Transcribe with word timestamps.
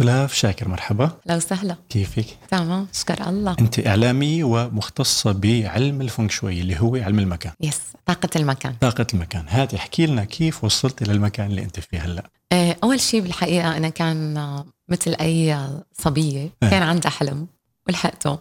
سلاف. 0.00 0.34
شاكر 0.34 0.68
مرحبا. 0.68 1.10
لو 1.26 1.38
سهلة 1.38 1.76
كيفك؟ 1.88 2.26
تمام. 2.50 2.86
شكر 2.92 3.28
الله. 3.28 3.56
أنت 3.60 3.86
إعلامية 3.86 4.44
ومختصة 4.44 5.32
بعلم 5.32 6.00
الفونغ 6.00 6.28
شوي 6.28 6.60
اللي 6.60 6.80
هو 6.80 6.96
علم 6.96 7.18
المكان. 7.18 7.52
يس 7.60 7.80
طاقة 8.06 8.28
المكان. 8.36 8.74
طاقة 8.80 9.06
المكان. 9.14 9.44
هات 9.48 9.74
احكي 9.74 10.06
لنا 10.06 10.24
كيف 10.24 10.64
وصلت 10.64 11.02
إلى 11.02 11.12
المكان 11.12 11.50
اللي 11.50 11.62
أنت 11.62 11.80
فيه 11.80 11.98
هلأ. 11.98 12.30
آه، 12.52 12.76
أول 12.84 13.00
شيء 13.00 13.20
بالحقيقة 13.20 13.76
أنا 13.76 13.88
كان 13.88 14.36
آه، 14.36 14.66
مثل 14.88 15.14
أي 15.20 15.68
صبية 15.92 16.50
إيه. 16.62 16.70
كان 16.70 16.82
عندها 16.82 17.10
حلم 17.10 17.46
ولحقته. 17.88 18.38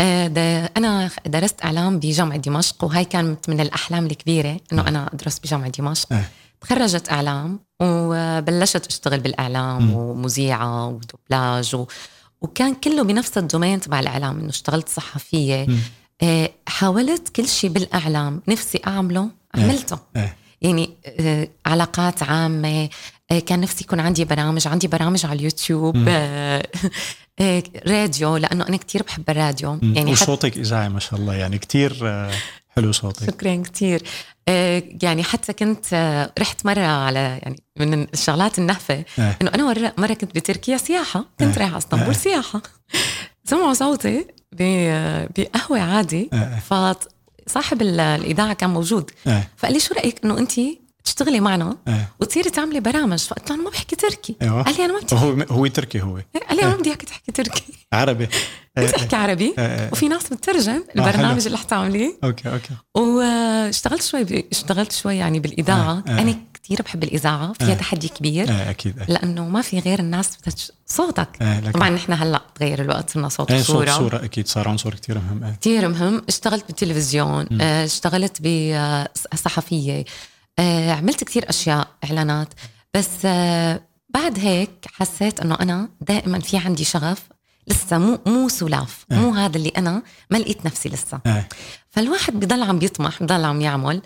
آه، 0.00 0.70
أنا 0.76 1.10
درست 1.26 1.64
إعلام 1.64 1.98
بجامعة 1.98 2.38
دمشق 2.38 2.84
وهي 2.84 3.04
كانت 3.04 3.48
من 3.48 3.60
الأحلام 3.60 4.06
الكبيرة 4.06 4.60
إنه 4.72 4.88
أنا 4.88 5.10
أدرس 5.14 5.38
بجامعة 5.38 5.68
دمشق 5.68 6.12
إيه. 6.12 6.28
تخرجت 6.60 7.12
إعلام 7.12 7.60
وبلشت 7.82 8.86
أشتغل 8.86 9.20
بالإعلام 9.20 9.82
مم. 9.82 9.94
ومذيعة 9.94 10.88
ودوبلاج 10.88 11.74
و... 11.74 11.86
وكان 12.40 12.74
كله 12.74 13.02
بنفس 13.02 13.38
ال 13.38 13.44
domain 13.44 13.80
تبع 13.80 14.00
الإعلام 14.00 14.38
إنه 14.38 14.48
اشتغلت 14.48 14.88
صحفية 14.88 15.66
مم. 15.68 15.78
آه، 16.22 16.50
حاولت 16.66 17.28
كل 17.28 17.48
شيء 17.48 17.70
بالإعلام 17.70 18.42
نفسي 18.48 18.80
أعمله 18.86 19.28
عملته 19.54 19.98
إيه. 20.16 20.36
يعني 20.62 20.90
آه، 21.06 21.48
علاقات 21.66 22.22
عامة 22.22 22.88
آه، 23.30 23.38
كان 23.38 23.60
نفسي 23.60 23.84
يكون 23.84 24.00
عندي 24.00 24.24
برامج 24.24 24.68
عندي 24.68 24.88
برامج 24.88 25.26
على 25.26 25.38
اليوتيوب 25.38 25.96
راديو 27.88 28.36
لأنه 28.36 28.66
أنا 28.68 28.76
كتير 28.76 29.02
بحب 29.02 29.30
الراديو. 29.30 29.78
يعني 29.82 30.12
وصوتك 30.12 30.56
إذاعي 30.56 30.88
ما 30.88 31.00
شاء 31.00 31.20
الله 31.20 31.34
يعني 31.34 31.58
كتير 31.58 31.98
آه، 32.02 32.30
حلو 32.68 32.92
صوتك 32.92 33.26
شكرا 33.30 33.62
كتير 33.62 34.02
آه، 34.48 34.82
يعني 35.02 35.22
حتى 35.24 35.52
كنت 35.52 35.86
آه، 35.92 36.32
رحت 36.38 36.66
مرة 36.66 36.80
على 36.86 37.18
يعني 37.42 37.62
من 37.80 38.02
الشغلات 38.02 38.58
النهفة 38.58 38.94
إيه. 39.18 39.38
إنه 39.42 39.50
أنا 39.54 39.92
مرة 39.98 40.14
كنت 40.14 40.34
بتركيا 40.34 40.76
سياحة 40.76 41.20
كنت 41.40 41.42
إيه. 41.48 41.56
رايحة 41.58 41.70
على 41.70 41.78
إسطنبول 41.78 42.06
إيه. 42.06 42.12
سياحة 42.12 42.62
سمعوا 43.44 43.72
صوتي 43.74 44.26
ب- 44.52 45.26
بقهوة 45.38 45.80
عادي 45.80 46.30
إيه. 46.32 46.62
فصاحب 46.68 47.82
ال- 47.82 48.00
الإذاعة 48.00 48.52
كان 48.52 48.70
موجود 48.70 49.10
إيه. 49.26 49.48
فقال 49.56 49.72
لي 49.74 49.80
شو 49.80 49.94
رأيك 49.94 50.24
إنه 50.24 50.38
انت 50.38 50.52
تشتغلي 51.06 51.40
معنا 51.40 51.76
إيه. 51.88 52.08
وتصيري 52.20 52.50
تعملي 52.50 52.80
برامج 52.80 53.18
فقلت 53.18 53.50
له 53.50 53.56
أنا 53.56 53.64
ما 53.64 53.70
بحكي 53.70 53.96
تركي 53.96 54.36
أيوة. 54.42 54.62
قال 54.62 54.76
لي 54.76 54.84
أنا 54.84 54.92
ما 54.92 55.00
بدي 55.00 55.16
هو 55.16 55.56
هو 55.56 55.66
تركي 55.66 56.02
هو 56.02 56.20
قال 56.48 56.56
لي 56.56 56.62
أنا 56.62 56.70
ما 56.70 56.76
بدي 56.76 56.88
إياك 56.88 57.02
تحكي 57.02 57.32
تركي 57.32 57.64
عربي 57.92 58.28
إيه. 58.78 58.86
كنت 58.86 58.94
أحكي 58.94 59.16
عربي 59.16 59.54
إيه. 59.58 59.88
وفي 59.92 60.08
ناس 60.08 60.28
بتترجم 60.28 60.72
حلو. 60.94 61.06
البرنامج 61.06 61.46
اللي 61.46 61.58
حتعمليه 61.58 62.18
okay 62.24 62.52
okay 62.52 62.74
واشتغلت 62.94 64.02
شوي 64.02 64.24
ب... 64.24 64.44
اشتغلت 64.52 64.92
شوي 64.92 65.16
يعني 65.16 65.40
بالإذاعة 65.40 66.02
آه، 66.06 66.10
آه. 66.10 66.20
أنا 66.20 66.36
كثير 66.66 66.82
بحب 66.82 67.04
الإذاعة 67.04 67.52
فيها 67.52 67.72
آه. 67.72 67.74
تحدي 67.74 68.08
كبير 68.08 68.48
إيه، 68.48 68.70
أكيد 68.70 68.98
إيه. 68.98 69.06
لأنه 69.08 69.48
ما 69.48 69.62
في 69.62 69.78
غير 69.78 69.98
الناس 69.98 70.36
بتش... 70.36 70.72
صوتك 70.86 71.28
إيه، 71.42 71.70
طبعا 71.70 71.90
نحن 71.90 72.12
هلأ 72.12 72.42
تغير 72.54 72.82
الوقت 72.82 73.10
صرنا 73.10 73.28
صوت 73.28 73.50
إيه، 73.50 73.62
صوت 73.62 73.76
وصورة 73.76 73.90
صورة 73.90 74.24
أكيد 74.24 74.48
صار 74.48 74.68
عنصر 74.68 74.94
كثير 74.94 75.18
مهم 75.18 75.44
إيه. 75.44 75.56
كثير 75.60 75.88
مهم 75.88 76.22
اشتغلت 76.28 76.66
بالتلفزيون 76.66 77.60
آه، 77.60 77.84
اشتغلت 77.84 78.42
بصحفيه 79.32 80.00
آه، 80.00 80.04
عملت 80.60 81.24
كثير 81.24 81.48
أشياء 81.48 81.88
إعلانات. 82.04 82.48
بس 82.94 83.08
آه، 83.24 83.80
بعد 84.08 84.38
هيك 84.38 84.86
حسيت 84.92 85.40
إنه 85.40 85.54
أنا 85.60 85.88
دائما 86.00 86.40
في 86.40 86.56
عندي 86.58 86.84
شغف. 86.84 87.22
لسه 87.68 87.98
مو 87.98 88.18
مو 88.26 88.48
سلاف. 88.48 89.04
مو 89.10 89.34
هذا 89.34 89.56
اللي 89.56 89.72
أنا 89.76 90.02
ما 90.30 90.38
لقيت 90.38 90.66
نفسي 90.66 90.88
لسه. 90.88 91.20
إيه. 91.26 91.48
فالواحد 91.90 92.32
بضل 92.40 92.62
عم 92.62 92.78
بيطمح 92.78 93.22
بضل 93.22 93.44
عم 93.44 93.60
يعمل. 93.60 94.02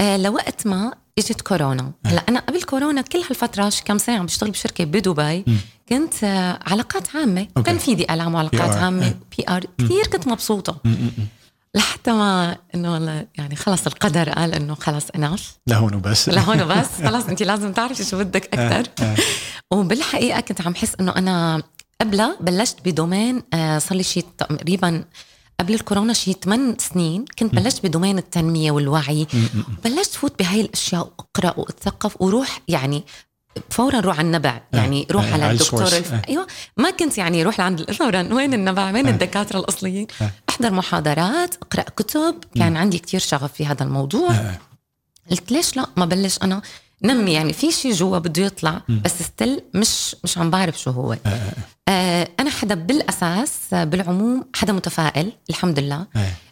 آه 0.00 0.16
لوقت 0.16 0.66
ما 0.66 0.92
إجت 1.18 1.40
كورونا. 1.40 1.92
هلأ 2.06 2.22
أنا 2.28 2.40
قبل 2.40 2.62
كورونا 2.62 3.02
كل 3.02 3.18
هالفترة 3.18 3.72
كم 3.84 3.98
سنه 3.98 4.16
عم 4.18 4.26
بشتغل 4.26 4.50
بشركة 4.50 4.84
بدبي 4.84 5.44
كنت 5.88 6.24
آه 6.24 6.58
علاقات 6.66 7.16
عامة. 7.16 7.46
okay. 7.56 7.70
تنفيذي 7.72 8.10
إعلام 8.10 8.34
وعلاقات. 8.34 8.76
عامة 8.76 9.04
إيه. 9.06 9.18
PR 9.38 9.64
كثير 9.78 10.06
كنت 10.06 10.26
مبسوطة. 10.28 10.80
م- 10.84 10.88
م- 10.88 11.12
م. 11.18 11.26
لحتى 11.76 12.12
ما 12.12 12.56
إنه 12.74 12.92
والله 12.92 13.26
يعني 13.38 13.56
خلص 13.56 13.86
القدر 13.86 14.28
قال 14.30 14.54
إنه 14.54 14.74
خلص 14.74 15.04
enough 15.16 15.56
لهون 15.66 15.94
وبس. 15.94 16.28
لهون 16.38 16.64
بس 16.78 16.86
خلص 17.04 17.26
انت 17.26 17.42
لازم 17.42 17.72
تعرفي 17.72 18.04
شو 18.04 18.18
بدك 18.18 18.58
أكثر 18.58 18.92
إيه. 19.04 19.16
وبالحقيقة 19.72 20.40
كنت 20.40 20.60
عم 20.60 20.74
حس 20.74 20.94
إنه 21.00 21.16
أنا 21.16 21.62
قبلها 22.00 22.36
بلشت 22.40 22.76
بدومين 22.84 23.42
آه، 23.54 23.78
صار 23.78 23.96
لي 23.96 24.02
شيء 24.02 24.26
تقريبا 24.38 25.04
قبل 25.60 25.74
الكورونا 25.74 26.12
شيء 26.12 26.34
8 26.34 26.76
سنين 26.78 27.24
كنت 27.38 27.54
بلشت 27.54 27.86
بدومين 27.86 28.18
التنمية 28.18 28.70
والوعي. 28.70 29.26
بلشت 29.84 30.14
فوت 30.14 30.38
بهاي 30.38 30.60
الأشياء 30.60 31.12
وأقرأ 31.18 31.60
وأتثقف 31.60 32.22
وروح 32.22 32.60
يعني 32.68 33.04
فورا 33.70 34.00
روح 34.00 34.18
على 34.18 34.26
النبع. 34.26 34.60
يعني 34.72 35.06
روح 35.10 35.24
آه، 35.24 35.32
على 35.32 35.50
الدكتور. 35.50 35.82
الف... 35.82 36.12
آه. 36.12 36.22
أيوه. 36.28 36.46
ما 36.76 36.90
كنت 36.90 37.18
يعني 37.18 37.42
روح 37.42 37.58
لعند 37.60 37.92
فورا. 37.92 38.28
وين 38.34 38.54
النبع؟ 38.54 38.92
وين 38.92 39.08
الدكاترة 39.08 39.58
الأصليين؟ 39.58 40.06
أحضر 40.48 40.70
محاضرات 40.72 41.54
أقرأ 41.62 41.82
كتب. 41.82 42.34
كان 42.56 42.76
عندي 42.76 42.98
كتير 42.98 43.20
شغف 43.20 43.52
في 43.52 43.66
هذا 43.66 43.82
الموضوع. 43.84 44.30
آه. 44.30 44.58
قلت 45.30 45.52
ليش 45.52 45.76
لا؟ 45.76 45.86
ما 45.96 46.04
بلش 46.04 46.38
أنا. 46.42 46.62
نمي 47.04 47.32
يعني 47.32 47.52
في 47.52 47.72
شيء 47.72 47.92
جوا 47.92 48.18
بده 48.18 48.42
يطلع 48.42 48.80
بس 48.88 49.22
still 49.22 49.62
مش 49.74 50.16
مش 50.24 50.38
عم 50.38 50.50
بعرف 50.50 50.80
شو 50.80 50.90
هو. 50.90 51.16
آه 51.88 52.28
أنا 52.40 52.50
حدا 52.50 52.74
بالأساس 52.74 53.52
آه، 53.72 53.84
بالعموم 53.84 54.44
حدا 54.54 54.72
متفائل 54.72 55.32
الحمد 55.50 55.78
لله. 55.78 56.06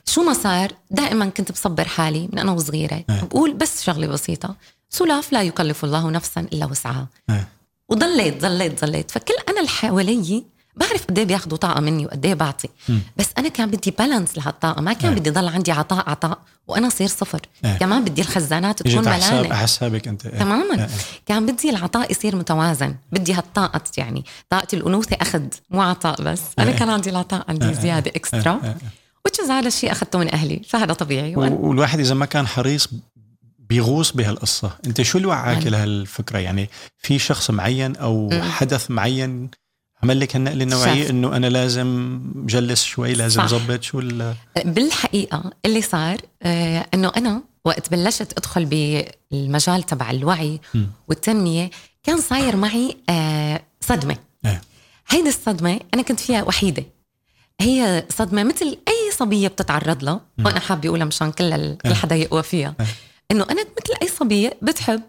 شو 0.06 0.22
ما 0.22 0.33
صار 0.33 0.72
دائما 0.91 1.27
كنت 1.27 1.53
بصبر 1.53 1.84
حالي 1.89 2.28
من 2.33 2.39
أنا 2.39 2.53
وصغيرة. 2.53 3.05
بقول 3.09 3.55
بس 3.55 3.83
شغلة 3.83 4.06
بسيطة. 4.06 4.55
سلاف 4.91 5.33
لا 5.33 5.43
يكلف 5.43 5.84
الله 5.84 6.11
نفسا 6.11 6.41
إلا 6.41 6.67
وسعها. 6.67 7.06
إيه. 7.31 7.49
وضليت 7.89 8.43
ضليت 8.43 8.84
ضليت. 8.84 9.11
فكل 9.11 9.34
أنا 9.49 9.59
اللي 9.59 9.69
حوالي 9.71 10.45
بعرف 10.77 11.06
قد 11.06 11.19
إيه 11.19 11.25
بياخذوا 11.27 11.59
طاقة 11.59 11.81
مني 11.81 12.06
وقد 12.06 12.27
إيه 12.27 12.34
بعطي. 12.34 12.69
بس 13.17 13.27
أنا 13.39 13.49
كان 13.49 13.71
بدي 13.71 13.91
balance 13.91 14.38
لهالطاقة. 14.39 14.81
ما 14.81 14.93
كان 14.93 15.15
بدي 15.15 15.31
ضل 15.31 15.49
عندي 15.49 15.73
عطاء 15.73 16.11
عطاء. 16.11 16.39
وأنا 16.69 16.89
صير 16.89 17.09
صفر. 17.09 17.41
إيه. 17.65 17.77
كمان 17.77 18.05
بدي 18.05 18.21
الخزانات 18.23 18.83
تكون 18.83 19.01
ملانة. 19.05 19.55
حسابك 19.55 20.09
أنت. 20.09 20.27
إيه. 20.27 20.39
تماما. 20.39 20.89
كان 21.27 21.47
بدي 21.47 21.71
العطاء 21.71 22.11
يصير 22.11 22.37
متوازن. 22.37 22.95
بدي 23.12 23.33
هالطاقة 23.34 23.81
يعني. 23.97 24.25
طاقة 24.51 24.67
الأنوثة 24.72 25.17
أخذ 25.21 25.43
مو 25.71 25.83
عطاء 25.83 26.22
بس. 26.22 26.41
أنا 26.59 26.71
كان 26.72 26.91
عندي 26.91 27.11
العطاء 27.11 27.45
عندي 27.49 27.75
زيادة 27.75 28.11
إكسترا 28.17 28.77
وتشز 29.27 29.51
هذا 29.51 29.69
الشيء 29.69 29.93
أخذته 29.93 30.19
من 30.19 30.34
أهلي. 30.34 30.62
فهذا 30.69 30.93
طبيعي. 30.93 31.37
و- 31.37 31.69
والواحد 31.69 32.01
إذا 32.01 32.15
ما 32.15 32.27
كان 32.27 32.47
حريص 32.47 32.89
بيغوص 33.70 34.12
بهالقصة. 34.12 34.70
أنت 34.86 35.03
شو 35.03 35.19
اللي 35.19 35.28
وعاك 35.28 35.66
لهالفكرة؟ 35.66 36.38
يعني 36.38 36.70
في 36.98 37.19
شخص 37.19 37.50
معين 37.50 37.97
أو 37.97 38.31
حدث 38.42 38.91
معين 38.91 39.50
عمل 40.03 40.20
لك 40.20 40.36
هالنقلة 40.36 40.64
النوعية. 40.64 41.10
إنه 41.10 41.36
أنا 41.36 41.47
لازم 41.47 42.20
جلس 42.36 42.82
شوي 42.84 43.12
لازم. 43.12 43.47
ظبط 43.47 43.82
شو 43.82 43.98
ال- 44.00 44.34
بالحقيقة 44.64 45.50
اللي 45.66 45.82
صار 45.82 46.16
آه 46.42 46.86
إنه 46.94 47.12
أنا 47.16 47.42
وقت 47.64 47.91
بلشت 47.91 48.38
أدخل 48.38 48.64
بالمجال 48.64 49.82
تبع 49.82 50.10
الوعي 50.10 50.60
والتنمية 51.09 51.70
كان 52.03 52.20
صاير 52.20 52.56
معي 52.56 52.97
آه 53.10 53.62
صدمة. 53.80 54.16
إيه. 54.47 54.60
هيدي 55.09 55.28
الصدمة 55.28 55.80
أنا 55.94 56.03
كنت 56.03 56.20
فيها 56.20 56.42
وحيدة. 56.42 56.84
هي 57.60 58.04
صدمة 58.19 58.42
مثل 58.44 58.66
أي 58.88 59.10
صبية 59.19 59.48
بتتعرض 59.48 60.04
لها. 60.04 60.20
وأنا 60.38 60.60
حابة 60.60 60.88
أقولها 60.88 61.06
مشان 61.06 61.32
كل 61.32 61.75
كل 61.75 61.94
حدا 61.94 62.16
يقوى 62.16 62.42
فيها. 62.42 62.75
إنه 63.30 63.46
أنا 63.50 63.62
مثل 63.62 63.94
أي 64.02 64.08
صبية 64.08 64.58
بتحب 64.62 65.02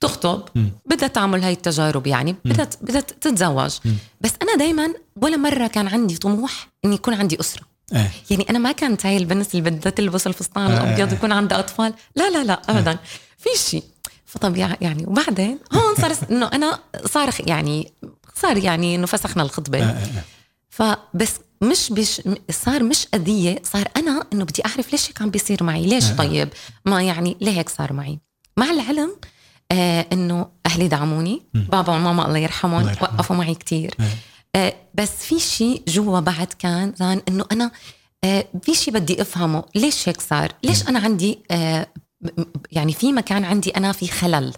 تخطب 0.00 0.48
بدها 0.86 1.08
تعمل 1.08 1.42
هاي 1.42 1.52
التجارب 1.52 2.06
يعني 2.06 2.36
بدها 2.44 2.68
بدها 2.82 3.00
تتزوج. 3.00 3.78
بس 4.20 4.32
أنا 4.42 4.56
دايما 4.56 4.94
ولا 5.16 5.36
مرة 5.36 5.66
كان 5.66 5.88
عندي 5.88 6.16
طموح 6.16 6.68
إني 6.84 6.94
يكون 6.94 7.14
عندي 7.14 7.40
أسرة. 7.40 7.62
إيه. 7.92 8.10
يعني 8.30 8.50
أنا 8.50 8.58
ما 8.58 8.72
كانت 8.72 9.06
هاي 9.06 9.16
البنت 9.16 9.54
اللي 9.54 9.70
بدها 9.70 9.90
تلبس 9.90 10.26
الفستان 10.26 10.62
آه. 10.62 10.84
الأبيض 10.84 11.12
ويكون 11.12 11.32
عندها 11.32 11.58
أطفال. 11.58 11.94
لا 12.16 12.30
لا 12.30 12.44
لا 12.44 12.62
ابدا. 12.68 12.98
في 13.38 13.48
شيء. 13.70 13.84
فطبيعي 14.26 14.76
يعني 14.80 15.06
وبعدين 15.06 15.58
هون 15.72 15.94
صار 15.94 16.12
إنه 16.30 16.46
أنا 16.46 16.78
صار 17.06 17.30
يعني 17.46 17.92
صار 18.34 18.56
يعني 18.56 18.94
إنه 18.94 19.06
فسخنا 19.06 19.42
الخطبة. 19.42 19.94
فبس 20.70 21.32
مش 21.62 21.90
بش 21.92 22.22
صار 22.50 22.82
مش 22.82 23.06
أذية 23.14 23.62
صار 23.64 23.88
أنا 23.96 24.26
إنه 24.32 24.44
بدي 24.44 24.62
أعرف 24.66 24.92
ليش 24.92 25.08
هيك 25.08 25.22
عم 25.22 25.30
بيصير 25.30 25.62
معي؟ 25.64 25.86
ليش 25.86 26.04
طيب؟ 26.10 26.48
ما 26.84 27.02
يعني 27.02 27.36
ليه 27.40 27.58
هيك 27.58 27.68
صار 27.68 27.92
معي؟ 27.92 28.18
مع 28.56 28.70
العلم 28.70 29.16
آه 29.72 30.06
إنه 30.12 30.46
أهلي 30.66 30.88
دعموني 30.88 31.42
بابا 31.54 31.92
وماما 31.92 32.26
الله 32.26 32.38
يرحمهم. 32.38 32.86
وقفوا 32.86 33.36
معي 33.36 33.54
كتير. 33.54 33.94
آه 34.56 34.74
بس 34.94 35.10
في 35.10 35.40
شيء 35.40 35.82
جوا 35.88 36.20
بعد 36.20 36.46
كان 36.58 36.92
كان 36.92 37.22
إنه 37.28 37.44
أنا 37.52 37.70
آه 38.24 38.44
في 38.62 38.74
شيء 38.74 38.94
بدي 38.94 39.22
أفهمه. 39.22 39.64
ليش 39.74 40.08
هيك 40.08 40.20
صار؟ 40.20 40.52
ليش 40.64 40.88
أنا 40.88 40.98
عندي 40.98 41.38
آه 41.50 41.86
يعني 42.72 42.92
في 42.92 43.12
مكان 43.12 43.44
عندي 43.44 43.70
أنا 43.70 43.92
في 43.92 44.08
خلل. 44.08 44.52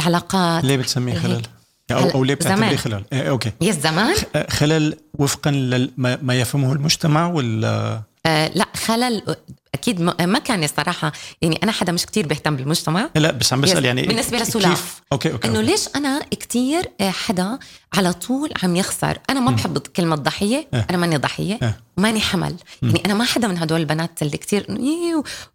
العلاقات 0.00 0.64
ليه 0.64 0.76
بتسميه. 0.76 1.18
خلل؟ 1.18 1.42
أو 1.90 2.10
أو 2.10 2.24
ليه 2.24 2.34
بتعتبريه 2.34 2.66
زمان. 2.68 2.78
خلل؟ 2.78 3.04
إيه 3.12 3.30
أوكي. 3.30 3.52
يا 3.60 3.72
زمان؟ 3.72 4.14
خلل 4.50 4.96
وفقا 5.14 5.50
لما 5.50 6.18
ما 6.22 6.40
يفهمه 6.40 6.72
المجتمع 6.72 7.26
ولا 7.26 8.02
آه 8.26 8.50
لا 8.54 8.66
خلل 8.76 9.36
أكيد 9.74 10.00
ما 10.00 10.38
كان 10.38 10.66
صراحة 10.66 11.12
يعني 11.42 11.60
أنا 11.62 11.72
حدا 11.72 11.92
مش 11.92 12.06
كتير 12.06 12.26
بهتم 12.26 12.56
بالمجتمع. 12.56 13.10
لا 13.14 13.30
بس 13.30 13.52
عم 13.52 13.60
بسأل 13.60 13.84
يعني 13.84 14.02
بالنسبة 14.02 14.38
لسلاف. 14.38 15.02
okay 15.12 15.32
okay 15.32 15.48
إنه 15.48 15.60
ليش 15.60 15.88
أنا 15.96 16.20
كتير 16.30 16.90
آه، 17.00 17.10
حدا 17.10 17.58
على 17.94 18.12
طول 18.12 18.50
عم 18.62 18.76
يخسر؟ 18.76 19.18
أنا 19.30 19.40
ما 19.40 19.50
بحب 19.50 19.78
كلمة 19.78 20.16
ضحية 20.16 20.68
آه. 20.74 20.86
أنا 20.90 20.98
ماني 20.98 21.16
ضحية 21.16 21.58
آه. 21.62 21.74
ماني 21.96 22.20
حمل. 22.20 22.56
يعني 22.82 23.04
أنا 23.04 23.14
ما 23.14 23.24
حدا 23.24 23.48
من 23.48 23.58
هدول 23.58 23.80
البنات 23.80 24.22
اللي 24.22 24.36
كتير 24.36 24.66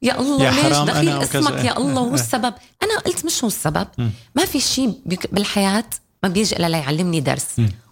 يا 0.01 0.19
الله 0.19 0.43
يا 0.43 0.51
ليش 0.51 0.77
دخيل 0.77 1.21
اسمك 1.21 1.65
يا 1.65 1.77
الله 1.77 2.01
هو 2.01 2.13
السبب؟ 2.13 2.53
أنا 2.83 2.99
قلت 3.05 3.25
مش 3.25 3.43
هو 3.43 3.47
السبب. 3.47 3.87
ما 4.35 4.45
في 4.45 4.59
شيء 4.59 4.93
بالحياة 5.05 5.83
ما 6.23 6.29
بيجي 6.29 6.55
إلا 6.55 6.69
ليعلمني 6.69 7.19
درس. 7.19 7.47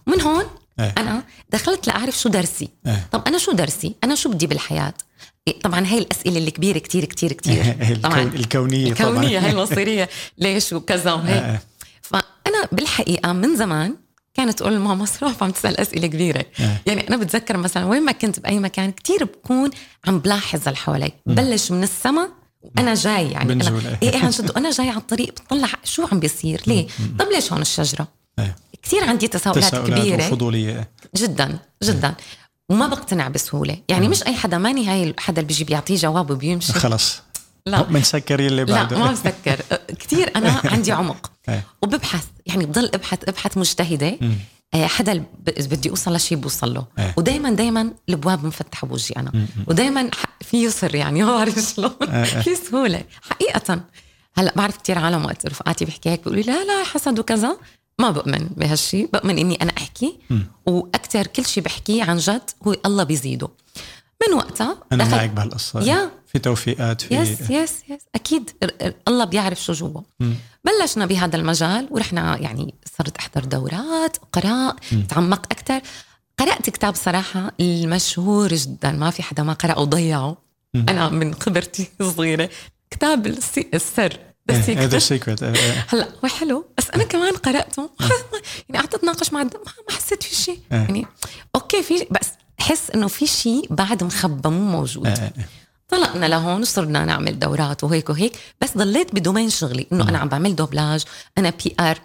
ومن 0.06 0.20
هون 0.20 0.44
آه. 0.78 0.94
أنا 0.98 1.22
دخلت 1.50 1.86
لأعرف 1.86 2.18
شو 2.18 2.28
درسي. 2.28 2.68
آه. 2.86 3.00
طب 3.12 3.22
أنا 3.26 3.38
شو 3.38 3.52
درسي؟ 3.52 3.94
أنا 4.04 4.14
شو 4.14 4.28
بدي 4.30 4.46
بالحياة؟ 4.46 4.94
إيه، 5.48 5.60
طبعا 5.60 5.86
هاي 5.86 5.98
الأسئلة 5.98 6.38
الكبيره 6.38 6.78
كتير 6.78 7.04
كتير 7.04 7.32
كتير. 7.32 7.96
طبعا. 8.02 8.22
الكونية 8.22 8.92
الكونية 8.92 9.38
هاي 9.38 9.50
المصيرية. 9.56 10.08
ليش؟ 10.38 10.72
وكذا 10.72 11.12
وهيك. 11.12 11.60
فأنا 12.02 12.68
بالحقيقة 12.72 13.32
من 13.32 13.56
زمان 13.56 13.96
كانت 14.34 14.58
تقول 14.58 14.78
ماما 14.78 15.04
صراحة 15.04 15.36
عم 15.44 15.50
تسأل 15.50 15.80
أسئلة 15.80 16.06
كبيرة. 16.06 16.44
يعني 16.86 17.08
أنا 17.08 17.16
بتذكر 17.16 17.56
مثلا 17.56 17.84
وين 17.84 18.02
ما 18.02 18.12
كنت 18.12 18.40
بأي 18.40 18.58
مكان 18.58 18.92
كتير 18.92 19.24
بكون 19.24 19.70
عم 20.06 20.18
بلاحظ 20.18 20.60
اللي 20.68 20.76
حوالي. 20.76 21.12
بلش 21.26 21.70
من 21.70 21.82
السماء 21.82 22.28
وأنا 22.62 22.94
جاي 22.94 23.30
يعني. 23.30 23.52
أنا 23.52 23.98
إيه 24.02 24.16
عن 24.24 24.30
جد. 24.30 24.50
وأنا 24.50 24.70
جاي 24.70 24.88
على 24.88 24.98
الطريق 24.98 25.34
بطلع 25.46 25.68
شو 25.84 26.06
عم 26.12 26.20
بيصير؟ 26.20 26.62
ليه؟ 26.66 26.86
طب 27.18 27.26
ليش 27.34 27.52
هون 27.52 27.62
الشجرة؟ 27.62 28.19
كثير 28.82 29.04
عندي 29.04 29.28
تساؤلات, 29.28 29.64
تساؤلات 29.64 29.98
كبيرة. 30.00 30.26
وفضولية. 30.26 30.90
جدا 31.16 31.58
جدا. 31.82 32.14
وما 32.70 32.86
بقتنع 32.86 33.28
بسهولة. 33.28 33.76
يعني 33.88 34.08
مش 34.08 34.26
أي 34.26 34.34
حدا 34.34 34.58
ماني 34.58 34.88
هاي 34.88 35.14
حدا 35.18 35.40
اللي 35.40 35.48
بيجي 35.48 35.64
بيعطيه 35.64 35.96
جواب 35.96 36.30
وبيمشي. 36.30 36.72
خلص. 36.72 37.22
لا. 37.66 37.82
بنسكر 37.82 38.40
اللي 38.40 38.64
بعده. 38.64 38.96
لا 38.96 39.04
ما 39.04 39.12
بسكر 39.12 39.60
كثير 39.98 40.30
أنا 40.36 40.60
عندي 40.72 40.92
عمق. 40.92 41.30
وببحث 41.82 42.26
يعني 42.46 42.66
بضل 42.66 42.90
أبحث 42.94 43.28
أبحث 43.28 43.58
مجتهدة. 43.58 44.18
آه، 44.74 44.86
حدا 44.86 45.24
بدي 45.46 45.90
أوصل 45.90 46.14
لشيء 46.14 46.38
بوصل 46.38 46.74
له. 46.74 46.84
ودائما 47.16 47.50
دائما 47.50 47.92
الابواب 48.08 48.44
مفتحة 48.44 48.86
بوجهي 48.86 49.16
أنا. 49.16 49.46
ودائما 49.66 50.10
في 50.40 50.64
يسر 50.64 50.94
يعني 50.94 51.22
ما 51.24 51.36
بعرف 51.36 51.58
شلون. 51.58 51.90
في 52.24 52.54
سهولة. 52.54 53.04
حقيقه. 53.30 53.80
هلأ 54.34 54.52
بعرف 54.56 54.76
كثير 54.76 54.98
عالم 54.98 55.24
وقت 55.24 55.46
رفقاتي 55.46 55.84
بيحكي 55.84 56.10
هيك 56.10 56.18
بيقولوا 56.20 56.42
لي 56.42 56.52
لا 56.52 56.64
لا 56.64 56.84
حسد 56.84 57.18
وكذا. 57.18 57.56
ما 58.00 58.10
بؤمن 58.10 58.48
بهالشيء 58.56 59.10
بؤمن 59.12 59.38
إني 59.38 59.62
أنا 59.62 59.72
أحكي 59.78 60.18
وأكثر 60.66 61.26
كل 61.26 61.44
شيء 61.46 61.62
بحكيه 61.62 62.02
عن 62.02 62.16
جد 62.16 62.50
هو 62.66 62.76
الله 62.86 63.04
بيزيده. 63.04 63.48
من 64.28 64.36
وقتها 64.36 64.76
أنا 64.92 65.04
دخل... 65.04 65.16
معك 65.16 65.30
بهالقصة. 65.30 65.80
yeah. 65.82 66.10
في 66.26 66.38
توفيقات 66.38 67.00
في 67.00 67.14
yes 67.14 67.40
yes 67.40 67.82
yes 67.88 68.00
أكيد 68.14 68.50
الله 69.08 69.24
بيعرف 69.24 69.62
شو 69.62 69.72
جوا. 69.72 70.00
بلشنا 70.64 71.06
بهذا 71.06 71.36
المجال 71.36 71.88
ورحنا 71.90 72.38
يعني 72.38 72.74
صرت 72.98 73.16
أحضر 73.16 73.44
دورات 73.44 74.16
وأقرأ 74.22 74.76
أتعمق 75.08 75.46
أكثر. 75.52 75.80
قرأت 76.38 76.70
كتاب 76.70 76.94
صراحة 76.94 77.52
المشهور 77.60 78.54
جدا 78.54 78.92
ما 78.92 79.10
في 79.10 79.22
حدا 79.22 79.42
ما 79.42 79.52
قرأه 79.52 79.80
وضيعه. 79.80 80.36
أنا 80.74 81.08
من 81.08 81.34
خبرتي 81.34 81.88
الصغيره 82.00 82.50
كتاب 82.90 83.26
السر. 83.74 84.18
هذا 84.54 84.96
ال 84.96 85.03
secret 85.03 85.42
هلا 85.88 86.08
هو 86.24 86.28
حلو 86.28 86.66
بس 86.78 86.90
أنا 86.90 87.04
كمان 87.04 87.32
قرأته. 87.34 87.90
يعني 88.68 88.78
قعدت 88.78 88.94
أتناقش 88.94 89.32
مع 89.32 89.42
ما 89.42 89.50
حسيت 89.90 90.22
في 90.22 90.34
شيء. 90.34 90.60
يعني 90.70 91.06
okay 91.54 91.82
في 91.82 92.06
بس 92.10 92.28
حس 92.58 92.90
إنه 92.90 93.08
في 93.08 93.26
شيء 93.26 93.66
بعد 93.70 94.04
مخبى 94.04 94.48
مو 94.48 94.70
موجود. 94.70 95.32
طلقنا 95.88 96.26
لهون 96.26 96.60
وصرنا 96.60 97.04
نعمل 97.04 97.38
دورات 97.38 97.84
وهيك 97.84 98.10
وهيك 98.10 98.32
بس 98.60 98.76
ضليت 98.76 99.14
ب 99.14 99.19
domain 99.19 99.50
شغلي 99.50 99.86
إنه 99.92 100.08
أنا 100.08 100.18
عم 100.18 100.28
بعمل 100.28 100.56
دوبلاج 100.56 101.04
أنا 101.38 101.50
PR 101.64 101.98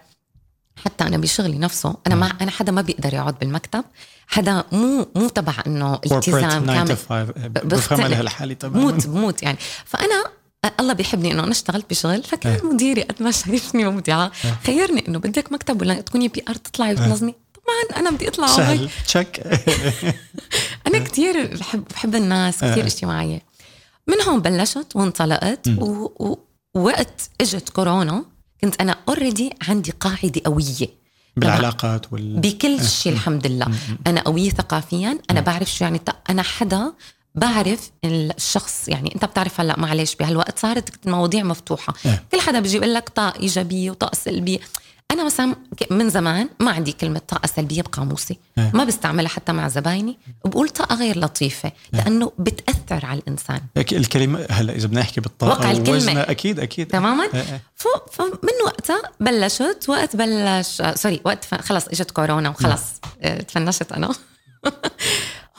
حتى 0.84 1.04
أنا 1.04 1.16
بشغلي 1.16 1.58
نفسه 1.58 1.96
أنا 2.06 2.14
ما 2.14 2.32
أنا 2.40 2.50
حدا 2.50 2.72
ما 2.72 2.80
بيقدر 2.82 3.14
يقعد 3.14 3.38
بالمكتب 3.38 3.84
حدا 4.26 4.64
مو 4.72 5.06
مو 5.14 5.28
تبع 5.28 5.54
إنه 5.66 5.94
التزام 5.94 6.66
كامل. 6.66 6.96
بفهمها 7.64 8.08
لهالحالة 8.08 8.54
تماما 8.54 8.90
بموت 8.90 9.06
بموت 9.06 9.42
يعني. 9.42 9.58
فأنا 9.84 10.24
الله 10.80 10.92
بيحبني 10.92 11.32
إنه 11.32 11.42
أنا 11.42 11.52
اشتغلت 11.52 11.90
بشغل 11.90 12.22
فكان 12.22 12.52
إيه. 12.52 12.64
مديري 12.64 13.02
قد 13.02 13.22
ما 13.22 13.30
شايفني 13.30 13.84
مبدعه 13.84 14.32
إيه. 14.44 14.58
خيرني 14.66 15.08
إنه 15.08 15.18
بدك 15.18 15.52
مكتب 15.52 15.80
ولا 15.80 16.00
تكوني 16.00 16.28
PR 16.28 16.54
تطلعي 16.54 16.90
إيه. 16.90 16.96
وتنظمي. 16.96 17.34
طبعا 17.54 18.00
أنا 18.00 18.10
بدي 18.10 18.28
أطلع 18.28 18.46
سهل. 18.46 18.90
تشك 19.06 19.40
أنا 20.86 20.98
كثير 20.98 21.56
بحب 21.56 21.84
بحب 21.84 22.14
الناس 22.14 22.56
كثير 22.64 22.86
اجتماعية. 22.86 23.42
من 24.08 24.22
هون 24.28 24.40
بلشت 24.40 24.86
وانطلقت 24.94 25.68
ووقت 26.74 27.30
إجت 27.40 27.68
كورونا 27.68 28.24
كنت 28.60 28.80
أنا 28.80 28.96
already 29.08 29.50
عندي 29.68 29.90
قاعدة 29.90 30.40
قوية. 30.44 31.06
بالعلاقات 31.36 32.12
وال 32.12 32.40
بكل 32.40 32.88
شيء 32.88 33.12
الحمد 33.12 33.46
لله. 33.46 33.66
أنا 34.06 34.20
قوية 34.20 34.50
ثقافيا 34.50 35.18
أنا 35.30 35.40
بعرف 35.40 35.72
شو 35.74 35.84
يعني 35.84 36.00
أنا 36.30 36.42
حدا 36.42 36.92
بعرف 37.36 37.90
الشخص 38.04 38.88
يعني 38.88 39.14
أنت 39.14 39.24
بتعرف 39.24 39.60
هلأ 39.60 39.78
معلش 39.78 40.14
بهالوقت 40.14 40.58
صارت 40.58 41.06
المواضيع 41.06 41.42
مفتوحة. 41.42 41.94
أه. 42.06 42.20
كل 42.32 42.40
حدا 42.40 42.60
بيجي 42.60 42.76
يقول 42.76 42.94
لك 42.94 43.08
طاقة 43.08 43.40
إيجابية 43.40 43.90
وطاقة 43.90 44.14
سلبية. 44.14 44.58
أنا 45.10 45.24
مثلا 45.24 45.56
من 45.90 46.10
زمان 46.10 46.48
ما 46.60 46.70
عندي 46.70 46.92
كلمة 46.92 47.20
طاقة 47.28 47.46
سلبية 47.46 47.82
بقاموسي. 47.82 48.38
أه. 48.58 48.70
ما 48.74 48.84
بستعملها 48.84 49.28
حتى 49.28 49.52
مع 49.52 49.68
زبايني. 49.68 50.18
بقول 50.44 50.68
طاقة 50.68 50.94
غير 50.94 51.18
لطيفة 51.18 51.68
أه. 51.68 51.96
لأنه 51.96 52.32
بتأثر 52.38 53.06
على 53.06 53.20
الإنسان. 53.20 53.60
الكلمة 53.76 54.46
هلأ 54.50 54.74
إذا 54.74 54.86
بدنا 54.86 55.00
نحكي 55.00 55.20
بالطاقة 55.20 55.70
الكلمة. 55.70 56.20
أكيد 56.20 56.60
أكيد. 56.60 56.86
تماما؟ 56.86 57.24
أه. 57.34 57.60
فمن 58.12 58.64
وقتها 58.64 59.02
بلشت 59.20 59.84
وقت 59.88 60.16
بلش 60.16 60.82
سوري 60.94 61.20
وقت 61.24 61.54
خلص 61.54 61.88
إجت 61.88 62.10
كورونا 62.10 62.48
وخلص. 62.48 62.82
أه، 63.22 63.40
تفنشت 63.40 63.92
أنا. 63.92 64.08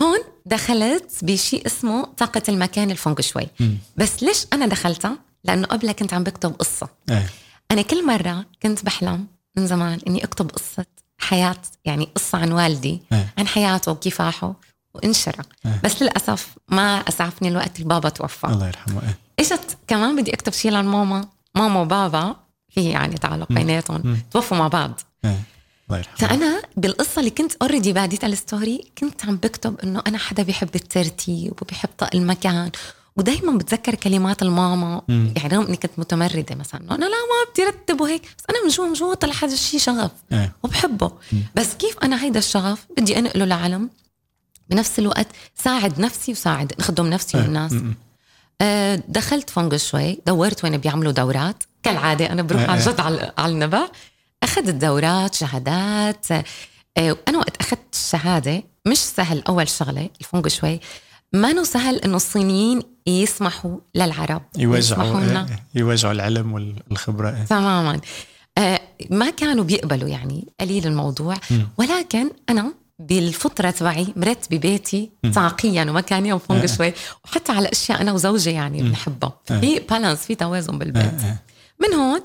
هون 0.01 0.19
دخلت 0.45 1.11
بشيء 1.21 1.65
اسمه 1.65 2.03
طاقة 2.03 2.41
المكان 2.49 2.91
الفونغ 2.91 3.21
شوي 3.21 3.47
بس 3.97 4.23
ليش 4.23 4.45
أنا 4.53 4.67
دخلتها؟ 4.67 5.17
لأنه 5.43 5.67
قبلها 5.67 5.93
كنت 5.93 6.13
عم 6.13 6.23
بكتب 6.23 6.53
قصة 6.53 6.89
أه. 7.09 7.23
أنا 7.71 7.81
كل 7.81 8.05
مرة 8.05 8.45
كنت 8.63 8.85
بحلم 8.85 9.27
من 9.57 9.67
زمان 9.67 9.99
إني 10.07 10.23
أكتب 10.23 10.49
قصة 10.49 10.85
حياة 11.17 11.57
يعني 11.85 12.09
قصة 12.15 12.37
عن 12.37 12.51
والدي 12.51 13.01
أه. 13.11 13.25
عن 13.37 13.47
حياته 13.47 13.91
وكفاحه 13.91 14.53
وانشرى 14.93 15.43
أه. 15.65 15.79
بس 15.83 16.01
للأسف 16.01 16.57
ما 16.69 16.97
أسعفني 16.97 17.47
الوقت 17.47 17.79
البابا 17.79 18.09
توفى 18.09 18.47
الله 18.47 18.67
يرحمه 18.67 19.01
أه. 19.01 19.13
إجت 19.39 19.77
كمان 19.87 20.21
بدي 20.21 20.33
أكتب 20.33 20.53
شيء 20.53 20.75
عن 20.75 20.87
ماما 20.87 21.27
ماما 21.55 21.81
وبابا 21.81 22.35
في 22.69 22.89
يعني 22.89 23.15
تعلق 23.15 23.47
بيناتهم 23.51 24.21
توفوا 24.31 24.57
مع 24.57 24.67
بعض 24.67 24.99
أه. 25.25 25.35
الله 25.87 25.97
يرحمه 25.97 26.17
فأنا 26.17 26.61
بالقصة 26.77 27.19
اللي 27.19 27.29
كنت 27.31 27.53
already 27.61 27.93
بعديتها 27.93 28.27
ال 28.27 28.36
story 28.36 28.83
كنت 28.97 29.25
عم 29.25 29.35
بكتب 29.35 29.79
إنه 29.79 30.03
أنا 30.07 30.17
حدا 30.17 30.43
بيحب 30.43 30.75
الترتيب 30.75 31.53
وبيحب 31.61 31.89
طق 31.97 32.09
المكان 32.15 32.71
ودائما 33.17 33.57
بتذكر 33.57 33.95
كلمات 33.95 34.41
الماما 34.41 35.01
مم. 35.07 35.33
يعني 35.35 35.55
رغم 35.55 35.65
إني 35.65 35.77
كنت 35.77 35.91
متمردة 35.97 36.55
مثلا 36.55 36.81
أنا 36.81 37.05
لا 37.05 37.09
ما 37.09 37.51
بدي 37.51 37.63
رتب 37.63 38.01
وهيك 38.01 38.21
بس 38.21 38.43
أنا 38.49 38.63
من 38.63 38.69
جوا 38.69 38.85
من 38.85 38.93
جوا 38.93 39.13
طلع 39.13 39.33
هذا 39.43 39.53
الشيء 39.53 39.79
شغف 39.79 40.11
آه. 40.31 40.51
وبحبه 40.63 41.11
مم. 41.33 41.39
بس 41.55 41.73
كيف 41.73 41.97
أنا 42.03 42.23
هيدا 42.23 42.39
الشغف 42.39 42.85
بدي 42.97 43.19
أنقله 43.19 43.45
لعالم 43.45 43.89
بنفس 44.69 44.99
الوقت 44.99 45.27
ساعد 45.55 45.99
نفسي 45.99 46.31
وساعد 46.31 46.73
نخدم 46.79 47.07
نفسي 47.07 47.37
آه. 47.37 47.41
والناس 47.41 47.75
آه 48.61 49.03
دخلت 49.07 49.49
فونج 49.49 49.75
شوي 49.75 50.19
دورت 50.27 50.63
وين 50.63 50.77
بيعملوا 50.77 51.11
دورات 51.11 51.63
كالعادة 51.83 52.31
أنا 52.31 52.41
بروح. 52.41 52.69
عن 52.69 52.79
جد 52.79 52.99
على 53.37 53.51
النبع 53.51 53.87
أخذت 54.43 54.69
دورات 54.69 55.35
شهادات. 55.35 56.31
آه، 56.31 57.17
أنا 57.27 57.37
وقت 57.37 57.57
أخذت 57.61 57.93
الشهاده 57.93 58.63
مش 58.87 58.97
سهل 58.97 59.43
أول 59.47 59.69
شغلة 59.69 60.09
الفونج 60.19 60.47
شوي. 60.47 60.79
ما 61.33 61.63
سهل 61.63 61.95
إنه 61.95 62.15
الصينيين 62.15 62.81
يسمحوا 63.07 63.77
للعرب 63.95 64.41
يوزعوا 64.57 65.21
إيه، 65.21 65.45
يوزعوا 65.75 66.13
العلم 66.13 66.53
والخبرة 66.53 67.29
إيه. 67.29 67.43
تماما. 67.43 68.01
آه، 68.57 68.81
ما 69.09 69.29
كانوا 69.29 69.63
بيقبلوا 69.63 70.09
يعني 70.09 70.47
قليل 70.59 70.87
الموضوع. 70.87 71.35
ولكن 71.77 72.31
أنا 72.49 72.73
بالفطرة 72.99 73.71
تبعي 73.71 74.07
مرتب 74.15 74.47
بيتي 74.51 75.11
طاقيا 75.35 75.83
ومكانيا 75.83 76.33
وفونج 76.33 76.59
إيه. 76.59 76.67
شوي. 76.67 76.93
وحتى 77.25 77.51
على 77.51 77.69
أشياء 77.71 78.01
أنا 78.01 78.11
وزوجي 78.13 78.51
يعني 78.51 78.83
بنحبها. 78.83 79.39
في 79.45 79.79
balance 79.79 80.19
في 80.19 80.35
توازن 80.35 80.77
بالبيت. 80.77 81.13
من 81.79 81.93
هون 81.93 82.21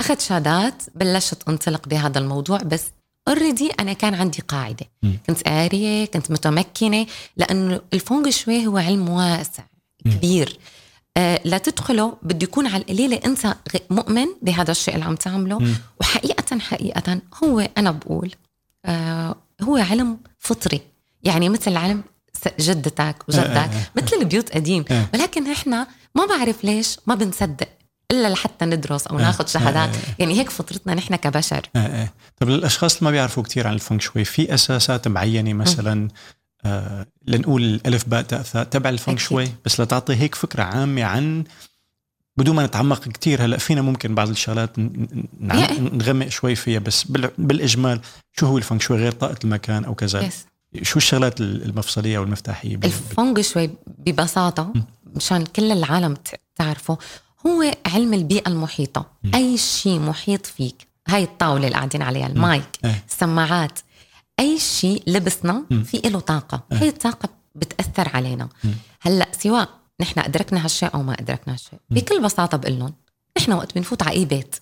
اخذت 0.00 0.20
شهادات 0.20 0.82
بلشت 0.94 1.48
أنطلق 1.48 1.88
بهذا 1.88 2.18
الموضوع 2.18 2.58
بس 2.58 2.84
already 3.28 3.70
أنا 3.80 3.92
كان 3.92 4.14
عندي 4.14 4.42
قاعدة. 4.48 4.86
م. 5.02 5.12
كنت 5.26 5.42
قارية 5.42 6.04
كنت 6.04 6.30
متمكنة 6.30 7.06
لأنه 7.36 7.80
الفونغ 7.92 8.30
شوي 8.30 8.66
هو 8.66 8.78
علم 8.78 9.08
واسع 9.08 9.62
كبير. 10.04 10.58
آه 11.16 11.40
لا 11.44 11.58
تدخله 11.58 12.16
بده 12.22 12.44
يكون 12.44 12.66
على 12.66 12.82
القليلة 12.82 13.20
أنت 13.24 13.56
مؤمن 13.90 14.26
بهذا 14.42 14.70
الشيء 14.70 14.94
اللي 14.94 15.04
عم 15.06 15.16
تعمله. 15.16 15.58
م. 15.58 15.74
وحقيقة 16.00 16.58
حقيقة 16.58 17.20
هو 17.44 17.68
أنا 17.78 17.90
بقول 17.90 18.34
آه 18.84 19.36
هو 19.62 19.76
علم 19.76 20.18
فطري. 20.38 20.80
يعني 21.22 21.48
مثل 21.48 21.76
علم 21.76 22.02
جدتك 22.60 23.16
وجدك 23.28 23.70
مثل 23.96 24.16
البيوت 24.16 24.50
قديم. 24.50 24.84
ولكن 25.14 25.50
إحنا 25.50 25.86
ما 26.14 26.26
بعرف 26.26 26.64
ليش 26.64 26.96
ما 27.06 27.14
بنصدق. 27.14 27.68
إلا 28.12 28.28
لحتى 28.28 28.64
ندرس 28.64 29.06
أو 29.06 29.18
ناخذ 29.18 29.46
شهادات. 29.46 29.96
يعني 30.18 30.38
هيك 30.40 30.50
فطرتنا 30.50 30.94
نحن 30.94 31.16
كبشر. 31.16 31.62
طب 32.36 32.48
للاشخاص 32.48 32.96
اللي 32.96 33.04
ما 33.04 33.10
بيعرفوا 33.10 33.42
كثير 33.42 33.66
عن 33.66 33.74
الفنك 33.74 34.00
شوي 34.00 34.24
في 34.24 34.54
أساسات 34.54 35.08
معينة 35.08 35.52
مثلا 35.52 36.08
آه 36.64 37.06
لنقول 37.26 37.62
الالف 37.62 38.08
باء 38.08 38.22
تاء 38.22 38.42
ثاء 38.42 38.64
تبع 38.64 38.90
الفنك 38.90 39.18
شوي 39.18 39.48
بس 39.64 39.80
لتعطي 39.80 40.16
هيك 40.16 40.34
فكرة 40.34 40.62
عامة 40.62 41.04
عن 41.04 41.44
بدون 42.36 42.56
ما 42.56 42.66
نتعمق 42.66 43.08
كثير 43.08 43.44
هلأ 43.44 43.58
فينا 43.58 43.82
ممكن 43.82 44.14
بعض 44.14 44.28
الشغلات 44.28 44.70
نغمق 45.40 46.28
شوي 46.28 46.54
فيها 46.54 46.78
بس 46.78 47.04
بالإجمال 47.38 48.00
شو 48.32 48.46
هو 48.46 48.58
الفنك 48.58 48.82
شوي؟ 48.82 48.96
غير 48.98 49.12
طاقة 49.12 49.36
المكان 49.44 49.84
أو 49.84 49.94
كذا. 49.94 50.30
شو 50.82 50.96
الشغلات 50.96 51.40
المفصلية 51.40 52.18
والمفتاحية 52.18 52.74
الفنك 52.74 53.40
شوي 53.40 53.70
ببساطة 53.88 54.72
مشان 55.16 55.44
كل 55.46 55.72
العالم 55.72 56.16
تعرفه. 56.56 56.98
هو 57.46 57.72
علم 57.86 58.14
البيئة 58.14 58.48
المحيطة. 58.48 59.06
م. 59.24 59.34
أي 59.34 59.56
شيء 59.56 59.98
محيط 59.98 60.46
فيك. 60.46 60.88
هاي 61.08 61.22
الطاولة 61.22 61.66
اللي 61.66 61.76
قاعدين 61.76 62.02
عليها 62.02 62.26
المايك 62.26 62.68
م. 62.84 62.90
السماعات 63.08 63.78
أي 64.40 64.58
شيء 64.58 65.02
لبسنا 65.06 65.64
في 65.84 66.00
له 66.04 66.20
طاقة. 66.20 66.62
م. 66.70 66.74
هي 66.74 66.88
الطاقة 66.88 67.28
بتأثر 67.54 68.16
علينا. 68.16 68.48
م. 68.64 68.68
هلأ 69.00 69.28
سواء 69.38 69.68
نحن 70.00 70.20
أدركنا 70.20 70.64
هالشيء 70.64 70.94
أو 70.94 71.02
ما 71.02 71.12
أدركنا 71.12 71.54
هالشيء. 71.54 71.78
بكل 71.90 72.22
بساطة 72.22 72.58
بقول 72.58 72.78
لهم 72.78 72.94
نحن 73.38 73.52
وقت 73.52 73.74
بنفوت 73.74 74.02
على 74.02 74.16
أي 74.16 74.24
بيت. 74.24 74.56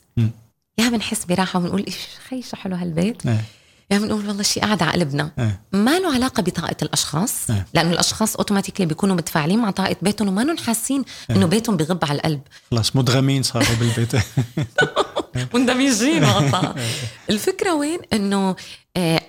يا 0.79 0.89
بنحس 0.89 1.25
براحة 1.25 1.59
وبنقول 1.59 1.85
إيش 1.87 1.97
خي 2.29 2.43
شو 2.43 2.57
حلو 2.57 2.77
هالبيت 2.77 3.23
يا 3.91 3.99
بنقول 3.99 4.29
والله 4.29 4.43
شيء 4.43 4.63
قاعد 4.63 4.83
على 4.83 4.93
قلبنا. 4.93 5.31
آه. 5.39 5.59
ما 5.73 5.99
له 5.99 6.15
علاقة 6.15 6.43
بطاقة 6.43 6.77
الأشخاص 6.83 7.51
آه. 7.51 7.65
لأنه 7.75 7.93
الأشخاص 7.93 8.37
أوتوماتيكلي 8.37 8.87
بيكونوا 8.87 9.17
متفاعلين 9.17 9.59
مع 9.59 9.71
طاقة 9.71 9.97
بيتهم 10.03 10.29
وما 10.29 10.41
لهم 10.41 10.57
حاسين 10.57 11.05
إنه 11.31 11.47
بيتهم 11.47 11.77
بغب 11.77 12.05
على 12.05 12.17
القلب. 12.17 12.41
خلاص 12.71 12.97
مدغمين 12.97 13.43
صاروا 13.43 13.77
بالبيت. 13.81 14.13
مندمجين 15.55 16.25
الفكرة 17.31 17.75
وين؟ 17.75 17.99
إنه 18.13 18.57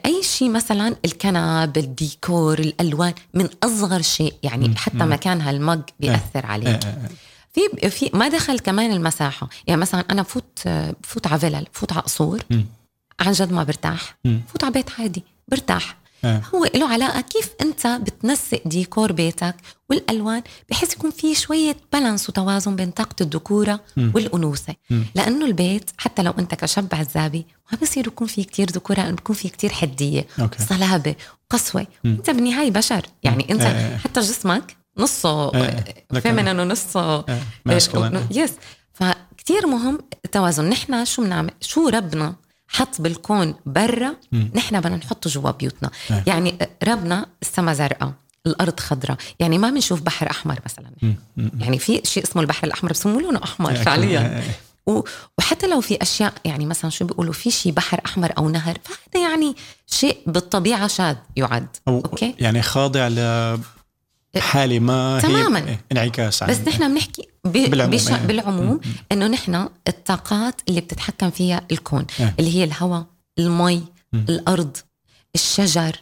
أي 0.06 0.24
شيء 0.24 0.50
مثلا 0.50 0.96
الكنب 1.06 1.78
الديكور 1.78 2.60
الألوان 2.60 3.14
من 3.34 3.50
أصغر 3.64 4.02
شيء 4.02 4.34
يعني 4.44 4.76
حتى 4.76 4.98
مكان 4.98 5.42
هال 5.42 5.58
mug 5.58 5.82
بيأثر 6.00 6.46
عليك. 6.46 6.80
في 7.54 7.90
في 7.90 8.10
ما 8.14 8.28
دخل 8.28 8.60
كمان 8.60 8.92
المساحة. 8.92 9.50
يعني 9.68 9.82
مثلا 9.82 10.06
أنا 10.12 10.22
بفوت 10.22 10.68
بفوت 11.04 11.28
على 11.28 11.40
فيلل 11.40 11.66
بفوت 11.74 11.92
على 11.94 12.02
قصور. 12.02 12.44
عن 13.20 13.32
جد 13.32 13.52
ما 13.52 13.64
برتاح 13.64 14.18
بفوت 14.26 14.64
على 14.64 14.74
بيت 14.74 14.90
عادي 15.00 15.24
برتاح 15.48 15.98
أه. 16.26 16.42
هو 16.56 16.66
له 16.76 16.88
علاقة 16.94 17.22
كيف 17.22 17.50
أنت 17.62 17.88
بتنسق 17.88 18.62
ديكور 18.66 19.12
بيتك 19.12 19.56
والألوان 19.90 20.44
بحيث 20.70 20.94
يكون 20.94 21.12
في 21.12 21.36
شوية 21.36 21.78
balance 21.94 22.30
وتوازن 22.30 22.76
بين 22.76 22.92
طاقة 22.92 23.16
الذكورة 23.22 23.80
والأنوثة 23.98 24.76
م. 24.90 25.02
لأنه 25.16 25.46
البيت 25.46 25.92
حتى 25.98 26.24
لو 26.24 26.34
أنت 26.40 26.56
كشاب 26.56 26.88
عزابي 26.94 27.46
ما 27.72 27.78
بصير 27.82 28.08
يكون 28.08 28.28
في 28.28 28.44
كتير 28.44 28.70
ذكورة 28.72 28.98
لأنه 28.98 29.16
بيكون 29.16 29.36
في 29.36 29.50
كتير 29.50 29.74
حدية 29.74 30.28
okay. 30.40 30.64
صلابة 30.64 31.16
وقسوة 31.52 31.88
م. 32.04 32.08
أنت 32.08 32.30
بالنهاية 32.30 32.72
بشر 32.72 33.06
يعني 33.24 33.52
أنت 33.52 33.62
أه. 33.62 33.98
حتى 33.98 34.20
جسمك 34.20 34.78
نصه 34.98 35.56
أه. 35.56 35.84
feminine 36.20 36.60
ونصه. 36.60 37.26
yes 38.32 38.54
فكتير 38.94 39.68
مهم 39.68 40.00
التوازن 40.26 40.70
نحن 40.70 41.06
شو 41.06 41.24
بنعمل 41.24 41.52
شو 41.62 41.88
ربنا 41.88 42.36
حط 42.68 43.02
بالكون 43.02 43.56
برا 43.66 44.16
نحن 44.56 44.80
بدنا 44.80 44.96
نحطه 44.96 45.30
جوا 45.30 45.52
بيوتنا. 45.52 45.92
آه. 46.12 46.24
يعني 46.28 46.58
ربنا 46.84 47.26
السما 47.42 47.74
زرقاء 47.74 48.14
الأرض 48.48 48.80
خضراء. 48.80 49.18
يعني 49.40 49.58
ما 49.58 49.70
بنشوف 49.70 50.02
بحر 50.02 50.30
أحمر 50.32 50.60
مثلا. 50.66 51.16
يعني 51.60 51.80
في 51.80 52.02
شيء 52.04 52.24
اسمه 52.24 52.42
البحر 52.42 52.68
الأحمر 52.68 52.92
بسموه 52.92 53.22
لونه 53.22 53.44
أحمر 53.44 53.76
فعليا. 53.76 54.44
وحتى 55.38 55.68
لو 55.68 55.82
في 55.82 56.02
أشياء 56.02 56.34
يعني 56.46 56.66
مثلا 56.66 56.92
شو 56.92 57.06
بيقولوا 57.06 57.34
في 57.34 57.52
شيء 57.52 57.72
بحر 57.72 58.02
أحمر 58.06 58.34
أو 58.38 58.50
نهر 58.50 58.78
فهذا 58.84 59.28
يعني 59.28 59.56
شيء 59.88 60.18
بالطبيعة 60.28 60.88
شاذ 60.88 61.16
يعد. 61.36 61.68
okay؟ 61.88 62.36
يعني 62.40 62.62
خاضع 62.62 63.08
ل 63.08 63.60
حالة 64.38 64.80
ما 64.80 65.20
تماما. 65.20 65.70
هي 65.70 65.78
انعكاس 65.92 66.44
بس 66.44 66.58
نحن 66.60 66.94
بنحكي 66.94 67.28
بالعموم, 67.52 67.96
بش... 67.96 68.10
إيه. 68.10 68.18
بالعموم 68.18 68.80
إنه 69.12 69.28
نحن 69.28 69.70
الطاقات 69.88 70.62
اللي 70.70 70.82
بتتحكم 70.82 71.30
فيها 71.30 71.62
الكون 71.72 72.06
آه. 72.20 72.34
اللي 72.40 72.56
هي 72.56 72.64
الهواء 72.64 73.06
المي 73.40 73.84
م. 74.14 74.18
الأرض 74.18 74.78
الشجر 75.36 75.96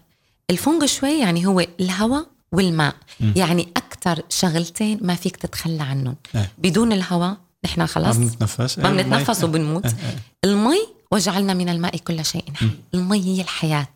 الفونج 0.50 0.86
شوي 0.86 1.20
يعني 1.20 1.48
هو 1.48 1.66
الهواء 1.80 2.28
والماء 2.52 2.96
م. 3.20 3.32
يعني 3.36 3.68
أكثر 3.78 4.22
شغلتين 4.30 5.00
ما 5.02 5.16
فيك 5.16 5.36
تتخلى 5.36 5.84
عنهم 5.84 6.16
آه. 6.36 6.48
بدون 6.58 6.94
الهواء 6.94 7.38
نحن 7.66 7.86
خلاص 7.86 8.16
ما 8.16 8.26
بنتنفس 8.26 8.80
ما 8.80 8.92
بنتنفس 8.92 9.44
وبنموت 9.44 9.86
آه. 9.86 9.92
المي 10.46 10.88
وجعلنا 11.12 11.54
من 11.54 11.70
الماء 11.70 11.98
كل 11.98 12.26
شيء 12.26 12.44
حي 12.56 12.70
المي 12.94 13.24
هي 13.26 13.42
الحياة 13.42 13.88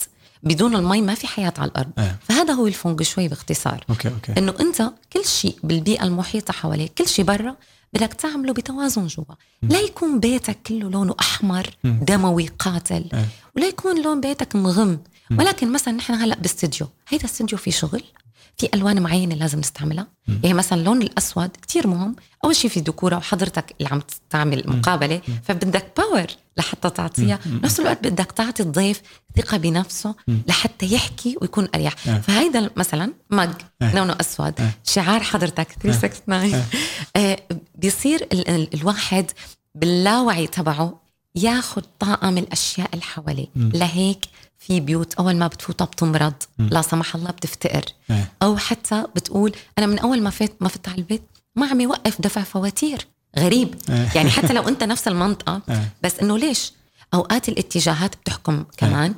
بدون 0.44 0.76
المي 0.76 1.02
ما 1.02 1.16
في 1.16 1.28
حياة 1.28 1.54
على 1.58 1.72
الأرض. 1.72 1.92
آه. 1.98 2.16
فهذا 2.22 2.54
هو 2.54 2.68
الفونج 2.68 3.04
شوي 3.04 3.28
باختصار. 3.28 3.86
okay 3.90 4.10
okay. 4.10 4.34
إنه 4.38 4.54
أنت 4.60 4.92
كل 5.14 5.26
شيء 5.26 5.56
بالبيئة 5.64 6.04
المحيطة 6.04 6.54
حواليك 6.54 6.94
كل 6.94 7.08
شيء 7.08 7.26
برا 7.26 7.56
بدك 7.94 8.14
تعمله 8.14 8.54
بتوازن 8.54 9.08
جوا. 9.08 9.26
لا 9.62 9.80
يكون 9.80 10.20
بيتك 10.20 10.58
كله 10.68 10.90
لونه 10.90 11.16
أحمر 11.20 11.70
دموي 11.84 12.48
قاتل. 12.60 13.06
آه. 13.14 13.26
ولا 13.56 13.68
يكون 13.68 14.04
لون 14.04 14.22
بيتك 14.22 14.56
مغم. 14.56 15.00
ولكن 15.32 15.72
مثلا 15.72 15.94
نحن 15.94 16.14
هلأ 16.14 16.36
باستديو. 16.36 16.88
هيدا 17.08 17.26
استديو 17.26 17.58
في 17.58 17.72
شغل؟ 17.72 18.04
في 18.58 18.70
ألوان 18.74 19.02
معينة 19.02 19.36
لازم 19.36 19.60
نستعملها. 19.60 20.08
يعني 20.28 20.54
مثلا 20.54 20.80
اللون 20.80 21.02
الأسود 21.02 21.50
كتير 21.62 21.88
مهم. 21.88 22.16
أول 22.46 22.56
شيء 22.56 22.70
في 22.72 22.80
ذكوره 22.80 23.18
وحضرتك 23.18 23.76
اللي 23.80 23.90
عم 23.92 24.02
تعمل 24.30 24.64
مقابلة 24.66 25.22
فبدك 25.44 25.86
باور 25.98 26.28
لحتى 26.58 26.90
تعطيها. 26.90 27.40
بنفس 27.46 27.80
الوقت 27.80 28.08
بدك 28.08 28.32
تعطي 28.32 28.64
الضيف 28.64 29.02
ثقة 29.38 29.58
بنفسه 29.58 30.16
لحتى 30.48 30.94
يحكي 30.94 31.38
ويكون 31.42 31.68
أريح. 31.76 31.96
فهيدا 31.98 32.70
مثلا 32.76 33.14
مج 33.30 33.50
لونه 33.82 34.16
أسود. 34.22 34.54
شعار 34.84 35.24
حضرتك 35.24 35.68
369 35.84 36.64
آه. 37.16 37.40
بيصير 37.76 38.28
ال 38.34 38.50
ال 38.50 38.74
الواحد 38.74 39.32
باللاوعي 39.76 40.48
تبعه 40.48 41.02
ياخذ 41.36 41.82
طاقه 42.00 42.30
من 42.30 42.38
الأشياء 42.38 42.90
اللي 42.94 43.04
حواليه. 43.04 43.48
لهيك 43.56 44.26
في 44.60 44.80
بيوت 44.80 45.14
أول 45.14 45.36
ما 45.36 45.48
بتفوتها 45.48 45.86
بتمرض 45.86 46.34
لا 46.60 46.82
سمح 46.82 47.16
الله 47.16 47.32
بتفتقر. 47.32 47.86
إيه. 48.12 48.32
أو 48.44 48.58
حتى 48.58 49.04
بتقول 49.16 49.56
أنا 49.78 49.86
من 49.86 50.00
أول 50.00 50.22
ما 50.22 50.30
فت 50.30 50.54
ما 50.60 50.70
فت 50.70 50.90
على 50.90 50.98
البيت 50.98 51.24
ما 51.56 51.68
عم 51.68 51.82
يوقف 51.82 52.22
دفع 52.22 52.44
فواتير. 52.44 53.08
غريب. 53.40 53.76
إيه. 53.90 54.10
يعني 54.16 54.30
حتى 54.30 54.54
لو 54.54 54.68
أنت 54.68 54.84
نفس 54.84 55.08
المنطقة 55.08 55.62
إيه. 55.70 55.90
بس 56.04 56.20
إنه 56.20 56.38
ليش؟ 56.38 56.74
أوقات 57.14 57.50
الاتجاهات 57.50 58.16
بتحكم 58.16 58.66
كمان. 58.78 59.16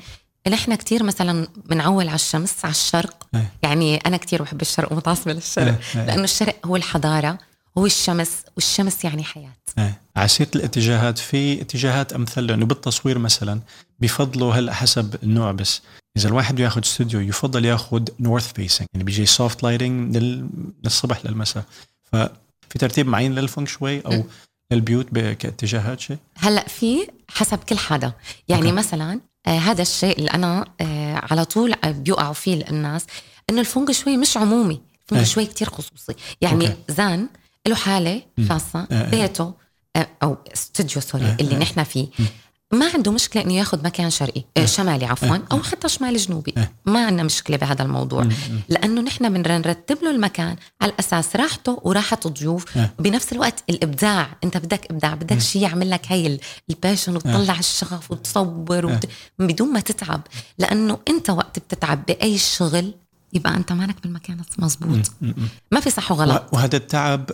نحن 0.47 0.75
كتير 0.75 1.03
مثلا 1.03 1.47
بنعول 1.65 2.07
على 2.07 2.15
الشمس 2.15 2.65
على 2.65 2.71
الشرق. 2.71 3.27
يعني 3.63 3.97
أنا 3.97 4.17
كتير 4.17 4.41
بحب 4.43 4.61
الشرق 4.61 4.91
ومتعصبة 4.91 5.33
للشرق. 5.33 5.79
لأنه 5.95 6.23
الشرق 6.23 6.55
هو 6.65 6.75
الحضارة 6.75 7.37
هو 7.77 7.85
الشمس 7.85 8.31
والشمس 8.55 9.03
يعني 9.03 9.23
حياة. 9.23 9.53
إيه. 9.77 10.00
عسيرة 10.15 10.49
الاتجاهات 10.55 11.17
في 11.17 11.61
اتجاهات 11.61 12.13
أمثل 12.13 12.41
لأنه 12.41 12.65
بالتصوير 12.65 13.17
مثلا 13.17 13.59
بفضلوا 13.99 14.53
هلا 14.53 14.73
حسب 14.73 15.15
النوع 15.23 15.51
بس 15.51 15.81
إذا 16.17 16.27
الواحد 16.27 16.55
بده 16.55 16.63
ياخذ 16.63 16.81
استوديو 16.81 17.19
يفضل 17.19 17.65
ياخذ 17.65 18.03
north 18.19 18.53
facing 18.53 18.87
يعني 18.93 19.03
بيجي 19.03 19.25
soft 19.25 19.63
lighting 19.63 20.17
للصبح 20.83 21.25
للمساء 21.25 21.63
ففي 22.03 22.79
ترتيب 22.79 23.07
معين 23.07 23.35
للفنك 23.35 23.67
شوي 23.67 23.99
أو 23.99 24.11
م. 24.11 24.23
للبيوت 24.71 25.09
كاتجاهات 25.17 25.99
شيء 25.99 26.17
هلأ 26.37 26.67
في 26.67 27.07
حسب 27.29 27.57
كل 27.57 27.77
حدا 27.77 28.13
يعني 28.47 28.61
okay. 28.61 28.75
مثلا 28.75 29.19
آه 29.47 29.57
هذا 29.57 29.81
الشيء 29.81 30.17
اللي 30.17 30.29
أنا 30.29 30.65
آه 30.81 31.21
على 31.31 31.45
طول 31.45 31.75
بيوقعوا 31.85 32.33
فيه 32.33 32.69
الناس 32.69 33.05
إنه 33.49 33.59
الفنج 33.59 33.91
شوي 33.91 34.17
مش 34.17 34.37
عمومي 34.37 34.81
الفنج 35.01 35.19
إيه. 35.19 35.25
شوي 35.25 35.45
كتير 35.45 35.69
خصوصي 35.69 36.13
يعني 36.41 36.67
okay. 36.67 36.77
زان 36.89 37.27
له 37.67 37.75
حالة 37.75 38.21
خاصة 38.49 38.79
آه، 38.79 38.87
آه. 38.91 39.09
بيته 39.09 39.53
أو 40.23 40.37
استوديو 40.53 41.01
sorry 41.01 41.35
اللي 41.39 41.55
نحن 41.55 41.83
فيه. 41.83 42.07
ما 42.73 42.91
عنده 42.93 43.11
مشكلة 43.11 43.43
إنه 43.43 43.53
ياخذ 43.53 43.83
مكان 43.83 44.09
شرقي 44.09 44.43
آه 44.57 44.65
شمالي 44.65 45.05
عفوا 45.05 45.37
أو 45.51 45.63
حتى 45.63 45.89
شمالي 45.89 46.17
جنوبي. 46.17 46.53
آه. 46.57 46.69
ما 46.85 47.05
عندنا 47.05 47.23
مشكلة 47.23 47.57
بهذا 47.57 47.83
الموضوع. 47.83 48.27
لأنه 48.69 49.01
نحن 49.01 49.33
بنرتب 49.33 50.03
له 50.03 50.11
المكان 50.11 50.55
على 50.81 50.93
أساس 50.99 51.35
راحته 51.35 51.79
وراحة 51.83 52.19
الضيوف. 52.25 52.77
آه. 52.77 52.89
بنفس 52.99 53.33
الوقت 53.33 53.63
الإبداع 53.69 54.37
أنت 54.43 54.57
بدك 54.57 54.91
إبداع 54.91 55.13
بدك 55.13 55.39
شيء 55.39 55.61
يعمل 55.61 55.89
لك 55.89 56.05
هي 56.07 56.39
ال 56.69 56.75
passion 56.75 57.15
وتطلع 57.15 57.59
الشغف 57.59 58.11
وتصور 58.11 58.85
وت... 58.85 59.09
بدون 59.39 59.73
ما 59.73 59.79
تتعب. 59.79 60.21
لأنه 60.57 60.99
أنت 61.07 61.29
وقت 61.29 61.59
بتتعب 61.59 62.05
بأي 62.05 62.37
شغل 62.37 62.93
يبقى 63.33 63.55
أنت 63.55 63.71
مانك 63.71 64.01
بالمكان 64.03 64.41
المضبوط 64.59 65.11
ما 65.71 65.79
في 65.79 65.89
صح 65.89 66.11
وغلط. 66.11 66.43
وهذا 66.51 66.77
التعب 66.77 67.31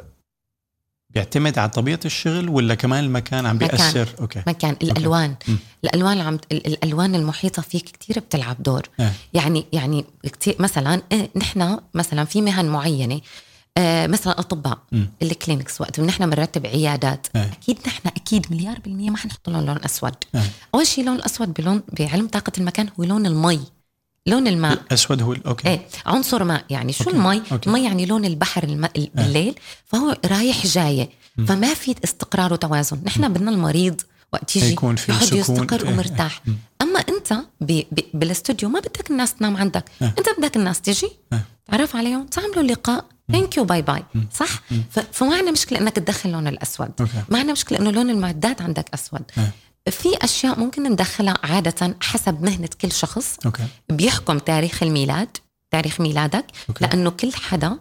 بيعتمد 1.10 1.58
على 1.60 1.70
طبيعة 1.70 2.00
الشغل 2.06 2.50
ولا 2.50 2.76
كمان 2.76 3.04
المكان 3.04 3.46
عم 3.46 3.58
بيأثر 3.58 4.02
مكان. 4.02 4.16
okay 4.22 4.44
مكان 4.48 4.76
الألوان 4.82 5.30
okay. 5.30 5.58
الألوان 5.84 6.22
عم 6.22 6.38
الألوان 6.52 7.16
المحيطة 7.16 7.62
فيك 7.62 7.90
كثير 8.00 8.20
بتلعب 8.20 8.64
دور 8.64 8.82
آه. 9.00 9.12
يعني 9.34 9.66
يعني 9.74 10.06
كثير 10.24 10.56
مثلا 10.60 11.02
إيه، 11.12 11.30
نحن 11.36 11.80
مثلا 11.94 12.26
في 12.26 12.42
مهن 12.42 12.66
معينة 12.66 13.22
آه 13.78 14.08
مثلا 14.08 14.40
اطباء 14.40 14.78
ال 15.22 15.29
clinics 15.29 15.82
وقت 15.82 16.00
نحن 16.00 16.30
بنرتب 16.30 16.66
عيادات 16.66 17.28
آه. 17.36 17.46
أكيد 17.46 17.78
نحن 17.88 18.08
أكيد 18.08 18.46
مليار 18.52 18.80
بالمية 18.80 19.10
ما 19.10 19.18
حنحط 19.18 19.50
لهم 19.50 19.66
لون 19.66 19.80
أسود 19.86 20.16
آه. 20.36 20.44
أول 20.76 20.88
شيء 20.88 21.06
لون 21.06 21.16
الأسود 21.16 21.54
بلون 21.54 21.84
بعلم 22.00 22.28
طاقة 22.28 22.52
المكان 22.58 22.90
هو 23.00 23.04
لون 23.04 23.26
المي 23.26 23.60
لون 24.28 24.48
الماء 24.48 24.74
الأسود 24.74 25.22
هو 25.22 25.36
okay 25.46 25.68
إيه 25.68 25.88
عنصر 26.06 26.44
ماء 26.44 26.66
يعني 26.70 26.94
شو 26.94 27.04
okay. 27.04 27.18
المي 27.18 27.42
okay. 27.52 27.68
المي 27.70 27.84
يعني 27.84 28.06
لون 28.06 28.26
البحر 28.26 28.64
الماء 28.64 29.10
بالليل 29.16 29.56
فهو 29.86 30.18
رايح 30.26 30.68
جاي 30.68 31.10
فما 31.48 31.74
في 31.74 31.96
استقرار 32.04 32.54
وتوازن 32.54 33.02
نحن 33.04 33.34
بدنا 33.34 33.52
المريض 33.52 34.02
وقت 34.34 34.56
يجي 34.56 34.72
يكون 34.72 34.96
في 34.96 35.12
يقعد. 35.12 35.34
يستقر 35.34 35.86
إيه. 35.86 35.94
ومرتاح 35.94 36.42
أما 36.82 37.00
أنت. 37.00 37.34
بالاستوديو 38.14 38.70
ما 38.70 38.80
بدك 38.80 39.12
الناس 39.12 39.34
تنام 39.34 39.58
عندك 39.58 39.86
إيه. 40.02 40.14
أنت 40.18 40.28
بدك 40.38 40.58
الناس 40.58 40.82
تجي 40.82 41.10
إيه. 41.34 41.46
تعرف 41.72 41.96
عليهم 41.96 42.26
تعملوا 42.26 42.64
لقاء 42.64 43.06
thank 43.32 43.58
you 43.58 43.64
bye 43.64 43.82
bye 43.82 44.04
صح. 44.34 44.62
فما 45.12 45.36
عندنا 45.36 45.52
مشكلة 45.52 45.80
إنك 45.80 45.94
تدخل 45.96 46.30
لون 46.32 46.48
الأسود. 46.48 46.90
ما 47.30 47.38
عندنا 47.40 47.52
مشكلة 47.52 47.80
إنه 47.80 47.92
لون 47.92 48.10
المعدات 48.10 48.62
عندك 48.62 48.90
أسود 48.94 49.22
إيه. 49.38 49.52
في 49.90 50.10
أشياء 50.22 50.60
ممكن 50.60 50.84
ندخلها 50.84 51.34
عادة 51.44 51.98
حسب 52.02 52.44
مهنة 52.44 52.70
كل 52.82 52.92
شخص 52.92 53.38
okay 53.46 53.64
بيحكم 53.90 54.40
تاريخ 54.40 54.84
الميلاد 54.84 55.38
تاريخ 55.72 56.02
ميلادك 56.02 56.46
okay. 56.70 56.86
لأنه 56.86 57.10
كل 57.10 57.34
حدا 57.34 57.80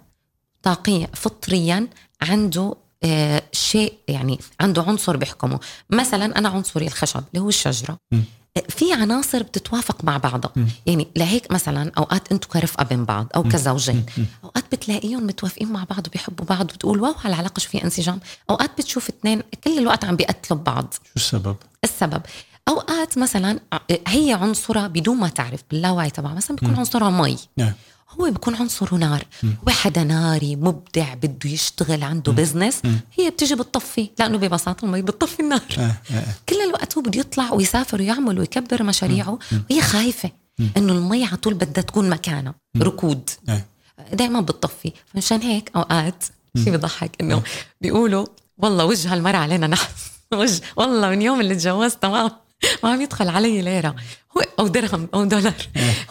طاقيا 0.63 1.09
فطريا 1.15 1.89
عنده 2.23 2.75
آه 3.05 3.43
شيء 3.53 3.95
يعني 4.09 4.39
عنده 4.61 4.83
عنصر 4.83 5.17
بيحكمه 5.17 5.61
مثلا 5.91 6.39
أنا 6.39 6.49
عنصري 6.49 6.87
الخشب 6.87 7.25
اللي 7.35 7.45
هو 7.45 7.49
الشجرة 7.49 7.99
مم. 8.13 8.25
آه، 8.57 8.63
في 8.69 8.93
عناصر 8.93 9.43
بتتوافق 9.43 10.05
مع 10.05 10.17
بعضها. 10.17 10.53
يعني 10.87 11.09
لهيك 11.17 11.53
مثلا 11.53 11.93
أوقات 11.99 12.33
أنتم 12.33 12.49
كرفقه 12.49 12.85
بين 12.85 13.05
بعض 13.05 13.27
أو 13.37 13.43
كزوجين. 13.43 14.07
أوقات 14.45 14.65
بتلاقيهم 14.73 15.27
متوافقين 15.27 15.73
مع 15.73 15.85
بعض 15.91 16.07
وبيحبوا 16.09 16.45
بعض 16.47 16.73
وتقول 16.73 17.01
wow 17.01 17.15
هالعلاقه 17.25 17.61
شو 17.61 17.69
في 17.69 17.85
انسجام. 17.85 18.21
أوقات 18.51 18.71
بتشوف 18.79 19.09
اثنين 19.09 19.43
كل 19.65 19.79
الوقت 19.79 20.05
عم 20.05 20.17
بيقتلوا 20.17 20.59
ببعض 20.59 20.95
شو 20.95 21.11
السبب؟ 21.17 21.57
السبب. 21.85 22.23
أوقات 22.69 23.19
مثلا 23.19 23.61
هي 24.07 24.33
عنصرها 24.33 24.87
بدون 24.87 25.17
ما 25.17 25.29
تعرف 25.29 25.61
باللاوعي 25.71 26.11
تبعها 26.11 26.35
مثلا 26.35 26.57
بيكون 26.57 26.77
عنصرها 26.77 27.11
مي. 27.11 27.39
نعم. 27.57 27.73
هو 28.11 28.31
بيكون 28.31 28.55
عنصره 28.55 28.95
نار. 28.95 29.25
هو 29.45 29.73
حدا 29.73 30.05
ناري 30.05 30.57
مبدع 30.57 31.15
بده 31.15 31.51
يشتغل 31.51 32.03
عنده 32.05 32.33
business. 32.33 32.83
هي 33.19 33.31
بتيجي 33.31 33.55
بتطفي 33.55 34.11
لأنه 34.19 34.39
ببساطة 34.39 34.85
المي 34.85 35.03
بتطفي 35.03 35.41
النار. 35.41 35.61
آه. 35.79 35.97
آه. 36.11 36.25
كل 36.49 36.57
الوقت 36.69 36.97
هو 36.97 37.03
بده 37.03 37.21
يطلع 37.21 37.53
ويسافر 37.53 38.01
ويعمل 38.01 38.39
ويكبر 38.39 38.83
مشاريعه. 38.83 39.39
وهي 39.71 39.83
خايفة 39.83 40.31
إنه 40.77 40.93
المي 40.93 41.25
على 41.25 41.37
طول 41.37 41.55
بدها 41.55 41.83
تكون 41.83 42.11
مكانها 42.11 42.55
ركود. 42.77 43.31
آه. 43.49 43.65
دائما 44.13 44.41
بتطفي. 44.41 44.93
فمشان 45.07 45.41
هيك 45.43 45.71
أوقات 45.77 46.25
شيء 46.65 46.73
بضحك 46.77 47.11
إنه 47.21 47.43
بيقولوا 47.81 48.27
والله 48.59 48.85
وجه 48.85 49.13
هالمرة 49.13 49.37
علينا 49.37 49.67
نحس 49.67 50.11
وجه 50.35 50.61
والله 50.77 51.11
من 51.11 51.23
يوم 51.23 51.41
اللي 51.41 51.55
تجوزت 51.55 52.05
ما 52.07 52.31
ما 52.83 52.91
عم 52.93 53.01
يدخل 53.03 53.29
علي 53.29 53.63
ليرة. 53.63 53.97
هو 54.37 54.43
أو 54.59 54.67
درهم 54.67 55.09
أو 55.15 55.25
دولار. 55.25 55.55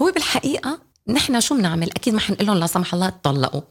هو 0.02 0.12
بالحقيقة 0.12 0.80
نحن 1.08 1.40
شو 1.42 1.58
بنعمل؟ 1.58 1.90
أكيد 1.92 2.14
ما 2.14 2.20
حنقول 2.20 2.48
لهم 2.48 2.58
لا 2.58 2.68
سمح 2.68 2.94
الله 2.94 3.10
تطلقوا 3.10 3.62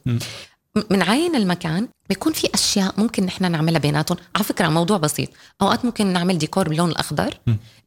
بنعاين 0.89 1.35
المكان 1.35 1.87
بيكون 2.09 2.33
في 2.33 2.49
أشياء 2.53 2.93
ممكن 2.97 3.23
نحن 3.25 3.51
نعملها 3.51 3.79
بيناتهم. 3.79 4.17
على 4.35 4.43
فكرة 4.43 4.67
موضوع 4.69 4.97
بسيط. 4.97 5.29
أوقات 5.61 5.85
ممكن 5.85 6.07
نعمل 6.07 6.37
ديكور 6.37 6.69
باللون 6.69 6.89
الأخضر. 6.89 7.37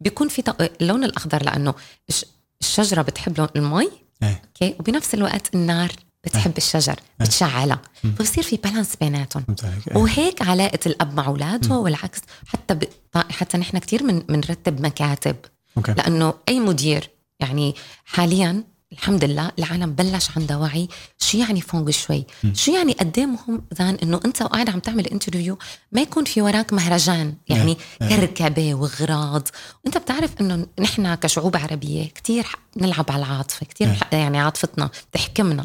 بيكون 0.01 0.29
في 0.29 0.43
ط- 0.43 0.63
اللون 0.81 1.05
الأخضر 1.05 1.43
لأنه 1.43 1.75
الش- 2.09 2.25
الشجرة 2.61 3.03
بتحب 3.03 3.39
لون 3.39 3.49
المي. 3.57 3.89
آه. 4.23 4.41
okay؟ 4.47 4.75
وبنفس 4.81 5.15
الوقت 5.15 5.55
النار 5.55 5.93
بتحب 6.25 6.57
الشجر 6.57 7.01
بتشعلها. 7.21 7.81
فبصير 8.19 8.45
في 8.45 8.57
balance 8.57 8.97
بيناتهم. 8.97 9.45
آه. 9.65 9.99
وهيك 9.99 10.43
علاقة 10.43 10.79
الأب 10.87 11.15
مع 11.15 11.27
أولاده 11.27 11.75
والعكس. 11.75 12.21
حتى 12.47 12.75
ب... 12.75 12.85
حتى 13.31 13.59
نحن 13.59 13.79
كثير 13.79 14.03
من 14.03 14.19
بنرتب 14.21 14.81
مكاتب. 14.81 15.37
okay. 15.77 15.93
لأنه 15.93 16.35
أي 16.49 16.61
مدير 16.61 17.11
يعني 17.41 17.75
حاليا 18.05 18.65
الحمد 18.93 19.25
لله 19.25 19.51
العالم 19.59 19.93
بلش 19.93 20.29
عندها 20.37 20.57
وعي 20.57 20.89
شو 21.19 21.39
يعني 21.39 21.61
فونغ 21.61 21.91
شوي؟ 21.91 22.25
شو 22.53 22.73
يعني 22.73 22.93
قد 22.93 23.19
إيه 23.19 23.27
مهم 23.27 23.63
ذان 23.75 23.95
إنه 24.03 24.21
أنت 24.25 24.43
وقاعد 24.43 24.71
عم 24.71 24.79
تعمل 24.81 25.07
interview 25.07 25.59
ما 25.93 26.01
يكون 26.01 26.25
في 26.25 26.43
وراك 26.43 26.73
مهرجان 26.73 27.35
يعني 27.49 27.77
نعم. 28.01 28.11
كركبة 28.11 28.75
واغراض 28.75 29.49
وأنت 29.85 29.99
بتعرف 29.99 30.41
إنه 30.41 30.67
نحن 30.81 31.15
كشعوب 31.15 31.57
عربية 31.57 32.09
كثير 32.15 32.47
بنلعب 32.77 33.05
على 33.11 33.27
العاطفة 33.27 33.67
كثير. 33.67 33.99
يعني 34.13 34.39
عاطفتنا 34.41 34.91
بتحكمنا. 35.13 35.65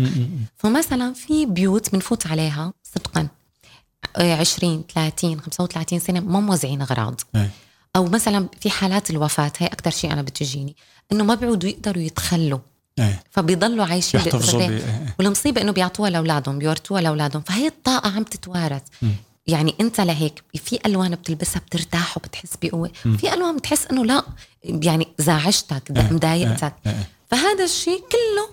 فمثلا 0.56 1.14
في 1.14 1.46
بيوت 1.46 1.92
بنفوت 1.92 2.28
عليها 2.28 2.74
صدقا 2.84 3.28
آه، 4.18 4.36
20 4.36 4.84
30 4.94 5.42
35 5.42 6.00
سنة 6.00 6.20
ما 6.20 6.40
موزعين 6.40 6.82
اغراض. 6.82 7.22
أو 7.96 8.06
مثلا 8.06 8.48
في 8.62 8.70
حالات 8.70 9.10
الوفاة 9.10 9.52
هي 9.58 9.68
أكثر 9.68 9.92
شيء 9.92 10.14
أنا 10.14 10.22
بتجيني 10.22 10.76
إنه 11.12 11.24
ما 11.24 11.36
بيعودوا 11.36 11.70
يقدروا 11.70 12.04
يتخلوا. 12.04 12.60
آه. 13.00 13.20
فبيضلوا 13.32 13.86
عايشين 13.86 14.20
يحتفظوا 14.20 14.60
بالذكريات. 14.60 14.84
ب- 14.84 14.88
آه. 15.08 15.14
والمصيبة 15.20 15.62
إنه 15.62 15.72
بيعطوها 15.72 16.10
لأولادهم 16.10 16.60
بيورثوها 16.60 17.02
لأولادهم 17.02 17.42
فهي 17.42 17.68
الطاقة 17.68 18.12
عم 18.16 18.24
تتوارث 18.24 18.82
يعني 19.48 19.76
أنت 19.82 20.02
لهيك 20.02 20.44
في 20.56 20.80
ألوان 20.86 21.16
بتلبسها 21.16 21.60
بترتاح 21.60 22.18
وبتحس 22.18 22.58
بقوة 22.62 22.92
في 23.18 23.34
ألوان 23.34 23.58
بتحس 23.58 23.88
إنه 23.88 24.06
لا 24.06 24.24
يعني 24.64 25.08
زعجتك. 25.20 25.92
مضايقتك. 26.12 26.74
فهذا 27.28 27.64
الشيء 27.64 28.00
كله 28.00 28.50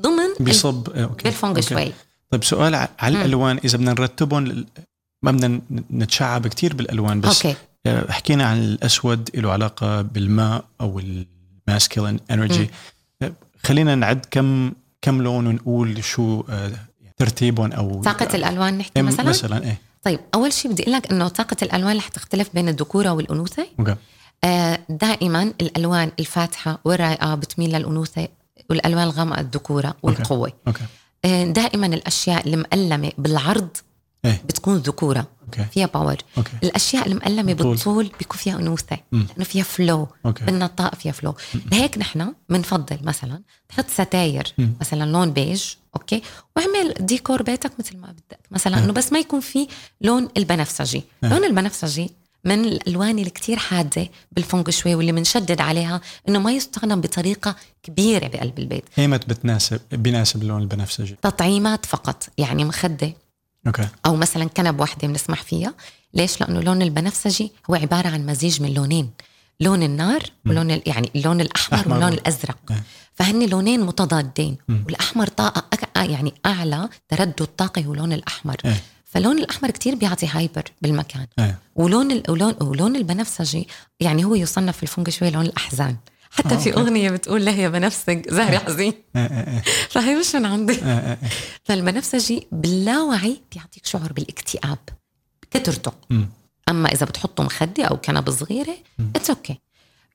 ضمن 0.00 0.34
بيصب. 0.40 0.88
okay 0.88 1.24
بالفونغ 1.24 1.50
okay. 1.56 1.62
شوي 1.68 1.92
طيب 2.30 2.44
سؤال 2.44 2.74
على. 2.98 3.20
الألوان 3.20 3.60
إذا 3.64 3.76
بدنا 3.78 3.90
نرتبهم 3.92 4.66
ما 5.22 5.30
بدنا 5.30 5.60
نتشعب 5.90 6.46
كثير 6.46 6.74
بالألوان 6.74 7.20
بس 7.20 7.46
okay 7.46 7.58
آه، 7.86 8.12
حكينا 8.12 8.44
عن 8.46 8.58
الأسود 8.58 9.30
له 9.34 9.52
علاقة 9.52 10.02
بالماء 10.02 10.64
أو 10.80 10.98
ال 11.68 11.73
masculine 11.73 12.20
energy 12.30 12.70
خلينا 13.66 13.94
نعد 13.94 14.26
كم 14.30 14.72
كم 15.02 15.22
لون 15.22 15.46
ونقول 15.46 16.04
شو 16.04 16.44
آه، 16.50 16.72
ترتيبهم 17.16 17.72
أو 17.72 18.02
طاقة 18.02 18.36
الألوان 18.36 18.78
نحكي 18.78 19.02
مثلا؟ 19.02 19.28
مثلا 19.28 19.64
إيه. 19.64 19.78
طيب 20.02 20.20
أول 20.34 20.52
شيء 20.52 20.70
بدي 20.70 20.82
أقول 20.82 20.94
لك 20.94 21.12
إنه 21.12 21.28
طاقة 21.28 21.56
الألوان 21.62 21.96
رح 21.96 22.08
تختلف 22.08 22.50
بين 22.54 22.68
الذكوره 22.68 23.10
والأنوثة. 23.10 23.66
okay. 23.80 23.96
آه، 24.44 24.78
دائما 24.88 25.52
الألوان 25.60 26.12
الفاتحة 26.20 26.78
والرايقة 26.84 27.34
بتميل 27.34 27.76
للأنوثة 27.76 28.28
والألوان 28.70 29.02
الغامقة 29.02 29.40
الذكوره 29.40 29.94
والقوة. 30.02 30.52
أوكي. 30.66 30.84
آه، 31.24 31.44
دائما 31.44 31.86
الأشياء 31.86 32.48
المقلمة 32.48 33.12
بالعرض 33.18 33.68
إيه. 34.26 34.42
بتكون 34.44 34.76
ذكورة 34.76 35.26
okay. 35.46 35.64
فيها 35.64 35.86
power 35.86 36.16
okay. 36.38 36.50
الأشياء 36.62 37.06
المقلمة 37.06 37.52
بالطول. 37.52 38.10
بيكون 38.18 38.38
فيها 38.38 38.58
أنوثة. 38.58 38.98
لأنه 39.12 39.44
فيها 39.44 39.64
flow 39.64 40.08
بدنا 40.24 40.66
الطاقه 40.66 40.96
فيها 40.96 41.12
flow 41.12 41.34
لهيك 41.72 41.98
نحن 41.98 42.34
بنفضل 42.48 42.98
مثلا 43.02 43.42
تحط 43.68 43.90
ستاير. 43.90 44.54
مثلا 44.80 45.10
لون 45.10 45.30
بيج 45.30 45.64
okay؟ 45.96 46.22
واعمل 46.56 46.94
ديكور 47.00 47.42
بيتك 47.42 47.72
مثل 47.78 47.96
ما 47.96 48.06
بدك. 48.12 48.38
مثلا 48.50 48.84
إنه 48.84 48.92
بس 48.92 49.12
ما 49.12 49.18
يكون 49.18 49.40
في 49.40 49.68
لون 50.00 50.28
البنفسجي. 50.36 51.02
آه. 51.24 51.28
لون 51.28 51.44
البنفسجي 51.44 52.10
من 52.44 52.64
الألوان 52.64 53.18
اللي 53.18 53.30
كتير 53.30 53.56
حادة 53.56 54.08
بالفونغ 54.32 54.70
شوي 54.70 54.94
واللي 54.94 55.12
بنشدد 55.12 55.60
عليها 55.60 56.00
إنه 56.28 56.38
ما 56.38 56.52
يستخدم 56.52 57.00
بطريقة 57.00 57.56
كبيرة 57.82 58.26
بقلب 58.28 58.58
البيت. 58.58 58.84
ايمت 58.98 59.28
بتناسب 59.28 59.80
بيناسب 59.92 60.42
اللون 60.42 60.62
البنفسجي. 60.62 61.16
تطعيمات 61.22 61.86
فقط 61.86 62.28
يعني 62.38 62.64
مخدة. 62.64 63.12
okay. 63.66 63.88
أو 64.06 64.16
مثلا 64.16 64.44
كنبة 64.44 64.80
واحدة 64.80 65.08
بنسمح 65.08 65.42
فيها. 65.42 65.74
ليش؟ 66.14 66.40
لأنه 66.40 66.58
اللون 66.58 66.82
البنفسجي 66.82 67.52
هو 67.70 67.74
عبارة 67.74 68.08
عن 68.08 68.26
مزيج 68.26 68.62
من 68.62 68.74
لونين. 68.74 69.10
لون 69.60 69.82
النار 69.82 70.22
ولون 70.46 70.70
ال- 70.70 70.82
يعني 70.86 71.10
اللون 71.16 71.40
الأحمر 71.40 71.78
أحمر. 71.80 71.92
واللون 71.92 72.12
الأزرق. 72.12 72.56
آه. 72.70 72.80
فهن 73.14 73.48
لونين 73.48 73.80
متضادين. 73.80 74.56
والأحمر 74.68 75.26
طاقه 75.26 75.88
يعني 75.96 76.34
أعلى 76.46 76.88
تردد 77.08 77.48
طاقي 77.56 77.86
هو 77.86 77.94
لون 77.94 78.12
الأحمر. 78.12 78.56
إيه. 78.64 78.82
فلون 79.04 79.38
الأحمر 79.38 79.70
كتير 79.70 79.94
بيعطي 79.94 80.26
hyper 80.26 80.62
بالمكان. 80.82 81.26
إيه. 81.38 81.58
ولون 81.76 82.10
ال- 82.10 82.22
ولون 82.30 82.54
ولون 82.60 82.96
البنفسجي 82.96 83.68
يعني 84.00 84.24
هو 84.24 84.34
يصنف 84.34 84.76
في 84.76 84.82
الفونغ 84.82 85.10
شوي 85.10 85.30
لون 85.30 85.44
الأحزان. 85.46 85.96
حتى 86.38 86.54
آه، 86.54 86.58
في 86.58 86.70
okay. 86.70 86.80
أغنية 86.80 87.10
بتقول 87.10 87.44
له 87.44 87.52
يا 87.52 87.68
بنفسج 87.68 88.22
زهر 88.30 88.58
حزين 88.58 88.92
إيه 89.16 89.62
فهي 89.90 90.14
مش 90.16 90.34
من 90.34 90.46
عندي. 90.46 90.78
فالبنفسجي 91.64 92.46
باللاوعي 92.52 93.40
بيعطيك 93.54 93.86
شعور 93.86 94.12
بالاكتئاب 94.12 94.78
كترته. 95.50 95.92
مم. 96.10 96.28
أما 96.68 96.88
إذا 96.88 97.06
بتحطوا 97.06 97.44
مخدة 97.44 97.84
أو 97.84 97.96
كنبة 97.96 98.32
صغيرة 98.32 98.76
it's 99.16 99.30
okay 99.30 99.58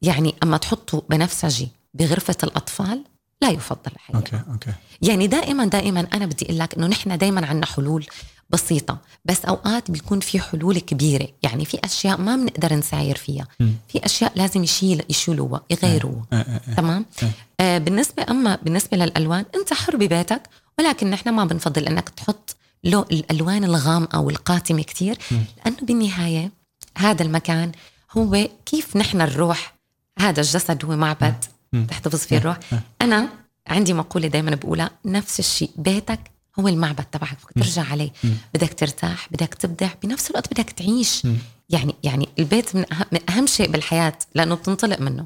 يعني 0.01 0.36
أما 0.43 0.57
تحطوا 0.57 1.01
بنفسجي 1.10 1.67
بغرفة 1.93 2.36
الأطفال 2.43 3.03
لا 3.41 3.49
يفضل 3.49 3.91
الحقيقة 3.95 4.17
okay 4.17 4.41
okay 4.51 4.71
يعني 5.01 5.27
دائما 5.27 5.65
دائما 5.65 6.08
أنا 6.13 6.25
بدي 6.25 6.45
أقول 6.45 6.60
لك 6.60 6.73
إنه 6.73 6.88
نحن 6.88 7.17
دائما 7.17 7.45
عندنا 7.45 7.65
حلول 7.65 8.06
بسيطة 8.49 8.97
بس 9.25 9.45
أوقات 9.45 9.91
بيكون 9.91 10.19
في 10.19 10.39
حلول 10.39 10.80
كبيرة 10.80 11.27
يعني 11.43 11.65
في 11.65 11.80
أشياء 11.84 12.21
ما 12.21 12.36
بنقدر 12.36 12.73
نساير 12.73 13.17
فيها 13.17 13.47
مم. 13.60 13.73
في 13.88 14.06
أشياء 14.06 14.32
لازم 14.36 14.63
يشيل 14.63 15.04
يشيلوها 15.10 15.62
يغيروها 15.69 16.25
آه، 16.34 16.36
آه، 16.36 16.62
آه. 16.69 16.73
تمام 16.73 17.06
آه. 17.23 17.30
آه 17.60 17.77
بالنسبة 17.77 18.25
أما 18.30 18.58
بالنسبة 18.63 18.97
للألوان 18.97 19.45
أنت 19.56 19.73
حر 19.73 19.95
ببيتك 19.95 20.41
ولكن 20.80 21.10
نحن 21.10 21.30
ما 21.30 21.45
بنفضل 21.45 21.88
أنك 21.88 22.10
تحط 22.10 22.56
لو 22.84 23.01
الألوان 23.01 23.63
الغامقة 23.63 24.19
والقاتمة 24.19 24.82
كتير 24.82 25.17
مم. 25.32 25.43
لأنه 25.58 25.77
بالنهاية 25.82 26.51
هذا 26.97 27.23
المكان 27.23 27.71
هو 28.12 28.47
كيف 28.65 28.97
نحن 28.97 29.21
الروح 29.21 29.75
هذا 30.19 30.41
الجسد 30.41 30.86
هو 30.86 30.95
معبد 30.95 31.23
مم. 31.23 31.51
تحتفظ 31.89 32.19
فيه 32.19 32.38
الروح. 32.38 32.60
أنا 33.01 33.29
عندي 33.67 33.93
مقولة 33.93 34.27
دايما 34.27 34.55
بقولها 34.55 34.89
نفس 35.05 35.39
الشيء 35.39 35.69
بيتك 35.75 36.31
هو 36.60 36.67
المعبد 36.67 37.03
تبعك 37.03 37.38
بدك 37.43 37.63
ترجع 37.63 37.84
عليه. 37.91 38.12
بدك 38.53 38.73
ترتاح 38.73 39.27
بدك 39.31 39.53
تبدع 39.53 39.89
بنفس 40.03 40.31
الوقت 40.31 40.53
بدك 40.53 40.69
تعيش. 40.69 41.23
يعني 41.69 41.95
يعني 42.03 42.29
البيت 42.39 42.75
من 42.75 42.93
أهم, 42.93 43.05
من 43.12 43.19
أهم 43.29 43.47
شيء 43.47 43.71
بالحياة 43.71 44.13
لأنه 44.36 44.55
بتنطلق 44.55 44.99
منه. 44.99 45.25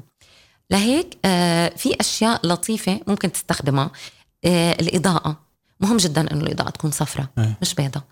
لهيك 0.70 1.18
آه 1.24 1.68
في 1.76 1.96
أشياء 2.00 2.46
لطيفة 2.46 3.00
ممكن 3.06 3.32
تستخدمها. 3.32 3.90
آه 4.44 4.72
الإضاءة. 4.72 5.40
مهم 5.80 5.96
جدا 5.96 6.32
إنه 6.32 6.40
الإضاءة 6.40 6.70
تكون 6.70 6.90
صفراء 6.90 7.26
آه. 7.38 7.56
مش 7.62 7.74
بيضاء. 7.74 8.02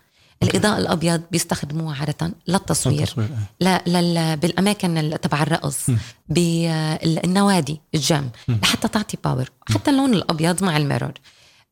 الإضاءة 0.43 0.77
الأبيض 0.77 1.21
بيستخدموها 1.31 1.95
عادة 1.99 2.31
للتصوير 2.47 2.99
التصوير، 3.03 3.27
آه. 3.27 3.37
لا 3.59 3.83
لل... 3.87 4.37
بالأماكن 4.37 4.97
ال- 4.97 5.21
تبع 5.21 5.41
الرقص. 5.43 5.85
بالنوادي 6.29 7.81
الجيم. 7.95 8.29
لحتى 8.47 8.87
تعطي 8.87 9.17
power 9.23 9.49
حتى 9.69 9.91
اللون 9.91 10.13
الأبيض 10.13 10.63
مع 10.63 10.77
ال 10.77 10.82
mirror 10.82 11.11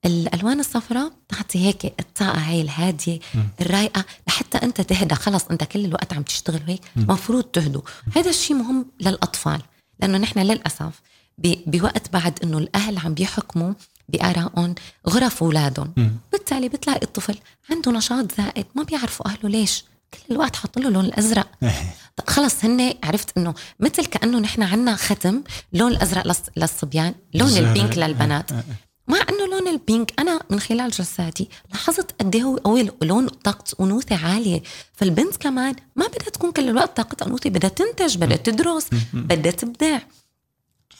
الألوان 0.05 0.59
الصفراء 0.59 1.11
تعطي 1.29 1.65
هيك 1.65 1.85
الطاقة 1.99 2.37
هاي 2.39 2.61
الهادية. 2.61 3.19
الرايقة 3.61 4.05
لحتى 4.27 4.57
أنت 4.57 4.81
تهدى 4.81 5.15
خلص 5.15 5.45
أنت 5.51 5.63
كل 5.63 5.85
الوقت 5.85 6.13
عم 6.13 6.23
تشتغل 6.23 6.61
هيك 6.67 6.81
مفروض 6.95 7.43
تهدوا 7.43 7.81
هذا 8.15 8.29
الشيء 8.29 8.57
مهم 8.57 8.85
للأطفال 9.01 9.61
لأنه 9.99 10.17
نحن 10.17 10.39
للأسف. 10.39 11.01
بوقت 11.37 12.13
بعد 12.13 12.39
إنه 12.43 12.57
الأهل 12.57 12.97
عم 12.97 13.13
بيحكموا 13.13 13.73
بارائهم 14.09 14.75
غرف 15.09 15.43
أولادهم 15.43 15.93
مم. 15.97 16.11
بالتالي 16.31 16.69
بتلاقي 16.69 17.03
الطفل 17.03 17.37
عنده 17.69 17.91
نشاط 17.91 18.35
زائد 18.37 18.65
ما 18.75 18.83
بيعرفوا 18.83 19.27
أهله 19.27 19.49
ليش 19.49 19.83
كل 20.13 20.33
الوقت 20.33 20.55
حاط 20.55 20.79
له 20.79 20.87
اللون 20.87 21.05
الأزرق 21.05 21.47
إيه. 21.63 21.95
طب 22.17 22.29
خلص 22.29 22.65
هن 22.65 22.93
عرفت 23.03 23.37
إنه 23.37 23.53
مثل 23.79 24.05
كأنه 24.05 24.39
نحن 24.39 24.63
عنا 24.63 24.95
ختم 24.95 25.43
لون 25.73 25.91
الأزرق 25.91 26.27
للص- 26.27 26.49
للصبيان 26.57 27.15
لون. 27.33 27.57
البينك 27.57 27.97
للبنات 27.97 28.51
آه، 28.51 28.55
آه. 28.55 28.63
مع 29.07 29.17
إنه 29.29 29.47
لون 29.57 29.67
البينك 29.67 30.13
أنا 30.19 30.39
من 30.49 30.59
خلال 30.59 30.91
جلساتي 30.91 31.49
لاحظت 31.71 32.11
قد 32.21 32.35
إيه 32.35 32.43
هو 32.43 32.55
قوي 32.57 32.89
لون 33.01 33.27
طاقة 33.27 33.63
أنوثة 33.83 34.25
عالية 34.27 34.63
فالبنت 34.93 35.37
كمان 35.37 35.75
ما 35.95 36.07
بدها 36.07 36.29
تكون 36.29 36.51
كل 36.51 36.69
الوقت 36.69 36.97
طاقة 36.97 37.27
أنوثة 37.27 37.49
بدها 37.49 37.69
تنتج 37.69 38.17
بدها 38.17 38.37
تدرس 38.37 38.87
بدها 39.13 39.51
تبدع 39.51 39.99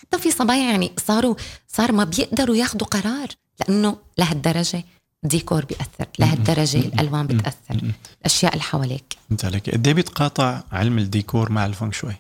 حتى 0.04 0.20
في 0.22 0.32
صبايا 0.32 0.72
يعني 0.72 0.92
صاروا 1.08 1.36
صار 1.68 1.92
ما 1.92 2.04
بيقدروا 2.04 2.56
ياخذوا 2.56 2.88
قرار 2.88 3.28
لأنه 3.60 3.98
لهالدرجة 4.18 4.84
ديكور 5.24 5.66
بيأثر 5.66 6.08
لهالدرجة 6.20 6.80
الألوان 6.80 7.28
بتأثر 7.28 7.94
الأشياء 8.22 8.54
اللي 8.54 8.64
حواليك 8.64 9.18
فهمت 9.30 9.46
عليك 9.46 9.70
قد 9.70 9.88
إيه 9.88 9.94
بيتقاطع 9.94 10.64
علم 10.72 10.98
الديكور 10.98 11.52
مع 11.52 11.66
الفونغ 11.66 11.92
شوي 11.92 12.16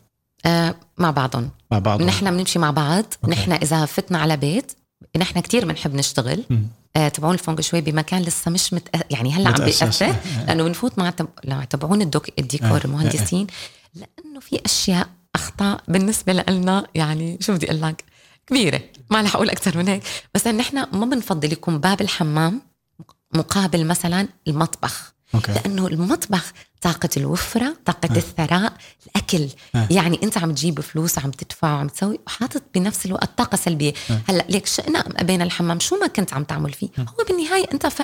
آه 0.46 0.76
مع 0.98 1.12
بعضهم 1.12 1.50
مع 1.72 1.80
بعض 1.80 2.02
نحن 2.02 2.32
بنمشي 2.32 2.60
مع 2.60 2.72
بعض 2.72 3.06
okay. 3.23 3.36
نحن 3.36 3.52
إذا 3.52 3.86
فتنا 3.86 4.17
على 4.17 4.38
بيت 4.38 4.72
نحن 5.17 5.39
كتير 5.39 5.65
بنحب 5.65 5.96
نشتغل 5.96 6.43
مم. 6.50 6.67
آه 6.96 7.08
تبعون 7.08 7.34
الفونغ 7.34 7.62
شوي 7.62 7.82
بمكان 7.82 8.22
لسه 8.22 8.52
مش 8.52 8.74
مت... 8.74 8.89
يعني 9.12 9.32
هلأ 9.32 9.50
عم. 9.50 9.65
بيأثر 9.65 10.06
آه. 10.06 10.15
لأنه 10.48 10.63
بنفوت 10.63 11.00
مع 11.00 11.10
تب... 11.10 11.28
مع 11.46 11.63
تبعون. 11.63 12.02
الديكور 12.02 12.82
آه. 12.82 12.86
المهندسين 12.86 13.48
لأنه 13.96 14.39
في 14.39 14.62
أشياء 14.65 15.10
أخطاء 15.36 15.84
بالنسبة 15.88 16.34
لنا 16.34 16.88
يعني 16.96 17.38
شو 17.41 17.54
بدي 17.54 17.65
أقول 17.72 17.82
لك؟ 17.82 18.04
كبيرة 18.48 18.82
ما 19.10 19.22
رح 19.22 19.36
أقول 19.36 19.50
أكثر 19.50 19.78
من 19.78 19.88
هيك. 19.88 20.04
بس 20.36 20.48
إن 20.48 20.58
نحن 20.58 20.78
ما 20.78 21.06
بنفضل 21.06 21.52
يكون 21.52 21.78
باب 21.78 22.02
الحمام 22.02 22.62
مقابل 23.36 23.86
مثلا 23.86 24.28
المطبخ. 24.48 25.13
okay. 25.36 25.51
لأنه 25.52 25.88
المطبخ 25.88 26.54
طاقة 26.82 27.10
الوفرة 27.17 27.78
طاقة 27.86 28.10
آه. 28.13 28.17
الثراء 28.17 28.74
الأكل. 29.08 29.50
آه. 29.76 29.88
يعني 29.91 30.19
أنت 30.24 30.38
عم 30.38 30.52
تجيب 30.52 30.80
فلوس 30.82 31.19
عم 31.19 31.32
تدفع 31.32 31.74
وعم 31.74 31.88
تسوي 31.88 32.19
وحاطط 32.28 32.63
بنفس 32.76 33.06
الوقت 33.06 33.38
طاقة 33.38 33.56
سلبية. 33.56 33.93
آه. 34.12 34.22
هلأ 34.28 34.46
ليك 34.50 34.65
شئنا 34.65 35.00
أم 35.00 35.12
أبينا 35.17 35.43
الحمام 35.43 35.80
شو 35.80 36.00
ما 36.00 36.08
كنت 36.08 36.34
عم 36.34 36.43
تعمل 36.43 36.74
فيه؟ 36.74 36.89
هو 37.00 37.26
بالنهاية 37.28 37.65
أنت 37.74 37.88
ف... 37.88 38.02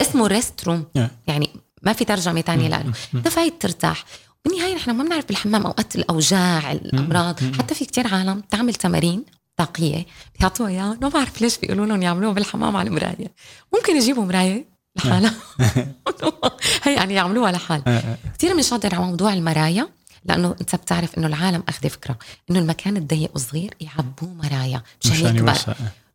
اسمه 0.00 0.26
rest 0.26 0.64
room 0.64 0.84
آه. 0.96 1.10
يعني 1.26 1.50
ما 1.82 1.92
في 1.92 2.04
ترجمة 2.04 2.40
تانية 2.40 2.68
له 2.68 2.92
أنت 3.14 3.28
فايت 3.28 3.62
ترتاح. 3.62 4.04
بالنهاية 4.44 4.74
نحن 4.74 4.90
ما 4.90 5.04
بنعرف 5.04 5.26
بالحمام 5.26 5.66
أوقات 5.66 5.96
الأوجاع 5.96 6.72
الأمراض. 6.72 7.40
حتى 7.58 7.74
في 7.74 7.84
كتير 7.84 8.14
عالم 8.14 8.40
تعمل 8.40 8.74
تمارين 8.74 9.24
طاقية 9.56 10.06
بيعطوها 10.38 10.68
إياها. 10.70 10.98
ما 11.02 11.08
بعرف 11.08 11.40
ليش 11.40 11.58
بيقولوا 11.58 11.86
لهم 11.86 12.02
يعملوها 12.02 12.32
بالحمام 12.32 12.76
على 12.76 12.88
المراية. 12.88 13.34
ممكن 13.74 13.96
يجيبوا 13.96 14.24
مراية 14.24 14.64
لحالها. 14.96 15.34
هي 16.84 16.94
يعني 16.94 17.14
يعملوها 17.14 17.52
لحال 17.52 17.82
آه، 17.86 17.98
آه. 17.98 18.16
كثير 18.38 18.54
بنشاطر 18.54 18.94
على 18.94 19.04
موضوع 19.04 19.32
المرايا 19.32 19.88
لأنه 20.24 20.54
أنت 20.60 20.76
بتعرف 20.76 21.18
إنه 21.18 21.26
العالم 21.26 21.62
أخذ 21.68 21.88
فكرة 21.88 22.18
إنه 22.50 22.58
المكان 22.58 22.96
الضيق 22.96 23.30
وصغير 23.34 23.74
يعبوه 23.80 24.34
مرايا 24.34 24.82
مشان 25.04 25.36
يكبر. 25.36 25.54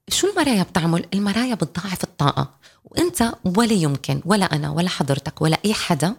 شو 0.10 0.28
المرايا 0.28 0.64
بتعمل؟ 0.64 1.06
المرايا 1.14 1.56
بتضاعف 1.56 2.04
الطاقة. 2.04 2.54
وأنت 2.84 3.34
ولا 3.46 3.74
يمكن 3.74 4.22
ولا 4.26 4.46
أنا 4.46 4.70
ولا 4.70 4.90
حضرتك 4.90 5.42
ولا 5.42 5.58
أي 5.66 5.74
حدا 5.74 6.16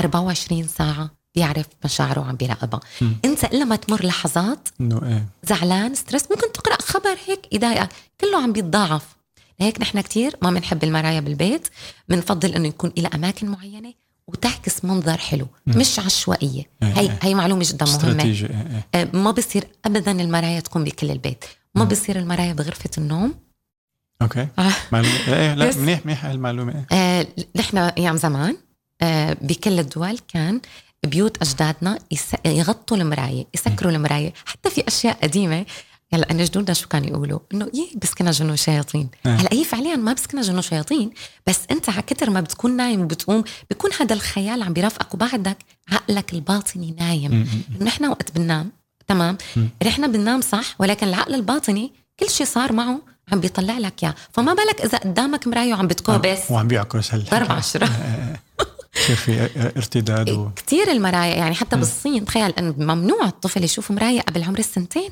24 0.00 0.68
ساعة 0.68 1.10
بيعرف 1.34 1.66
مشاعره 1.84 2.20
وعم 2.20 2.36
بيراقبها 2.36 2.80
مم. 3.00 3.16
انت 3.24 3.44
الا 3.44 3.64
ما 3.64 3.76
تمر 3.76 4.06
لحظات 4.06 4.68
إنه 4.80 5.02
إيه 5.02 5.26
زعلان 5.42 5.94
ستريس 5.94 6.30
ممكن 6.30 6.52
تقرأ 6.52 6.82
خبر 6.82 7.16
هيك 7.26 7.40
يضايقك 7.52 7.88
كله 8.20 8.42
عم 8.42 8.52
بيتضاعف 8.52 9.02
لهيك 9.60 9.80
نحن 9.80 10.00
كتير 10.00 10.36
ما 10.42 10.50
بنحب 10.50 10.84
المرايا 10.84 11.20
بالبيت 11.20 11.68
بنفضل 12.08 12.54
إنه 12.54 12.68
يكون 12.68 12.92
إلى 12.98 13.08
أماكن 13.14 13.48
معينة 13.48 13.92
وتعكس 14.26 14.84
منظر 14.84 15.18
حلو 15.18 15.46
مش 15.66 15.98
عشوائية 15.98 16.64
إيه، 16.82 16.88
هي 16.88 17.00
إيه. 17.00 17.18
هي 17.22 17.34
معلومة 17.34 17.64
جدا 17.68 17.84
مهمة 17.86 17.96
استراتيجي 17.96 18.46
إيه، 18.46 18.84
إيه. 18.94 19.00
آه، 19.02 19.08
ما 19.12 19.30
بصير 19.30 19.64
ابدا 19.84 20.10
المرايا 20.12 20.60
تكون 20.60 20.84
بكل 20.84 21.10
البيت 21.10 21.44
ما 21.74 21.84
بصير 21.84 22.18
المرايا 22.18 22.52
بغرفة 22.52 22.90
النوم 22.98 23.34
okay 24.22 24.48
آه. 24.58 24.72
معلومة 24.92 25.14
إيه 25.28 25.54
لا 25.54 25.68
yes. 25.68 25.76
منيح 25.76 26.06
منيح 26.06 26.24
هالمعلومه 26.24 26.72
إيه. 26.92 26.98
آه، 26.98 27.26
نحن 27.56 27.78
أيام 27.78 28.16
زمان 28.16 28.56
آه، 29.02 29.36
بكل 29.40 29.78
الدول 29.80 30.18
كان 30.18 30.60
بيوت 31.06 31.42
أجدادنا 31.42 31.98
يغطوا 32.44 32.96
المراية 32.96 33.46
يسكروا 33.54 33.92
المراية 33.92 34.32
حتى 34.44 34.70
في 34.70 34.84
أشياء 34.88 35.18
قديمة. 35.22 35.66
هلأ 36.14 36.30
أنا 36.30 36.44
جدودنا 36.44 36.74
شو 36.74 36.88
كانوا 36.88 37.08
يقولوا؟ 37.08 37.38
إنه 37.54 37.70
إيه 37.74 37.98
بيسكنها 38.02 38.30
جن 38.30 38.56
وشياطين، 38.56 39.08
أه. 39.26 39.28
هلأ 39.28 39.48
هي 39.52 39.64
فعليا 39.64 39.96
ما 39.96 40.12
بيسكنها 40.12 40.42
جن 40.42 40.60
وشياطين، 40.60 41.10
بس 41.46 41.58
أنت 41.70 41.88
على 41.88 42.02
كتر 42.02 42.30
ما 42.30 42.40
بتكون 42.40 42.76
نايم 42.76 43.00
وبتقوم 43.00 43.44
بيكون 43.70 43.90
هذا 44.00 44.14
الخيال 44.14 44.62
عم 44.62 44.72
بيرافقك 44.72 45.14
وبعدك 45.14 45.56
عقلك 45.92 46.32
الباطني 46.32 46.94
نايم، 46.98 47.48
نحن 47.80 48.04
وقت 48.04 48.32
بننام 48.32 48.70
تمام؟ 49.06 49.38
نحن 49.86 50.12
بننام 50.12 50.40
صح 50.40 50.74
ولكن 50.78 51.08
العقل 51.08 51.34
الباطني 51.34 51.92
كل 52.20 52.30
شيء 52.30 52.46
صار 52.46 52.72
معه 52.72 53.00
عم 53.32 53.40
بيطلع 53.40 53.78
لك 53.78 54.02
إياه، 54.02 54.14
فما 54.32 54.54
بالك 54.54 54.80
إذا 54.80 54.98
قدامك 54.98 55.46
مراية 55.46 55.74
وعم 55.74 55.86
بتكوبس 55.86 56.50
وعم 56.50 56.68
بيعكس 56.68 57.14
هلا 57.14 57.36
24 57.36 57.90
كثير 58.92 59.16
في 59.16 59.50
ارتداد 59.76 60.30
و... 60.30 60.50
كثير 60.56 60.90
المرايا 60.90 61.36
يعني 61.36 61.54
حتى 61.54 61.76
م. 61.76 61.78
بالصين 61.78 62.24
تخيل 62.24 62.50
انه 62.50 62.74
ممنوع 62.78 63.26
الطفل 63.26 63.64
يشوف 63.64 63.90
مرايا 63.90 64.22
قبل 64.22 64.42
عمر 64.42 64.58
السنتين 64.58 65.10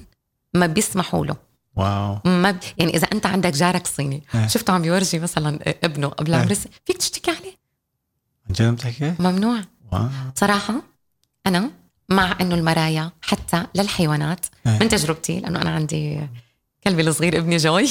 ما 0.54 0.66
بيسمحوا 0.66 1.26
له 1.26 1.36
واو 1.76 2.18
ما 2.24 2.50
ب... 2.50 2.58
يعني 2.78 2.96
إذا 2.96 3.08
أنت 3.12 3.26
عندك 3.26 3.52
جارك 3.52 3.86
صيني 3.86 4.22
آه. 4.34 4.46
شفته 4.46 4.72
عم 4.72 4.84
يورجي 4.84 5.18
مثلا 5.18 5.58
ابنه 5.84 6.08
قبل 6.08 6.34
آه. 6.34 6.36
عمر 6.36 6.46
إيه. 6.46 6.52
السنتين 6.52 6.78
فيك 6.86 6.96
تشتكي 6.96 7.30
عليه 7.30 7.60
عن 8.48 8.54
جد 8.54 8.74
بتحكي؟ 8.74 9.14
ممنوع 9.18 9.60
واو. 9.92 10.08
صراحة 10.34 10.74
أنا 11.46 11.70
مع 12.08 12.36
إنه 12.40 12.54
المرايا 12.54 13.10
حتى 13.22 13.66
للحيوانات 13.74 14.46
آه. 14.66 14.78
من 14.78 14.88
تجربتي 14.88 15.40
لأنه 15.40 15.62
أنا 15.62 15.70
عندي 15.70 16.20
كلبي 16.84 17.02
الصغير 17.02 17.38
ابني 17.38 17.56
جوي 17.56 17.88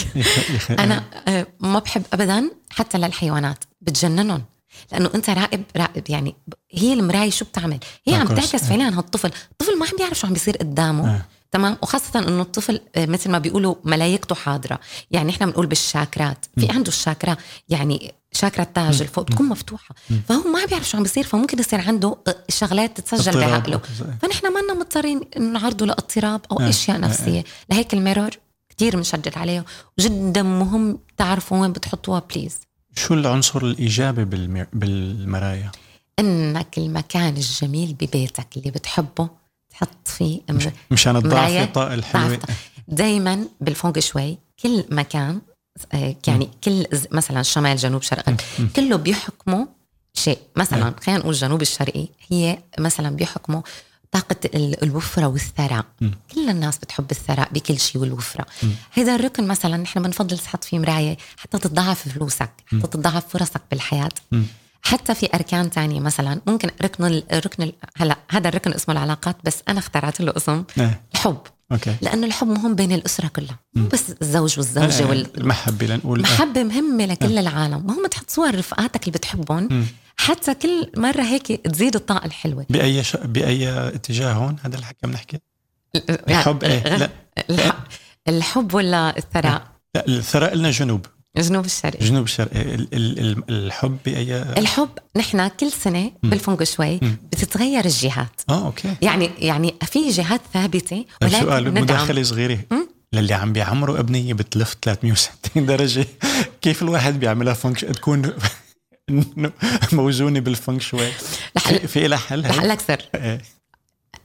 أنا 0.70 1.04
إيه. 1.28 1.40
آه، 1.40 1.48
ما 1.60 1.80
بحب 1.80 2.04
ابدا 2.14 2.52
حتى 2.70 2.98
للحيوانات 2.98 3.64
بتجننهم 3.82 4.44
لأنه 4.92 5.10
أنت 5.16 5.30
راقب 5.30 5.64
راقب 5.78 6.04
يعني 6.10 6.36
هي 6.72 6.94
المرايه 6.94 7.30
شو 7.30 7.46
بتعمل. 7.46 7.80
هي 8.08 8.16
عم 8.16 8.28
تعكس. 8.28 8.56
فعليا 8.56 8.90
هالطفل. 8.98 9.32
الطفل 9.52 9.80
ما 9.80 9.86
عم 9.86 9.98
بيعرف 9.98 10.20
شو 10.20 10.28
عم 10.28 10.34
بيصير 10.34 10.58
قدامه. 10.58 11.16
آه. 11.16 11.26
تمام؟ 11.52 11.78
وخاصة 11.82 12.20
إنه 12.20 12.42
الطفل 12.42 12.82
آه، 12.96 13.06
مثل 13.06 13.32
ما 13.32 13.40
بيقولوا 13.40 13.76
ملايكته 13.84 14.36
حاضرة. 14.36 14.80
يعني 15.12 15.32
إحنا 15.32 15.46
بنقول 15.46 15.66
بالشاكرات. 15.66 16.46
في 16.60 16.72
عنده 16.72 16.88
الشاكرا 16.88 17.38
يعني 17.70 18.14
شاكرا 18.32 18.64
التاج 18.64 18.94
اللي 18.94 19.08
فوق 19.08 19.24
بتكون 19.24 19.50
مفتوحة. 19.50 19.96
فهو 20.30 20.44
ما 20.52 20.66
بيعرف 20.66 20.90
شو 20.90 20.98
عم 20.98 21.04
بيصير 21.04 21.24
فممكن 21.24 21.60
يصير 21.60 21.82
عنده 21.82 22.18
آه، 22.28 22.36
شغلات 22.50 22.98
تتسجل 23.02 23.40
بعقله. 23.40 23.82
فنحن 24.22 24.54
ما 24.54 24.60
لنا 24.60 24.74
مضطرين 24.74 25.22
نعرضه 25.40 25.86
لاضطراب 25.86 26.42
أو 26.52 26.60
آه، 26.60 26.70
أشياء 26.70 26.98
آه، 26.98 27.00
نفسية. 27.00 27.44
لهيك 27.70 27.94
ال 27.94 27.99
mirror 27.99 28.30
كتير 28.70 28.96
بنشدد 28.96 29.38
عليها 29.38 29.66
وجدا 30.00 30.44
مهم 30.44 31.00
تعرفوا 31.18 31.58
وين 31.58 31.72
بتحطوها 31.72 32.20
please 32.20 32.60
شو 33.00 33.14
العنصر 33.14 33.66
الإيجابي 33.66 34.26
بالمر... 34.26 34.68
بالمرايا؟ 34.74 35.72
إنك 36.20 36.78
المكان 36.78 37.38
الجميل 37.38 37.94
ببيتك 37.94 38.48
اللي 38.58 38.72
بتحبه 38.72 39.30
تحط 39.70 40.08
فيه 40.08 40.42
مش... 40.50 40.70
مشان 40.92 41.16
تضاعف 41.16 41.78
الحلو 41.78 42.40
دائما 42.88 43.46
بالفونج 43.62 44.00
شوي 44.00 44.38
كل 44.64 44.86
مكان 44.92 45.42
آه، 45.94 46.16
يعني 46.28 46.50
كل 46.64 46.86
مثلا 47.12 47.44
شمال 47.44 47.78
جنوب 47.78 48.02
شرق 48.02 48.36
كله 48.76 48.96
بيحكموا 48.96 49.66
شيء. 50.14 50.40
مثلا 50.56 50.96
خلينا 51.02 51.22
نقول 51.22 51.34
جنوب 51.34 51.62
الشرقي 51.62 52.08
هي 52.30 52.60
مثلا 52.80 53.16
بيحكموا 53.16 53.62
طاقة 54.12 54.36
الوفرة 54.84 55.26
والثراء. 55.28 55.86
كل 56.36 56.50
الناس 56.50 56.78
بتحب 56.78 57.12
الثراء 57.12 57.50
بكل 57.54 57.80
شيء 57.80 58.02
والوفرة. 58.02 58.46
هذا 58.92 59.16
الركن 59.16 59.48
مثلا 59.48 59.78
نحن 59.78 60.02
بنفضل 60.04 60.38
تحط 60.40 60.64
فيه 60.64 60.80
مراية 60.80 61.18
حتى 61.38 61.58
تضاعف 61.60 62.10
فلوسك 62.10 62.52
حتى 62.68 62.88
تضاعف 62.88 63.28
فرصك 63.28 63.62
بالحياة. 63.72 64.10
حتى 64.82 65.16
في 65.16 65.30
أركان 65.34 65.70
تانية 65.70 66.00
مثلا 66.00 66.42
ممكن 66.48 66.70
ركن 66.82 67.22
الركن 67.32 67.72
هلا 67.98 68.18
هذا 68.30 68.48
الركن 68.50 68.74
اسمه 68.74 68.94
العلاقات 68.94 69.38
بس 69.44 69.64
أنا 69.68 69.80
اخترعت 69.80 70.22
له 70.22 70.34
اسم 70.38 70.64
إيه. 70.78 71.02
الحب. 71.14 71.38
أوكي. 71.72 71.96
لأنه 72.02 72.28
الحب 72.28 72.48
مهم 72.48 72.76
بين 72.76 72.92
الأسرة 72.92 73.28
كلها 73.28 73.60
مو 73.76 73.88
بس 73.88 74.04
الزوج 74.22 74.60
والزوجة 74.60 75.06
وال... 75.06 75.38
المحبة 75.38 75.86
لنقول 75.86 76.22
محبة 76.22 76.64
مهمة 76.64 77.06
لكل 77.06 77.38
العالم. 77.38 77.88
مهم 77.88 78.08
تحط 78.08 78.30
صور 78.30 78.56
رفقاتك 78.56 79.02
اللي 79.02 79.12
بتحبهم 79.12 79.86
حتى 80.18 80.54
كل 80.54 80.92
مرة 80.98 81.22
هيك 81.22 81.48
تزيد 81.48 81.96
الطاقة 81.96 82.26
الحلوة. 82.26 82.66
بأي 82.70 83.04
ش... 83.04 83.16
بأي 83.16 83.88
اتجاه 83.88 84.34
هون 84.34 84.56
هذا 84.64 84.78
الحكي 84.78 85.08
بنحكي 85.08 85.40
الحب 86.10 86.64
إيه 86.64 87.12
لا 87.50 87.74
الحب 88.28 88.74
ولا 88.74 89.18
الثراء؟ 89.18 89.68
لا 89.96 90.08
الثراء 90.08 90.56
لنا 90.56 90.72
جنوب. 90.72 91.06
جنوب 91.42 91.66
الشرق 91.66 92.04
جنوب 92.04 92.24
الشرق 92.24 92.50
الحب 93.50 93.98
باي 94.06 94.42
الحب 94.42 94.90
نحن 95.16 95.48
كل 95.48 95.72
سنة 95.72 96.12
بالفونغ 96.24 96.64
شوي 96.64 97.00
بتتغير 97.32 97.86
الجهات. 97.86 98.42
آه 98.50 98.66
okay. 98.66 98.96
يعني 99.02 99.30
يعني 99.38 99.76
في 99.82 100.10
جهات 100.10 100.42
ثابتة 100.54 101.06
ولكن 101.22 101.42
سؤال 101.42 101.74
مداخلة 101.74 102.24
صغيرة. 102.24 102.60
للي 103.14 103.34
عم 103.34 103.54
بيعمروا 103.54 104.00
ابنيه 104.00 104.34
بتلف 104.34 104.76
360 104.82 105.66
درجة. 105.66 106.06
كيف 106.62 106.82
الواحد 106.82 107.20
بيعملها 107.20 107.54
فونك 107.54 107.68
شوي 107.68 107.82
تكون 107.82 108.34
موزونة 109.94 110.40
بالفونك 110.40 110.82
شوي؟ 110.82 111.12
في, 111.88 112.08
لها 112.08 112.18
حل 112.18 112.46
رح 112.50 112.64
قلك 112.64 112.80
سر. 112.82 113.02
إيه. 113.16 113.42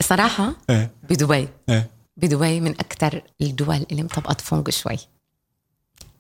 صراحة 0.03 0.55
إيه. 0.71 0.91
بدبي. 1.11 1.49
إيه. 1.69 1.91
بدبي 2.17 2.61
من 2.61 2.71
أكثر 2.71 3.23
الدول 3.43 3.87
اللي 3.91 4.03
مطبقة 4.03 4.41
فونك 4.41 4.71
شوي. 4.71 4.97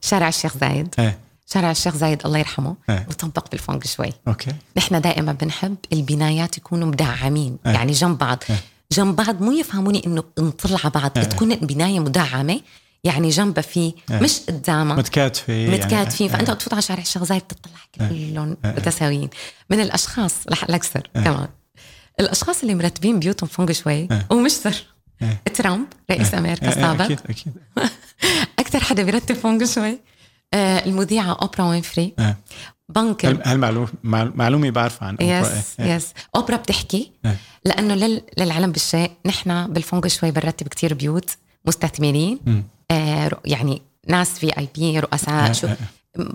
شارع 0.04 0.28
الشيخ 0.28 0.56
زايد 0.56 0.94
إيه. 0.98 1.18
شارع 1.46 1.70
الشيخ 1.70 1.96
زايد 1.96 2.26
الله 2.26 2.38
يرحمه 2.38 2.76
إيه. 2.90 3.06
مطبق 3.10 3.50
بالفونك 3.50 3.86
شوي 3.86 4.12
okay 4.28 4.50
نحن 4.76 5.00
دائما 5.00 5.32
بنحب 5.32 5.76
البنايات 5.92 6.58
يكونوا 6.58 6.88
مدعمين 6.88 7.58
إيه. 7.66 7.72
يعني 7.72 7.92
جنب 7.92 8.18
بعض 8.18 8.38
إيه. 8.50 8.56
جنب 8.92 9.16
بعض 9.16 9.42
مو 9.42 9.52
يفهموني 9.52 10.06
إنه 10.06 10.24
نطلع 10.38 10.88
بعض 10.88 11.18
إيه. 11.18 11.24
تكون 11.24 11.52
البناية 11.52 12.00
مدعمة 12.00 12.60
يعني 13.04 13.28
جنبها 13.28 13.62
في 13.62 13.80
إيه. 14.10 14.20
مش 14.20 14.40
قدامها 14.48 14.96
متكاتفة 14.96 15.66
متكاتفين 15.66 16.26
يعني. 16.26 16.38
فأنت 16.38 16.50
بتفوت 16.50 16.72
على 16.72 16.82
شارع 16.82 17.02
الشيخ 17.02 17.24
زايد 17.24 17.42
بتطلع 17.42 17.80
إيه. 18.00 18.08
كلهم 18.08 18.56
إيه. 18.64 18.70
متساويين 18.70 19.30
من 19.70 19.80
الأشخاص 19.80 20.34
رح 20.50 20.64
إيه. 20.70 21.24
كمان 21.24 21.48
الأشخاص 22.20 22.60
اللي 22.60 22.74
مرتبين 22.74 23.20
بيوتهم 23.20 23.48
فونج 23.48 23.72
شوي 23.72 23.92
إيه. 23.92 24.26
ومش 24.30 24.52
سر 24.52 24.70
إيه. 24.70 24.93
ترامب 25.54 25.86
رئيس 26.10 26.34
أمريكا 26.34 26.62
إيه. 26.62 26.68
إيه. 26.68 26.76
السابق 26.76 27.04
أكيد 27.04 27.20
أكيد 27.30 27.52
أكثر 28.58 28.80
حدا 28.80 29.02
بيرتب 29.02 29.34
فونج 29.34 29.64
شوي 29.64 29.98
آه 30.54 30.86
المذيعة 30.86 31.32
أوبرا 31.42 31.64
وينفري. 31.64 32.14
بنكر 32.88 33.42
هالمعلومه 33.44 33.88
معلومة 34.34 34.70
بعرفها 34.70 35.08
عن 35.08 35.16
yes 35.20 35.46
أوبرا. 35.46 35.62
إيه. 35.80 35.94
yes 35.94 36.12
أوبرا 36.36 36.56
بتحكي 36.56 37.12
إيه. 37.24 37.36
لأنه 37.64 37.94
لل... 37.94 38.22
للعلم 38.38 38.72
بالشيء 38.72 39.10
نحن 39.26 39.72
بالفونج 39.72 40.06
شوي 40.06 40.30
بنرتب 40.30 40.68
كتير 40.68 40.94
بيوت 40.94 41.30
مستثمرين. 41.66 42.38
آه 42.90 43.30
يعني 43.44 43.82
ناس 44.08 44.30
VIP 44.38 44.98
رؤساء 45.00 45.46
إيه. 45.46 45.52
شو 45.52 45.66
إيه. 45.66 45.76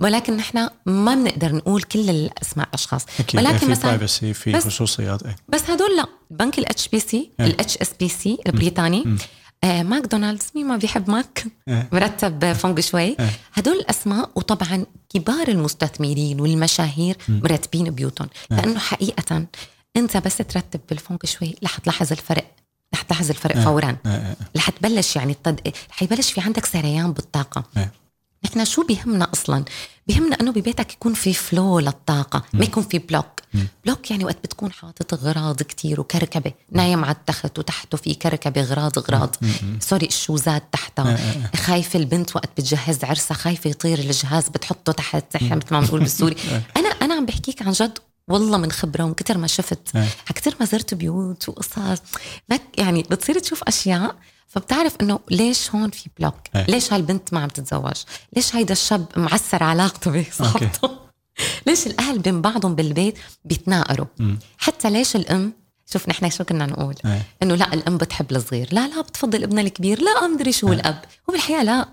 ولكن 0.00 0.36
نحن 0.36 0.68
ما 0.86 1.14
بنقدر 1.14 1.54
نقول 1.54 1.82
كل 1.82 2.10
الأسماء 2.10 2.68
الاشخاص 2.68 3.06
أكيد 3.20 3.40
ولكن 3.40 3.58
في 3.58 3.66
مثلا 3.66 3.96
privacy 3.96 4.34
في 4.34 4.52
بس- 4.52 4.64
خصوصيات 4.66 5.22
إيه 5.22 5.36
بس 5.48 5.70
هدول 5.70 5.96
لا 5.96 6.06
بنك 6.30 6.58
ال 6.58 6.88
HBC 6.88 7.30
إيه. 7.40 7.46
ال 7.46 7.76
HSBC 7.78 8.38
البريطاني 8.46 9.02
مم. 9.06 9.18
آه 9.64 9.82
ماكدونالدز 9.82 10.46
مين 10.54 10.66
ما 10.66 10.76
بيحب 10.76 11.10
ماك 11.10 11.44
إيه. 11.68 11.88
مرتب 11.92 12.52
فونج 12.52 12.80
شوي 12.80 13.02
إيه. 13.02 13.30
هدول 13.52 13.74
الأسماء 13.76 14.30
وطبعا 14.34 14.86
كبار 15.08 15.48
المستثمرين 15.48 16.40
والمشاهير 16.40 17.16
مرتبين 17.28 17.90
بيوتهم 17.90 18.28
لأنه 18.50 18.78
حقيقه 18.78 19.46
أنت 19.96 20.16
بس 20.16 20.36
ترتب 20.36 20.80
بالفونج 20.88 21.26
شوي 21.26 21.54
رح 21.64 21.78
تلاحظ 21.78 22.12
الفرق 22.12 22.44
رح 22.94 23.02
تلاحظ 23.02 23.30
الفرق 23.30 23.56
إيه. 23.56 23.64
فورا 23.64 23.96
إيه. 24.06 24.12
إيه. 24.12 24.36
رح 24.56 24.70
تبلش 24.70 25.16
يعني 25.16 25.32
التد... 25.32 25.72
رح 25.90 26.02
يبلش 26.02 26.32
في 26.32 26.40
عندك 26.40 26.64
سريان 26.66 27.12
بالطاقة 27.12 27.64
إيه. 27.76 27.92
نحن 28.44 28.64
شو 28.64 28.82
بيهمنا 28.86 29.32
أصلا؟ 29.32 29.64
بيهمنا 30.06 30.36
إنه 30.40 30.52
ببيتك 30.52 30.92
يكون 30.92 31.14
في 31.14 31.34
flow 31.34 31.78
للطاقة 31.78 32.42
ما 32.52 32.64
يكون 32.64 32.82
في 32.82 32.98
block 32.98 33.40
block 33.84 34.10
يعني 34.10 34.24
وقت 34.24 34.36
بتكون 34.44 34.72
حاطط 34.72 35.14
اغراض 35.14 35.62
كتير 35.62 36.00
وكركبة 36.00 36.52
نايم 36.72 37.04
على 37.04 37.14
التخت 37.14 37.58
وتحته 37.58 37.98
في 37.98 38.14
كركبة 38.14 38.60
اغراض 38.60 38.98
اغراض 38.98 39.36
sorry 39.80 40.06
ال 40.06 40.14
shoes 40.14 40.54
ات 40.54 40.62
تحتها 40.72 41.16
خايفة 41.56 41.98
البنت 41.98 42.36
وقت 42.36 42.50
بتجهز 42.56 43.04
عرسها 43.04 43.34
خايفة 43.34 43.70
يطير 43.70 43.98
الجهاز 43.98 44.48
بتحطه 44.48 44.92
تحت 44.92 45.36
إحنا 45.36 45.56
مثل 45.56 45.66
ما 45.74 45.80
بنقول 45.80 46.00
بالسوري. 46.00 46.36
أنا 46.76 46.88
أنا 46.88 47.14
عم 47.14 47.26
بحكيك 47.26 47.62
عن 47.62 47.72
جد 47.72 47.98
والله 48.28 48.58
من 48.58 48.72
خبرة 48.72 49.04
ومن 49.04 49.14
كتر 49.14 49.38
ما 49.38 49.46
شفت. 49.46 49.88
كتر 50.34 50.54
ما 50.60 50.66
زرت 50.66 50.94
بيوت 50.94 51.48
وقصص. 51.48 52.02
يعني 52.78 53.02
بتصير 53.02 53.38
تشوف 53.38 53.62
أشياء 53.62 54.16
فبتعرف 54.50 54.96
إنه 55.00 55.20
ليش 55.30 55.70
هون 55.70 55.90
في 55.90 56.10
block 56.18 56.34
إيه. 56.56 56.64
ليش 56.64 56.92
هالبنت 56.92 57.32
ما 57.34 57.40
عم 57.40 57.48
تتزوج؟ 57.48 57.96
ليش 58.36 58.56
هيدا 58.56 58.72
الشاب 58.72 59.06
معسر 59.16 59.62
علاقته 59.62 60.24
بصاحبته 60.28 60.90
ليش 61.66 61.86
الأهل 61.86 62.18
بين 62.18 62.40
بعضهم 62.40 62.74
بالبيت 62.74 63.18
بيتناقروا. 63.44 64.06
حتى 64.58 64.90
ليش 64.90 65.16
الأم 65.16 65.52
شوف 65.86 66.08
نحن 66.08 66.30
شو 66.30 66.44
كنا 66.44 66.66
نقول؟ 66.66 66.94
إيه. 67.04 67.22
إنه 67.42 67.54
لا 67.54 67.74
الأم 67.74 67.96
بتحب 67.96 68.30
الصغير. 68.30 68.68
لا 68.72 68.88
لا 68.88 69.00
بتفضل 69.00 69.42
ابنها 69.42 69.62
الكبير. 69.62 70.00
لا 70.02 70.26
مدري 70.26 70.52
شو 70.52 70.72
الأب. 70.72 71.04
وبالحقيقه 71.28 71.62
لا. 71.62 71.88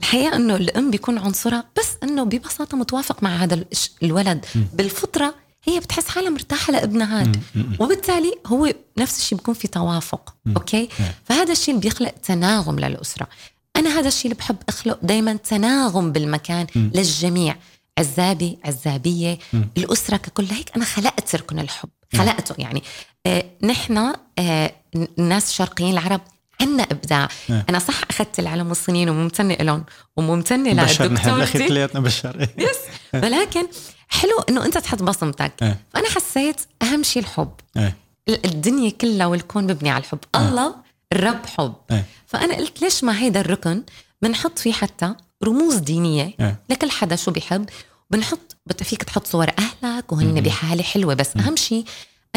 الحقيقة 0.00 0.36
إنه 0.36 0.56
الأم 0.56 0.90
بيكون 0.90 1.18
عنصرها 1.18 1.64
بس 1.78 1.88
إنه 2.02 2.24
ببساطة 2.24 2.76
متوافق 2.76 3.22
مع 3.22 3.36
هذا 3.36 3.64
الولد. 4.02 4.46
بالفطرة 4.72 5.34
هي 5.64 5.80
بتحس 5.80 6.08
حالها 6.08 6.30
مرتاحة 6.30 6.72
لابنها 6.72 7.32
وبالتالي 7.80 8.34
هو 8.46 8.74
نفس 8.98 9.18
الشيء 9.18 9.38
بيكون 9.38 9.54
في 9.54 9.68
توافق 9.68 10.34
أوكي؟ 10.56 10.88
فهذا 11.24 11.52
الشيء 11.52 11.74
اللي 11.74 11.82
بيخلق 11.82 12.10
تناغم 12.10 12.78
للأسرة. 12.78 13.28
أنا 13.76 13.98
هذا 13.98 14.08
الشيء 14.08 14.24
اللي 14.24 14.38
بحب 14.38 14.56
أخلق 14.68 14.98
دائما 15.02 15.34
تناغم 15.34 16.12
بالمكان 16.12 16.66
للجميع. 16.76 17.56
عزابي 17.98 18.58
عزابية. 18.64 19.38
الأسرة 19.76 20.16
ككل 20.16 20.44
هيك 20.44 20.76
أنا 20.76 20.84
خلقت 20.84 21.34
ركن 21.34 21.58
الحب. 21.58 21.88
خلقته 22.16 22.54
يعني. 22.58 22.82
آه 23.26 23.44
نحن 23.62 24.12
آه 24.38 24.74
الناس 25.18 25.48
الشرقيين 25.48 25.92
العرب 25.92 26.20
عنا 26.60 26.82
ابداع 26.82 27.28
نعم. 27.48 27.62
أنا 27.68 27.78
صح 27.78 28.00
أخذت 28.10 28.38
العلم 28.38 28.68
والصينيين 28.68 29.08
وممتنة 29.08 29.54
لهم 29.54 29.84
وممتنة 30.16 30.70
بالأخير 30.70 31.06
لدكتورتي 31.12 31.68
كلياتنا 31.68 32.00
بشر. 32.00 32.40
إيه. 32.40 32.54
يس 32.58 32.76
ولكن 33.14 33.66
حلو 34.08 34.38
إنه 34.48 34.64
أنت 34.64 34.78
تحط 34.78 35.02
بصمتك. 35.02 35.52
إيه. 35.62 35.80
فأنا 35.94 36.08
حسيت 36.08 36.60
أهم 36.82 37.02
شيء 37.02 37.22
الحب. 37.22 37.52
إيه. 37.76 37.96
ال- 38.28 38.46
الدنيا 38.46 38.90
كلها 38.90 39.26
والكون 39.26 39.64
مبني 39.64 39.90
على 39.90 40.04
الحب. 40.04 40.18
الله 40.36 40.74
الرب 41.12 41.46
حب. 41.46 41.74
إيه. 41.90 42.04
فأنا 42.26 42.54
قلت 42.56 42.82
ليش 42.82 43.04
ما 43.04 43.18
هيدا 43.18 43.40
الركن 43.40 43.82
بنحط 44.22 44.58
فيه 44.58 44.72
حتى 44.72 45.14
رموز 45.44 45.74
دينية 45.76 46.34
إيه. 46.40 46.60
لكل 46.70 46.90
حدا 46.90 47.16
شو 47.16 47.30
بيحب. 47.30 47.68
بنحط 48.10 48.56
فيك 48.82 49.02
تحط 49.02 49.26
صور 49.26 49.46
أهلك 49.58 50.12
وهن 50.12 50.40
بحالة 50.40 50.82
حلوة. 50.82 51.14
بس 51.14 51.36
أهم 51.36 51.56
شيء 51.56 51.84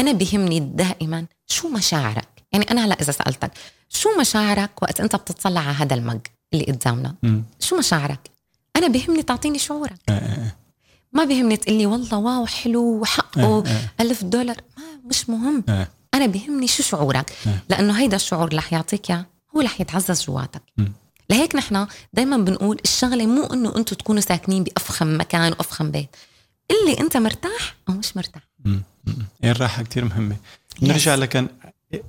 أنا 0.00 0.12
بيهمني 0.12 0.60
دائما 0.60 1.26
شو 1.46 1.68
مشاعرك؟ 1.68 2.28
يعني 2.54 2.70
أنا 2.70 2.84
هلا 2.84 2.94
إذا 3.00 3.12
سألتك 3.12 3.50
شو 3.88 4.08
مشاعرك 4.20 4.82
وقت 4.82 5.00
أنت 5.00 5.16
بتطلع 5.16 5.60
على 5.60 5.76
هذا 5.76 5.94
المج 5.94 6.20
اللي 6.52 6.64
قدامنا. 6.64 7.14
شو 7.60 7.78
مشاعرك 7.78 8.30
أنا 8.76 8.88
بيهمني 8.88 9.22
تعطيني 9.22 9.58
شعورك 9.58 9.98
إيه. 10.08 10.14
إيه. 10.14 10.56
ما 11.12 11.24
بيهمني 11.24 11.56
تقول 11.56 11.78
لي 11.78 11.86
والله 11.86 12.18
واو 12.18 12.46
حلو 12.46 13.00
وحقه 13.00 13.64
إيه، 13.66 13.72
إيه. 13.72 13.92
ألف 14.00 14.24
دولار 14.24 14.56
ما 14.76 14.82
مش 15.10 15.30
مهم 15.30 15.64
إيه. 15.68 15.90
أنا 16.14 16.26
بيهمني 16.26 16.66
شو 16.66 16.82
شعورك 16.82 17.32
إيه. 17.46 17.64
لأنه 17.68 17.98
هيدا 18.00 18.16
الشعور 18.16 18.48
اللي 18.48 18.58
رح 18.58 18.72
يعطيك 18.72 19.10
إياه 19.10 19.26
هو 19.56 19.60
رح 19.60 19.80
يتعزز 19.80 20.22
جواتك. 20.24 20.62
لهيك 21.30 21.56
نحن 21.56 21.86
دايما 22.12 22.36
بنقول 22.36 22.80
الشغلة 22.84 23.26
مو 23.26 23.44
إنه 23.46 23.76
أنتم 23.76 23.96
تكونوا 23.96 24.20
ساكنين 24.20 24.64
بأفخم 24.64 25.18
مكان 25.20 25.52
وأفخم 25.52 25.90
بيت 25.90 26.16
اللي 26.70 27.00
أنت 27.00 27.16
مرتاح 27.16 27.76
أو 27.88 27.94
مش 27.94 28.16
مرتاح 28.16 28.42
مم. 28.64 28.82
مم. 29.06 29.14
إيه 29.44 29.50
الراحة 29.50 29.82
كثير 29.82 30.04
مهمة 30.04 30.36
نرجع 30.82 31.14
لكن 31.14 31.48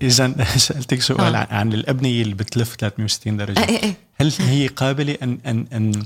إذا 0.02 0.46
سألتك 0.58 1.02
سؤال 1.02 1.36
آه. 1.36 1.48
عن 1.52 1.74
الأبنية 1.74 2.22
اللي 2.22 2.36
بتلف 2.36 2.76
360 2.76 3.38
درجة 3.38 3.60
آه 3.60 3.64
إيه 3.64 3.84
إيه. 3.84 3.94
هل 4.16 4.34
هي 4.40 4.68
قابلة 4.68 5.18
ان 5.24 5.40
ان 5.46 5.66
ان 5.74 6.06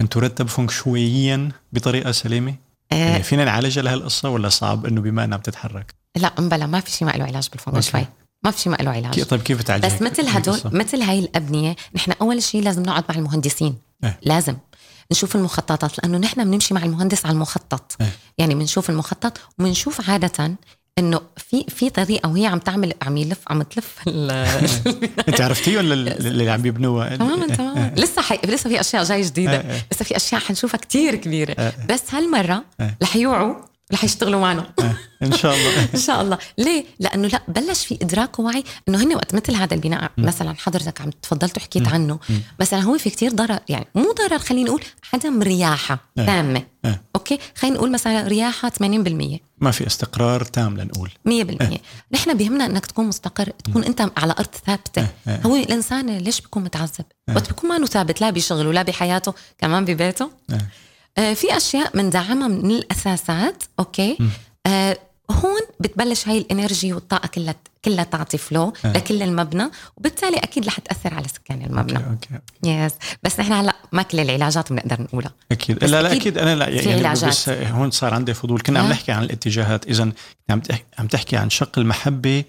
أن 0.00 0.08
ترتب 0.08 0.48
فنكشويا 0.48 1.48
بطريقة 1.72 2.12
سليمة؟ 2.12 2.54
آه. 2.92 2.94
يعني 2.94 3.22
فينا 3.22 3.44
نعالجها 3.44 3.82
لهالقصه 3.82 4.28
ولا 4.28 4.48
صعب 4.48 4.86
إنه 4.86 5.00
بما 5.00 5.24
إنها 5.24 5.38
بتتحرك؟ 5.38 5.94
لا 6.16 6.32
مبلا 6.38 6.66
ما 6.66 6.80
في 6.80 6.90
شيء 6.90 7.08
ما 7.08 7.12
له 7.12 7.24
علاج 7.24 7.48
بالفونج 7.52 7.80
شوي 7.80 8.06
ما 8.44 8.50
في 8.50 8.60
شيء 8.60 8.72
ما 8.72 8.76
له 8.76 8.90
علاج 8.90 9.22
طيب 9.24 9.40
كيف 9.40 9.62
تعالج 9.62 9.86
بس 9.86 10.02
مثل 10.02 10.28
هدول 10.28 10.60
مثل 10.64 11.02
هاي 11.02 11.18
الأبنية 11.18 11.76
نحن 11.94 12.12
أول 12.20 12.42
شيء 12.42 12.62
لازم 12.62 12.82
نقعد 12.82 13.04
مع 13.08 13.14
المهندسين 13.14 13.74
إيه. 14.04 14.18
لازم 14.22 14.56
نشوف 15.12 15.36
المخططات 15.36 15.98
لأنه 15.98 16.18
نحن 16.18 16.44
بنمشي 16.44 16.74
مع 16.74 16.82
المهندس 16.82 17.26
على 17.26 17.34
المخطط 17.34 17.96
إيه. 18.00 18.12
يعني 18.38 18.54
بنشوف 18.54 18.90
المخطط 18.90 19.38
وبنشوف 19.58 20.10
عادة 20.10 20.56
إنه 20.98 21.20
في 21.36 21.64
في 21.68 21.90
طريقة 21.90 22.28
وهي 22.30 22.46
عم 22.46 22.58
تعمل 22.58 22.92
عم 23.02 23.16
يلف 23.16 23.38
عم 23.46 23.62
تلف 23.62 23.96
ال- 24.06 24.30
أنت 25.28 25.40
عرفتيه 25.40 25.78
ولا 25.78 25.94
اللي 25.94 26.50
عم 26.50 26.66
يبنوها؟ 26.66 27.16
تماما 27.16 27.46
تماما 27.46 27.92
لسه 27.96 28.22
حي... 28.22 28.38
لسه 28.44 28.70
في 28.70 28.80
أشياء 28.80 29.04
جاي 29.04 29.16
إيه، 29.16 29.24
جديدة 29.24 29.60
إيه. 29.60 29.86
لسه 29.92 30.04
في 30.04 30.16
أشياء 30.16 30.40
حنشوفها 30.40 30.78
كتير 30.78 31.14
كبيرة 31.14 31.56
إيه. 31.58 31.72
بس 31.88 32.14
هالمرة 32.14 32.64
إيه. 32.80 32.96
رح 33.02 33.16
يوعوا 33.16 33.54
رح 33.92 34.04
يشتغلوا 34.04 34.40
معنا. 34.40 34.72
آه، 34.80 34.94
إن 35.22 35.32
شاء 35.32 35.54
الله. 35.56 35.88
إن 35.94 35.98
شاء 35.98 36.22
الله. 36.22 36.38
ليه؟ 36.58 36.84
لأنه 37.00 37.28
لا 37.28 37.42
بلش 37.48 37.86
في 37.86 37.98
إدراك 38.02 38.38
ووعي 38.38 38.64
إنه 38.88 39.02
هن 39.02 39.14
وقت 39.14 39.34
مثل 39.34 39.54
هذا 39.54 39.74
البناء. 39.74 40.10
مثلا 40.18 40.54
حضرتك 40.58 41.00
عم 41.00 41.10
تفضلت 41.10 41.56
وحكيت 41.56 41.88
عنه. 41.88 42.18
مثلا 42.60 42.80
هو 42.80 42.98
في 42.98 43.10
كتير 43.10 43.32
ضرر 43.32 43.58
يعني 43.68 43.86
مو 43.94 44.14
ضرر 44.18 44.38
خلينا 44.38 44.68
نقول 44.68 44.82
عدم 45.12 45.42
رياحة 45.42 45.98
إيه. 46.18 46.26
تامة. 46.26 46.62
إيه. 46.84 47.02
أوكي؟ 47.16 47.38
خلينا 47.56 47.76
نقول 47.76 47.92
مثلا 47.92 48.28
رياحة 48.28 48.70
80% 48.70 48.82
100% 48.82 49.40
ما 49.58 49.70
في 49.70 49.86
استقرار 49.86 50.44
تام 50.44 50.76
لنقول. 50.76 51.10
نحن 52.12 52.34
بيهمنا 52.34 52.66
إنك 52.66 52.86
تكون 52.86 53.06
مستقر 53.06 53.50
تكون 53.50 53.84
أنت 53.84 54.10
على 54.16 54.34
أرض 54.38 54.54
ثابتة. 54.66 55.06
إيه. 55.28 55.40
هو 55.46 55.56
الإنسان 55.56 56.18
ليش 56.18 56.40
بيكون 56.40 56.64
متعذب؟ 56.64 57.04
وقت 57.28 57.48
بيكون 57.48 57.80
ما 57.80 57.86
ثابت 57.86 58.20
لا 58.20 58.30
بشغله 58.30 58.72
لا 58.72 58.82
بحياته 58.82 59.34
كمان 59.58 59.84
ببيته. 59.84 60.30
إيه. 60.50 60.68
في 61.16 61.56
أشياء 61.56 61.96
بندعمها 61.96 62.48
من 62.48 62.70
الأساسات 62.70 63.62
okay؟ 63.78 64.18
آه 64.66 64.98
هون 65.30 65.60
بتبلش 65.80 66.28
هاي 66.28 66.38
ال 66.38 66.46
energy 66.46 66.92
والطاقة 66.92 67.26
كلها 67.26 67.54
كلها 67.84 68.04
تعطي 68.04 68.38
flow 68.38 68.72
آه. 68.84 68.92
لكل 68.92 69.22
المبنى 69.22 69.70
وبالتالي 69.96 70.36
أكيد 70.36 70.66
رح 70.66 70.78
تأثر 70.78 71.14
على 71.14 71.28
سكان 71.28 71.62
المبنى. 71.62 71.96
okay 71.98 72.28
okay. 72.34 72.84
yes 72.84 72.92
بس 73.22 73.40
نحن 73.40 73.52
هلأ 73.52 73.76
ما 73.92 74.02
كل 74.02 74.20
العلاجات 74.20 74.72
بنقدر 74.72 75.02
نقولها. 75.02 75.32
أكيد. 75.52 75.84
لا 75.84 76.02
لا 76.02 76.12
أكيد 76.12 76.38
أنا 76.38 76.54
لا 76.54 76.66
في 76.66 76.88
يعني 76.88 77.06
علاجات. 77.06 77.24
بس 77.28 77.48
هون 77.48 77.90
صار 77.90 78.14
عندي 78.14 78.34
فضول. 78.34 78.60
كنا 78.60 78.78
عم 78.78 78.86
آه. 78.86 78.90
نحكي 78.90 79.12
عن 79.12 79.22
الاتجاهات. 79.22 79.86
اذا 79.86 80.12
عم 80.50 80.60
تح- 80.60 80.84
عم 80.98 81.06
تحكي 81.06 81.36
عن 81.36 81.50
شق 81.50 81.78
المحبة 81.78 82.38
آه، 82.38 82.44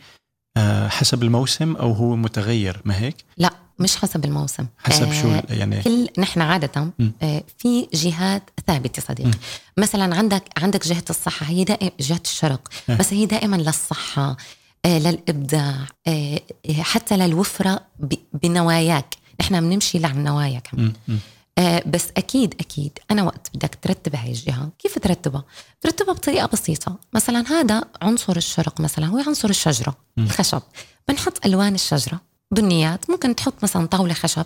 حسب 0.88 1.24
الموسم 1.24 1.76
أو 1.76 1.92
هو 1.94 2.16
متغير 2.16 2.82
ما 2.86 3.00
هيك؟ 3.00 3.16
لا 3.38 3.54
مش 3.80 3.96
حسب 3.96 4.26
الموسم. 4.26 4.68
حسب 4.78 5.08
آه، 5.08 5.22
شو 5.22 5.28
ال- 5.32 5.44
يعني 5.60 5.82
كل 5.82 6.08
نحن 6.18 6.42
عادة 6.42 6.92
آه، 7.22 7.44
في 7.58 7.88
جهات 7.94 8.50
ثابتة 8.68 9.02
صديقي. 9.02 9.32
مثلا 9.78 10.16
عندك 10.16 10.44
عندك 10.58 10.88
جهة 10.88 11.04
الصحة 11.10 11.46
هي 11.46 11.64
دائما 11.64 11.92
جهة 12.00 12.22
الشرق 12.26 12.68
آه. 12.90 12.96
بس 12.96 13.14
هي 13.14 13.26
دائما 13.26 13.56
للصحة 13.56 14.38
آه، 14.86 15.00
للإبداع 15.00 15.76
آه، 16.08 16.40
حتى 16.80 17.18
للوفرة 17.18 17.82
ب- 18.00 18.14
بنواياك. 18.44 19.16
نحن 19.42 19.60
بنمشي 19.70 20.00
للنوايا 20.00 20.60
كمان. 20.60 20.94
م- 21.08 21.12
م. 21.14 21.18
آه، 21.58 21.84
بس 21.86 22.08
أكيد 22.18 22.56
أكيد 22.60 23.00
أنا 23.12 23.24
وقت 23.24 23.50
بدك 23.54 23.78
ترتب 23.82 24.16
هاي 24.16 24.30
الجهة 24.30 24.70
كيف 24.80 25.00
ترتبها 25.00 25.44
ترتبها 25.82 26.14
بطريقة 26.14 26.48
بسيطة 26.48 27.00
مثلا 27.14 27.48
هذا 27.48 27.84
عنصر 28.02 28.38
الشرق 28.38 28.82
مثلا 28.82 29.06
هو 29.06 29.20
عنصر 29.20 29.50
الشجرة 29.50 29.96
الخشب 30.18 30.62
بنحط 31.08 31.46
ألوان 31.46 31.76
الشجرة 31.76 32.22
بنيات 32.52 33.10
ممكن 33.10 33.36
تحط 33.36 33.64
مثلا 33.64 33.88
طاولة 33.88 34.14
خشب 34.14 34.46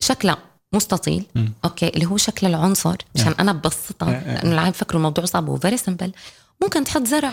شكلها 0.00 0.38
مستطيل 0.72 1.26
مم. 1.34 1.52
okay 1.64 1.88
اللي 1.88 2.06
هو 2.06 2.16
شكل 2.16 2.46
العنصر 2.46 2.96
مشان 3.14 3.34
أنا 3.40 3.52
ببسطها 3.52 4.08
آه، 4.08 4.12
آه. 4.12 4.34
لأنه 4.34 4.52
العالم 4.52 4.72
فكروا 4.72 4.98
الموضوع 4.98 5.24
صعب 5.24 5.48
و 5.48 5.54
very 5.54 5.76
simple 5.76 6.12
ممكن 6.62 6.84
تحط 6.84 7.06
زرع 7.06 7.32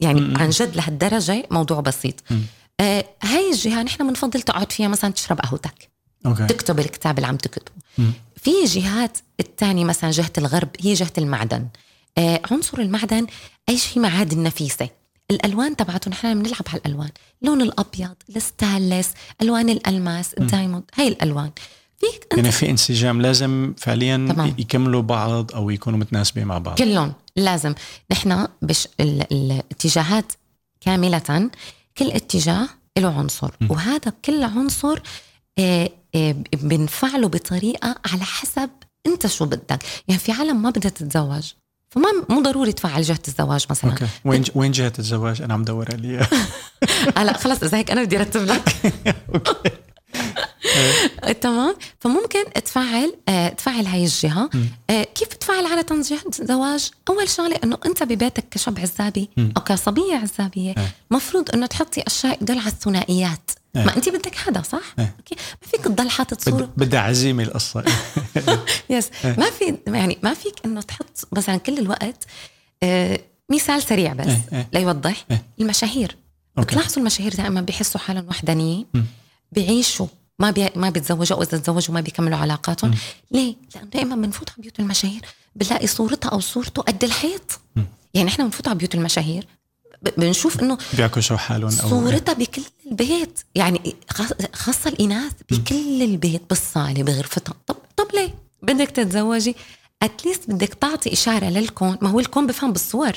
يعني 0.00 0.20
مم. 0.20 0.36
عن 0.36 0.50
جد 0.50 0.76
لهالدرجة 0.76 1.46
موضوع 1.50 1.80
بسيط. 1.80 2.14
آه 2.80 3.04
هاي 3.22 3.50
الجهة 3.50 3.82
نحن 3.82 4.08
بنفضل 4.08 4.42
تقعد 4.42 4.72
فيها 4.72 4.88
مثلا 4.88 5.10
تشرب 5.12 5.40
قهوتك 5.40 5.89
okay. 6.26 6.46
تكتب 6.46 6.78
الكتاب 6.78 7.16
اللي 7.18 7.26
عم 7.26 7.36
تكتبه. 7.36 7.72
مم. 7.98 8.12
في 8.36 8.50
جهات 8.64 9.18
الثانية 9.40 9.84
مثلا 9.84 10.10
جهة 10.10 10.32
الغرب 10.38 10.68
هي 10.80 10.94
جهة 10.94 11.12
المعدن. 11.18 11.68
آه 12.18 12.40
عنصر 12.50 12.78
المعدن 12.78 13.26
أي 13.68 13.78
شيء 13.78 14.02
معادن 14.02 14.42
نفيسة. 14.42 14.88
الألوان 15.30 15.76
تبعته 15.76 16.10
نحن 16.10 16.42
بنلعب 16.42 16.62
على 16.68 16.78
الألوان 16.86 17.10
اللون 17.42 17.62
الأبيض 17.62 18.14
الستانلس 18.36 19.10
ألوان 19.42 19.68
الألماس 19.68 20.34
ال 20.34 20.40
diamond 20.40 20.84
هاي 20.98 21.08
الألوان. 21.08 21.50
فيك 22.00 22.22
أنت 22.22 22.36
يعني 22.36 22.52
في 22.52 22.70
انسجام 22.70 23.22
لازم 23.22 23.74
فعليا 23.78 24.16
تمام. 24.16 24.54
يكملوا 24.58 25.02
بعض 25.02 25.52
أو 25.52 25.70
يكونوا 25.70 25.98
متناسبين 25.98 26.44
مع 26.46 26.58
بعض. 26.58 26.78
كلهم 26.78 27.12
لازم. 27.36 27.74
نحن 28.12 28.48
بش 28.62 28.88
ال- 29.00 29.32
الاتجاهات 29.32 30.32
كاملة 30.80 31.50
كل 31.98 32.10
اتجاه 32.10 32.68
له 32.98 33.18
عنصر. 33.18 33.50
وهذا 33.68 34.12
كل 34.24 34.42
عنصر 34.44 34.98
آه، 35.58 35.90
بنفعله 36.52 37.28
بطريقة 37.28 37.96
على 38.12 38.24
حسب 38.24 38.70
انت 39.06 39.26
شو 39.26 39.44
بدك. 39.44 39.82
يعني 40.08 40.20
في 40.20 40.32
عالم 40.32 40.62
ما 40.62 40.70
بدها 40.70 40.90
تتزوج 40.90 41.52
فما 41.90 42.08
مو 42.28 42.42
ضروري 42.42 42.72
تفعل 42.72 43.02
جهة 43.02 43.18
الزواج 43.28 43.66
مثلا. 43.70 43.90
أوكي. 43.90 44.06
وين 44.24 44.44
وين 44.54 44.72
جهة 44.72 44.92
الزواج؟ 44.98 45.42
أنا 45.42 45.54
عم 45.54 45.64
دور 45.64 45.92
عليها. 45.92 46.28
هلا 47.18 47.38
خلص 47.38 47.62
إذا 47.62 47.78
هيك 47.78 47.90
أنا 47.90 48.02
بدي 48.04 48.18
أرتب 48.18 48.44
لك. 48.44 48.76
تمام. 51.40 51.74
فممكن 52.00 52.44
تفعل 52.64 53.14
آه، 53.28 53.48
تفعل 53.48 53.86
هاي 53.86 54.04
الجهة. 54.04 54.50
آه، 54.90 55.02
كيف 55.02 55.28
تفعل 55.28 55.66
عاده 55.66 56.02
جهه 56.02 56.40
الزواج؟ 56.40 56.90
أول 57.08 57.28
شغلة 57.28 57.56
إنه 57.64 57.78
أنت 57.86 58.02
ببيتك 58.02 58.48
كشاب 58.50 58.78
عزابي 58.78 59.28
أو 59.38 59.62
كصبيه 59.62 60.14
عزابية. 60.16 60.74
مفروض 61.10 61.50
إنه 61.54 61.66
تحطي 61.66 62.02
أشياء 62.06 62.42
يدل 62.42 62.58
على 62.58 62.66
الثنائيات. 62.68 63.50
ما 63.74 63.96
أنت 63.96 64.08
بدك 64.08 64.36
هذا 64.48 64.62
صح. 64.62 64.94
okay. 64.98 65.34
ما 65.62 65.68
فيك 65.70 65.80
تضل 65.84 66.10
حاطط 66.10 66.40
صورة. 66.40 66.54
بد- 66.64 66.70
بدها 66.76 67.00
عزيمة 67.00 67.42
القصة. 67.42 67.84
yes 68.90 69.10
ما 69.24 69.50
في 69.50 69.76
يعني 69.86 70.18
ما 70.22 70.34
فيك 70.34 70.54
إنه 70.64 70.80
تحط 70.80 71.28
مثلا 71.32 71.56
كل 71.56 71.78
الوقت 71.78 72.24
آه، 72.82 73.20
مثال 73.50 73.82
سريع 73.82 74.12
بس. 74.12 74.32
ليوضح. 74.72 75.26
المشاهير. 75.60 76.16
بتلاحظوا 76.56 76.98
المشاهير 76.98 77.34
دائما 77.34 77.60
بيحسوا 77.60 78.00
حالهم 78.00 78.28
وحدانيين 78.28 78.86
بيعيشوا 79.52 80.06
ما 80.38 80.50
بي... 80.50 80.68
ما 80.76 80.90
بيتزوجوا 80.90 81.36
أو 81.38 81.42
إذا 81.42 81.58
تزوجوا 81.58 81.94
ما 81.94 82.00
بيكملوا 82.00 82.38
علاقاتهم. 82.38 82.94
ليه؟ 83.30 83.54
لأنه 83.74 83.86
دائما 83.86 84.16
بنفوت 84.16 84.50
على 84.50 84.62
بيوت 84.62 84.80
المشاهير. 84.80 85.20
بنلاقي 85.56 85.86
صورتها 85.86 86.28
أو 86.28 86.40
صورته 86.40 86.82
قد 86.82 87.04
الحيط. 87.04 87.60
يعني 88.14 88.28
إحنا 88.28 88.44
بنفوت 88.44 88.68
على 88.68 88.78
بيوت 88.78 88.94
المشاهير. 88.94 89.46
بنشوف 90.16 90.62
إنه 90.62 90.78
بيعكسوا 90.96 91.36
حالهم 91.36 91.78
أو 91.82 91.88
صورتها 91.90 92.32
بكل 92.32 92.62
البيت. 92.90 93.40
يعني 93.54 93.96
خاص- 94.10 94.32
خاصة 94.54 94.90
الإناث 94.90 95.32
بكل 95.50 96.02
البيت 96.02 96.42
بالصالة 96.48 97.02
بغرفتها. 97.02 97.54
طب 97.66 97.76
طب 97.96 98.06
ليه؟ 98.14 98.34
بدك 98.62 98.90
تتزوجي. 98.90 99.56
اتليست 100.02 100.50
بدك 100.50 100.74
تعطي 100.74 101.12
إشارة 101.12 101.46
للكون. 101.46 101.98
ما 102.00 102.08
هو 102.10 102.20
الكون 102.20 102.46
بفهم 102.46 102.72
بالصور. 102.72 103.12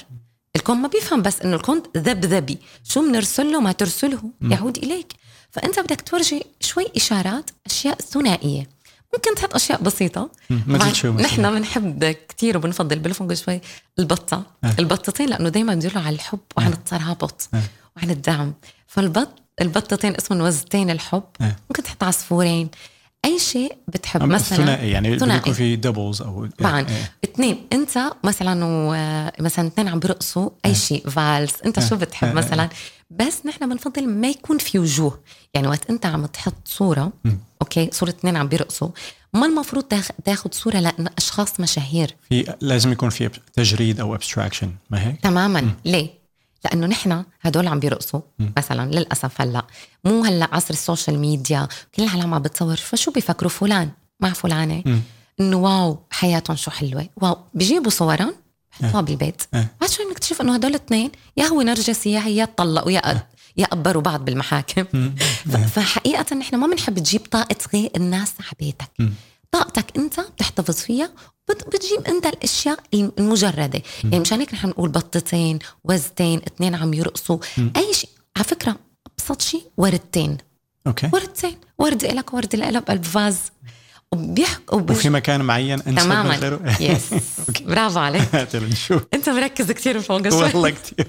الكون 0.55 0.77
ما 0.77 0.87
بيفهم 0.87 1.21
بس 1.21 1.41
إنه 1.41 1.55
الكون 1.55 1.83
ذبذبي. 1.97 2.57
شو 2.83 3.01
بنرسل 3.01 3.51
له 3.51 3.59
ما 3.61 3.71
ترسله. 3.71 4.23
يعود 4.41 4.77
إليك. 4.77 5.13
فأنت 5.53 5.79
بدك 5.79 6.01
تورجي 6.01 6.45
شوي 6.59 6.85
إشارات 6.95 7.49
أشياء 7.65 7.95
ثنائية 7.95 8.67
ممكن 9.13 9.35
تحط 9.35 9.55
أشياء 9.55 9.81
بسيطة 9.81 10.29
مثل 10.49 10.95
شو؟ 10.95 11.13
نحن 11.13 11.55
بنحب 11.55 12.15
كثير 12.29 12.57
وبنفضل 12.57 12.99
بالفونغ 12.99 13.33
شوي 13.33 13.61
البطة 13.99 14.43
آه. 14.63 14.75
البطتين 14.79 15.29
لأنه 15.29 15.49
دائما 15.49 15.73
بيدلوا 15.75 16.03
على 16.03 16.15
الحب 16.15 16.39
وعن 16.57 16.73
الترابط 16.73 17.49
آه. 17.53 17.61
وعن 17.97 18.09
الدعم 18.09 18.53
فالبط 18.87 19.29
البطتين 19.61 20.15
اسمهم 20.15 20.41
وزتين 20.41 20.89
الحب 20.89 21.23
آه. 21.41 21.55
ممكن 21.69 21.83
تحط 21.83 22.03
عصفورين 22.03 22.69
أي 23.25 23.39
شيء 23.39 23.77
بتحب 23.87 24.23
مثلا 24.23 24.57
ثنائي 24.57 24.91
يعني 24.91 25.19
ثنائي. 25.19 25.39
يكون 25.39 25.53
في 25.53 25.75
doubles 25.75 26.21
أو 26.21 26.45
طبعا 26.45 26.79
إيه. 26.79 27.11
اثنين 27.23 27.67
أنت 27.73 27.99
مثلا 28.23 28.65
و... 28.65 28.91
مثلا 29.43 29.67
اثنين 29.67 29.87
عم 29.87 29.99
بيرقصوا 29.99 30.49
أي 30.65 30.75
شيء 30.75 31.09
valse 31.09 31.61
أنت 31.65 31.79
شو 31.79 31.95
بتحب 31.95 32.27
آه. 32.27 32.33
مثلا 32.33 32.69
بس 33.19 33.45
نحن 33.45 33.69
بنفضل 33.69 34.07
ما 34.07 34.27
يكون 34.27 34.57
في 34.57 34.79
وجوه. 34.79 35.19
يعني 35.53 35.67
وقت 35.67 35.89
انت 35.89 36.05
عم 36.05 36.25
تحط 36.25 36.53
صورة 36.65 37.11
okay؟ 37.61 37.89
صورة 37.91 38.09
اثنين 38.09 38.37
عم 38.37 38.47
بيرقصوا. 38.47 38.89
ما 39.33 39.45
المفروض 39.45 39.83
تاخ... 39.83 40.07
تاخذ 40.25 40.49
صورة 40.51 40.77
لأشخاص 40.77 41.59
مشاهير. 41.59 42.15
في 42.29 42.53
لازم 42.61 42.91
يكون 42.91 43.09
في 43.09 43.29
تجريد 43.53 43.99
أو 43.99 44.15
abstraction 44.15 44.71
ما 44.89 45.07
هيك؟ 45.07 45.21
تماما. 45.21 45.73
ليه؟ 45.85 46.09
لأنه 46.65 46.87
نحن 46.87 47.23
هدول 47.41 47.67
عم 47.67 47.79
بيرقصوا 47.79 48.21
مثلا 48.57 48.91
للأسف 48.91 49.41
هلأ. 49.41 49.65
مو 50.05 50.23
هلأ 50.23 50.49
عصر 50.51 50.73
ال 50.73 50.80
social 50.80 51.19
media 51.19 51.67
كل 51.95 52.03
العالم 52.03 52.33
عم 52.33 52.41
بتصور 52.41 52.75
فشو 52.75 53.11
بيفكروا 53.11 53.49
فلان؟ 53.49 53.89
مع 54.19 54.29
فلانة. 54.33 54.83
إنه 55.39 55.57
wow 55.57 55.99
حياتهم 56.09 56.55
شو 56.55 56.71
حلوة. 56.71 57.09
wow 57.17 57.37
بيجيبوا 57.53 57.91
صورهم 57.91 58.35
بحطوها 58.79 59.01
بالبيت. 59.01 59.41
إيه. 59.53 59.75
بعد 59.81 59.89
شوي 59.89 60.05
بنكتشف 60.05 60.41
إنه 60.41 60.53
هدول 60.55 60.71
الاثنين 60.71 61.11
يا 61.37 61.45
هو 61.45 61.61
نرجسي 61.61 62.11
يا 62.11 62.19
هي 62.19 62.45
تطلقوا 62.45 62.91
يا 62.91 63.27
يقبروا 63.57 64.01
بعض 64.01 64.25
بالمحاكم. 64.25 65.13
فحقيقة 65.45 66.35
نحن 66.35 66.55
ما 66.55 66.67
بنحب 66.67 66.99
تجيب 66.99 67.21
طاقة 67.31 67.55
غير 67.73 67.91
الناس 67.95 68.33
على 68.39 68.51
بيتك 68.59 69.15
طاقتك 69.51 69.97
أنت 69.97 70.19
بتحتفظ 70.19 70.75
فيها 70.75 71.09
بتجيب 71.49 72.07
أنت 72.07 72.25
الأشياء 72.25 72.79
المجردة. 72.93 73.81
يعني 74.03 74.19
مشان 74.19 74.39
هيك 74.39 74.53
نحن 74.53 74.67
نقول 74.67 74.89
بطتين 74.89 75.59
وزتين 75.83 76.41
اثنين 76.47 76.75
عم 76.75 76.93
يرقصوا. 76.93 77.37
أي 77.57 77.93
شيء. 77.93 78.09
على 78.35 78.45
فكرة 78.45 78.75
أبسط 79.19 79.41
شيء 79.41 79.63
وردتين. 79.77 80.37
okay. 80.87 81.09
وردتين. 81.13 81.57
ورد 81.77 82.05
لك 82.05 82.33
ورد 82.33 82.55
لك 82.55 82.83
بقلب 82.83 83.03
vase. 83.03 83.37
وبيحكوا 84.13 84.81
وفي 84.81 85.09
مكان 85.09 85.41
معين 85.41 85.79
انسب 85.81 86.03
تماما. 86.03 86.59
yes 86.79 87.09
برافو 87.67 87.99
عليك. 87.99 88.35
نشوف. 88.55 89.01
انت 89.13 89.29
مركز 89.29 89.71
كثير 89.71 90.01
فوق 90.01 90.29
شوي. 90.29 90.43
والله 90.43 90.69
كثير 90.69 91.07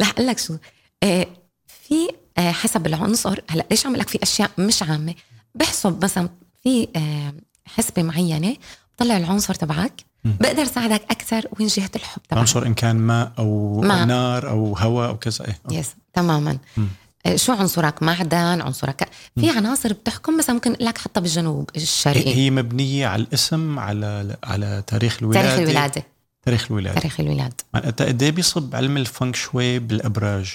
رح 0.00 0.08
أقول 0.10 0.26
لك 0.26 0.38
شو. 0.38 0.56
آه 1.02 1.26
في 1.66 2.08
آه 2.38 2.50
حسب 2.50 2.86
العنصر 2.86 3.38
هلا 3.50 3.66
ليش 3.70 3.86
عم 3.86 3.96
لك 3.96 4.08
في 4.08 4.18
أشياء 4.22 4.50
مش 4.58 4.82
عامة؟ 4.82 5.14
بحسب 5.54 6.04
مثلا 6.04 6.28
في 6.62 6.88
آه 6.96 7.34
حسبة 7.66 8.02
معينة 8.02 8.56
بطلع 8.96 9.16
العنصر 9.16 9.54
تبعك 9.54 9.92
بقدر 10.24 10.64
ساعدك 10.64 11.02
أكثر 11.10 11.46
وين 11.60 11.68
جهة 11.68 11.90
الحب 11.96 12.22
تبعك. 12.22 12.38
عنصر 12.40 12.66
إن 12.66 12.74
كان 12.74 12.96
ماء 12.96 13.32
أو 13.38 13.80
ماء. 13.80 14.04
نار 14.06 14.48
أو 14.50 14.76
هواء 14.78 15.08
أو 15.08 15.18
كذا 15.18 15.44
إيه. 15.46 15.78
يس 15.78 15.90
تماما. 16.14 16.58
م. 16.76 16.82
آه، 17.26 17.36
شو 17.36 17.52
عنصرك؟ 17.52 18.02
معدن 18.02 18.60
عنصرك 18.60 19.08
في 19.40 19.50
عناصر 19.50 19.92
بتحكم 19.92 20.36
مثلا 20.36 20.54
ممكن 20.54 20.76
لك 20.80 20.98
حتى 20.98 21.20
بالجنوب 21.20 21.70
الشرقي. 21.76 22.34
هي 22.34 22.50
مبنية 22.50 23.06
على 23.06 23.22
الاسم 23.22 23.78
على 23.78 24.36
على 24.44 24.82
تاريخ 24.86 25.18
الولادة. 25.22 25.56
تاريخ 25.56 25.68
الولادة. 25.68 26.04
تاريخ 26.42 26.66
الولادة. 26.70 27.00
تاريخ 27.00 27.20
الولادة. 27.20 27.56
معناتها 27.74 28.06
قد 28.06 28.22
إيه 28.22 28.30
بيصب 28.30 28.74
علم 28.74 28.96
الفنك 28.96 29.36
شوي 29.36 29.78
بالأبراج؟ 29.78 30.52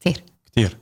كثير 0.00 0.22
كثير 0.52 0.76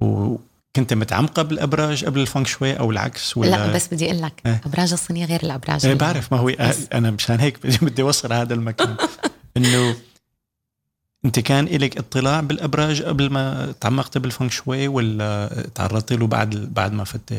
وكنت 0.00 0.94
متعمقة 0.94 1.42
بالأبراج 1.42 2.04
قبل 2.04 2.20
الفنك 2.20 2.46
شوي 2.46 2.78
أو 2.78 2.90
العكس 2.90 3.36
ولا؟ 3.36 3.50
لا 3.50 3.72
بس 3.72 3.94
بدي 3.94 4.06
أقول 4.06 4.22
لك 4.22 4.42
الابراج 4.46 4.86
إيه؟ 4.86 4.94
الصينية 4.94 5.24
غير 5.24 5.42
الأبراج. 5.42 5.86
إيه 5.86 5.94
بعرف 5.94 6.32
ما 6.32 6.38
هو 6.38 6.48
أنا 6.92 7.10
مشان 7.10 7.40
هيك 7.40 7.66
بدي 7.82 8.02
أوصل 8.02 8.32
هذا 8.32 8.54
المكان. 8.54 8.96
إنه 9.56 9.96
انت 11.24 11.40
كان 11.40 11.64
لك 11.64 11.98
اطلاع 11.98 12.40
بالأبراج 12.40 13.02
قبل 13.02 13.30
ما 13.30 13.74
تعمقت 13.80 14.18
بالفنك 14.18 14.50
شوي 14.52 14.88
ولا 14.88 15.48
تعرضت 15.74 16.12
له 16.12 16.26
بعد 16.26 16.74
بعد 16.74 16.92
ما 16.92 17.04
فت 17.04 17.34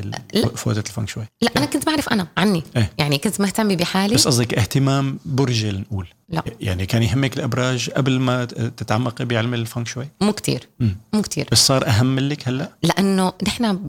فوتت 0.56 0.88
الفنك 0.88 1.10
شوي؟ 1.10 1.24
لا 1.42 1.52
أنا 1.58 1.66
كنت 1.66 1.86
بعرف 1.86 2.10
أنا 2.10 2.28
عني. 2.38 2.64
إيه؟ 2.78 2.92
يعني 2.98 3.18
كنت 3.18 3.42
مهتمة 3.42 3.76
بحالي. 3.76 4.16
بس 4.16 4.28
قصدك 4.28 4.54
اهتمام 4.54 5.20
برجي 5.26 5.72
نقول 5.72 6.08
لا. 6.30 6.44
يعني 6.62 6.86
كان 6.86 7.04
يهمك 7.04 7.38
الأبراج 7.38 7.90
قبل 7.90 8.20
ما 8.20 8.46
تتعمقي 8.46 9.26
بعلم 9.26 9.54
الفنك 9.54 9.88
شوي؟ 9.88 10.08
مو 10.22 10.34
كثير 10.34 10.68
مو 11.14 11.22
كثير 11.22 11.48
بس 11.52 11.68
صار 11.68 11.88
أهم 11.88 12.20
لك 12.20 12.48
هلأ؟ 12.48 12.70
لأنه 12.84 13.34
نحن 13.48 13.80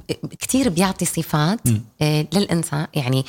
كثير 0.41 0.69
بيعطي 0.69 1.05
صفات 1.05 1.61
آه 2.03 2.27
للإنسان. 2.33 2.87
يعني 2.95 3.25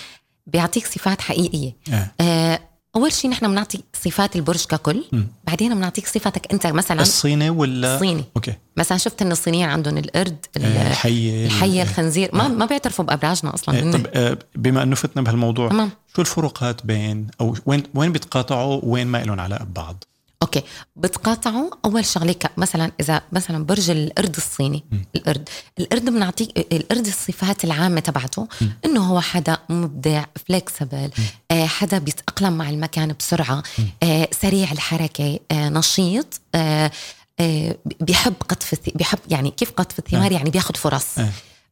بيعطيك 0.47 0.85
صفات 0.85 1.21
حقيقية. 1.21 1.75
آه. 1.93 2.11
آه 2.21 2.59
أول 2.95 3.11
شيء 3.11 3.31
نحن 3.31 3.47
بنعطي 3.47 3.83
صفات 3.93 4.35
البرج 4.35 4.65
ككل 4.65 5.03
م. 5.11 5.23
بعدين 5.47 5.75
بنعطيك 5.75 6.07
صفاتك 6.07 6.53
أنت 6.53 6.67
مثلا 6.67 7.01
الصيني 7.01 7.49
ولا؟ 7.49 7.95
الصيني. 7.95 8.23
أوكي. 8.35 8.53
مثلا 8.77 8.97
شفت 8.97 9.21
إن 9.21 9.31
الصينيين 9.31 9.69
عندهم 9.69 9.97
القرد 9.97 10.45
الحية 10.57 11.45
الحية 11.45 11.81
الخنزير. 11.81 12.29
ما 12.33 12.47
ما 12.47 12.65
بيعترفوا 12.65 13.05
بأبراجنا 13.05 13.53
أصلا 13.53 13.79
آه، 13.79 13.91
طب 13.91 14.07
آه، 14.13 14.37
بما 14.55 14.83
إنه 14.83 14.95
فتنا 14.95 15.21
بهالموضوع 15.21 15.69
تمام. 15.69 15.89
شو 16.15 16.21
الفروقات 16.21 16.85
بين 16.85 17.27
أو 17.41 17.55
وين 17.65 17.83
وين 17.95 18.11
بيتقاطعوا 18.11 18.81
وين 18.83 19.07
ما 19.07 19.23
لهم 19.23 19.39
علاقة 19.39 19.65
ببعض؟ 19.65 20.03
okay. 20.41 20.63
بتقاطعوا 20.95 21.69
أول 21.85 22.05
شغلة 22.05 22.35
مثلا 22.57 22.91
إذا 22.99 23.21
مثلا 23.31 23.65
برج 23.65 23.89
القرد 23.89 24.35
الصيني. 24.35 24.83
م. 24.91 24.95
القرد. 25.15 25.49
القرد 25.79 26.05
بنعطيك 26.05 26.73
القرد 26.73 27.07
الصفات 27.07 27.63
العامة 27.63 27.99
تبعته. 27.99 28.47
إنه 28.85 29.03
هو 29.03 29.21
حدا 29.21 29.57
مبدع 29.69 30.25
flexible 30.47 31.11
آه 31.51 31.65
حدا 31.65 31.97
بيتأقلم 31.97 32.53
مع 32.53 32.69
المكان 32.69 33.15
بسرعة. 33.19 33.63
آه 34.03 34.27
سريع 34.41 34.71
الحركة. 34.71 35.39
آه 35.51 35.69
نشيط. 35.69 36.41
آه 36.55 36.91
آه 37.39 37.77
بيحب 38.01 38.33
قطف 38.49 38.75
بيحب 38.95 39.19
يعني 39.29 39.51
كيف 39.51 39.71
قطف 39.71 39.99
الثمار؟ 39.99 40.31
يعني 40.31 40.49
بياخذ 40.49 40.75
فرص. 40.75 41.07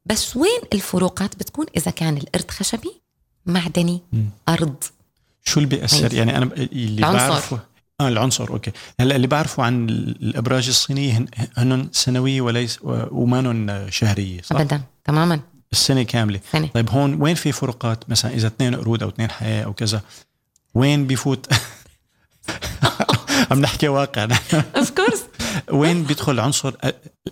بس 0.06 0.38
وين 0.38 0.62
الفروقات 0.74 1.36
بتكون؟ 1.36 1.66
إذا 1.78 1.92
كان 1.92 2.18
القرد 2.18 2.52
خشبي 2.52 3.02
معدني. 3.46 4.02
أرض. 4.50 4.84
شو 5.46 5.60
اللي 5.60 5.76
بيأثر 5.76 6.14
يعني 6.14 6.38
أنا 6.38 6.46
اللي 6.56 7.02
بعرفه 7.02 7.60
آه 8.06 8.10
العنصر 8.10 8.50
okay. 8.50 8.72
هلأ 9.00 9.16
اللي 9.16 9.28
بعرفه 9.28 9.64
عن 9.64 9.90
الإبراج 9.90 10.68
الصينيه 10.68 11.26
هن 11.58 11.90
سنويه 11.92 12.42
وليس 12.42 12.80
وما 12.84 13.88
شهريه 13.90 14.42
صح؟ 14.42 14.56
ابدا 14.56 14.82
تماما. 15.04 15.40
السنة 15.72 16.04
كاملة. 16.04 16.40
سنة. 16.52 16.68
طيب 16.74 16.90
هون 16.90 17.22
وين 17.22 17.36
في 17.36 17.52
فروقات 17.52 18.10
مثلا 18.10 18.34
إذا 18.34 18.48
اثنين 18.48 18.76
قرود 18.76 19.04
أو 19.04 19.10
اثنين 19.10 19.32
حياة 19.32 19.64
أو 19.64 19.74
كذا 19.74 20.02
وين 20.74 21.08
بيفوت 21.08 21.54
عم 23.52 23.62
نحكي 23.62 23.88
واقع 23.88 24.28
of 24.78 24.92
course 24.92 25.24
وين 25.72 26.04
بيدخل 26.04 26.40
عنصر 26.40 26.74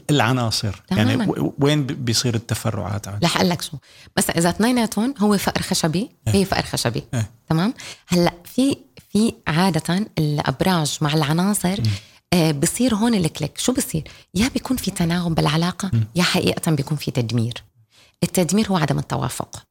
العناصر؟ 0.09 0.82
تماما. 0.88 1.11
يعني 1.11 1.51
وين 1.59 1.86
بيصير 1.86 2.36
التفرعات 2.36 3.07
عنه 3.07 3.19
رح 3.24 3.38
أقول 3.38 3.49
لك 3.49 3.61
شو. 3.61 3.78
مثلا 4.17 4.38
إذا 4.38 4.49
اثنيناتهم 4.49 5.13
هو 5.19 5.38
فقر 5.38 5.61
خشبي. 5.61 6.09
آه. 6.28 6.32
هي 6.32 6.45
فقر 6.45 6.63
خشبي. 6.63 7.03
آه. 7.13 7.26
تمام؟ 7.49 7.74
هلأ 8.07 8.34
في 8.55 8.78
في 9.12 9.34
عادة 9.47 10.05
الأبراج 10.18 10.97
مع 11.01 11.14
العناصر 11.14 11.80
آه 12.34 12.51
بصير 12.51 12.95
هون 12.95 13.14
الكليك. 13.16 13.57
شو 13.57 13.74
بصير؟ 13.74 14.03
يا 14.36 14.47
بيكون 14.47 14.78
في 14.78 14.91
تناغم 14.91 15.34
بالعلاقة 15.34 15.91
يا 16.16 16.24
حقيقة 16.24 16.72
بيكون 16.72 16.97
في 16.97 17.12
تدمير. 17.12 17.53
التدمير 18.24 18.68
هو 18.70 18.78
عدم 18.78 18.99
التوافق. 18.99 19.64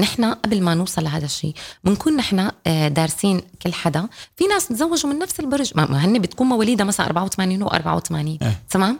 نحن 0.00 0.24
قبل 0.24 0.62
ما 0.62 0.74
نوصل 0.74 1.04
لهذا 1.04 1.24
الشيء 1.24 1.54
بنكون 1.84 2.16
نحن 2.16 2.50
آه، 2.66 2.88
دارسين 2.88 3.42
كل 3.62 3.72
حدا. 3.72 4.08
في 4.36 4.44
ناس 4.46 4.68
تزوجوا 4.68 5.10
من 5.12 5.18
نفس 5.18 5.40
البرج. 5.40 5.72
ما 5.74 6.04
هن 6.04 6.18
بتكون 6.18 6.46
مواليدها 6.46 6.86
مثلا 6.86 7.06
84 7.06 7.62
و 7.62 7.66
84 7.66 8.38
آه. 8.42 8.52
تمام؟ 8.70 8.98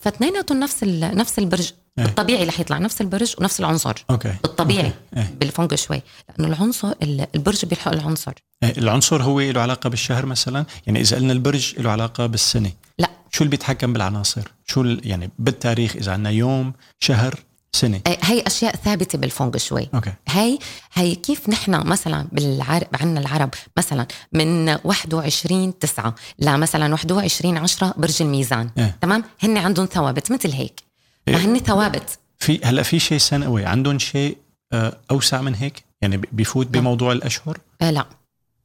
فاثنيناتهم 0.00 0.60
نفس 0.60 0.84
نفس 0.84 1.38
البرج. 1.38 1.72
آه. 1.98 2.04
الطبيعي 2.04 2.44
رح 2.44 2.60
يطلع 2.60 2.78
نفس 2.78 3.00
البرج 3.00 3.34
ونفس 3.38 3.60
العنصر. 3.60 4.04
okay. 4.10 4.34
الطبيعي. 4.44 4.92
okay. 5.16 5.28
بالفونغ 5.40 5.74
شوي. 5.74 6.02
لأنه 6.28 6.48
العنصر 6.48 6.92
البرج 7.34 7.64
بيلحق 7.64 7.92
العنصر. 7.92 8.32
العنصر 8.62 9.22
هو 9.22 9.40
له 9.40 9.60
علاقة 9.60 9.90
بالشهر 9.90 10.26
مثلا؟ 10.26 10.64
يعني 10.86 11.00
إذا 11.00 11.16
قلنا 11.16 11.32
البرج 11.32 11.74
له 11.78 11.90
علاقة 11.90 12.26
بالسنة. 12.26 12.72
لا. 12.98 13.10
شو 13.30 13.44
اللي 13.44 13.50
بيتحكم 13.50 13.92
بالعناصر؟ 13.92 14.52
شو 14.66 14.84
يعني 14.84 15.30
بالتاريخ 15.38 15.96
إذا 15.96 16.12
عندنا 16.12 16.30
يوم 16.30 16.72
شهر 17.00 17.34
سنة. 17.76 18.00
هي 18.22 18.40
أشياء 18.46 18.76
ثابتة 18.76 19.18
بالفونغ 19.18 19.56
شوي. 19.56 19.88
okay. 19.94 20.12
هي 20.28 20.58
هي 20.92 21.14
كيف 21.14 21.48
نحن 21.48 21.86
مثلا 21.86 22.26
بالعرب 22.32 22.86
عندنا 23.00 23.20
العرب 23.20 23.50
مثلا 23.76 24.06
من 24.32 24.68
21 24.84 25.78
9 25.78 26.14
لمثلا 26.38 26.92
21 26.92 27.56
10 27.56 27.94
برج 27.96 28.22
الميزان. 28.22 28.70
إيه. 28.78 28.96
تمام؟ 29.00 29.24
هن 29.42 29.58
عندهم 29.58 29.86
ثوابت 29.86 30.32
مثل 30.32 30.50
هيك. 30.52 30.80
فهن 31.26 31.58
ثوابت. 31.58 32.18
في 32.38 32.60
هلأ 32.64 32.82
في 32.82 32.98
شيء 32.98 33.18
سنوي 33.18 33.64
عندهم 33.64 33.98
شيء 33.98 34.36
آه، 34.72 34.98
أوسع 35.10 35.40
من 35.42 35.54
هيك؟ 35.54 35.84
يعني 36.02 36.16
بيفوت 36.32 36.66
بموضوع 36.66 37.12
الأشهر؟ 37.12 37.58
آه 37.82 37.90
لا. 37.90 38.06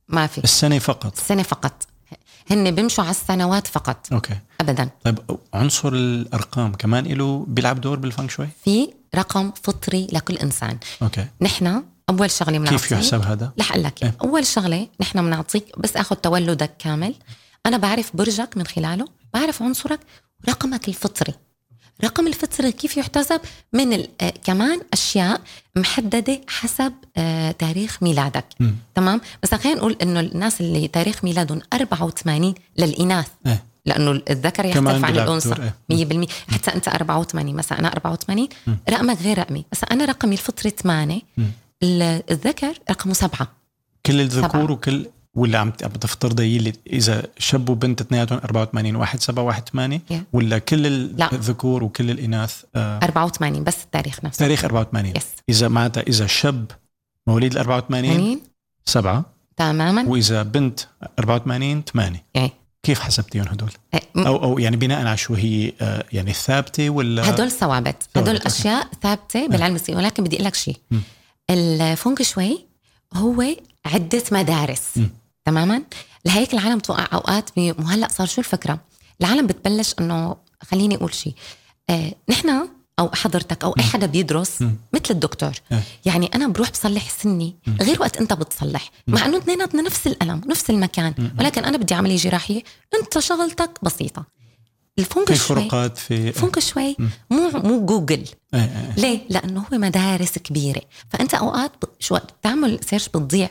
ما 0.08 0.28
في. 0.28 0.44
السنة 0.44 0.80
فقط. 0.80 1.18
السنة 1.18 1.44
فقط. 1.44 1.74
هن 2.52 2.76
بيمشوا 2.76 3.04
على 3.04 3.12
السنوات 3.12 3.68
فقط. 3.68 4.14
أوكي. 4.14 4.38
ابدا. 4.62 4.90
طيب 5.04 5.20
عنصر 5.54 5.94
الأرقام 5.94 6.74
كمان 6.74 7.04
له 7.06 7.46
بيلعب 7.48 7.82
دور 7.82 8.00
بالفنك 8.00 8.32
شوي؟ 8.32 8.48
في 8.64 8.94
رقم 9.16 9.52
فطري 9.64 10.08
لكل 10.14 10.38
إنسان. 10.38 10.78
أوكي. 11.02 11.26
نحن 11.42 11.84
أول 12.10 12.32
شغلة 12.32 12.58
بنعطيك 12.58 12.80
كيف 12.80 12.92
يحسب 12.92 13.22
هذا؟ 13.22 13.52
رح 13.60 13.72
أقول 13.72 13.84
لك 13.84 14.04
إيه؟ 14.04 14.16
أول 14.24 14.46
شغلة 14.46 14.88
نحن 15.02 15.22
بنعطيك 15.22 15.80
بس 15.80 15.98
آخذ 15.98 16.16
تولدك 16.16 16.78
كامل. 16.80 17.16
أنا 17.66 17.78
بعرف 17.78 18.16
برجك 18.16 18.58
من 18.58 18.68
خلاله 18.68 19.06
بعرف 19.34 19.62
عنصرك 19.62 20.00
ورقمك 20.48 20.88
الفطري. 20.88 21.34
رقم 22.04 22.28
الفطري 22.28 22.72
كيف 22.72 22.98
يحتسب 22.98 23.42
من 23.74 23.94
آه، 24.22 24.34
كمان 24.44 24.82
أشياء 24.94 25.42
محددة 25.76 26.42
حسب 26.48 26.94
آه، 27.18 27.52
تاريخ 27.52 28.04
ميلادك 28.04 28.46
مم. 28.60 28.76
تمام 28.96 29.22
بس 29.44 29.54
خلينا 29.56 29.78
نقول 29.80 29.98
إنه 30.02 30.20
الناس 30.20 30.62
اللي 30.62 30.88
تاريخ 30.88 31.24
ميلادهم 31.24 31.62
84 31.74 32.54
للإناث 32.78 33.28
إيه. 33.48 33.64
لأنه 33.86 34.22
الذكر 34.30 34.66
يختلف 34.66 35.06
عن 35.06 35.14
الأنثى 35.18 35.50
دور، 35.50 35.72
إيه. 35.92 36.26
100% 36.26 36.30
حتى 36.54 36.74
أنت 36.76 36.88
84 36.88 37.56
مثلا 37.56 37.80
أنا 37.80 37.88
84 37.88 38.48
مم. 38.68 38.78
رقمك 38.90 39.22
غير 39.22 39.38
رقمي 39.40 39.66
بس 39.72 39.82
أنا 39.92 40.06
رقمي 40.06 40.34
الفطري 40.34 40.70
8 40.70 41.22
مم. 41.38 41.46
ال- 41.84 42.24
الذكر 42.32 42.74
رقمه 42.92 43.14
سبعة 43.14 43.48
كل 44.06 44.22
الذكور. 44.22 44.72
وكل 44.72 45.06
ولا 45.34 45.60
عم 45.60 45.74
عم 45.84 45.90
تفترضي 45.90 46.58
اللي 46.58 46.74
إذا 46.88 47.24
شاب 47.38 47.70
وبنت 47.70 48.02
اثنيناتهم 48.02 48.40
84 48.44 48.96
واحد 48.96 49.20
7 49.22 49.44
واحد 49.44 49.70
8 49.70 50.02
Yeah. 50.12 50.14
ولا 50.34 50.58
كل. 50.58 50.86
الذكور 51.34 51.84
وكل 51.84 52.12
الإناث 52.12 52.64
آه 52.76 53.00
84 53.04 53.64
بس 53.64 53.84
التاريخ 53.84 54.24
نفسه. 54.26 54.40
تاريخ 54.40 54.64
84 54.66 55.14
يس 55.16 55.26
إذا 55.50 55.68
معناتها 55.68 56.02
إذا 56.02 56.28
شاب 56.28 56.72
مواليد 57.28 57.52
ال 57.52 57.58
84 57.58 58.14
80 58.14 58.42
7 58.86 59.26
تماما. 59.58 60.04
وإذا 60.10 60.44
بنت 60.44 60.80
84 61.20 61.84
8 61.86 62.24
يعني 62.36 62.52
كيف 62.84 63.00
حسبتيهم 63.00 63.46
هدول؟ 63.48 63.72
إيه، 63.94 64.02
أو 64.28 64.44
أو 64.44 64.60
يعني 64.60 64.76
بناء 64.78 65.06
على 65.08 65.18
شو 65.18 65.34
هي 65.34 65.74
آه، 65.82 66.04
يعني 66.14 66.34
ثابتة 66.34 66.90
ولا؟ 66.90 67.30
هدول 67.30 67.52
ثوابت. 67.52 67.96
هدول. 68.16 68.36
أشياء 68.38 68.88
ثابتة 69.04 69.48
بالعلم 69.48 69.76
الصيني. 69.76 69.98
ولكن 69.98 70.24
بدي 70.24 70.36
أقول 70.36 70.46
لك 70.46 70.56
شيء. 70.56 70.78
الفونك 71.50 72.22
شوي 72.22 72.66
هو 73.14 73.44
عدة 73.86 74.24
مدارس. 74.32 74.82
م. 74.98 75.08
تماما؟ 75.46 75.84
لهيك 76.26 76.54
العالم 76.54 76.80
توقع 76.80 77.08
أوقات 77.14 77.50
وهلا 77.58 78.08
صار 78.12 78.28
شو 78.28 78.42
الفكرة؟ 78.42 78.80
العالم 79.22 79.48
بتبلش 79.48 79.96
إنه 80.00 80.36
خليني 80.62 80.96
أقول 80.96 81.14
شيء 81.14 81.34
آه 81.90 82.14
نحن 82.30 82.68
أو 83.00 83.10
حضرتك 83.14 83.64
أو 83.64 83.72
أي 83.80 83.84
حدا 83.84 84.06
بيدرس. 84.06 84.62
مثل 84.62 85.04
الدكتور. 85.10 85.52
إيه. 85.72 85.84
يعني 86.06 86.30
أنا 86.36 86.48
بروح 86.48 86.72
بصلح 86.72 87.10
سني 87.10 87.56
غير 87.82 88.02
وقت 88.02 88.18
أنت 88.18 88.34
بتصلح. 88.34 88.92
مع 89.08 89.26
إنه 89.26 89.38
اثنيناتنا 89.38 89.82
نفس 89.82 90.08
الألم 90.08 90.42
نفس 90.48 90.70
المكان. 90.70 91.32
ولكن 91.40 91.66
أنا 91.66 91.78
بدي 91.78 91.94
عمليه 91.94 92.18
جراحيه 92.18 92.64
أنت 93.02 93.20
شغلتك 93.20 93.80
بسيطة. 93.84 94.26
الفونك 95.00 95.28
في 95.28 95.36
فروقات 95.36 95.98
في 95.98 96.32
فونك 96.32 96.60
شوي. 96.60 96.96
مو 97.30 97.50
مو 97.54 97.86
جوجل. 97.86 98.26
آه، 98.54 98.58
آه. 98.58 98.96
ليه؟ 99.00 99.20
لأنه 99.30 99.60
هو 99.60 99.78
مدارس 99.78 100.38
كبيرة. 100.38 100.82
فأنت 101.10 101.34
أوقات 101.34 101.72
شو 102.00 102.18
بتعمل 102.40 102.80
سيرش 102.90 103.10
بتضيع. 103.10 103.50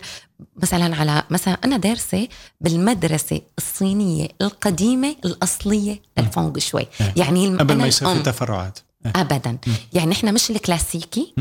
مثلا 0.63 0.97
على 0.97 1.23
مثلا 1.31 1.59
أنا 1.65 1.77
دارسة 1.77 2.29
بالمدرسة 2.61 3.41
الصينية 3.59 4.29
القديمة 4.43 5.17
الأصلية 5.25 6.03
للفونغ 6.19 6.59
شوي. 6.59 6.87
يعني 7.17 7.57
قبل 7.57 7.77
ما 7.77 7.87
يصير 7.87 8.15
في. 8.15 8.23
تفرعات. 8.23 8.79
آه. 9.07 9.13
ابدا. 9.17 9.59
يعني 9.93 10.13
إحنا 10.13 10.31
مش 10.31 10.51
الكلاسيكي. 10.51 11.35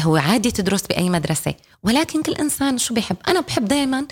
هو 0.00 0.16
عادي 0.16 0.50
تدرس 0.50 0.82
بأي 0.86 1.10
مدرسة. 1.10 1.54
ولكن 1.82 2.22
كل 2.22 2.32
إنسان 2.32 2.78
شو 2.78 2.94
بيحب؟ 2.94 3.16
أنا 3.28 3.40
بحب 3.40 3.64
دائما 3.64 4.06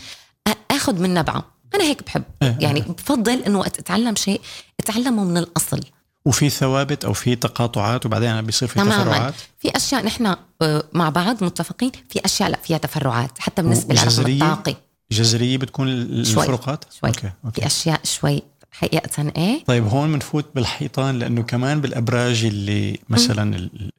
آخذ 0.70 1.01
من 1.01 1.14
نبعه. 1.14 1.51
أنا 1.75 1.85
هيك 1.85 2.03
بحب. 2.03 2.23
آه، 2.43 2.57
يعني 2.61 2.81
بفضل 2.81 3.43
إنه 3.43 3.59
وقت 3.59 3.79
أتعلم 3.79 4.14
شيء 4.16 4.41
أتعلمه 4.81 5.25
من 5.25 5.37
الأصل. 5.37 5.81
وفي 6.25 6.51
ثوابت 6.51 7.05
أو 7.05 7.12
في 7.12 7.37
تقاطعات 7.37 8.07
وبعدين 8.07 8.43
بيصير 8.43 8.68
في 8.68 8.75
تماما. 8.75 9.03
تفرعات. 9.03 9.35
في 9.59 9.77
أشياء 9.77 10.05
نحن 10.07 10.35
آه، 10.62 10.85
مع 10.93 11.09
بعض 11.09 11.45
متفقين 11.45 11.91
في 12.11 12.20
أشياء 12.25 12.51
لا 12.51 12.59
فيها 12.64 12.79
تفرعات. 12.79 13.39
حتى 13.39 13.62
بالنسبة 13.62 13.95
للرقم؟ 13.95 14.33
الطاقي 14.43 14.77
جذرية 15.12 15.59
بتكون 15.59 15.87
شوي. 16.25 16.43
الفروقات؟ 16.43 16.85
شوي. 17.01 17.09
أوكي 17.11 17.20
في 17.20 17.33
أوكي 17.45 17.66
أشياء 17.66 18.01
شوي 18.05 18.43
حقيقة 18.73 19.33
إيه؟ 19.37 19.64
طيب 19.64 19.87
هون 19.87 20.12
بنفوت 20.12 20.47
بالحيطان 20.55 21.18
لأنه 21.18 21.43
كمان 21.43 21.81
بالأبراج 21.81 22.45
اللي 22.45 22.99
مثلا 23.09 23.57
ال- 23.57 23.70
ال- 23.81 23.93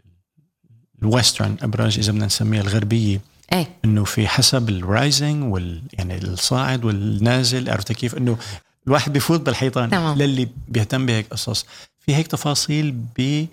الويسترن 1.02 1.56
أبراج 1.62 1.98
إذا 2.00 2.12
بدنا 2.12 2.26
نسميها 2.26 2.62
الغربية 2.62 3.22
إيه 3.54 3.68
إنه 3.86 4.04
في 4.04 4.28
حسب 4.28 4.70
ال 4.70 4.82
rising 4.82 5.54
وال 5.54 5.82
يعني 5.94 6.18
الصاعد 6.18 6.86
والنازل 6.86 7.70
عرفت 7.70 7.92
كيف 7.92 8.18
إنه 8.18 8.38
الواحد 8.88 9.14
بيفوت 9.14 9.42
بالحيطان 9.42 9.90
تمام. 9.90 10.18
للي 10.18 10.48
بيهتم 10.68 11.06
بهيك 11.06 11.28
قصص 11.32 11.66
في 12.00 12.16
هيك 12.16 12.28
تفاصيل 12.28 12.92
ب 12.92 13.46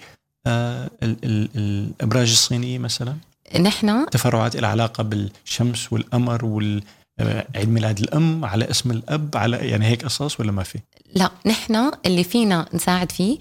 آه 0.47 0.91
ال- 1.03 1.17
ال- 1.25 1.49
الأبراج 1.57 2.31
الصينية 2.31 2.79
مثلا 2.79 3.17
نحن 3.61 4.07
تفرعات 4.11 4.57
لها 4.57 4.71
علاقة 4.71 5.03
بالشمس 5.03 5.93
والقمر 5.93 6.45
وال 6.45 6.83
آه، 7.21 7.47
عيد 7.57 7.69
ميلاد 7.69 7.99
الأم 7.99 8.45
على 8.45 8.71
اسم 8.71 8.91
الأب 8.91 9.37
على 9.37 9.57
يعني 9.57 9.87
هيك 9.87 10.05
قصص 10.05 10.41
ولا 10.41 10.53
ما 10.53 10.63
في؟ 10.63 10.79
لا 11.15 11.31
نحن 11.47 11.91
اللي 12.07 12.25
فينا 12.25 12.67
نساعد 12.75 13.13
فيه 13.13 13.39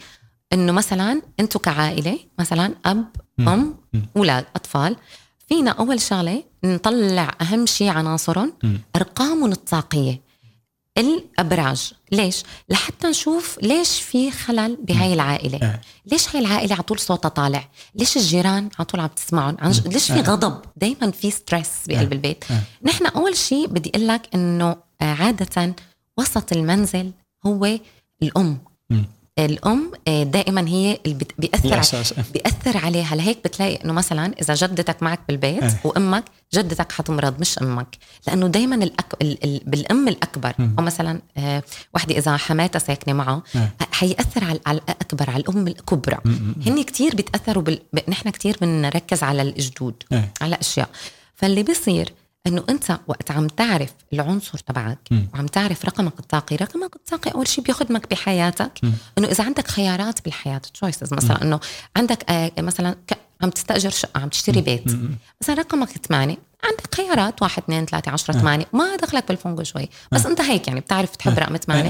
إنه 0.53 0.71
مثلا 0.71 1.21
أنتم 1.39 1.59
كعائلة 1.59 2.19
مثلا 2.39 2.73
أب. 2.85 3.05
أم. 3.39 3.75
أولاد 4.17 4.45
أطفال 4.55 4.95
فينا 5.49 5.71
أول 5.71 6.01
شغلة 6.01 6.43
نطلع 6.63 7.31
أهم 7.41 7.65
شيء 7.65 7.87
عناصرهم. 7.89 8.53
أرقامهم 8.95 9.51
الطاقية 9.51 10.21
الأبراج 10.97 11.93
ليش 12.11 12.43
لحتى 12.69 13.07
نشوف 13.07 13.59
ليش 13.61 14.01
في 14.01 14.31
خلل 14.31 14.75
بهاي 14.83 15.13
العائلة 15.13 15.57
آه. 15.63 15.81
ليش 16.05 16.35
هاي 16.35 16.39
العائلة 16.41 16.73
على 16.73 16.83
طول 16.83 16.99
صوتها 16.99 17.29
طالع 17.29 17.67
ليش 17.95 18.17
الجيران 18.17 18.69
على 18.79 18.85
طول 18.85 18.99
عم 18.99 19.07
تسمعهم 19.07 19.57
عن 19.59 19.71
ج- 19.71 19.87
ليش 19.87 20.05
في 20.11 20.19
آه. 20.19 20.21
غضب 20.21 20.61
دائما 20.77 21.11
في 21.11 21.31
ستريس 21.31 21.69
بقلب 21.87 22.11
آه. 22.11 22.15
البيت. 22.15 22.43
نحن 22.83 23.05
أول 23.05 23.37
شيء 23.37 23.67
بدي 23.67 23.91
أقول 23.95 24.07
لك 24.07 24.21
إنه 24.35 24.75
عادة 25.01 25.75
وسط 26.17 26.51
المنزل 26.53 27.11
هو 27.45 27.77
الأم. 28.23 28.57
الأم 29.45 29.91
آه، 30.07 30.23
دائما 30.23 30.67
هي 30.67 30.99
اللي 31.05 31.25
الأساس 31.65 32.13
آه. 32.13 32.23
بيأثر 32.33 32.77
عليها 32.77 33.15
لهيك 33.15 33.37
بتلاقي 33.43 33.75
إنه 33.75 33.93
مثلا 33.93 34.33
إذا 34.41 34.53
جدتك 34.53 35.03
معك 35.03 35.19
بالبيت 35.27 35.63
إيه. 35.63 35.79
وأمك 35.83 36.23
جدتك 36.53 36.91
حتمرض 36.91 37.39
مش 37.39 37.59
أمك 37.59 37.97
لأنه 38.27 38.47
دائما 38.47 38.75
الأك... 38.75 39.13
ال... 39.21 39.43
ال... 39.43 39.61
بالأم 39.65 40.07
الأكبر. 40.07 40.53
أو 40.59 40.83
مثلا 40.83 41.21
آه 41.37 41.63
وحدة 41.95 42.17
إذا 42.17 42.37
حماتها 42.37 42.79
ساكنة 42.79 43.13
معه 43.13 43.43
إيه. 43.55 43.73
حيأثر 43.91 44.43
على 44.43 44.59
على 44.65 44.77
الأكبر 44.77 45.29
على 45.29 45.43
الأم 45.43 45.67
الكبرى. 45.67 46.17
هن 46.65 46.83
كتير 46.83 47.15
بيتاثروا 47.15 47.63
بال... 47.63 47.79
نحن 48.07 48.29
كتير 48.29 48.57
بنركز 48.61 49.23
على 49.23 49.41
الجدود 49.41 50.03
إيه. 50.11 50.33
على 50.41 50.57
أشياء 50.61 50.89
فاللي 51.35 51.63
بيصير 51.63 52.13
إنه 52.47 52.63
أنت 52.69 52.99
وقت 53.07 53.31
عم 53.31 53.47
تعرف 53.47 53.93
العنصر 54.13 54.57
تبعك 54.57 54.99
وعم 55.33 55.47
تعرف 55.47 55.85
رقمك 55.85 56.19
الطاقي، 56.19 56.55
رقمك 56.55 56.95
الطاقي 56.95 57.31
أول 57.31 57.47
شيء 57.47 57.63
بيخدمك 57.63 58.09
بحياتك. 58.11 58.71
إنه 59.17 59.27
إذا 59.27 59.43
عندك 59.43 59.67
خيارات 59.67 60.23
بالحياة 60.25 60.57
تشويسز 60.57 61.13
مثلا 61.13 61.41
إنه 61.41 61.59
عندك 61.97 62.29
آه، 62.29 62.51
مثلا 62.59 62.95
عم 63.41 63.49
تستأجر 63.49 63.89
شقة 63.89 64.21
عم 64.21 64.29
تشتري 64.29 64.61
بيت. 64.61 64.83
مثلا 65.41 65.55
رقمك 65.55 65.89
8 65.89 66.37
عندك 66.63 66.95
خيارات 66.95 67.41
1 67.41 67.63
2 67.63 67.85
3 67.85 68.11
10 68.11 68.33
8 68.33 68.65
ما 68.73 68.95
دخلك 68.95 69.27
بالفونجو 69.27 69.63
شوي. 69.63 69.89
بس 70.11 70.25
أنت 70.25 70.41
هيك 70.41 70.67
يعني 70.67 70.79
بتعرف 70.79 71.15
تحب 71.15 71.39
رقم 71.39 71.57
8 71.57 71.89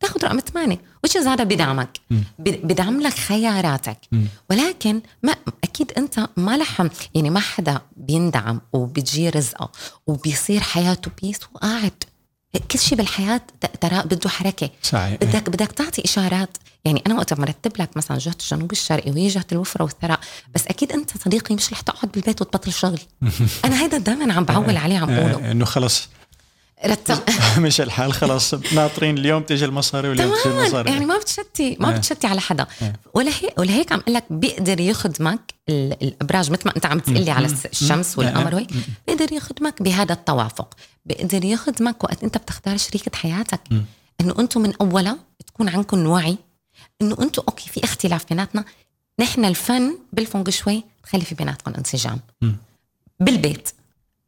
تاخذ 0.00 0.24
رقم 0.24 0.40
ثمانية. 0.40 0.80
وش 1.04 1.16
هذا 1.16 1.44
بدعمك؟ 1.44 2.00
بدعم 2.38 3.00
لك 3.00 3.14
خياراتك. 3.14 3.98
مم. 4.12 4.26
ولكن 4.50 5.00
ما 5.22 5.36
أكيد 5.64 5.92
أنت 5.98 6.28
ما 6.36 6.56
لحم 6.56 6.88
يعني 7.14 7.30
ما 7.30 7.40
حدا 7.40 7.80
بيندعم 7.96 8.60
وبتجي 8.72 9.28
رزقه 9.28 9.70
وبيصير 10.06 10.60
حياته 10.60 11.10
بيس 11.22 11.38
وقاعد. 11.54 12.04
كل 12.70 12.78
شيء 12.78 12.98
بالحياة 12.98 13.40
ترى 13.80 14.02
بده 14.02 14.28
حركة. 14.30 14.70
إيه. 14.94 15.16
بدك 15.16 15.50
بدك 15.50 15.72
تعطي 15.72 16.04
إشارات. 16.04 16.56
يعني 16.84 17.02
أنا 17.06 17.14
وقت 17.14 17.32
مرتب 17.34 17.72
لك 17.80 17.96
مثلا 17.96 18.18
جهة 18.18 18.36
الجنوب 18.40 18.72
الشرقي 18.72 19.10
وهي 19.10 19.28
جهة 19.28 19.44
الوفرة 19.52 19.82
والثراء 19.84 20.20
بس 20.54 20.66
أكيد 20.66 20.92
أنت 20.92 21.10
صديقي 21.24 21.54
مش 21.54 21.72
رح 21.72 21.80
تقعد 21.80 22.12
بالبيت 22.12 22.40
وتبطل 22.42 22.72
شغل. 22.72 23.00
أنا 23.64 23.82
هيدا 23.82 23.98
دائما 23.98 24.32
عم 24.32 24.44
بعول 24.44 24.76
عليه 24.76 24.98
عم 24.98 25.06
بقوله. 25.06 25.48
آه، 25.48 25.52
إنه 25.52 25.64
خلص 25.64 26.08
رتب. 26.86 27.18
مش 27.64 27.80
الحال 27.80 28.12
خلاص. 28.12 28.54
ناطرين 28.54 29.18
اليوم 29.18 29.42
تيجي 29.42 29.64
المصاري 29.64 30.08
واليوم 30.08 30.32
تماما. 30.44 30.60
المصاري. 30.60 30.90
يعني 30.90 31.06
ما 31.06 31.18
بتشتي 31.18 31.76
ما 31.80 31.90
إيه. 31.90 31.96
بتشتي 31.96 32.26
على 32.26 32.40
حدا. 32.40 32.66
إيه. 32.82 32.92
ولهيك 33.14 33.58
ولهيك 33.58 33.92
عم 33.92 33.98
أقول 34.00 34.14
لك 34.14 34.24
بيقدر 34.30 34.80
يخدمك 34.80 35.54
ال- 35.68 36.02
الأبراج 36.02 36.50
مثل 36.50 36.62
ما 36.66 36.72
أنت 36.76 36.86
عم 36.86 36.98
تقلي 36.98 37.30
على 37.30 37.46
الشمس 37.72 38.18
والقمر 38.18 38.54
وهيك. 38.54 38.68
بيقدر 39.06 39.32
يخدمك 39.32 39.82
بهذا 39.82 40.12
التوافق. 40.12 40.74
بيقدر 41.04 41.44
يخدمك 41.44 42.04
وقت 42.04 42.24
أنت 42.24 42.38
بتختار 42.38 42.76
شريكة 42.76 43.16
حياتك. 43.16 43.60
إنه 44.20 44.34
أنتم 44.38 44.60
من 44.60 44.72
أولها 44.80 45.16
تكون 45.46 45.68
عندكم 45.68 46.06
وعي. 46.06 46.36
إنه 47.02 47.16
أنتم 47.20 47.42
okay 47.48 47.68
في 47.70 47.84
اختلاف 47.84 48.24
بيناتنا. 48.28 48.64
نحن 49.20 49.44
الفن 49.44 49.98
بالفونغ 50.12 50.50
شوي 50.50 50.84
تخلي 51.02 51.24
في 51.24 51.34
بيناتكم 51.34 51.72
انسجام. 51.78 52.20
بالبيت. 53.20 53.68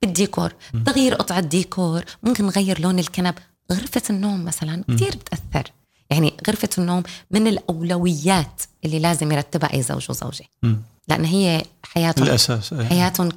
بالديكور 0.03 0.53
تغيير 0.87 1.15
قطعة 1.15 1.41
ديكور 1.41 2.05
ممكن 2.23 2.47
نغير 2.47 2.81
لون 2.81 2.99
الكنب 2.99 3.35
غرفة 3.73 4.03
النوم 4.11 4.45
مثلا 4.45 4.85
كثير 4.89 5.17
بتأثر 5.17 5.73
يعني 6.11 6.35
غرفة 6.49 6.69
النوم 6.79 7.03
من 7.31 7.47
الأولويات 7.47 8.63
اللي 8.85 8.99
لازم 8.99 9.33
يرتبها 9.33 9.73
أي 9.75 9.83
زوج 9.83 10.07
وزوجة 10.11 10.45
مم. 10.63 10.77
لأن 11.09 11.25
هي 11.25 11.63
حياتهم 11.83 12.27
الأساس. 12.27 12.75
حياتهم. 12.75 13.29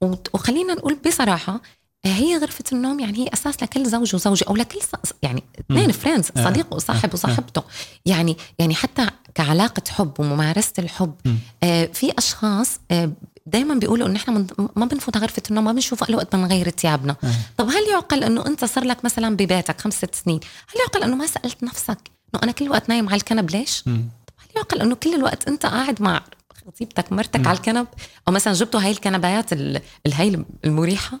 وت- 0.00 0.28
وخلينا 0.34 0.74
نقول 0.74 0.98
بصراحة 1.06 1.60
هي 2.04 2.36
غرفة 2.38 2.64
النوم 2.72 3.00
يعني 3.00 3.18
هي 3.18 3.28
أساس 3.34 3.62
لكل 3.62 3.86
زوج 3.86 4.14
وزوجة 4.14 4.44
أو 4.48 4.56
لكل 4.56 4.78
يعني 5.22 5.42
اثنين 5.60 5.92
فريندز 5.92 6.30
آه. 6.36 6.44
صديق 6.44 6.74
وصاحب 6.74 7.14
وصاحبته 7.14 7.62
يعني 8.06 8.36
يعني 8.58 8.74
حتى 8.74 9.06
كعلاقة 9.34 9.82
حب 9.90 10.12
وممارسة 10.20 10.72
الحب. 10.78 11.14
آه 11.62 11.84
في 11.86 12.12
أشخاص 12.18 12.80
آه 12.90 13.12
دائما 13.46 13.74
بيقولوا 13.74 14.06
إنه 14.08 14.16
إحنا 14.16 14.46
ما 14.76 14.86
بنفوت 14.86 15.16
غرفه 15.16 15.42
النوم 15.50 15.64
ما 15.64 15.72
بنشوف 15.72 16.02
الا 16.02 16.16
وقت 16.16 16.36
بنغير 16.36 16.70
ثيابنا 16.70 17.16
آه. 17.24 17.32
طب 17.56 17.68
هل 17.68 17.88
يعقل 17.90 18.24
إنه 18.24 18.46
أنت 18.46 18.64
صار 18.64 18.84
لك 18.84 19.04
مثلا 19.04 19.36
ببيتك 19.36 19.80
خمس 19.80 19.94
ست 19.94 20.14
سنين 20.14 20.40
هل 20.74 20.80
يعقل 20.80 21.02
إنه 21.02 21.16
ما 21.16 21.26
سألت 21.26 21.62
نفسك 21.62 21.98
إنه 22.34 22.42
أنا 22.42 22.52
كل 22.52 22.68
وقت 22.68 22.88
نايم 22.88 23.08
على 23.08 23.16
الكنب 23.16 23.50
ليش 23.50 23.82
مم. 23.88 24.08
هل 24.38 24.48
يعقل 24.56 24.80
إنه 24.80 24.94
كل 24.94 25.14
الوقت 25.14 25.48
أنت 25.48 25.66
قاعد 25.66 26.02
مع 26.02 26.22
خطيبتك 26.66 27.12
مرتك 27.12 27.46
على 27.46 27.56
الكنب 27.56 27.86
أو 28.28 28.32
مثلا 28.32 28.52
جبتوا 28.52 28.80
هاي 28.80 28.90
الكنبايات 28.90 29.52
ال- 29.52 29.80
الهي 30.06 30.44
المريحة. 30.64 31.20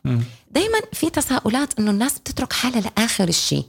دائما 0.50 0.78
في 0.92 1.10
تساؤلات 1.10 1.78
إنه 1.78 1.90
الناس 1.90 2.18
بتترك 2.18 2.52
حالها 2.52 2.80
لآخر 2.80 3.28
الشيء. 3.28 3.64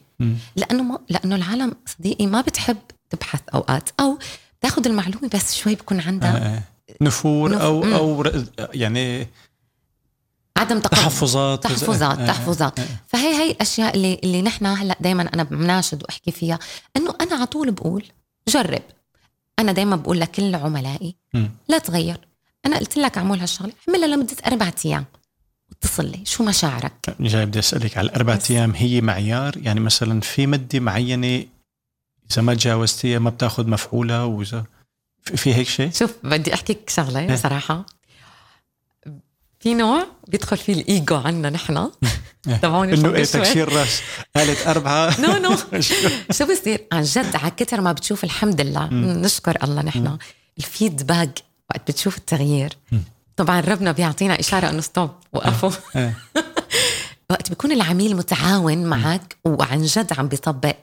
لأنه 0.56 0.84
ما 0.84 1.00
لأنه 1.10 1.36
العالم 1.36 1.74
صديقي 1.98 2.26
ما 2.28 2.42
بتحب 2.42 2.78
تبحث 3.10 3.42
أوقات 3.54 3.90
أو 4.00 4.20
تاخذ 4.62 4.88
المعلومة 4.88 5.30
بس 5.34 5.56
شوي 5.56 5.76
بكون 5.76 6.00
عندها 6.00 6.64
آه. 7.02 7.06
نفور 7.06 7.62
أو 7.62 7.82
مم. 7.82 7.94
أو 7.94 8.24
يعني 8.74 9.28
عدم 10.58 10.80
تقبل 10.80 10.98
تحفظات. 10.98 11.64
تحفظات 11.64 12.18
تحفظات. 12.18 12.80
فهي 13.08 13.36
هي 13.36 13.52
الاشياء 13.52 13.96
اللي 13.96 14.20
اللي 14.24 14.42
نحن 14.42 14.66
هلأ 14.66 14.98
دائما 15.00 15.34
أنا 15.34 15.44
بناشد 15.44 16.04
وأحكي 16.04 16.32
فيها 16.32 16.60
إنه 16.98 17.14
أنا 17.22 17.36
على 17.36 17.46
طول 17.46 17.72
بقول 17.72 18.06
جرب. 18.48 18.82
أنا 19.60 19.72
دائما 19.72 19.96
بقول 19.96 20.20
لكل 20.20 20.56
عملائي 20.56 21.16
لا 21.68 21.78
تغير. 21.78 22.18
أنا 22.66 22.78
قلت 22.78 22.98
لك 22.98 23.18
أعمل 23.18 23.40
هالشغلة 23.40 23.74
اعملها 23.90 24.08
لمدة 24.08 24.36
أربع 24.48 24.72
أيام. 24.86 25.06
اتصل 25.72 26.06
لي 26.06 26.20
شو 26.26 26.44
مشاعرك؟ 26.44 27.16
جاي 27.20 27.46
بدي 27.46 27.60
أسألك 27.60 27.98
على 27.98 28.06
الأربع 28.10 28.40
أيام 28.50 28.74
هي 28.76 29.02
معيار؟ 29.02 29.58
يعني 29.58 29.80
مثلا 29.80 30.22
في 30.22 30.48
مدة 30.48 30.80
معينة 30.80 31.46
إذا 32.32 32.42
ما 32.42 32.54
تجاوزتيها 32.54 33.20
ما 33.20 33.30
بتاخذ 33.30 33.68
مفعوله 33.68 34.26
واذا 34.26 34.66
في 35.24 35.56
هيك 35.56 35.68
شيء؟ 35.68 35.92
شوف 35.92 36.14
بدي 36.24 36.54
احكيك 36.54 36.90
شغلة 36.90 37.20
إيه. 37.20 37.36
صراحة. 37.36 37.86
في 39.60 39.74
نوع 39.74 40.06
بيدخل 40.28 40.58
فيه 40.58 40.74
الإيجو 40.74 41.16
عنا 41.16 41.50
نحن. 41.50 41.78
إيه. 42.48 42.56
تبعوني 42.56 42.94
إنه 42.94 43.16
إيه 43.16 43.24
تكسير 43.24 43.74
راس 43.74 44.02
قالت 44.36 44.68
أربعة. 44.68 45.16
نو 45.22 45.38
نو. 45.38 45.56
شو؟ 46.32 46.46
بصير؟ 46.46 46.88
عن 46.92 47.04
جد 47.04 47.36
على 47.36 47.52
كثر 47.58 47.82
ما 47.82 47.92
بتشوف 47.92 48.24
الحمد 48.24 48.62
لله 48.62 48.90
نشكر 48.94 49.58
الله 49.64 49.82
نحن. 49.82 50.18
الفيدباك 50.58 51.40
وقت 51.70 51.92
بتشوف 51.92 52.18
التغيير. 52.18 52.78
طبعا 53.36 53.60
ربنا 53.60 53.92
بيعطينا 53.92 54.40
إشارة 54.40 54.70
إنه 54.70 54.82
ستوب 54.82 55.10
وقفوا. 55.34 55.72
إيه. 55.96 56.18
وقت 57.32 57.50
بيكون 57.50 57.72
العميل 57.72 58.16
متعاون 58.16 58.84
معك 58.84 59.38
وعن 59.46 59.82
جد 59.84 60.14
عم 60.18 60.28
بيطبق 60.28 60.76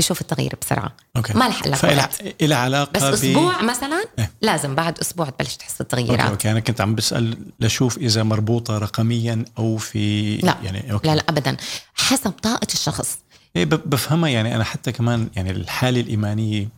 بشوف 0.00 0.20
التغيير 0.20 0.54
بسرعة. 0.62 0.92
أوكي. 1.16 1.32
ما 1.32 1.48
لح 1.48 1.66
لك 1.66 2.34
إلى 2.40 2.54
علاقة 2.54 2.90
بس 2.92 3.02
أسبوع 3.02 3.62
مثلا؟ 3.62 4.04
إيه؟ 4.18 4.30
لازم 4.42 4.74
بعد 4.74 4.98
أسبوع 4.98 5.30
تبلش 5.30 5.56
تحس 5.56 5.78
بالتغييرات 5.78 6.20
أوكي. 6.20 6.30
أوكي. 6.30 6.50
أنا 6.50 6.60
كنت 6.60 6.80
عم 6.80 6.94
بسأل 6.94 7.38
لشوف 7.60 7.98
إذا 7.98 8.22
مربوطة 8.22 8.78
رقميا 8.78 9.44
أو 9.58 9.76
في 9.76 10.36
لا. 10.36 10.56
يعني 10.62 10.92
أوكي. 10.92 11.08
لا 11.08 11.16
لا 11.16 11.24
ابدا. 11.28 11.56
حسب 11.94 12.30
طاقة 12.30 12.66
الشخص. 12.72 13.18
إيه 13.56 13.64
بفهمها 13.64 14.28
يعني. 14.28 14.56
أنا 14.56 14.64
حتى 14.64 14.92
كمان 14.92 15.28
يعني 15.36 15.50
الحالة 15.50 16.00
الإيمانية 16.00 16.68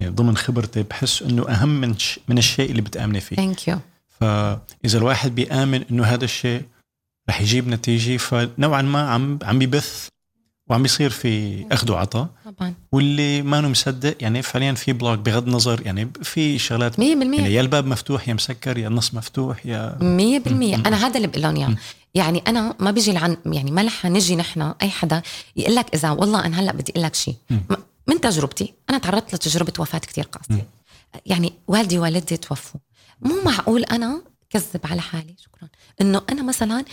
يعني 0.00 0.12
ضمن 0.14 0.36
خبرتي 0.36 0.82
بحس 0.82 1.22
إنه 1.22 1.48
أهم 1.48 1.80
من 1.80 1.94
من 2.28 2.38
الشيء 2.38 2.70
اللي 2.70 2.82
بتآمني 2.82 3.20
فيه. 3.20 3.36
thank 3.36 3.68
you 3.68 3.78
فإذا 4.20 4.98
الواحد 4.98 5.34
بيآمن 5.34 5.84
إنه 5.90 6.04
هذا 6.04 6.24
الشيء 6.24 6.62
رح 7.28 7.40
يجيب 7.40 7.68
نتيجة 7.68 8.16
فنوعا 8.16 8.82
ما 8.82 9.10
عم 9.10 9.38
عم 9.42 9.58
بيبث 9.58 10.08
وعم 10.68 10.82
بيصير 10.82 11.10
في 11.10 11.64
أخذ 11.72 11.92
وعطاء. 11.92 12.28
طبعا. 12.44 12.74
واللي 12.92 13.42
ما 13.42 13.60
مصدق 13.60 14.16
يعني 14.20 14.42
فعليا 14.42 14.72
في 14.72 14.92
block 14.92 15.18
بغض 15.18 15.46
النظر 15.46 15.86
يعني 15.86 16.10
في 16.22 16.58
شغلات 16.58 16.96
100% 16.96 17.00
يعني 17.00 17.54
يا 17.54 17.60
الباب 17.60 17.86
مفتوح 17.86 18.28
يا 18.28 18.34
مسكر 18.34 18.78
يا 18.78 18.88
النص 18.88 19.14
مفتوح 19.14 19.66
يا 19.66 19.98
100% 19.98 20.86
أنا 20.86 21.06
هذا 21.06 21.16
اللي 21.16 21.28
بقول 21.28 21.42
لهم 21.42 21.56
إياه. 21.56 21.76
يعني 22.14 22.42
أنا 22.48 22.74
ما 22.80 22.90
بيجي 22.90 23.12
لعن 23.12 23.36
يعني 23.46 23.70
ما 23.70 23.82
رح 23.82 24.06
نجي 24.06 24.36
نحن 24.36 24.74
أي 24.82 24.90
حدا 24.90 25.22
يقول 25.56 25.74
لك 25.74 25.94
إذا 25.94 26.10
والله 26.10 26.44
أنا 26.46 26.60
هلأ 26.60 26.72
بدي 26.72 26.92
أقول 26.92 27.04
لك 27.04 27.14
شيء 27.14 27.34
من 28.06 28.20
تجربتي 28.20 28.74
أنا 28.90 28.98
تعرضت 28.98 29.34
لتجربة 29.34 29.72
وفاة 29.78 29.98
كثير 29.98 30.24
قاسية. 30.24 30.66
يعني 31.26 31.52
والدي 31.68 31.98
ووالدتي 31.98 32.36
توفوا. 32.36 32.80
مو 33.20 33.34
معقول 33.44 33.84
أنا 33.84 34.22
كذب 34.50 34.80
على 34.84 35.00
حالي؟ 35.00 35.34
شكرا. 35.38 35.68
إنه 36.00 36.22
أنا 36.30 36.42
مثلا 36.42 36.84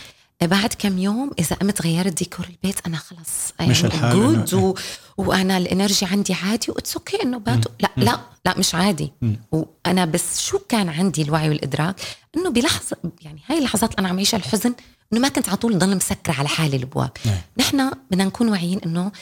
بعد 0.46 0.74
كم 0.78 0.98
يوم 0.98 1.30
إذا 1.38 1.56
قمت 1.56 1.82
غيرت 1.82 2.18
ديكور 2.18 2.46
البيت 2.50 2.86
أنا 2.86 2.96
خلص 2.96 3.52
مش 3.60 3.84
الحال 3.84 4.12
جود 4.12 4.54
و... 4.54 4.74
وأنا 5.16 5.56
ال 5.56 5.63
energy 5.63 6.06
عندي 6.06 6.34
عادي 6.34 6.66
و 6.70 6.75
it's 6.75 6.94
okay 6.96 7.22
إنه 7.22 7.38
باتوا 7.38 7.72
لا. 7.80 7.88
لا 7.96 8.20
لا 8.44 8.58
مش 8.58 8.74
عادي. 8.74 9.12
م. 9.22 9.34
وأنا 9.52 10.04
بس 10.04 10.40
شو 10.40 10.58
كان 10.58 10.88
عندي 10.88 11.22
الوعي 11.22 11.48
والإدراك؟ 11.48 12.00
إنه 12.36 12.50
بلحظة 12.50 12.96
يعني 13.22 13.40
هاي 13.46 13.58
اللحظات 13.58 13.98
أنا 13.98 14.08
عم 14.08 14.18
عيشها 14.18 14.36
الحزن 14.38 14.74
إنه 15.12 15.20
ما 15.20 15.28
كنت 15.28 15.48
على 15.48 15.56
طول 15.56 15.78
ضل 15.78 15.96
مسكره 15.96 16.34
على 16.34 16.48
حالي 16.48 16.76
الأبواب. 16.76 17.10
نحن 17.58 17.90
بدنا 18.10 18.24
نكون 18.24 18.48
واعيين 18.48 18.80
إنه 18.86 19.12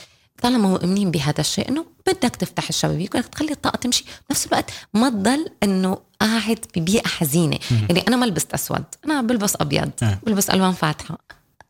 طالما 0.41 0.69
مؤمنين 0.69 1.11
بهذا 1.11 1.39
الشيء 1.41 1.69
إنه 1.69 1.85
بدك 2.07 2.35
تفتح 2.35 2.69
الشبابيك 2.69 3.17
بدك 3.17 3.27
تخلي 3.27 3.51
الطاقة 3.51 3.77
تمشي. 3.77 4.05
بنفس 4.29 4.47
الوقت 4.47 4.71
ما 4.93 5.09
تضل 5.09 5.49
إنه 5.63 5.97
قاعد 6.21 6.65
ببيئة 6.75 7.07
حزينة. 7.07 7.59
يعني 7.71 8.07
أنا 8.07 8.15
ما 8.15 8.25
لبست 8.25 8.53
أسود 8.53 8.83
أنا 9.05 9.21
بلبس 9.21 9.55
أبيض 9.55 9.91
بلبس 10.23 10.49
ألوان 10.49 10.73
فاتحة. 10.73 11.17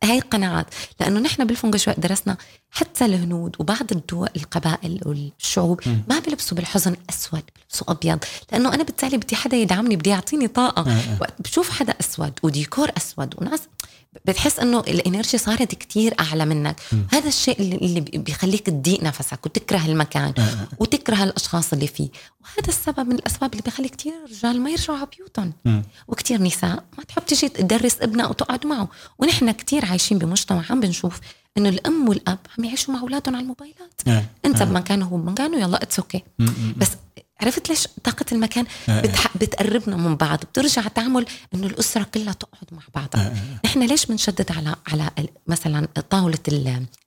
هاي 0.04 0.20
قناعات 0.20 0.66
لأنه 1.00 1.20
نحن 1.20 1.44
بالفونغ 1.44 1.76
شوي 1.76 1.94
درسنا 1.98 2.36
حتى 2.70 3.04
الهنود 3.04 3.56
وبعض 3.58 3.92
الدول 3.92 4.28
القبائل 4.36 5.00
والشعوب 5.06 5.80
ما 6.08 6.18
بيلبسوا 6.18 6.56
بالحزن 6.56 6.96
أسود 7.10 7.42
بيلبسوا 7.56 7.90
أبيض. 7.90 8.18
لأنه 8.52 8.74
أنا 8.74 8.82
بالتالي 8.82 9.16
بدي 9.16 9.36
حدا 9.36 9.56
يدعمني 9.56 9.96
بدي 9.96 10.10
يعطيني 10.10 10.48
طاقة. 10.48 10.96
وقت 11.20 11.42
بشوف 11.42 11.70
حدا 11.70 11.94
أسود 12.00 12.32
وديكور 12.42 12.90
أسود 12.96 13.34
وناس 13.38 13.60
بتحس 14.24 14.58
إنه 14.58 14.80
ال 14.80 14.88
energy 14.88 15.38
صارت 15.38 15.74
كتير 15.74 16.14
أعلى 16.20 16.44
منك 16.44 16.76
م. 16.92 16.96
هذا 17.12 17.28
الشيء 17.28 17.60
اللي 17.60 18.00
بيخليك 18.00 18.66
تضيق 18.66 19.02
نفسك 19.02 19.46
وتكره 19.46 19.86
المكان 19.86 20.32
أه. 20.38 20.68
وتكره 20.78 21.24
الأشخاص 21.24 21.72
اللي 21.72 21.86
فيه 21.86 22.08
وهذا 22.44 22.68
السبب 22.68 23.08
من 23.08 23.14
الأسباب 23.14 23.52
اللي 23.52 23.62
بيخلي 23.62 23.88
كتير 23.88 24.12
رجال 24.30 24.60
ما 24.60 24.70
يرجعوا 24.70 24.98
على 24.98 25.08
بيوتهم 25.16 25.52
وكتير 26.08 26.42
نساء 26.42 26.84
ما 26.98 27.04
تحب 27.04 27.26
تجي 27.26 27.48
تدرس 27.48 27.96
ابنها 28.00 28.26
وتقعد 28.26 28.66
معه 28.66 28.88
ونحن 29.18 29.50
كتير 29.50 29.84
عايشين 29.84 30.18
بمجتمع 30.18 30.64
عم 30.70 30.80
بنشوف 30.80 31.20
إنه 31.58 31.68
الأم 31.68 32.08
والأب 32.08 32.38
عم 32.58 32.64
يعيشوا 32.64 32.94
مع 32.94 33.00
أولادهم 33.00 33.36
على 33.36 33.42
الموبايلات 33.42 34.00
أه. 34.08 34.24
أنت. 34.44 34.62
بمكانه 34.62 35.06
وهو 35.06 35.16
بمكانه 35.16 35.60
يلا 35.60 35.82
it's 35.82 35.98
okay 35.98 36.22
بس 36.76 36.88
عرفت 37.44 37.68
ليش 37.68 37.88
طاقة 38.04 38.24
المكان 38.32 38.66
آه. 38.88 39.00
بتح... 39.00 39.36
بتقربنا 39.36 39.96
من 39.96 40.16
بعض 40.16 40.38
بترجع 40.38 40.82
تعمل 40.82 41.26
انه 41.54 41.66
الأسرة 41.66 42.02
كلها 42.14 42.32
تقعد 42.32 42.68
مع 42.72 42.82
بعضها 42.94 43.26
آه. 43.26 43.66
نحن 43.66 43.82
ليش 43.82 44.06
بنشدد 44.06 44.52
على 44.52 44.76
على 44.86 45.10
مثلا 45.46 45.88
طاولة 46.10 46.38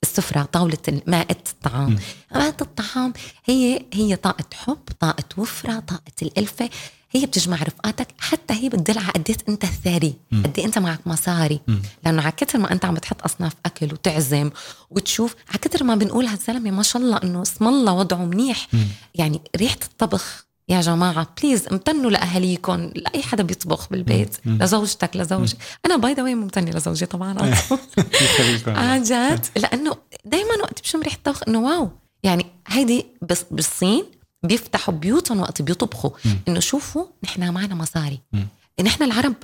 السفرة 0.03 0.43
طاولة 0.43 1.01
مائدة 1.07 1.43
الطعام 1.53 1.99
مائدة 2.31 2.55
الطعام 2.61 3.13
هي 3.45 3.85
هي 3.93 4.15
طاقة 4.15 4.45
حب 4.53 4.79
طاقة 4.99 5.23
وفرة 5.38 5.79
طاقة 5.79 6.11
الألفة 6.21 6.69
هي 7.18 7.26
بتجمع 7.26 7.63
رفقاتك 7.63 8.07
حتى 8.20 8.53
هي 8.53 8.70
بتدل 8.70 8.97
على 8.97 9.11
قديش 9.11 9.36
أنت 9.49 9.65
ثري 9.65 10.13
قد 10.32 10.59
أنت 10.59 10.78
معك 10.80 10.99
مصاري. 11.07 11.59
لأنه 12.05 12.22
على 12.22 12.32
كثر 12.32 12.59
ما 12.59 12.72
أنت 12.72 12.86
عم 12.86 12.93
بتحط 12.93 13.24
أصناف 13.24 13.53
أكل 13.65 13.93
وتعزم 13.93 14.49
وتشوف 14.89 15.36
على 15.49 15.57
كثر 15.57 15.84
ما 15.84 15.95
بنقول 15.95 16.26
هالزلمة 16.26 16.72
ما 16.72 16.84
شاء 16.84 17.01
الله 17.01 17.20
إنه 17.24 17.41
اسم 17.41 17.68
الله 17.68 17.93
وضعه 17.93 18.26
منيح. 18.26 18.68
يعني 19.15 19.41
ريحة 19.57 19.80
الطبخ 19.84 20.47
يا 20.70 20.82
جماعة 20.82 21.28
please 21.41 21.67
امتنوا 21.68 22.11
لأهاليكم 22.11 22.91
لأي 22.95 23.24
حدا 23.24 23.43
بيطبخ 23.43 23.89
بالبيت 23.89 24.38
لزوجتك 24.45 25.18
لزوجك 25.18 25.57
أنا 25.86 25.97
by 25.97 26.13
the 26.13 26.18
way 26.18 26.23
ممتنة 26.24 26.72
لزوجي 26.72 27.05
طبعا. 27.05 27.38
عن 28.68 29.03
جد؟ 29.03 29.45
لأنه 29.55 29.95
دايما 30.26 30.55
وقت 30.61 30.82
بشم 30.82 31.01
ريحة 31.01 31.15
الطبخ 31.15 31.43
إنه 31.47 31.59
واو. 31.59 31.89
يعني 32.24 32.45
هيدي 32.68 33.05
بالصين 33.51 34.05
بيفتحوا 34.47 34.93
بيوتهم 34.93 35.39
وقت 35.39 35.61
بيطبخوا. 35.61 36.09
إنه 36.47 36.59
شوفوا 36.59 37.05
نحن 37.23 37.49
معنا 37.53 37.75
مصاري. 37.75 38.19
نحن 38.81 39.03
العرب. 39.03 39.35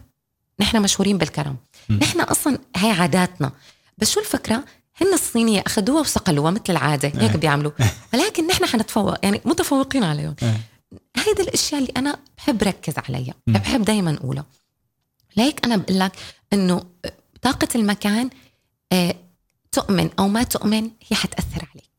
نحن 0.60 0.82
مشهورين 0.82 1.18
بالكرم. 1.18 1.56
نحن 1.89 2.22
أصلا 2.22 2.60
هي 2.76 2.91
عاداتنا. 2.91 3.51
بس 3.97 4.12
شو 4.12 4.20
الفكرة؟ 4.20 4.64
هن 5.01 5.14
الصينية 5.14 5.64
أخذوها 5.68 5.99
وصقلوها 6.01 6.51
مثل 6.51 6.64
العادة 6.70 7.08
هيك 7.08 7.32
إيه. 7.32 7.38
بيعملوا. 7.38 7.72
ولكن 8.14 8.47
نحن 8.47 8.66
حنتفوق 8.66 9.16
يعني 9.24 9.41
متفوقين 9.45 10.04
عليهم. 10.04 10.36
إيه. 10.43 10.62
هيدي 11.18 11.41
الأشياء 11.41 11.82
اللي 11.82 11.93
أنا 11.97 12.20
بحب 12.38 12.64
ركز 12.64 12.93
عليها. 12.97 13.34
بحب 13.47 13.82
دائما 13.86 14.14
أقولها. 14.14 14.45
ليك 15.38 15.66
أنا 15.66 15.76
بقول 15.76 15.99
لك 15.99 16.12
إنه 16.54 16.84
طاقة 17.41 17.68
المكان 17.76 18.30
آه، 18.91 19.16
تؤمن 19.72 20.10
أو 20.20 20.28
ما 20.28 20.43
تؤمن 20.43 20.84
هي 20.84 21.18
حتأثر 21.18 21.68
عليك. 21.74 21.76
إيه. 21.76 21.93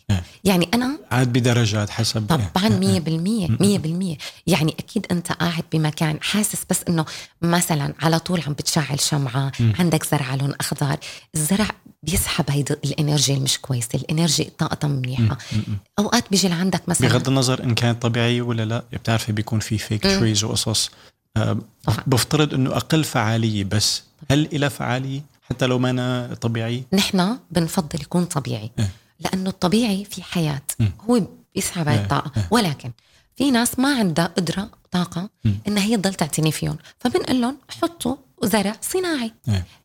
يعني 0.44 0.68
أنا 0.74 0.98
عاد 1.10 1.32
بدرجات 1.32 1.90
حسب 1.90 2.26
طبعا 2.26 2.68
100% 2.68 4.14
100% 4.14 4.16
يعني 4.46 4.74
أكيد 4.78 5.06
أنت 5.10 5.32
قاعد 5.32 5.64
بمكان 5.72 6.18
حاسس 6.22 6.62
بس 6.70 6.80
إنه 6.88 7.04
مثلا 7.42 7.94
على 8.02 8.18
طول 8.18 8.42
عم 8.46 8.52
بتشعل 8.52 9.00
شمعة 9.00 9.52
عندك 9.78 10.06
زرع 10.06 10.34
لون 10.34 10.54
أخضر. 10.60 10.96
الزرع 11.34 11.66
بيسحب 12.02 12.44
هيدي 12.50 12.74
ال 12.84 12.91
energy 12.91 13.34
المش 13.34 13.58
كويسة 13.58 13.88
ال 13.94 14.01
energy 14.01 14.44
طاقتها 14.58 14.88
منيحة. 14.88 15.38
أوقات 15.98 16.30
بيجي 16.30 16.48
لعندك 16.48 16.88
مثلا 16.88 17.08
بغض 17.08 17.28
النظر 17.28 17.64
إن 17.64 17.74
كانت 17.74 18.02
طبيعيه 18.02 18.42
ولا 18.42 18.64
لا 18.64 18.84
بتعرفي 18.92 19.32
بيكون 19.32 19.60
في 19.60 19.78
fake 19.78 20.02
trees 20.02 20.44
وقصص. 20.44 20.90
آه، 21.36 21.58
بفترض 22.06 22.54
إنه 22.54 22.76
أقل 22.76 23.04
فعالية 23.04 23.64
بس 23.64 24.02
هل 24.30 24.48
إلى 24.52 24.70
فعالية؟ 24.70 25.22
حتى 25.50 25.66
لو 25.66 25.78
ما 25.78 25.90
أنا 25.90 26.34
طبيعي؟ 26.40 26.84
نحن 26.92 27.38
بنفضل 27.50 28.00
يكون 28.00 28.24
طبيعي. 28.24 28.70
إيه؟ 28.78 28.90
لأنه 29.20 29.50
الطبيعي 29.50 30.04
في 30.04 30.22
حياة. 30.22 30.62
هو 31.10 31.22
بيسحب 31.54 31.88
هاي 31.88 31.96
الطاقة. 31.96 32.32
ولكن 32.50 32.92
في 33.36 33.50
ناس 33.50 33.78
ما 33.78 33.98
عندها 33.98 34.26
قدرة 34.26 34.70
طاقة 34.90 35.30
انها 35.68 35.82
هي 35.82 35.96
تضل 35.96 36.14
تعتني 36.14 36.52
فيهم. 36.52 36.78
فبنقول 36.98 37.40
لهم 37.40 37.56
حطوا 37.82 38.16
زرع 38.42 38.76
صناعي. 38.80 39.32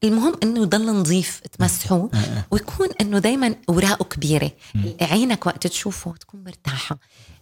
المهم 0.03 0.36
إنه 0.43 0.61
يضل 0.61 0.86
نظيف 0.86 1.41
تمسحوه 1.57 2.09
ويكون 2.51 2.88
إنه 3.01 3.19
دائما 3.19 3.55
أوراقه 3.69 4.03
كبيرة. 4.05 4.51
عينك 5.01 5.45
وقت 5.45 5.67
تشوفه 5.67 6.13
تكون 6.19 6.43
مرتاحة. 6.43 6.97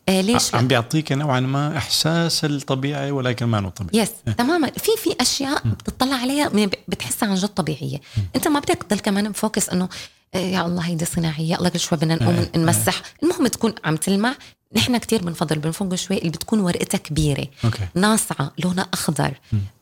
آه 0.10 0.22
ليش 0.22 0.56
عم 0.56 0.68
بيعطيك 0.68 1.12
نوعا 1.12 1.40
ما 1.40 1.78
إحساس 1.78 2.46
الطبيعي 2.46 3.12
ولكن 3.12 3.46
ما 3.46 3.60
هو 3.60 3.70
طبيعي. 3.70 4.04
يس 4.04 4.12
تماما. 4.38 4.72
في 4.72 4.92
في 4.98 5.16
أشياء 5.22 5.68
بتطلع 5.68 6.16
عليها 6.16 6.50
بتحسها 6.88 7.30
عن 7.30 7.36
جد 7.36 7.48
طبيعية. 7.48 8.02
أنت 8.36 8.48
ما 8.48 8.60
بدك 8.60 8.84
تضل 8.84 9.00
كمان 9.00 9.30
مفوكس 9.30 9.70
إنه 9.70 9.90
يا 10.36 10.66
الله 10.66 10.82
هيدي 10.82 11.06
صناعية 11.06 11.56
الله 11.56 11.70
كل 11.70 11.80
شوي 11.80 11.98
بدنا 11.98 12.16
نقوم 12.16 12.48
نمسح. 12.56 13.02
المهم 13.24 13.48
تكون 13.48 13.74
عم 13.86 13.96
تلمع. 13.96 14.36
نحن 14.76 14.98
كتير 14.98 15.24
بنفضل 15.24 15.60
بنفوق 15.60 15.96
شوي 15.96 16.18
اللي 16.18 16.30
بتكون 16.30 16.60
ورقتها 16.60 16.98
كبيرة 16.98 17.48
أوكي. 17.66 17.88
ناصعة 17.96 18.52
لونها 18.60 18.88
أخضر. 18.94 19.34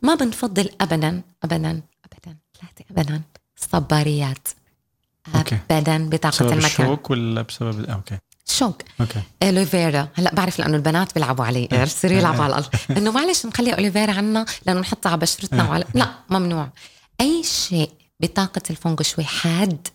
ما 0.01 0.15
بنفضل 0.15 0.69
ابدا 0.81 1.21
ابدا 1.43 1.81
ابدا 2.05 2.37
ثلاثة 2.59 2.85
ابدا 2.91 3.21
الصباريات 3.57 4.47
أوكي. 5.35 5.57
ابدا 5.71 6.09
بطاقة 6.09 6.35
بسبب 6.35 6.51
المكان. 6.51 6.85
الشوك 6.85 7.09
ولا 7.09 7.41
بسبب 7.41 7.89
أوكي. 7.89 8.17
شوك. 8.45 8.81
أوكي. 9.01 9.21
اوليفيرا 9.43 10.07
هلأ 10.15 10.35
بعرف 10.35 10.59
لأنه 10.59 10.77
البنات 10.77 11.13
بيلعبوا 11.13 11.45
عليه 11.45 11.83
بصيروا 11.83 12.17
يلعبوا 12.17 12.43
على 12.43 12.51
الأرض. 12.51 12.69
إنه 12.89 13.11
معلش 13.11 13.45
نخلي 13.45 13.73
اوليفيرا 13.73 14.11
عنا 14.13 14.45
لأنه 14.65 14.79
نحطها 14.79 15.09
على 15.09 15.19
بشرتنا 15.19 15.69
وعلى 15.69 15.85
لا 15.93 16.11
ممنوع. 16.29 16.69
أي 17.21 17.43
شيء 17.43 17.91
بطاقة 18.19 18.61
الفونغ 18.69 19.01
شوي 19.01 19.23
حاد 19.23 19.87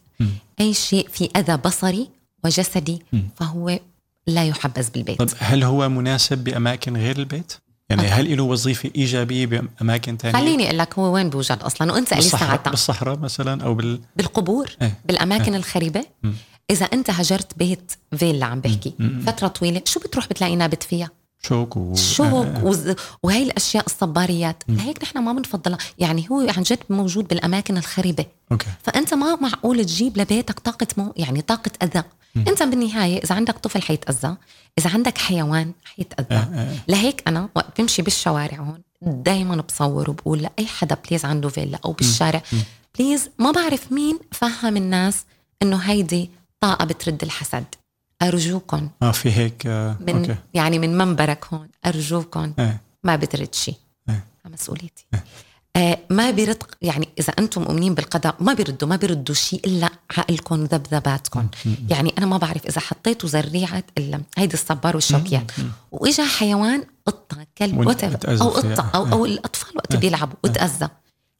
أي 0.60 0.74
شيء 0.74 1.08
في 1.08 1.28
أذى 1.36 1.56
بصري 1.56 2.08
وجسدي 2.44 3.02
فهو 3.36 3.78
لا 4.26 4.44
يحبذ 4.44 4.90
بالبيت 4.90 5.22
طب 5.22 5.28
هل 5.38 5.64
هو 5.64 5.88
مناسب 5.88 6.38
بأماكن 6.38 6.96
غير 6.96 7.18
البيت؟ 7.18 7.52
يعني 7.90 8.02
هل 8.02 8.36
له 8.36 8.42
وظيفة 8.42 8.90
إيجابية 8.96 9.46
بأماكن 9.46 10.16
ثانية؟ 10.16 10.38
خليني 10.38 10.66
أقول 10.66 10.78
لك 10.78 10.98
هو 10.98 11.14
وين 11.14 11.30
بوجد 11.30 11.58
أصلا 11.62 11.92
وإنت 11.92 12.10
قلي 12.10 12.20
بالصحراء, 12.22 12.48
ساعتها 12.48 12.70
بالصحراء 12.70 13.18
مثلا 13.18 13.64
أو 13.64 13.74
بال 13.74 14.00
بالقبور 14.16 14.70
إيه. 14.82 14.98
بالأماكن 15.04 15.54
الخريبة 15.54 16.04
مم. 16.22 16.34
إذا 16.70 16.86
أنت 16.86 17.10
هجرت 17.10 17.58
بيت 17.58 17.92
فيلا 18.16 18.46
عم 18.46 18.60
بحكي 18.60 18.94
مم. 18.98 19.22
فترة 19.26 19.48
طويلة 19.48 19.82
شو 19.84 20.00
بتروح 20.00 20.28
بتلاقي 20.28 20.56
نابت 20.56 20.82
فيها 20.82 21.10
شوك 21.42 21.76
و 21.76 21.94
شوك 21.94 22.46
آه، 22.46 22.64
وز... 22.64 22.94
وهي 23.22 23.42
الأشياء 23.42 23.86
الصباريات. 23.86 24.62
لهيك 24.68 25.02
نحن 25.02 25.18
ما 25.18 25.32
بنفضلها. 25.32 25.78
يعني 25.98 26.26
هو 26.30 26.40
عن 26.56 26.62
جد 26.62 26.78
موجود 26.90 27.28
بالأماكن 27.28 27.76
الخريبة. 27.76 28.26
okay. 28.52 28.66
فأنت 28.82 29.14
ما 29.14 29.36
معقول 29.36 29.84
تجيب 29.84 30.18
لبيتك 30.18 30.58
طاقة 30.58 30.86
مو 30.96 31.12
يعني 31.16 31.42
طاقة 31.42 31.70
أذى. 31.82 32.02
أنت 32.36 32.62
بالنهاية 32.62 33.18
إذا 33.24 33.34
عندك 33.34 33.58
طفل 33.58 33.82
حيتأذى 33.82 34.36
إذا 34.78 34.90
عندك 34.90 35.18
حيوان 35.18 35.72
حيتأذى. 35.84 36.34
آه. 36.34 36.76
لهيك 36.88 37.22
أنا 37.26 37.48
وقت 37.54 37.80
بمشي 37.80 38.02
بالشوارع 38.02 38.58
هون 38.58 38.82
دائما 39.02 39.56
بصور 39.56 40.10
وبقول 40.10 40.42
لأي 40.42 40.66
حدا 40.66 40.96
please 41.08 41.24
عنده 41.24 41.48
فيلا 41.48 41.78
أو 41.84 41.92
بالشارع 41.92 42.42
please 42.98 43.30
ما 43.38 43.50
بعرف 43.50 43.92
مين 43.92 44.18
فهم 44.32 44.76
الناس 44.76 45.24
إنه 45.62 45.76
هيدي 45.76 46.30
طاقة 46.60 46.84
بترد 46.84 47.22
الحسد. 47.22 47.64
ارجوكم 48.22 48.88
آه 49.02 49.10
في 49.12 49.32
هيك 49.32 49.66
آه. 49.66 49.96
من 50.00 50.16
okay. 50.16 50.36
يعني 50.54 50.78
من 50.78 50.98
منبرك 50.98 51.44
هون 51.52 51.68
ارجوكم 51.86 52.52
إيه. 52.58 52.80
ما 53.04 53.16
بترد 53.16 53.54
شيء 53.54 53.74
إيه. 54.08 54.24
على 54.44 54.54
مسؤوليتي. 54.54 55.06
آه 55.76 55.98
ما 56.10 56.30
بيرد 56.30 56.62
يعني 56.82 57.08
إذا 57.20 57.32
أنتم 57.38 57.62
مؤمنين 57.62 57.94
بالقضاء 57.94 58.36
ما 58.40 58.52
بيردوا 58.54 58.88
ما 58.88 58.96
بيردوا 58.96 59.34
شيء 59.34 59.60
إلا 59.66 59.88
عقلكم 60.18 60.60
وذبذباتكم 60.60 61.48
يعني 61.88 62.14
أنا 62.18 62.26
ما 62.26 62.36
بعرف 62.36 62.66
إذا 62.66 62.80
حطيتوا 62.80 63.28
زريعة 63.28 63.84
ال- 63.98 64.20
هيدي 64.38 64.54
الصبار 64.54 64.94
والشوكيات. 64.96 65.52
وإجا 65.92 66.24
حيوان 66.24 66.84
قطة 67.06 67.46
كلب 67.58 67.82
أو. 67.82 67.88
قطة 67.90 68.90
أو 68.94 69.06
إيه. 69.06 69.12
أو 69.12 69.24
الأطفال 69.26 69.76
وقت 69.76 69.96
بيلعبوا 69.96 70.36
وتأذى. 70.44 70.88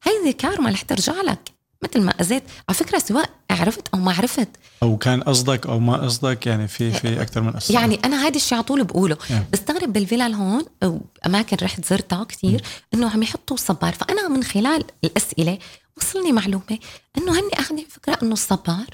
هيدي 0.03 0.33
كارما 0.33 0.69
رح 0.69 0.81
ترجع 0.81 1.13
لك. 1.21 1.51
مثل 1.83 2.01
ما 2.01 2.11
أذيت. 2.21 2.43
على 2.69 2.77
فكرة 2.77 2.99
سواء 2.99 3.29
عرفت 3.51 3.87
أو 3.93 3.99
ما 3.99 4.13
عرفت. 4.13 4.47
أو 4.83 4.97
كان 4.97 5.23
قصدك 5.23 5.67
أو 5.67 5.79
ما 5.79 5.97
قصدك 5.97 6.47
يعني 6.47 6.67
في 6.67 6.91
في 6.91 7.21
أكثر 7.21 7.41
من 7.41 7.51
قصه 7.51 7.73
يعني 7.73 7.99
أنا 8.05 8.27
هذا 8.27 8.35
الشيء 8.35 8.57
على 8.57 8.63
طول 8.63 8.83
بقوله. 8.83 9.17
يعني. 9.29 9.45
بستغرب 9.53 9.93
بالفلل 9.93 10.33
هون 10.33 10.65
اماكن 11.25 11.57
رحت 11.61 11.85
زرتها 11.85 12.23
كثير 12.23 12.63
إنه 12.93 13.09
عم 13.09 13.23
يحطوا 13.23 13.55
الصبار 13.55 13.93
فأنا 13.93 14.27
من 14.27 14.43
خلال 14.43 14.83
الأسئلة 15.03 15.57
وصلني 15.97 16.31
معلومة 16.31 16.79
إنه 17.17 17.31
هني 17.31 17.53
اخذين 17.53 17.85
فكرة 17.89 18.19
إنه 18.23 18.33
الصبار 18.33 18.85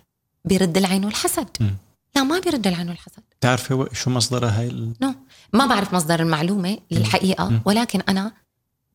بيرد 0.46 0.78
العين 0.78 1.06
والحسد. 1.06 1.48
مم. 1.60 1.76
لا 2.16 2.24
ما 2.24 2.40
بيرد 2.40 2.68
العين 2.68 2.90
والحسد. 2.90 3.24
بتعرفي 3.40 3.88
شو 3.94 4.10
مصدرها 4.10 4.60
هاي 4.60 4.68
ال... 4.68 4.94
نو. 5.02 5.14
ما 5.54 5.66
بعرف 5.66 5.94
مصدر 5.94 6.20
المعلومة 6.20 6.78
للحقيقه 6.92 7.62
ولكن 7.66 8.02
أنا 8.10 8.32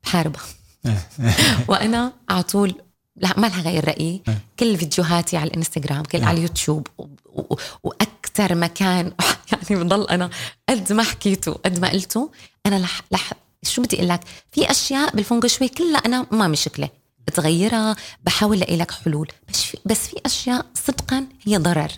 بحاربها. 0.05 0.43
إيه. 0.87 1.09
وأنا 1.69 2.13
على 2.29 2.43
طول 2.43 2.75
لا 3.17 3.41
ما 3.41 3.47
لها 3.47 3.61
غير 3.63 3.85
رأيي. 3.89 4.23
إيه. 4.29 4.39
كل 4.59 4.79
فيديوهاتي 4.79 5.37
على 5.37 5.51
الإنستغرام 5.51 6.03
كل 6.03 6.25
على 6.25 6.37
اليوتيوب 6.37 6.87
و- 6.99 7.03
و- 7.33 7.57
وأكثر 7.83 8.55
مكان 8.55 9.13
يعني 9.53 9.85
بضل 9.85 10.09
أنا 10.09 10.31
قد 10.69 10.93
ما 10.93 11.03
حكيته 11.03 11.53
قد 11.53 11.79
ما 11.79 11.89
قلته 11.91 12.31
أنا 12.67 12.77
لح, 12.79 13.01
لح 13.13 13.33
شو 13.63 13.83
بدي 13.83 13.97
أقول 13.97 14.09
لك؟ 14.09 14.21
في 14.53 14.71
أشياء 14.71 15.17
بالفونغ 15.17 15.47
شوي 15.47 15.69
كلها 15.69 15.99
أنا 16.07 16.27
ما 16.31 16.49
مشكلة. 16.49 16.89
بتغيرها 17.27 17.97
بحاول 18.25 18.57
الاقي 18.57 18.77
لك 18.77 18.91
حلول. 18.91 19.29
بس 19.49 19.63
في 19.63 19.79
بس 19.85 20.07
في 20.09 20.17
أشياء 20.27 20.67
صدقا 20.75 21.27
هي 21.47 21.57
ضرر. 21.57 21.93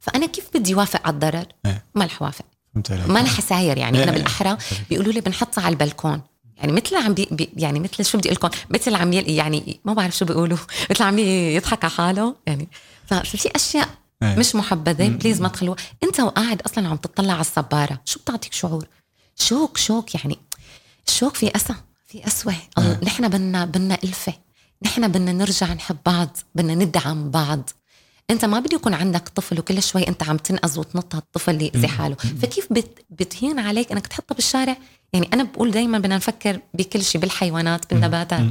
فأنا 0.00 0.26
كيف 0.26 0.44
بدي 0.54 0.74
وافق 0.74 1.00
على 1.06 1.14
الضرر؟ 1.14 1.46
إيه. 1.66 1.84
ما 1.94 2.04
رح 2.04 2.22
وافق 2.22 2.44
ما 3.08 3.18
لها 3.18 3.40
ساير 3.40 3.78
يعني. 3.78 4.02
أنا 4.02 4.12
إيه. 4.12 4.18
بالأحرى 4.18 4.56
بيقولوا 4.90 5.12
لي 5.12 5.20
بنحطها 5.20 5.64
على 5.64 5.72
البلكون. 5.72 6.20
يعني 6.60 6.72
مثل 6.72 6.96
عم 6.96 7.14
بي 7.14 7.28
بي- 7.30 7.50
يعني 7.56 7.80
مثل 7.80 8.04
شو 8.04 8.18
بدي 8.18 8.28
أقول 8.28 8.36
لكم؟ 8.36 8.58
مثل 8.70 8.94
عم 8.94 9.12
يعني 9.12 9.80
ما 9.84 9.92
بعرف 9.94 10.16
شو 10.16 10.24
بيقولوا. 10.24 10.58
مثل 10.90 11.02
عم 11.04 11.18
يضحك 11.18 11.84
على 11.84 11.92
حاله 11.92 12.34
يعني. 12.46 12.68
ففي 13.06 13.50
أشياء 13.56 13.88
إيه. 14.22 14.36
مش 14.38 14.54
محبذة 14.54 15.08
please 15.08 15.40
ما 15.40 15.48
تخلوها. 15.48 15.76
أنت 16.02 16.20
وقاعد 16.20 16.62
أصلا 16.62 16.88
عم 16.88 16.96
تطلع 16.96 17.32
على 17.32 17.40
الصباره 17.40 18.00
شو 18.04 18.20
بتعطيك 18.20 18.52
شعور؟ 18.52 18.86
شوك 19.36 19.76
شوك 19.76 20.14
يعني. 20.14 20.38
الشوك 21.08 21.34
في 21.34 21.56
أسى 21.56 21.74
في 22.06 22.26
أسوة. 22.26 22.54
الله 22.78 22.98
نحن 23.02 23.28
بدنا 23.28 23.64
بدنا 23.64 23.98
ألفة. 24.04 24.32
نحن 24.82 25.08
بدنا 25.08 25.32
نرجع 25.32 25.72
نحب 25.74 25.96
بعض 26.06 26.36
بدنا 26.54 26.74
ندعم 26.74 27.30
بعض. 27.30 27.70
انت 28.30 28.44
ما 28.44 28.60
بده 28.60 28.76
يكون 28.76 28.94
عندك 28.94 29.28
طفل 29.28 29.58
وكل 29.58 29.82
شوي 29.82 30.08
انت 30.08 30.22
عم 30.22 30.36
تنقذ 30.36 30.78
وتنط 30.78 31.14
على 31.14 31.22
الطفل 31.22 31.50
اللي 31.50 31.66
يأذي 31.66 31.88
حاله. 31.88 32.14
فكيف 32.14 32.72
بت 32.72 33.04
بتهين 33.10 33.58
عليك 33.58 33.92
انك 33.92 34.06
تحطه 34.06 34.34
بالشارع؟ 34.34 34.76
يعني 35.12 35.30
أنا 35.32 35.42
بقول 35.42 35.70
دائما 35.70 35.98
بدنا 35.98 36.16
نفكر 36.16 36.60
بكل 36.74 37.04
شيء 37.04 37.20
بالحيوانات 37.20 37.94
بالنباتات. 37.94 38.44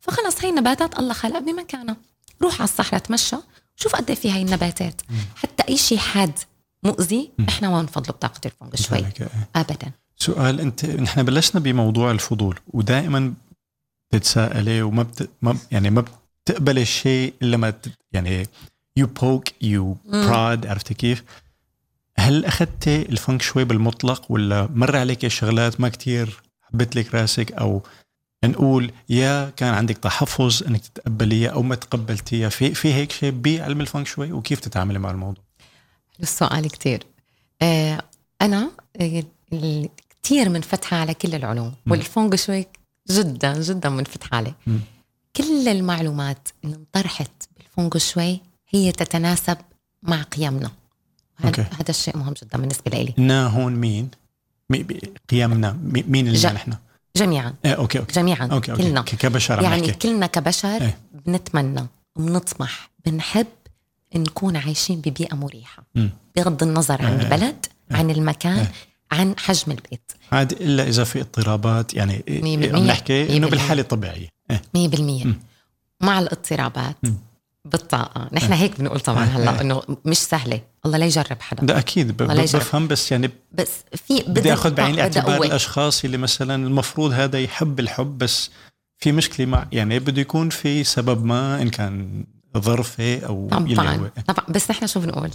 فخلص 0.00 0.44
هي 0.44 0.50
النباتات 0.50 0.98
الله 0.98 1.14
خلق 1.14 1.38
بمكانها. 1.38 1.96
روح 2.42 2.54
على 2.54 2.64
الصحراء 2.64 3.02
تمشى 3.02 3.36
شوف 3.76 3.96
قد 3.96 4.10
إيه 4.10 4.16
في 4.16 4.30
هاي 4.30 4.42
النباتات. 4.42 5.02
حتى 5.36 5.62
أي 5.68 5.76
شيء 5.76 5.98
حاد 5.98 6.38
مؤذي 6.82 7.30
إحنا 7.48 7.70
ما 7.70 7.80
بنفضله 7.80 8.12
بطاقة 8.12 8.40
الفونغ 8.44 8.76
شوي 8.76 8.98
إيه. 8.98 9.28
ابدا. 9.56 9.92
سؤال 10.16 10.60
أنت 10.60 10.86
نحن 10.86 11.22
بلشنا 11.22 11.60
بموضوع 11.60 12.10
الفضول 12.10 12.58
ودائما 12.68 13.34
بتتساءلي 14.10 14.82
وما 14.82 15.02
بت... 15.02 15.30
ما 15.42 15.56
يعني 15.70 15.90
ما 15.90 16.04
بتقبل 16.44 16.78
الشيء 16.78 17.34
إلا 17.42 17.56
ما 17.56 17.70
ت... 17.70 17.88
يعني 18.12 18.46
يو 18.96 19.06
بوك 19.06 19.44
يو 19.62 19.96
براد 20.04 20.66
عرفتي 20.66 20.94
كيف؟ 20.94 21.24
هل 22.18 22.44
اخذتي 22.44 23.02
الفنك 23.02 23.42
شوي 23.42 23.64
بالمطلق 23.64 24.32
ولا 24.32 24.68
مر 24.74 24.96
عليك 24.96 25.28
شغلات 25.28 25.80
ما 25.80 25.88
كتير 25.88 26.42
حبت 26.62 26.96
لك 26.96 27.14
راسك؟ 27.14 27.52
أو 27.52 27.82
نقول 28.44 28.92
يا 29.08 29.50
كان 29.50 29.74
عندك 29.74 29.98
تحفظ 29.98 30.62
إنك 30.62 30.80
تتقبليها 30.86 31.50
أو 31.50 31.62
ما 31.62 31.74
تقبلتيها. 31.74 32.48
في 32.48 32.74
في 32.74 32.94
هيك 32.94 33.12
شيء 33.12 33.30
بعلم 33.30 33.80
الفنك 33.80 34.06
شوي؟ 34.06 34.32
وكيف 34.32 34.60
تتعاملي 34.60 34.98
مع 34.98 35.10
الموضوع؟ 35.10 35.44
السؤال 36.22 36.70
كتير. 36.70 37.06
آه 37.62 38.02
ال- 39.52 39.88
كتير 40.22 40.48
منفتحة 40.48 40.96
على 40.96 41.14
كل 41.14 41.34
العلوم 41.34 41.74
والفونغ 41.86 42.36
شوي 42.36 42.66
جدا 43.10 43.60
جدا 43.62 43.88
منفتحة 43.88 44.36
عليه. 44.36 44.54
كل 45.36 45.68
المعلومات 45.68 46.48
اللي 46.64 46.76
انطرحت 46.76 47.32
بالفونغ 47.56 47.98
شوي 47.98 48.40
هي 48.74 48.92
تتناسب 48.92 49.56
مع 50.02 50.22
قيمنا 50.22 50.70
okay. 51.44 51.60
هذا 51.62 51.90
الشيء 51.90 52.16
مهم 52.16 52.32
جدا 52.42 52.58
بالنسبة 52.58 52.98
لي 52.98 53.14
نا 53.16 53.46
هون 53.46 53.72
مين؟ 53.74 54.10
قيمنا 55.30 55.78
مي- 55.82 56.04
مين 56.08 56.26
اللي 56.26 56.38
جا- 56.38 56.52
نحن؟ 56.52 56.72
جميعا 57.16 57.54
إيه 57.64 57.72
okay 57.72 57.98
okay 57.98 58.12
جميعا 58.12 58.46
okay 58.52 58.72
okay 58.72 58.82
كلنا 58.82 59.00
كبشر 59.02 59.58
عم 59.58 59.64
يعني 59.64 59.86
نحكي 59.86 59.92
كلنا 60.08 60.26
كبشر 60.26 60.68
إيه. 60.82 60.98
بنتمنى 61.26 61.86
بنطمح 62.16 62.90
بنحب 63.06 63.46
نكون 64.16 64.56
عايشين 64.56 65.00
ببيئة 65.00 65.34
مريحة 65.34 65.82
مم. 65.94 66.10
بغض 66.36 66.62
النظر 66.62 67.02
عن 67.02 67.12
إيه. 67.12 67.22
البلد 67.22 67.66
عن 67.90 68.10
المكان 68.10 68.58
إيه. 68.58 68.72
عن 69.12 69.34
حجم 69.38 69.72
البيت 69.72 70.12
عاد 70.32 70.52
إلا 70.52 70.88
إذا 70.88 71.04
في 71.04 71.20
اضطرابات 71.20 71.94
يعني 71.94 72.24
مية 72.28 72.54
عم 72.56 72.60
بالمية. 72.60 72.90
نحكي 72.92 73.24
مية 73.24 73.36
إنه. 73.36 73.48
بالحالة 73.48 73.82
الطبيعية 73.82 74.28
إيه. 74.50 74.62
مية 74.74 74.88
بالمية 74.88 75.24
مم. 75.24 75.40
مع 76.00 76.18
الاضطرابات 76.18 76.96
مم. 77.02 77.14
بالطاقة 77.64 78.28
نحن 78.32 78.52
هيك 78.52 78.80
بنقول 78.80 79.00
طبعا 79.00 79.24
هلأ 79.24 79.60
إنه 79.60 79.82
مش 80.04 80.18
سهلة 80.18 80.60
الله 80.86 80.98
لا 80.98 81.06
يجرب 81.06 81.40
حدا 81.42 81.64
ده 81.66 81.78
أكيد 81.78 82.16
ب- 82.16 82.20
ولا 82.30 82.42
يجرب. 82.42 82.60
بفهم 82.62 82.88
بس 82.88 83.12
يعني 83.12 83.30
بس 83.52 83.70
في 84.06 84.22
بدي 84.26 84.52
آخذ 84.52 84.74
بعين 84.74 84.94
الاعتبار. 84.94 85.42
الأشخاص 85.42 86.04
اللي 86.04 86.16
مثلا 86.16 86.66
المفروض 86.66 87.12
هذا 87.12 87.38
يحب 87.40 87.80
الحب 87.80 88.18
بس 88.18 88.50
في 88.98 89.12
مشكلة 89.12 89.46
مع 89.46 89.66
يعني 89.72 89.98
بده 89.98 90.20
يكون 90.20 90.48
في 90.50 90.84
سبب 90.84 91.24
ما 91.24 91.62
إن 91.62 91.68
كان 91.70 92.24
ظرفي 92.58 93.26
أو 93.26 93.48
طبعا. 93.50 94.10
طبعا 94.26 94.46
بس 94.48 94.70
نحن 94.70 94.86
شو 94.86 95.00
بنقول 95.00 95.30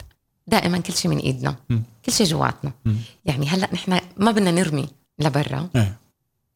دائما 0.48 0.78
كل 0.78 0.94
شيء 0.94 1.12
من 1.12 1.18
إيدنا 1.18 1.56
مم. 1.70 1.84
كل 2.06 2.12
شيء 2.12 2.26
جواتنا. 2.28 2.72
يعني 3.26 3.48
هلأ 3.50 3.70
نحن 3.74 4.00
ما 4.18 4.32
بدنا 4.32 4.52
نرمي 4.52 4.88
لبرا 5.20 5.70
إيه. 5.76 5.98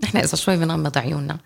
نحن 0.04 0.18
إذا 0.18 0.36
شوي 0.36 0.58
بنغمض 0.58 0.98
عيوننا. 0.98 1.38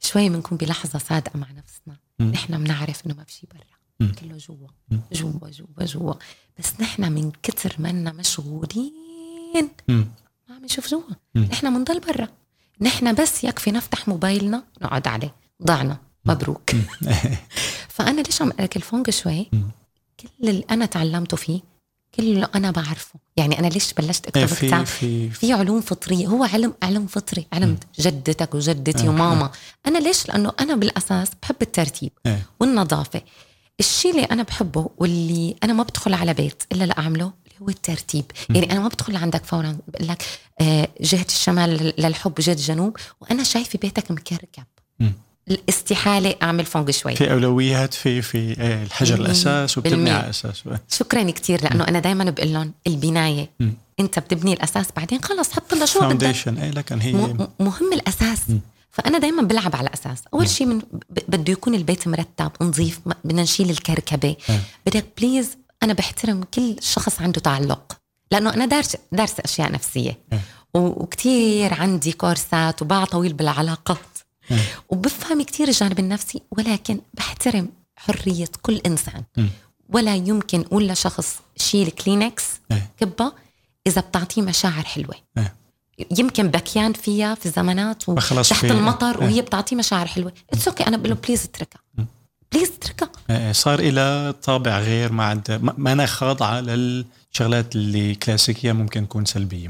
شوي 0.00 0.28
بنكون 0.28 0.58
بلحظة 0.58 0.98
صادقة 0.98 1.38
مع 1.38 1.46
نفسنا. 1.50 1.96
نحن 2.20 2.64
بنعرف 2.64 3.06
إنه 3.06 3.14
ما 3.14 3.24
في 3.24 3.32
شيء 3.32 3.48
برا. 3.54 4.10
كله 4.12 4.36
جوا. 4.36 4.68
جوا 5.12 5.50
جوا 5.50 5.84
جوا. 5.84 6.14
بس 6.58 6.80
نحن 6.80 7.12
من 7.12 7.32
كتر 7.42 7.76
منا 7.78 8.12
مشغولين. 8.12 8.92
ما 9.88 10.54
عم 10.54 10.64
نشوف 10.64 10.88
جوا. 10.88 11.02
نحن 11.36 11.74
بنضل 11.78 12.00
برا. 12.00 12.28
نحن 12.80 13.14
بس 13.14 13.44
يكفي 13.44 13.70
نفتح 13.70 14.08
موبايلنا 14.08 14.64
نقعد 14.82 15.08
عليه. 15.08 15.34
ضعنا. 15.62 15.98
مبروك. 16.24 16.70
فأنا 17.94 18.20
ليش 18.20 18.42
عم 18.42 18.52
لك 18.60 18.76
الفونج 18.76 19.10
شوي. 19.10 19.44
كل 20.20 20.48
اللي 20.48 20.64
أنا 20.70 20.86
تعلمته 20.86 21.36
فيه 21.36 21.60
كله 22.16 22.48
أنا 22.54 22.70
بعرفه. 22.70 23.18
يعني 23.36 23.58
أنا 23.58 23.66
ليش 23.66 23.92
بلشت 23.92 24.36
إيه، 24.36 24.44
اكتب 24.44 24.56
في 24.56 24.66
كتاب 24.66 24.86
في 24.86 25.30
في 25.30 25.52
علوم 25.52 25.80
فطرية. 25.80 26.26
هو 26.26 26.44
علم 26.44 26.74
علم 26.82 27.06
فطري. 27.06 27.46
علم 27.52 27.78
جدتك 27.98 28.54
وجدتي 28.54 29.06
آه. 29.06 29.08
وماما. 29.08 29.50
أنا 29.86 29.98
ليش؟ 29.98 30.28
لأنه 30.28 30.52
أنا 30.60 30.76
بالأساس 30.76 31.28
بحب 31.42 31.56
الترتيب 31.62 32.12
إيه. 32.26 32.46
والنظافة. 32.60 33.22
الشيء 33.80 34.10
اللي 34.10 34.24
أنا 34.24 34.42
بحبه 34.42 34.90
واللي 34.98 35.56
أنا 35.62 35.72
ما 35.72 35.82
بدخل 35.82 36.14
على 36.14 36.34
بيت 36.34 36.62
إلا 36.72 36.84
لأعمله 36.84 37.24
اللي 37.46 37.56
هو 37.62 37.68
الترتيب. 37.68 38.24
يعني 38.50 38.72
أنا 38.72 38.80
ما 38.80 38.88
بدخل 38.88 39.16
عندك 39.16 39.44
فورا 39.44 39.78
بقول 39.88 40.08
لك 40.08 40.22
آه، 40.60 40.88
جهة 41.00 41.26
الشمال 41.28 41.92
للحب 41.98 42.34
جهة 42.34 42.52
الجنوب 42.52 42.96
وأنا 43.20 43.42
شايفة 43.42 43.78
بيتك 43.82 44.10
مكركب. 44.10 44.64
الاستحالة 45.50 46.34
أعمل 46.42 46.64
فونج 46.64 46.90
شوي. 46.90 47.16
في 47.16 47.32
أولويات 47.32 47.94
في 47.94 48.22
في 48.22 48.38
إيه، 48.38 48.82
الحجر. 48.82 49.14
الأساس 49.20 49.78
وبتبني 49.78 49.96
بالمية. 49.96 50.12
على 50.12 50.30
اساسه 50.30 50.78
شكرا 50.90 51.30
كثير 51.30 51.64
لأنه 51.64 51.88
أنا 51.88 51.98
دائما 51.98 52.24
بقول 52.30 52.52
لهم 52.52 52.72
البناية. 52.86 53.50
مم. 53.60 53.72
أنت 54.00 54.18
بتبني 54.18 54.52
الأساس 54.52 54.86
بعدين 54.96 55.22
خلص 55.22 55.52
حط 55.52 55.74
لها 55.74 55.86
شو 55.86 56.00
foundation 56.00 56.58
اي 56.58 56.70
لكن 56.70 57.00
هي 57.00 57.12
م- 57.12 57.48
مهم 57.60 57.92
الأساس. 57.92 58.40
فأنا 58.90 59.18
دائما 59.18 59.42
بلعب 59.42 59.76
على 59.76 59.90
أساس 59.94 60.22
أول 60.34 60.48
شيء 60.48 60.66
من 60.66 60.82
بده 61.28 61.52
يكون 61.52 61.74
البيت 61.74 62.08
مرتب 62.08 62.50
نظيف 62.60 63.00
بدنا 63.24 63.42
نشيل 63.42 63.70
الكركبة. 63.70 64.36
آه. 64.50 64.60
بدك 64.86 65.04
please 65.18 65.48
أنا 65.82 65.92
بحترم 65.92 66.42
كل 66.54 66.76
شخص 66.80 67.20
عنده 67.20 67.40
تعلق. 67.40 67.96
لأنه 68.30 68.54
أنا 68.54 68.66
دارس 68.66 68.96
دارسه 69.12 69.42
أشياء 69.44 69.72
نفسية. 69.72 70.18
آه. 70.32 70.38
وكتير 70.74 71.74
عندي 71.74 72.12
كورسات 72.12 72.82
وباع 72.82 73.04
طويل 73.04 73.32
بالعلاقات 73.32 73.98
آه. 74.50 74.58
وبفهم 74.88 75.42
كتير 75.42 75.68
الجانب 75.68 75.98
النفسي 75.98 76.42
ولكن 76.50 77.00
بحترم 77.14 77.68
حرية 77.96 78.48
كل 78.62 78.76
إنسان 78.86 79.22
مم. 79.36 79.48
ولا 79.88 80.14
يمكن 80.14 80.60
أقول 80.60 80.88
لشخص 80.88 81.36
شيل 81.56 81.90
كلينكس 81.90 82.44
إيه. 82.70 82.90
كبة 83.00 83.32
إذا 83.86 84.00
بتعطيه 84.00 84.42
مشاعر 84.42 84.82
حلوة 84.82 85.14
إيه. 85.38 85.54
يمكن 86.18 86.48
بكيان 86.48 86.92
فيها 86.92 87.34
في 87.34 87.50
زمانات 87.50 88.02
فخلص 88.02 88.48
تحت 88.48 88.64
المطر 88.64 89.22
إيه. 89.22 89.26
وهي 89.26 89.42
بتعطيه 89.42 89.76
مشاعر 89.76 90.06
حلوة 90.06 90.32
it's 90.52 90.68
okay 90.68 90.86
أنا 90.86 90.96
بقول 90.96 91.10
له 91.10 91.16
بليز 91.16 91.44
اتركها 91.44 91.80
بليز 92.52 92.72
اتركها 92.78 93.10
إيه، 93.30 93.52
صار 93.52 93.78
إلى 93.78 94.34
طابع 94.42 94.78
غير 94.78 95.12
ما 95.12 95.24
عند 95.24 95.60
ما 95.78 95.92
أنا 95.92 96.06
خاضعة 96.06 96.60
للشغلات 96.60 97.74
اللي 97.74 98.14
كلاسيكية 98.14 98.72
ممكن 98.72 99.08
تكون 99.08 99.24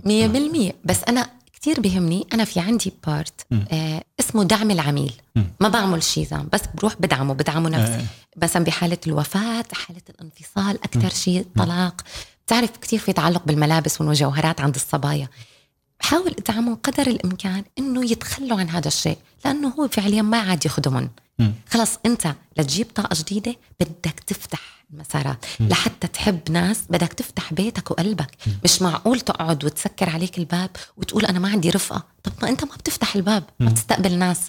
مية 0.04 0.26
بالمية 0.26 0.74
بس 0.84 1.04
أنا 1.08 1.30
كتير 1.64 1.80
بهمني 1.80 2.26
أنا 2.32 2.44
في 2.44 2.60
عندي 2.60 2.92
بارت. 3.06 3.46
آه 3.72 4.04
اسمه 4.20 4.44
دعم 4.44 4.70
العميل 4.70 5.12
مم. 5.36 5.44
ما 5.60 5.68
بعمل 5.68 6.02
شيء 6.02 6.28
بس 6.52 6.60
بروح 6.74 6.94
بدعمه 7.00 7.34
بدعمه 7.34 7.68
نفسي 7.68 7.94
آه. 7.94 8.04
مثلا 8.42 8.64
بحالة 8.64 8.98
الوفاة 9.06 9.64
حالة 9.72 10.00
الانفصال 10.10 10.84
أكثر 10.84 11.08
شيء 11.08 11.40
الطلاق 11.40 12.02
بتعرف 12.46 12.70
كتير 12.70 12.98
في 12.98 13.12
تعلق 13.12 13.42
بالملابس 13.46 14.00
والمجوهرات 14.00 14.60
عند 14.60 14.74
الصبايا 14.74 15.28
بحاول 16.00 16.34
ادعمهم 16.38 16.74
قدر 16.74 17.06
الإمكان 17.06 17.64
إنه 17.78 18.10
يتخلوا 18.10 18.58
عن 18.60 18.68
هذا 18.68 18.88
الشيء 18.88 19.18
لأنه 19.44 19.68
هو 19.68 19.88
فعليا 19.88 20.22
ما 20.22 20.38
عاد 20.38 20.66
يخدمهم. 20.66 21.10
خلص 21.70 21.98
أنت 22.06 22.34
لتجيب 22.56 22.86
طاقة 22.94 23.16
جديدة 23.20 23.56
بدك 23.80 24.20
تفتح 24.26 24.83
المسارات. 24.92 25.46
لحتى 25.60 26.06
تحب 26.06 26.50
ناس 26.50 26.84
بدك 26.90 27.12
تفتح 27.12 27.52
بيتك 27.52 27.90
وقلبك. 27.90 28.36
مش 28.64 28.82
معقول 28.82 29.20
تقعد 29.20 29.64
وتسكر 29.64 30.10
عليك 30.10 30.38
الباب 30.38 30.70
وتقول 30.96 31.26
أنا 31.26 31.38
ما 31.38 31.48
عندي 31.48 31.70
رفقة. 31.70 32.06
طب 32.22 32.32
ما 32.42 32.48
أنت 32.48 32.64
ما 32.64 32.74
بتفتح 32.76 33.16
الباب 33.16 33.44
ما 33.60 33.70
بتستقبل 33.70 34.18
ناس. 34.18 34.48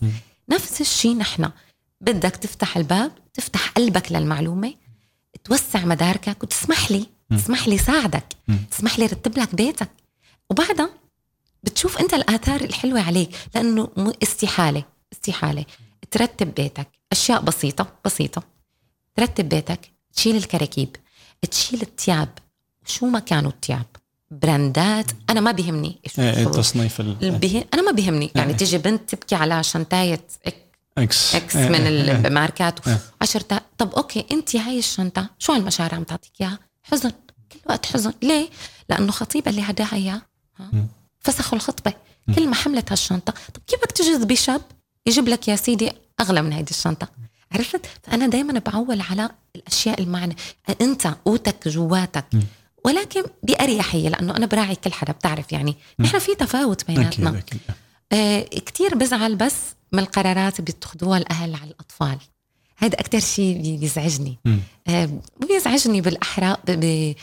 نفس 0.49 0.81
الشيء 0.81 1.17
نحن. 1.17 1.51
بدك 2.01 2.35
تفتح 2.35 2.77
الباب 2.77 3.11
تفتح 3.33 3.69
قلبك 3.69 4.11
للمعلومة 4.11 4.73
توسع 5.43 5.85
مداركك 5.85 6.43
وتسمح 6.43 6.91
لي 6.91 7.05
تسمح 7.29 7.67
لي 7.67 7.77
ساعدك 7.77 8.25
تسمح 8.71 8.99
لي 8.99 9.05
رتب 9.05 9.37
لك 9.37 9.55
بيتك. 9.55 9.89
وبعدها 10.49 10.89
بتشوف 11.63 11.97
أنت 11.97 12.13
الآثار 12.13 12.61
الحلوة 12.61 13.01
عليك. 13.01 13.29
لأنه 13.55 13.89
استحالة 14.23 14.83
استحالة. 15.13 15.65
ترتب 16.11 16.55
بيتك. 16.55 16.87
أشياء 17.11 17.41
بسيطة 17.41 17.87
بسيطة. 18.05 18.43
ترتب 19.15 19.49
بيتك. 19.49 19.94
تشيل 20.15 20.35
الكراكيب 20.35 20.95
تشيل 21.51 21.81
الثياب 21.81 22.29
شو 22.85 23.05
ما 23.05 23.19
كانوا 23.19 23.51
الثياب 23.51 23.85
براندات. 24.31 25.11
أنا 25.29 25.39
ما 25.39 25.51
بيهمني 25.51 25.99
شو 26.15 26.21
إيه، 26.21 26.45
تصنيف 26.45 27.01
ال. 27.01 27.65
أنا 27.73 27.81
ما 27.81 27.91
بيهمني 27.91 28.31
يعني 28.35 28.51
إيه. 28.51 28.57
تيجي 28.57 28.77
بنت 28.77 29.09
تبكي 29.09 29.35
على 29.35 29.63
شنطايه 29.63 30.27
إكس 30.97 31.35
إكس 31.35 31.55
إيه، 31.55 31.69
من 31.69 31.75
إيه، 31.75 32.11
إيه. 32.11 32.27
الماركات 32.27 32.87
إيه. 32.87 32.99
عشرة 33.21 33.61
طب 33.77 33.93
okay 33.93 34.25
أنت 34.31 34.55
هاي 34.55 34.79
الشنطة 34.79 35.29
شو 35.39 35.53
هالمشاعر 35.53 35.95
عم 35.95 36.03
تعطيك 36.03 36.31
إياها؟ 36.41 36.59
حزن. 36.83 37.11
كل 37.51 37.59
وقت 37.69 37.85
حزن. 37.85 38.13
ليه؟ 38.23 38.49
لأنه 38.89 39.11
خطيبها 39.11 39.49
اللي 39.49 39.61
هداها 39.61 39.93
اياه. 39.93 40.21
فسخوا 41.19 41.57
الخطبة. 41.57 41.93
كل 42.35 42.47
ما 42.47 42.55
حملت 42.55 42.91
هالشنطة. 42.91 43.33
طب 43.53 43.61
كيف 43.67 43.79
بدك 43.79 43.91
تجذبي 43.91 44.35
شاب 44.35 44.61
يجيب 45.05 45.27
لك 45.27 45.47
يا 45.47 45.55
سيدي 45.55 45.91
أغلى 46.19 46.41
من 46.41 46.53
هيدي 46.53 46.71
الشنطة؟ 46.71 47.07
عرفت؟ 47.51 47.85
فأنا 48.03 48.27
دائما 48.27 48.59
بعول 48.59 49.01
على 49.01 49.29
الأشياء 49.55 50.01
المعنى. 50.01 50.35
أنت 50.81 51.07
قوتك 51.07 51.67
جواتك. 51.67 52.25
مم. 52.33 52.43
ولكن 52.85 53.23
بأريحية 53.43 54.09
لأنه 54.09 54.37
أنا 54.37 54.45
براعي 54.45 54.75
كل 54.75 54.93
حدا 54.93 55.11
بتعرف 55.13 55.51
يعني. 55.51 55.75
نحن 55.99 56.19
في 56.19 56.35
تفاوت 56.35 56.87
بيناتنا. 56.87 57.43
آه 58.11 58.41
كتير 58.41 58.95
بزعل 58.95 59.35
بس 59.35 59.55
من 59.91 59.99
القرارات 59.99 60.53
اللي 60.59 60.65
بيتخذوها 60.65 61.17
الأهل 61.17 61.55
على 61.55 61.71
الأطفال. 61.71 62.17
هذا 62.77 62.99
أكتر 62.99 63.19
شيء 63.19 63.61
بي- 63.61 63.77
بيزعجني. 63.77 64.37
آه 64.87 65.09
بيزعجني 65.47 66.01
بالأحرى 66.01 66.57
ب... 66.67 67.13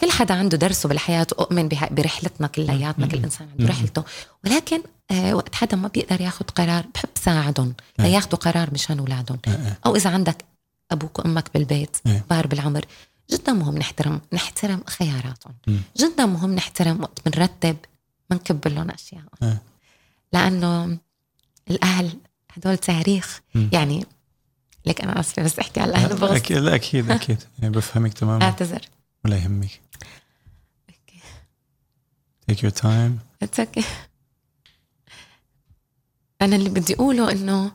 كل 0.00 0.10
حدا 0.10 0.34
عنده 0.34 0.56
درسه 0.58 0.88
بالحياة 0.88 1.26
وأؤمن 1.32 1.68
برحلتنا 1.90 2.46
كلياتنا 2.46 3.06
كل 3.06 3.16
إنسان 3.24 3.48
عنده. 3.58 3.68
رحلته. 3.72 4.04
ولكن 4.44 4.80
وقت 5.12 5.54
حدا 5.54 5.76
ما 5.76 5.88
بيقدر 5.88 6.20
ياخذ 6.20 6.44
قرار 6.44 6.86
بحب 6.94 7.08
ساعدهم 7.14 7.74
إيه. 8.00 8.06
لياخذوا 8.06 8.38
قرار 8.38 8.74
مشان 8.74 8.98
أولادهم 8.98 9.38
إيه، 9.46 9.54
إيه. 9.54 9.78
أو 9.86 9.96
إذا 9.96 10.10
عندك 10.10 10.44
أبوك 10.90 11.18
وأمك 11.18 11.52
بالبيت. 11.54 11.96
كبار 12.04 12.46
بالعمر 12.46 12.84
جدا 13.30 13.52
مهم 13.52 13.78
نحترم 13.78 14.20
نحترم 14.32 14.82
خياراتهم. 14.86 15.54
جدا 15.96 16.26
مهم 16.26 16.54
نحترم 16.54 17.00
وقت 17.02 17.28
بنرتب 17.28 17.76
بنكب 18.30 18.68
لهم 18.68 18.90
أشياء 18.90 19.22
إيه. 19.42 19.62
لأنه 20.32 20.98
الأهل 21.70 22.10
هدول 22.56 22.78
تاريخ. 22.78 23.40
يعني 23.72 24.06
لك 24.86 25.00
أنا 25.00 25.20
آسفة 25.20 25.42
بس 25.42 25.58
أحكي 25.58 25.80
على 25.80 25.90
الأهل 25.90 26.16
بغص 26.16 26.30
أكيد 26.30 26.56
لا 26.56 26.74
أكيد 26.74 27.10
أكيد 27.16 27.42
إيه، 27.62 27.68
بفهمك 27.68 28.12
تماما 28.14 28.44
أعتذر 28.44 28.80
ولا 29.24 29.36
يهمك 29.36 29.80
take 32.50 32.62
your 32.62 32.70
time 32.82 33.12
It's 33.44 33.58
okay. 33.58 33.84
أنا 36.42 36.56
اللي 36.56 36.70
بدي 36.70 36.94
أقوله 36.94 37.32
إنه 37.32 37.72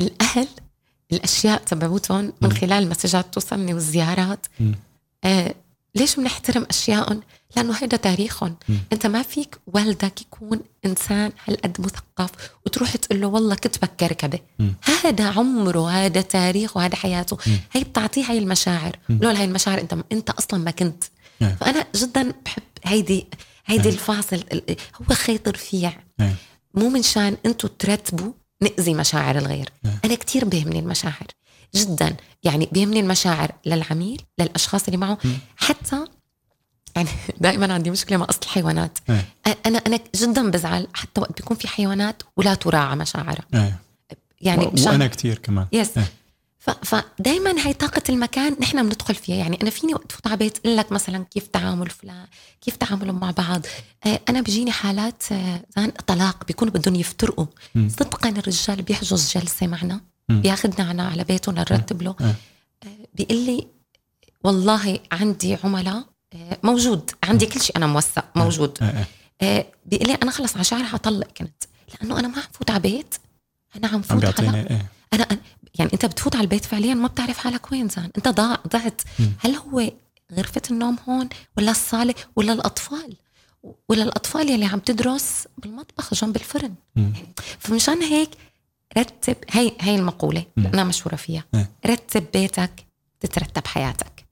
الأهل 0.00 0.48
الأشياء 1.12 1.62
تبعوتهم 1.64 2.32
من. 2.42 2.52
خلال 2.52 2.72
المسجات 2.72 3.34
توصلني 3.34 3.74
والزيارات. 3.74 4.46
آه 5.24 5.54
ليش 5.94 6.16
بنحترم 6.16 6.66
أشيائهم؟ 6.70 7.20
لأنه 7.56 7.74
هيدا 7.82 7.96
تاريخهم. 7.96 8.56
أنت 8.92 9.06
ما 9.06 9.22
فيك 9.22 9.58
والدك 9.66 10.20
يكون 10.22 10.60
إنسان 10.86 11.32
هالقد 11.44 11.80
مثقف 11.80 12.30
وتروح 12.66 12.96
تقول 12.96 13.20
له 13.20 13.26
والله 13.26 13.54
كتبك 13.54 13.90
كركبة 14.00 14.38
مم. 14.58 14.74
هذا 15.04 15.24
عمره 15.30 15.90
هذا 15.90 16.20
تاريخه 16.20 16.80
هذا 16.86 16.96
حياته 16.96 17.38
مم. 17.46 17.56
هي 17.72 17.84
بتعطيه 17.84 18.24
هاي 18.30 18.38
المشاعر. 18.38 18.96
لولا 19.08 19.38
هاي 19.38 19.44
المشاعر 19.44 19.80
أنت 19.80 19.96
أنت 20.12 20.30
أصلا 20.30 20.60
ما 20.60 20.70
كنت 20.70 21.04
إيه. 21.42 21.56
فأنا 21.60 21.86
جدا 21.96 22.32
بحب 22.44 22.62
هيدي 22.84 23.26
هيدي 23.66 23.88
إيه. 23.88 23.94
الفاصل 23.94 24.36
ال- 24.52 24.76
هو 25.02 25.14
خيط 25.14 25.48
رفيع 25.48 25.92
إيه. 26.20 26.34
مو 26.74 26.88
من 26.88 27.02
شان 27.02 27.36
أنتم 27.46 27.68
ترتبوا 27.78 28.32
نأذي 28.62 28.94
مشاعر 28.94 29.38
الغير 29.38 29.68
إيه. 29.84 30.00
أنا 30.04 30.14
كتير 30.14 30.44
بيهمني 30.44 30.78
المشاعر 30.78 31.26
جدا 31.74 32.16
يعني 32.44 32.68
بيهمني 32.72 33.00
المشاعر 33.00 33.52
للعميل 33.66 34.22
للأشخاص 34.38 34.84
اللي 34.84 34.96
معه. 34.96 35.18
حتى 35.56 36.04
يعني 36.96 37.08
دائما 37.40 37.74
عندي 37.74 37.90
مشكلة 37.90 38.18
مع 38.18 38.24
قصه 38.24 38.40
الحيوانات 38.42 38.98
إيه. 39.10 39.24
أنا 39.66 39.78
أنا 39.78 39.98
جدا 40.16 40.50
بزعل 40.50 40.86
حتى 40.94 41.20
وقت 41.20 41.36
بيكون 41.40 41.56
في 41.56 41.68
حيوانات 41.68 42.22
ولا 42.36 42.54
تراعى 42.54 42.96
مشاعرها 42.96 43.44
إيه. 43.54 43.78
يعني 44.40 44.66
و- 44.66 44.72
وأنا 44.86 45.06
كثير 45.06 45.38
كمان 45.38 45.66
يس. 45.72 45.90
فدائما 46.58 47.66
هاي 47.66 47.72
طاقة 47.72 48.02
المكان 48.08 48.56
نحن 48.60 48.82
بندخل 48.88 49.14
فيها. 49.14 49.36
يعني 49.36 49.58
أنا 49.62 49.70
فيني 49.70 49.94
وقت 49.94 50.12
فوت 50.12 50.26
على 50.26 50.36
بيت 50.36 50.58
أقول 50.58 50.76
لك 50.76 50.92
مثلا 50.92 51.24
كيف 51.24 51.46
تعامل 51.46 51.90
فلان 51.90 52.26
كيف 52.60 52.76
تعاملوا 52.76 53.14
مع 53.14 53.30
بعض. 53.30 53.66
آه، 54.06 54.20
أنا 54.28 54.40
بيجيني 54.40 54.72
حالات 54.72 55.22
آه، 55.32 55.62
طلاق 56.06 56.46
بيكونوا 56.46 56.72
بدهم 56.72 56.94
يفترقوا. 56.94 57.46
صدقا 57.88 58.28
الرجال 58.28 58.82
بيحجز 58.82 59.32
جلسة 59.38 59.66
معنا 59.66 60.00
بياخذنا 60.28 60.90
أنا 60.90 61.08
على 61.08 61.24
بيته 61.24 61.52
نرتب 61.52 62.02
له. 62.02 62.16
آه، 62.20 62.34
بيقول 63.14 63.46
لي 63.46 63.66
والله 64.44 65.00
عندي 65.12 65.58
عملاء 65.64 66.04
موجود. 66.62 67.10
عندي 67.24 67.46
كل 67.46 67.60
شيء 67.60 67.76
أنا 67.76 67.86
موثق 67.86 68.24
موجود. 68.36 68.78
بيقول 69.86 70.08
لي 70.08 70.14
أنا 70.22 70.30
خلص 70.30 70.54
على 70.54 70.64
شعرها 70.64 70.94
أطلق 70.94 71.28
كنت. 71.36 71.64
لأنه 71.94 72.18
أنا 72.18 72.28
ما 72.28 72.36
عم 72.36 72.48
فوت 72.52 72.70
على 72.70 72.80
بيت 72.80 73.14
أنا 73.76 73.88
عم 73.88 74.02
فوت 74.02 74.40
على 74.40 74.66
إيه؟ 74.70 74.86
أنا 75.12 75.26
يعني 75.78 75.90
انت 75.92 76.06
بتفوت 76.06 76.36
على 76.36 76.44
البيت 76.44 76.64
فعليا 76.64 76.94
ما 76.94 77.08
بتعرف 77.08 77.38
حالك 77.38 77.72
وين 77.72 77.88
زان 77.88 78.10
انت 78.16 78.28
ضاع 78.28 78.58
ضعت. 78.68 79.02
هل 79.38 79.54
هو 79.54 79.90
غرفة 80.32 80.62
النوم 80.70 80.96
هون 81.08 81.28
ولا 81.56 81.70
الصالة 81.70 82.14
ولا 82.36 82.52
الأطفال؟ 82.52 83.16
ولا 83.88 84.02
الأطفال 84.02 84.50
يلي 84.50 84.64
عم 84.64 84.78
تدرس 84.78 85.48
بالمطبخ 85.58 86.14
جنب 86.14 86.36
الفرن. 86.36 86.74
فمشان 87.58 88.02
هيك 88.02 88.30
رتب 88.98 89.36
هي 89.50 89.72
هي 89.80 89.96
المقولة 89.96 90.44
أنا 90.58 90.84
مشهورة 90.84 91.16
فيها. 91.16 91.44
رتب 91.86 92.24
بيتك 92.32 92.86
تترتب 93.20 93.66
حياتك. 93.66 94.26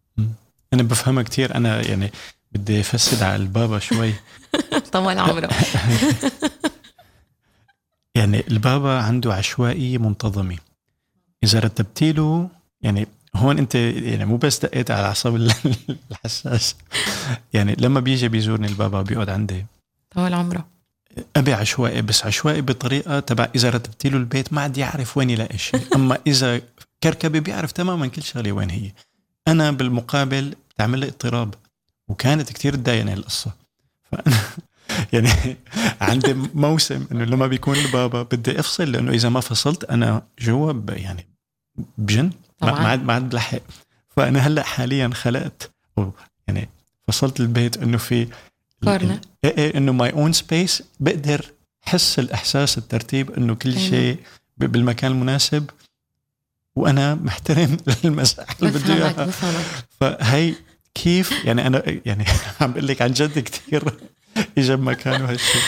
أنا 0.73 0.83
بفهمها 0.83 1.23
كثير 1.23 1.55
أنا 1.55 1.89
يعني 1.89 2.13
بدي 2.53 2.81
أفسد 2.81 3.23
على 3.23 3.37
البابا 3.37 3.79
شوي. 3.79 4.15
طول 4.93 5.19
عمره. 5.19 5.51
يعني 8.15 8.45
البابا 8.49 9.01
عنده 9.01 9.35
عشوائية 9.35 9.99
منتظمة. 9.99 10.59
إذا 11.47 11.61
رتبتي 11.61 12.13
له 12.13 12.49
يعني 12.83 13.09
هون 13.37 13.59
أنت 13.59 13.75
يعني 13.75 14.25
مو 14.25 14.37
بس 14.37 14.59
دقيت 14.59 14.91
على 14.91 15.07
اعصاب 15.07 15.37
الحساس. 16.11 16.77
يعني 17.53 17.77
لما 17.79 18.01
بيجي 18.01 18.29
بيزورني 18.29 18.67
البابا 18.67 19.03
بيقعد 19.03 19.29
عندي. 19.29 19.67
طول 20.11 20.35
عمره. 20.35 20.67
أبي 21.37 21.53
عشوائي 21.53 22.03
بس 22.03 22.27
عشوائي 22.27 22.61
بطريقة 22.61 23.21
تبع 23.21 23.49
إذا 23.55 23.71
رتبتي 23.71 24.09
له 24.09 24.17
البيت 24.17 24.53
ما 24.53 24.61
عاد 24.61 24.79
يعرف 24.79 25.17
وين 25.17 25.31
يلاقي 25.31 25.59
شيء. 25.59 25.81
أما 25.95 26.19
إذا 26.27 26.61
كركبة 27.03 27.39
بيعرف 27.39 27.73
تماما 27.73 28.07
كل 28.07 28.23
شغلة 28.23 28.53
وين 28.53 28.71
هي. 28.71 28.93
أنا 29.49 29.71
بالمقابل 29.71 30.55
بتعمل 30.71 30.99
لي 30.99 31.07
اضطراب 31.07 31.55
وكانت 32.09 32.53
كثير 32.53 32.75
تضايقني 32.75 33.15
القصة. 33.15 33.53
فانا 34.13 34.37
يعني 35.13 35.57
عندي 36.01 36.35
موسم 36.55 37.07
إنه 37.13 37.25
لما 37.25 37.47
بيكون 37.47 37.77
البابا 37.77 38.23
بدي 38.23 38.61
أفصل 38.61 38.93
لأنه 38.93 39.13
إذا 39.13 39.29
ما 39.29 39.41
فصلت 39.41 39.85
أنا 39.85 40.23
جوا 40.41 40.73
يعني 40.89 41.36
بجن 41.99 42.31
ما 42.63 42.71
عاد 42.71 43.05
ما 43.05 43.13
عاد 43.13 43.29
بلحق 43.29 43.63
فأنا 44.17 44.39
هلأ 44.39 44.63
حاليا 44.63 45.11
خلقت 45.15 45.71
يعني 46.49 46.69
فصلت 47.09 47.41
البيت 47.41 47.77
إنه 47.77 47.99
في 47.99 48.29
corner 48.85 49.19
إيه 49.45 49.59
إيه 49.59 49.77
إنه 49.77 49.93
my 49.93 50.13
own 50.13 50.33
space 50.33 50.83
بقدر 51.01 51.53
حس 51.83 52.19
الإحساس 52.19 52.79
الترتيب 52.79 53.31
إنه 53.31 53.55
كل 53.55 53.79
شيء 53.79 54.19
بالمكان 54.57 55.13
المناسب 55.13 55.71
وأنا 56.77 57.15
محترم 57.15 57.77
المساحه 58.05 58.57
اللي 58.63 58.71
بده 58.79 58.95
إياها. 58.95 59.31
فهي 60.01 60.55
كيف 60.95 61.45
يعني 61.45 61.67
أنا 61.67 61.83
يعني 62.07 62.25
عم 62.61 62.73
بقول 62.73 62.87
لك 62.87 63.03
عن 63.03 63.13
جد 63.13 63.39
كثير 63.39 63.93
اجى 64.59 64.77
بمكانه 64.77 65.31
هالشيء 65.31 65.63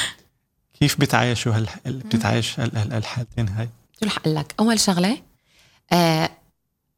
كيف 0.80 1.00
بتعايشوا 1.00 1.52
هال... 1.52 1.68
بتتعايش 1.86 2.60
الحالتين 2.60 3.48
هاي؟ 3.48 3.68
شو 4.00 4.06
رح 4.06 4.18
أقول 4.18 4.34
لك؟ 4.34 4.54
أول 4.60 4.80
شغلة 4.80 5.18
آه 5.92 6.30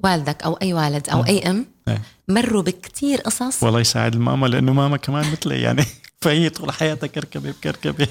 والدك 0.04 0.42
أو 0.42 0.54
أي 0.54 0.72
والد 0.72 1.08
أو 1.08 1.24
أي 1.26 1.50
أم 1.50 1.66
إيه. 1.88 2.02
مروا 2.28 2.62
بكتير 2.62 3.20
قصص. 3.20 3.62
والله 3.62 3.80
يساعد 3.80 4.14
الماما 4.14 4.46
لأنه 4.46 4.72
ماما 4.72 4.96
كمان 4.96 5.32
مثلي 5.32 5.62
يعني 5.62 5.84
فهي 6.22 6.50
طول 6.50 6.72
حياتها 6.72 7.06
كركبة 7.06 7.50
بكركبة. 7.50 8.08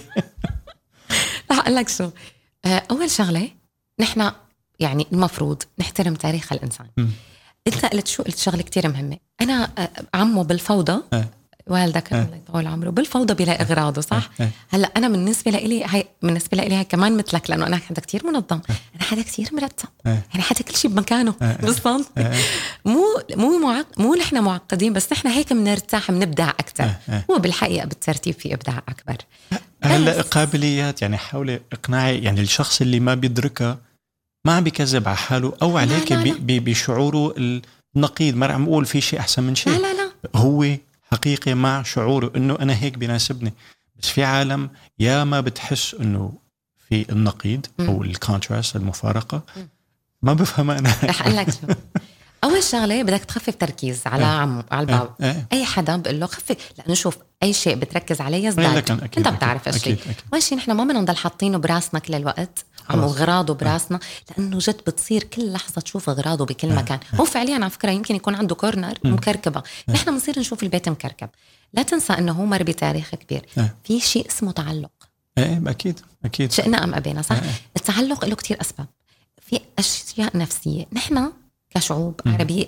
رح 1.52 1.60
أقول 1.60 1.76
لك 1.76 1.90
شو. 1.90 2.10
آه 2.66 2.84
أول 2.92 3.12
شغلة 3.12 3.50
نحن 4.00 4.32
يعني 4.80 5.08
المفروض 5.12 5.64
نحترم 5.80 6.16
تاريخ 6.16 6.54
الإنسان. 6.54 6.88
م. 6.98 7.08
انت 7.68 7.86
قلت 7.86 8.08
شو؟ 8.08 8.24
قلت 8.24 8.38
شغلة 8.38 8.62
كتير 8.62 8.88
مهمة. 8.88 9.18
أنا 9.42 9.72
آه، 9.78 9.90
عمه 10.14 10.44
بالفوضى. 10.44 11.02
والدك 11.70 12.14
الله 12.14 12.42
يطول 12.48 12.68
عمره؟ 12.68 12.90
بالفوضى 12.90 13.34
بيلاقي 13.34 13.62
اغراضه 13.62 14.02
صح؟ 14.02 14.30
هلأ 14.70 14.92
أنا 14.98 15.08
بالنسبة 15.08 15.52
لإلي 15.52 15.84
هاي 15.84 16.08
بالنسبة 16.22 16.58
لإلي 16.58 16.76
هاي 16.76 16.84
كمان 16.84 17.18
مثلك 17.18 17.50
لأنه 17.50 17.68
أنا 17.68 17.78
حدا 17.78 18.02
كثير 18.02 18.28
منظم. 18.28 18.60
أنا 18.96 19.04
حدا 19.04 19.22
كثير 19.22 19.50
مرتب. 19.54 19.90
يعني 20.06 20.42
حدا 20.42 20.62
كل 20.62 20.76
شيء 20.76 20.92
بمكانه 20.92 21.34
بالضبط 21.62 22.06
مو 22.86 23.06
مو 23.36 23.60
معق... 23.60 24.00
مو 24.00 24.16
نحن 24.16 24.44
معقدين 24.44 24.94
بس 24.94 25.12
نحن 25.12 25.28
هيك 25.28 25.54
بنرتاح 25.54 26.12
بنبدع 26.12 26.50
أكثر 26.50 26.90
هو 27.32 27.40
بالحقيقة 27.40 27.86
بالترتيب 27.86 28.34
في 28.34 28.54
إبداع 28.54 28.84
أكبر. 28.90 29.18
هلا 29.84 30.22
قابليات 30.22 31.02
يعني 31.02 31.18
حاولي 31.18 31.62
اقنعي 31.74 32.24
يعني 32.24 32.42
الشخص 32.42 32.82
اللي 32.82 33.00
ما 33.00 33.16
بيدركها 33.16 33.78
ما 34.46 34.56
عم 34.56 34.64
بيكذب 34.64 35.08
على 35.08 35.18
حاله 35.18 35.54
أو 35.62 35.78
عليك 35.78 36.14
بشعوره 36.40 37.34
النقيض. 37.96 38.36
ما 38.36 38.54
عم 38.54 38.64
أقول 38.64 38.86
في 38.86 39.02
شيء 39.02 39.20
أحسن 39.20 39.44
من 39.44 39.56
شيء. 39.56 39.74
لا 39.74 39.80
لا 39.80 39.94
لا. 39.94 40.12
هو 40.36 40.66
حقيقي 41.12 41.54
مع 41.54 41.84
شعوره 41.84 42.32
إنه 42.36 42.58
أنا 42.60 42.74
هيك 42.84 42.98
بيناسبني 42.98 43.54
بس 43.96 44.10
في 44.10 44.24
عالم 44.24 44.70
يا 45.00 45.24
ما 45.24 45.42
بتحس 45.42 45.96
إنه 46.00 46.34
في 46.90 47.12
النقيض 47.12 47.66
أو 47.80 48.04
الكونتراست 48.04 48.76
المفارقة. 48.76 49.44
ما 50.22 50.34
بفهم 50.34 50.72
أنا. 50.72 50.90
رح 51.04 51.22
أقول 51.22 51.36
لك 51.38 51.50
شو. 51.50 51.58
أول 52.44 52.64
شغلة 52.64 53.04
بدك 53.04 53.26
تخفف 53.26 53.56
تركيز 53.56 54.02
على 54.06 54.24
آه. 54.24 54.28
عم 54.28 54.64
على 54.72 54.82
الباب 54.82 55.16
آه. 55.22 55.26
آه. 55.26 55.46
أي 55.54 55.66
حدا 55.66 55.98
بقول 55.98 56.20
له 56.20 56.26
خفف 56.26 56.58
لأنه 56.78 56.94
شوف 56.94 57.18
أي 57.44 57.54
شيء 57.54 57.76
بتركز 57.76 58.22
عليه 58.22 58.48
يزداد. 58.48 58.92
أنت 59.18 59.28
بتعرف 59.28 59.68
الشيء 59.68 59.98
أول 60.34 60.44
شيء 60.44 60.58
نحن 60.58 60.72
ما 60.72 60.84
بدنا 60.84 61.00
نضل 61.00 61.16
حاطينه 61.16 61.58
براسنا 61.58 62.00
كل 62.00 62.16
الوقت 62.16 62.66
عم 62.90 63.00
اغراضه 63.00 63.54
براسنا 63.54 64.00
لأنه 64.30 64.58
جد 64.62 64.82
بتصير 64.88 65.24
كل 65.24 65.54
لحظة 65.54 65.82
تشوف 65.82 66.10
اغراضه 66.10 66.46
بكل 66.46 66.76
مكان. 66.76 67.00
هو 67.14 67.26
فعليا 67.26 67.56
على 67.56 67.70
فكرة 67.70 67.92
يمكن 67.92 68.16
يكون 68.16 68.36
عنده 68.36 68.56
كورنر 68.56 68.94
مكركبة. 69.04 69.64
نحن 69.90 70.12
بنصير 70.12 70.40
نشوف 70.40 70.64
البيت 70.64 70.90
مكركب. 70.90 71.30
لا 71.74 71.82
تنسى 71.82 72.14
إنه 72.14 72.32
هو 72.32 72.46
مر 72.46 72.64
بتاريخ 72.64 73.16
كبير. 73.16 73.46
في 73.84 74.00
شيء 74.00 74.28
اسمه 74.28 74.52
تعلق. 74.52 74.92
إيه 75.38 75.62
أكيد 75.68 76.00
أكيد. 76.26 76.52
شئنا 76.52 76.84
أم 76.84 76.94
أبينا 76.94 77.22
صح؟ 77.22 77.36
التعلق 77.78 78.26
له 78.26 78.36
كتير 78.36 78.62
أسباب. 78.62 78.88
في 79.42 79.60
أشياء 79.80 80.38
نفسية. 80.38 80.86
نحن 80.94 81.32
كشعوب 81.70 82.22
عربيه 82.26 82.66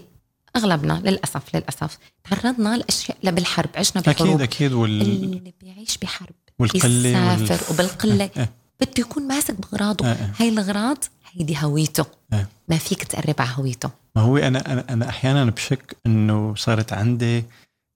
أغلبنا 0.55 1.01
للأسف 1.05 1.55
للأسف 1.55 1.97
تعرضنا 2.23 2.77
لأشياء 2.77 3.17
بالحرب 3.23 3.69
عشنا 3.75 4.01
بحروب 4.01 4.29
أكيد 4.29 4.41
أكيد 4.41 4.73
وال... 4.73 5.01
اللي 5.01 5.53
بيعيش 5.61 5.97
بحرب 5.97 6.35
والقلة 6.59 7.35
بيسافر 7.35 7.63
وال... 7.63 7.73
وبالقله 7.73 8.29
بده 8.81 8.91
يكون 8.99 9.27
ماسك 9.27 9.55
باغراضه 9.61 10.05
آه. 10.05 10.29
هاي 10.39 10.49
الاغراض 10.49 10.97
هيدي 11.31 11.57
هويته 11.57 12.05
آه. 12.33 12.47
ما 12.69 12.77
فيك 12.77 13.03
تقرب 13.03 13.35
على 13.39 13.49
هويته 13.53 13.89
ما 14.15 14.21
هو 14.21 14.37
أنا 14.37 14.71
أنا 14.73 14.85
أنا 14.89 15.09
أحيانا 15.09 15.45
بشك 15.45 15.97
إنه 16.05 16.55
صارت 16.55 16.93
عندي 16.93 17.43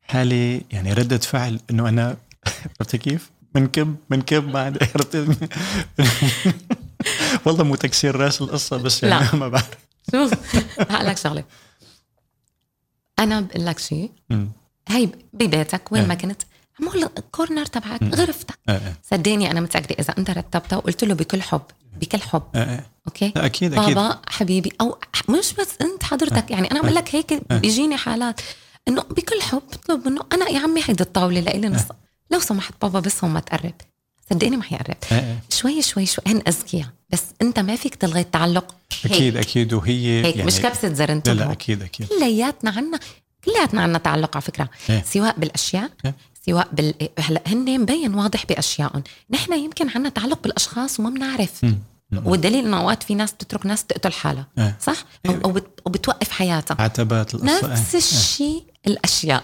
حالة 0.01 0.61
يعني 0.71 0.93
ردة 0.93 1.17
فعل 1.17 1.59
إنه 1.69 1.89
أنا 1.89 2.17
عرفتي 2.79 2.97
كيف؟ 2.97 3.31
منكب 3.55 3.95
منكب 4.09 4.47
ما 4.47 4.59
عندي 4.59 4.79
والله 7.45 7.63
مو 7.63 7.75
تكسير 7.75 8.15
راس 8.15 8.41
القصة 8.41 8.77
بس 8.77 9.03
يعني 9.03 9.25
لا. 9.25 9.35
ما 9.35 9.47
بعرف 9.47 9.69
شوف 10.11 10.33
هقول 10.79 11.07
لك 11.07 11.17
شغلة. 11.17 11.43
أنا 13.19 13.41
بقول 13.41 13.65
لك 13.65 13.79
شيء 13.79 14.11
هي 14.87 15.09
ببيتك 15.33 15.91
وين 15.91 16.07
ما 16.07 16.15
كنت 16.15 16.41
عمول 16.79 17.09
ال 17.17 17.24
corner 17.24 17.65
تبعك 17.65 18.03
غرفتك. 18.03 18.59
أه. 18.69 18.93
صدقني 19.03 19.51
أنا 19.51 19.61
متأكدة 19.61 19.95
إذا 19.99 20.13
أنت 20.17 20.29
رتبتها 20.29 20.77
وقلت 20.77 21.03
له 21.03 21.13
بكل 21.13 21.41
حب 21.41 21.61
بكل 22.01 22.21
حب. 22.21 22.43
okay؟ 23.07 23.33
أكيد 23.37 23.73
أكيد. 23.73 23.95
بابا 23.95 24.21
حبيبي 24.27 24.73
أو 24.81 24.97
مش 25.29 25.53
بس 25.53 25.69
أنت 25.81 26.03
حضرتك. 26.03 26.51
يعني 26.51 26.71
أنا 26.71 26.81
بقول 26.81 26.95
لك 26.95 27.15
هيك 27.15 27.53
بيجيني 27.53 27.97
حالات 27.97 28.41
إنه 28.87 29.01
بكل 29.01 29.41
حب 29.41 29.61
بطلب 29.73 30.07
منه. 30.07 30.21
أنا 30.33 30.49
يا 30.49 30.59
عمي 30.59 30.81
هيدي 30.85 31.03
الطاولة 31.03 31.39
لإلي 31.39 31.69
نص. 31.69 31.83
لو 32.31 32.39
سمحت 32.39 32.73
بابا 32.81 32.99
بس 32.99 33.23
هون 33.23 33.33
ما 33.33 33.39
تقرب. 33.39 33.73
صدقني 34.29 34.57
ما 34.57 34.63
حيقرب. 34.63 34.95
شوي 35.49 35.81
شوي 35.81 36.05
شوي. 36.05 36.23
هن 36.27 36.41
أذكياء. 36.47 36.87
بس 37.09 37.23
أنت 37.41 37.59
ما 37.59 37.75
فيك 37.75 37.95
تلغي 37.95 38.21
التعلق. 38.21 38.75
هيك. 39.03 39.13
أكيد. 39.13 39.37
أكيد 39.37 39.73
وهي 39.73 40.25
هيك 40.25 40.35
يعني 40.35 40.47
مش 40.47 40.59
كبسة 40.59 40.93
زر 40.93 41.21
لا 41.25 41.33
لا 41.33 41.51
أكيد 41.51 41.81
أكيد. 41.81 42.07
كلياتنا 42.07 42.71
عنا 42.71 42.99
كلياتنا 43.45 43.81
عنا 43.81 43.97
تعلق 43.97 44.35
على 44.35 44.41
فكرة. 44.41 44.69
إيه. 44.89 45.03
سواء 45.03 45.39
بالأشياء 45.39 45.89
إيه. 46.05 46.15
سواء 46.45 46.67
بال 46.73 46.93
هلا 47.19 47.41
هن 47.47 47.79
مبين 47.79 48.13
واضح 48.13 48.45
باشيائهم 48.45 49.03
نحن 49.29 49.53
يمكن 49.53 49.89
عنا 49.89 50.09
تعلق 50.09 50.41
بالأشخاص 50.43 50.99
وما 50.99 51.09
بنعرف. 51.09 51.65
والدليل 52.25 52.65
إنه 52.65 52.81
أوقات 52.81 53.03
في 53.03 53.15
ناس 53.15 53.31
بتترك 53.31 53.65
ناس 53.65 53.85
تقتل 53.85 54.11
حالها. 54.11 54.47
إيه. 54.57 54.77
صح؟ 54.81 55.05
أو, 55.25 55.51
بتوقف 55.87 56.29
حياتها. 56.29 56.77
عتبات 56.79 57.35
نفس 57.35 57.95
الشيء 57.95 58.63
الأشياء. 58.87 59.43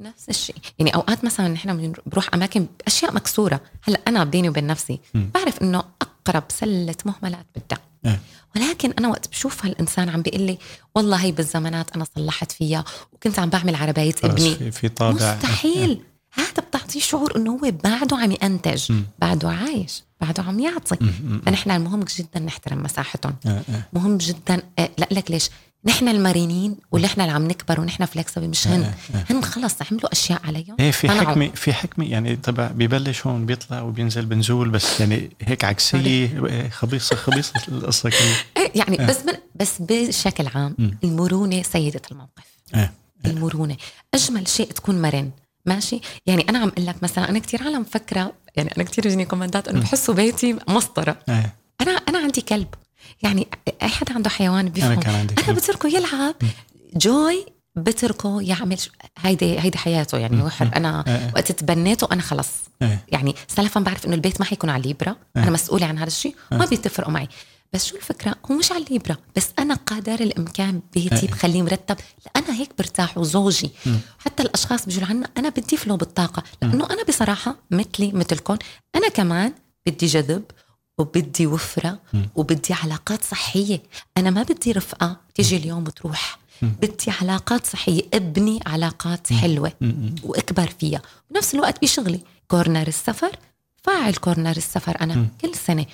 نفس 0.00 0.28
الشيء. 0.28 0.56
يعني 0.78 0.94
أوقات 0.94 1.24
مثلا 1.24 1.48
نحن 1.48 1.92
بنروح 2.06 2.34
أماكن 2.34 2.66
اشياء 2.86 3.14
مكسورة. 3.14 3.60
هلأ 3.82 4.00
أنا 4.08 4.24
بيني 4.24 4.48
وبين 4.48 4.66
نفسي 4.66 5.00
بعرف 5.14 5.62
إنه 5.62 5.82
أقرب 6.02 6.44
سلة 6.48 6.94
مهملات 7.04 7.46
بدها. 7.56 7.78
إيه. 8.06 8.20
ولكن 8.56 8.92
أنا 8.98 9.08
وقت 9.08 9.28
بشوف 9.28 9.64
هالإنسان 9.66 10.08
عم 10.08 10.22
بيقول 10.22 10.42
لي 10.42 10.58
والله 10.94 11.16
هي 11.16 11.32
بالزمانات 11.32 11.96
أنا 11.96 12.04
صلحت 12.16 12.52
فيها 12.52 12.84
وكنت 13.12 13.38
عم 13.38 13.48
بعمل 13.48 13.74
عربايه 13.74 14.14
ابني. 14.24 14.54
في, 14.54 14.70
في 14.70 14.88
طابع. 14.88 15.34
مستحيل. 15.36 16.02
هذا 16.32 16.62
بتعطيه 16.68 17.00
شعور 17.00 17.36
إنه 17.36 17.50
هو 17.52 17.72
بعده 17.84 18.16
عم 18.16 18.32
ينتج. 18.42 18.92
بعده 19.18 19.50
عايش 19.50 20.02
بعده 20.20 20.42
عم 20.42 20.60
يعطي. 20.60 20.96
فنحن 21.46 21.70
المهم 21.70 22.04
جدا 22.16 22.40
نحترم 22.40 22.82
مساحتهم. 22.82 23.36
آه. 23.46 23.62
مهم 23.92 24.16
جدا 24.16 24.62
آه، 24.78 24.90
لا 24.98 25.08
لك 25.10 25.30
ليش؟ 25.30 25.50
نحن 25.84 26.08
المرنين 26.08 26.76
واللي 26.92 27.06
إحنا 27.06 27.24
اللي 27.24 27.34
عم 27.34 27.48
نكبر 27.48 27.80
ونحن 27.80 28.04
فلكسبل 28.04 28.48
مش 28.48 28.68
هن 28.68 28.82
آه، 28.82 28.94
آه. 29.18 29.24
هن 29.30 29.44
خلص 29.44 29.74
عملوا 29.90 30.12
أشياء 30.12 30.40
عليهم. 30.44 30.76
إيه 30.80 30.90
في. 30.90 31.08
حكمة 31.08 31.48
في 31.54 31.72
حكمة 31.72 32.10
يعني 32.10 32.36
تبع 32.36 32.66
ببلش 32.66 33.26
هون 33.26 33.46
بيطلع 33.46 33.80
وبينزل 33.80 34.26
بنزول 34.26 34.70
بس 34.70 35.00
يعني 35.00 35.30
هيك 35.42 35.64
عكسية 35.64 35.98
إيه، 36.46 36.68
خبيصة 36.68 37.16
خبيصة 37.16 37.52
القصة 37.68 38.10
كلها. 38.10 38.36
إيه 38.56 38.72
يعني 38.74 38.96
بس 38.96 39.16
من 39.26 39.32
بس 39.54 39.76
بشكل 39.80 40.46
عام. 40.54 40.76
المرونة 41.04 41.62
سيدة 41.62 42.02
الموقف. 42.10 42.44
إيه 42.74 42.92
المرونة. 43.26 43.76
أجمل 44.14 44.48
شيء 44.48 44.66
تكون 44.72 45.02
مرن 45.02 45.30
ماشي؟ 45.66 46.00
يعني 46.26 46.46
أنا 46.48 46.58
عم 46.58 46.68
أقول 46.68 46.86
لك 46.86 47.02
مثلا 47.02 47.28
أنا 47.28 47.38
كثير 47.38 47.62
عالم 47.62 47.84
فكرة 47.84 48.32
يعني 48.56 48.70
أنا 48.76 48.84
كثير 48.84 49.06
يجيني 49.06 49.24
كومنتات 49.24 49.68
إنه 49.68 49.80
بحسوا 49.80 50.14
بيتي 50.14 50.56
مسطرة. 50.68 51.16
إيه. 51.28 51.54
أنا 51.80 51.90
أنا 51.90 52.18
عندي 52.18 52.40
كلب. 52.40 52.68
يعني 53.22 53.48
أي 53.82 53.88
حدا 53.88 54.14
عنده 54.14 54.30
حيوان 54.30 54.68
بيفهم 54.68 54.92
أنا 54.92 55.00
كان 55.00 55.14
عندي 55.14 55.34
أنا. 55.38 55.52
بتركه 55.52 55.88
يلعب. 55.88 56.34
جوي 56.94 57.46
بتركه 57.76 58.42
يعمل 58.42 58.78
هيدي 59.18 59.60
هيدي 59.60 59.78
حياته 59.78 60.18
يعني 60.18 60.42
هو 60.42 60.48
حر 60.48 60.70
أنا 60.76 61.04
آه. 61.06 61.30
وقت 61.34 61.52
تبنيته 61.52 62.08
أنا 62.12 62.22
خلص. 62.22 62.48
إيه. 62.82 63.04
يعني 63.08 63.34
سلفا 63.48 63.80
بعرف 63.80 64.06
إنه 64.06 64.14
البيت 64.14 64.40
ما 64.40 64.46
حيكون 64.46 64.70
على 64.70 64.82
الليبرا 64.82 65.16
أنا 65.36 65.50
مسؤولة 65.50 65.86
عن 65.86 65.98
هذا 65.98 66.06
الشيء. 66.06 66.36
ما 66.52 66.66
بيتفرقوا 66.66 67.12
معي. 67.12 67.28
بس 67.72 67.86
شو 67.86 67.96
الفكرة؟ 67.96 68.34
هو 68.50 68.54
مش 68.54 68.72
على 68.72 68.84
الليبرا 68.84 69.16
بس 69.36 69.48
أنا 69.58 69.74
قدر 69.74 70.14
الإمكان 70.14 70.80
بيتي. 70.92 71.26
بخليه 71.26 71.62
مرتب. 71.62 71.96
أنا 72.36 72.54
هيك 72.54 72.70
برتاح 72.78 73.18
وزوجي 73.18 73.70
حتى 74.18 74.42
الأشخاص 74.42 74.86
بيجوا 74.86 75.02
لعنا 75.02 75.28
أنا 75.38 75.48
بدي 75.48 75.76
فلو 75.76 75.96
بالطاقة. 75.96 76.42
لأنه 76.62 76.86
أنا 76.90 77.02
بصراحة 77.08 77.56
مثلي 77.70 78.12
مثلكم 78.12 78.56
أنا 78.94 79.08
كمان 79.08 79.52
بدي 79.86 80.06
جذب. 80.06 80.42
وبدي 81.00 81.46
وفرة 81.46 81.98
وبدي 82.36 82.74
علاقات 82.74 83.24
صحية. 83.24 83.82
أنا 84.16 84.30
ما 84.30 84.42
بدي 84.42 84.72
رفقة 84.72 85.16
تيجي 85.34 85.56
اليوم 85.56 85.82
وتروح. 85.84 86.38
بدي 86.62 87.10
علاقات 87.20 87.66
صحية. 87.66 88.02
ابني 88.14 88.60
علاقات 88.66 89.32
حلوة 89.32 89.72
وأكبر 90.24 90.70
فيها. 90.80 91.02
بنفس 91.30 91.54
الوقت 91.54 91.82
بشغلي. 91.82 92.20
corner 92.48 92.88
السفر. 92.88 93.30
فاعل 93.84 94.14
corner 94.14 94.56
السفر 94.56 95.00
أنا 95.00 95.28
كل 95.40 95.54
سنة. 95.54 95.86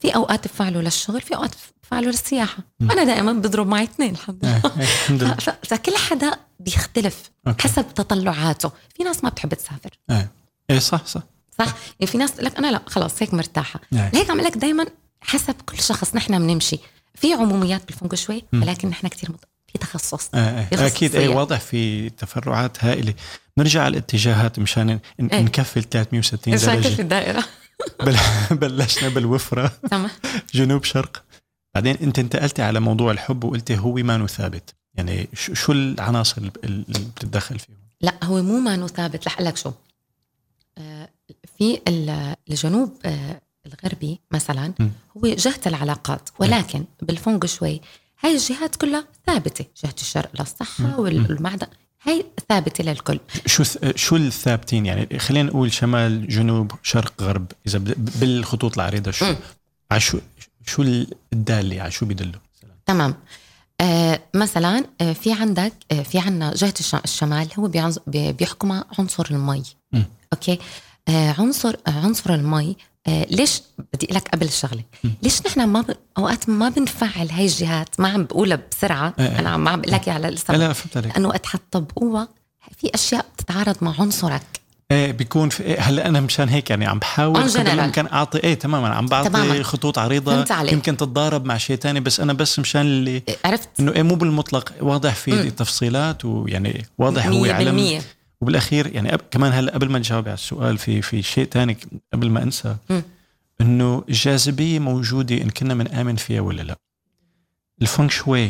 في 0.00 0.14
أوقات 0.14 0.48
بفعله 0.48 0.80
للشغل 0.80 1.20
في 1.20 1.36
أوقات 1.36 1.50
بفعله 1.82 2.06
للسياحة. 2.06 2.58
أنا 2.82 3.04
دائما 3.04 3.32
بضرب 3.32 3.66
معي 3.66 3.84
اثنين 3.84 4.10
الحمد 4.10 4.44
لله. 4.44 4.62
إيه، 4.80 5.16
لله. 5.16 5.34
ف- 5.34 5.50
فكل 5.68 5.96
حدا 5.96 6.32
بيختلف 6.60 7.30
okay. 7.46 7.62
حسب 7.62 7.94
تطلعاته. 7.94 8.70
في 8.96 9.02
ناس 9.02 9.24
ما 9.24 9.30
بتحب 9.30 9.54
تسافر. 9.54 9.90
إيه 10.10 10.30
إيه 10.70 10.78
صح 10.78 11.06
صح. 11.06 11.22
صح؟ 11.58 11.66
يعني 12.00 12.12
في 12.12 12.18
ناس 12.18 12.32
تقول 12.32 12.44
لك 12.46 12.56
أنا 12.58 12.70
لا 12.70 12.82
خلاص 12.86 13.22
هيك 13.22 13.34
مرتاحة. 13.34 13.80
نعم. 13.90 14.10
لهيك 14.14 14.30
عم 14.30 14.40
لك 14.40 14.56
دائما 14.58 14.86
حسب 15.20 15.54
كل 15.66 15.78
شخص 15.80 16.14
نحن 16.14 16.38
بنمشي. 16.38 16.78
في 17.14 17.32
عموميات 17.34 17.86
بالفونغ 17.86 18.14
شوي 18.14 18.44
ولكن 18.52 18.88
نحن 18.88 19.08
كثير 19.08 19.32
مت... 19.32 19.44
في 19.72 19.78
تخصص. 19.78 20.30
آه، 20.34 20.38
آه، 20.38 20.86
أكيد 20.86 21.10
خصوصية. 21.10 21.28
واضح 21.28 21.60
في 21.60 22.10
تفرعات 22.10 22.84
هائلة. 22.84 23.14
نرجع 23.58 23.82
على 23.82 23.92
الاتجاهات 23.92 24.58
مشان 24.58 24.86
ن- 25.20 25.26
إيه. 25.26 25.40
نكفل 25.40 25.82
360 25.82 26.58
شكل 26.58 26.82
في 26.82 26.88
درجة. 26.88 27.00
الدائرة. 27.02 27.44
بل 28.04 28.16
بلشنا 28.50 29.08
بالوفرة. 29.08 29.72
تمام. 29.90 30.10
جنوب 30.54 30.84
شرق. 30.84 31.24
بعدين 31.74 31.96
أنت 32.02 32.18
انتقلتي 32.18 32.62
على 32.62 32.80
موضوع 32.80 33.12
الحب 33.12 33.44
وقلتي 33.44 33.78
هو 33.78 33.94
ما 33.94 34.26
ثابت. 34.26 34.74
يعني 34.94 35.28
شو 35.34 35.72
العناصر 35.72 36.42
اللي 36.64 36.84
بتتدخل 37.16 37.58
فيهم؟ 37.58 37.76
لا 38.00 38.14
هو 38.24 38.42
مو 38.42 38.58
ما 38.58 38.86
ثابت. 38.86 39.26
رح 39.26 39.40
لك 39.40 39.56
شو. 39.56 39.72
آه، 41.64 41.74
في 41.76 41.80
ال- 41.88 42.34
الجنوب 42.50 42.92
آه، 43.04 43.40
الغربي 43.66 44.20
مثلا. 44.30 44.72
هو 45.16 45.26
جهة 45.26 45.60
العلاقات 45.66 46.28
ولكن 46.38 46.84
بالفونغ 47.02 47.46
شوي 47.46 47.80
هاي 48.20 48.32
الجهات 48.34 48.76
كلها 48.76 49.04
ثابتة. 49.26 49.64
جهة 49.84 49.94
الشرق 50.00 50.30
للصحه 50.40 51.00
والمعدن 51.00 51.66
هاي 52.02 52.26
ثابتة 52.48 52.84
للكل. 52.84 53.20
شو 53.46 53.64
شو 53.96 54.16
الثابتين؟ 54.16 54.86
يعني 54.86 55.18
خلينا 55.18 55.48
نقول 55.50 55.72
شمال 55.72 56.28
جنوب 56.28 56.72
شرق 56.82 57.22
غرب. 57.22 57.46
إذا 57.66 57.78
ب- 57.78 57.94
بالخطوط 58.20 58.74
العريضة 58.74 59.10
شو. 59.10 59.34
على 59.90 60.00
شو 60.00 60.18
الدالة؟ 61.32 61.82
على 61.82 61.90
شو 61.90 62.06
بيدلوا؟ 62.06 62.40
تمام. 62.86 63.14
آه 63.80 64.20
مثلا 64.34 64.84
آه 65.00 65.12
في 65.12 65.32
عندك 65.32 65.72
آه 65.92 66.02
في 66.02 66.18
عندنا 66.18 66.54
جهة 66.54 66.74
الش- 66.80 66.94
الشمال 66.94 67.48
هو 67.58 67.70
بيحكمها 68.06 68.84
عنصر 68.98 69.26
المي. 69.30 69.62
م. 69.92 70.02
أوكي؟ 70.32 70.58
عنصر 71.08 71.74
آه 71.86 71.90
عنصر 71.90 72.34
المي 72.34 72.76
آه 73.06 73.26
ليش 73.30 73.62
بدي 73.92 74.06
لك 74.10 74.28
قبل 74.28 74.46
الشغلة؟ 74.46 74.82
ليش 75.22 75.46
نحن 75.46 75.64
ما 75.64 75.80
ب... 75.80 75.96
أوقات 76.18 76.48
ما 76.48 76.68
بنفعل 76.68 77.30
هاي 77.30 77.44
الجهات؟ 77.44 78.00
ما 78.00 78.08
عم 78.08 78.24
بقولها 78.24 78.58
بسرعة. 78.70 79.14
إيه. 79.18 79.38
أنا 79.38 79.50
عم 79.50 79.64
بقول 79.64 79.92
لك 79.92 80.08
على 80.08 80.28
السبب 80.28 80.58
لا 80.58 80.72
فهمت 80.72 80.96
عليك. 80.96 81.12
لأنه 81.12 81.28
وقت 81.28 81.46
حتطبقوها 81.46 82.28
في 82.78 82.90
أشياء 82.94 83.26
بتتعارض 83.36 83.76
مع 83.80 83.94
عنصرك. 84.00 84.42
إيه 84.90 85.12
بيكون 85.12 85.48
في 85.48 85.62
إيه 85.62 85.80
هلأ 85.80 86.06
أنا 86.08 86.20
مشان 86.20 86.48
هيك 86.48 86.70
يعني 86.70 86.86
عم 86.86 86.98
بحاول. 86.98 87.42
الإمكان 87.42 88.06
اعطي 88.06 88.38
إيه 88.38 88.54
تماما. 88.54 88.88
عم 88.88 89.06
بعطي 89.06 89.28
تماماً. 89.28 89.62
خطوط 89.62 89.98
عريضة. 89.98 90.44
يمكن 90.72 90.96
تتضارب 90.96 91.44
مع 91.44 91.56
شيء 91.58 91.76
تاني 91.76 92.00
بس 92.00 92.20
أنا 92.20 92.32
بس 92.32 92.58
مشان 92.58 92.80
اللي 92.80 93.22
آه، 93.28 93.36
عرفت. 93.44 93.68
إنه 93.80 93.92
إيه 93.92 94.02
مو 94.02 94.14
بالمطلق. 94.14 94.72
واضح 94.80 95.14
في. 95.14 95.50
تفصيلات 95.50 96.24
ويعني 96.24 96.86
واضح 96.98 97.26
هو 97.26 97.44
علم 97.44 98.00
وبالأخير 98.40 98.94
يعني 98.94 99.14
أب 99.14 99.20
كمان 99.30 99.52
هلأ 99.52 99.72
قبل 99.74 99.88
ما 99.90 99.98
نجاوب 99.98 100.24
على 100.24 100.34
السؤال 100.34 100.78
في 100.78 101.02
في 101.02 101.22
شيء 101.22 101.44
تاني 101.46 101.76
قبل 102.12 102.30
ما 102.30 102.42
أنسى. 102.42 102.76
إنه 103.60 104.04
الجاذبية 104.08 104.78
موجودة 104.78 105.36
إن 105.42 105.50
كنا 105.50 105.74
بنآمن 105.74 106.16
فيها 106.16 106.40
ولا 106.40 106.62
لا. 106.62 106.76
الفونغ 107.82 108.08
شوي 108.08 108.40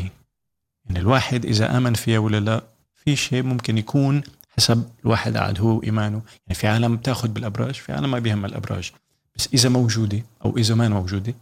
يعني 0.85 0.99
الواحد 0.99 1.45
إذا 1.47 1.77
آمن 1.77 1.95
فيها 1.95 2.19
ولا 2.19 2.41
لا 2.41 2.63
في 2.95 3.17
شيء 3.17 3.43
ممكن 3.43 3.79
يكون 3.79 4.23
حسب 4.57 4.91
الواحد 5.05 5.37
قاعد 5.37 5.61
هو 5.61 5.79
وإيمانه. 5.79 6.23
يعني 6.47 6.55
في 6.55 6.67
عالم 6.67 6.97
بتاخذ 6.97 7.29
بالأبراج 7.29 7.75
في 7.75 7.93
عالم 7.93 8.11
ما 8.11 8.19
بيهمها 8.19 8.47
الأبراج. 8.51 8.93
بس 9.37 9.49
إذا 9.55 9.69
موجودة 9.69 10.23
أو 10.45 10.57
إذا 10.57 10.75
ما 10.75 10.89
موجودة 10.89 11.35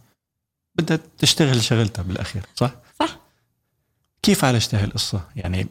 بدها 0.75 0.99
تشتغل 1.17 1.63
شغلتها 1.63 2.03
بالأخير 2.03 2.43
صح؟ 2.55 2.75
صح. 2.99 3.17
كيف 4.21 4.45
عالجت 4.45 4.75
هاي 4.75 4.83
القصة؟ 4.83 5.27
يعني 5.35 5.67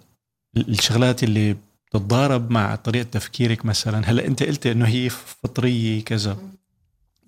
ال- 0.56 0.68
الشغلات 0.70 1.24
اللي 1.24 1.56
بتتضارب 1.94 2.50
مع 2.50 2.74
طريقة 2.76 3.02
تفكيرك 3.10 3.64
مثلا. 3.66 4.10
هلأ 4.10 4.26
أنت 4.26 4.42
قلت 4.42 4.66
إنه 4.66 4.86
هي 4.86 5.08
فطرية 5.10 6.04
كذا. 6.04 6.36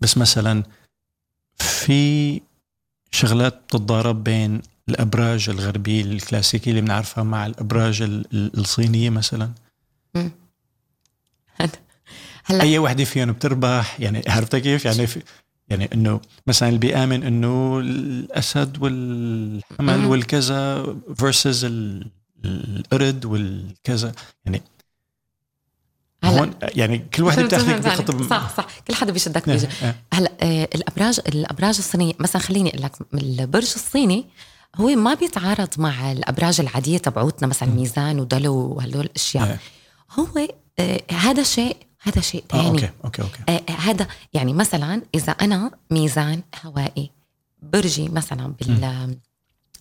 بس 0.00 0.18
مثلا 0.18 0.62
في 1.56 2.40
شغلات 3.10 3.54
بتتضارب 3.66 4.24
بين 4.24 4.62
الأبراج 4.88 5.48
الغربية 5.50 6.02
الكلاسيكية 6.02 6.70
اللي 6.70 6.80
بنعرفها 6.82 7.24
مع 7.24 7.46
الأبراج 7.46 8.02
ال- 8.02 8.26
ال- 8.32 8.58
الصينية 8.58 9.10
مثلا. 9.10 9.50
هلا. 12.46 12.62
أي 12.62 12.78
وحدة 12.78 13.04
فيهم 13.04 13.32
بتربح؟ 13.32 14.00
يعني 14.00 14.22
عرفت 14.28 14.56
كيف؟ 14.56 14.84
يعني 14.84 15.06
في 15.06 15.22
يعني 15.68 15.88
إنه 15.94 16.20
مثلا 16.46 16.68
اللي 16.68 16.80
بيامن 16.80 17.22
إنه 17.22 17.78
الأسد 17.80 18.82
والحمل. 18.82 20.04
والكذا 20.04 20.86
versus 21.16 21.64
القرد 22.44 23.24
والكذا 23.24 24.12
يعني 24.44 24.62
هون 26.24 26.54
يعني 26.62 26.98
كل 26.98 27.22
وحده 27.22 27.42
بتاخذك. 27.42 27.86
بخطب 27.86 28.30
صح 28.30 28.56
صح. 28.56 28.66
كل 28.88 28.94
حدا 28.94 29.12
بيشدك 29.12 29.48
آه، 29.48 29.52
بيجي. 29.52 29.68
آه، 29.82 29.94
هلا 30.12 30.32
آه، 30.42 30.68
الأبراج 30.74 31.20
الأبراج 31.28 31.76
الصينية 31.78 32.12
مثلا 32.18 32.42
خليني 32.42 32.70
أقول 32.70 32.82
لك 32.82 32.92
البرج 33.14 33.72
الصيني 33.74 34.26
هو 34.76 34.86
ما 34.86 35.14
بيتعارض 35.14 35.68
مع 35.78 36.12
الأبراج 36.12 36.60
العادية 36.60 36.98
تبعوتنا 36.98 37.48
مثلا 37.48 37.68
ميزان 37.68 38.20
ودلو 38.20 38.54
وهدول 38.54 39.04
الأشياء. 39.04 39.44
آه. 39.44 39.58
هو 40.18 40.48
آه، 40.78 41.00
هذا 41.10 41.42
شيء 41.42 41.76
هذا 42.02 42.20
شيء 42.20 42.44
آه 42.54 42.56
ثاني. 42.56 42.68
okay 42.68 42.90
okay 43.04 43.22
okay. 43.22 43.38
آه 43.48 43.62
آه، 43.68 43.72
هذا 43.72 44.06
يعني 44.34 44.52
مثلا 44.52 45.02
إذا 45.14 45.32
أنا 45.32 45.70
ميزان 45.90 46.42
هوائي 46.64 47.10
برجي 47.62 48.08
مثلا 48.08 48.54
بال 48.60 49.16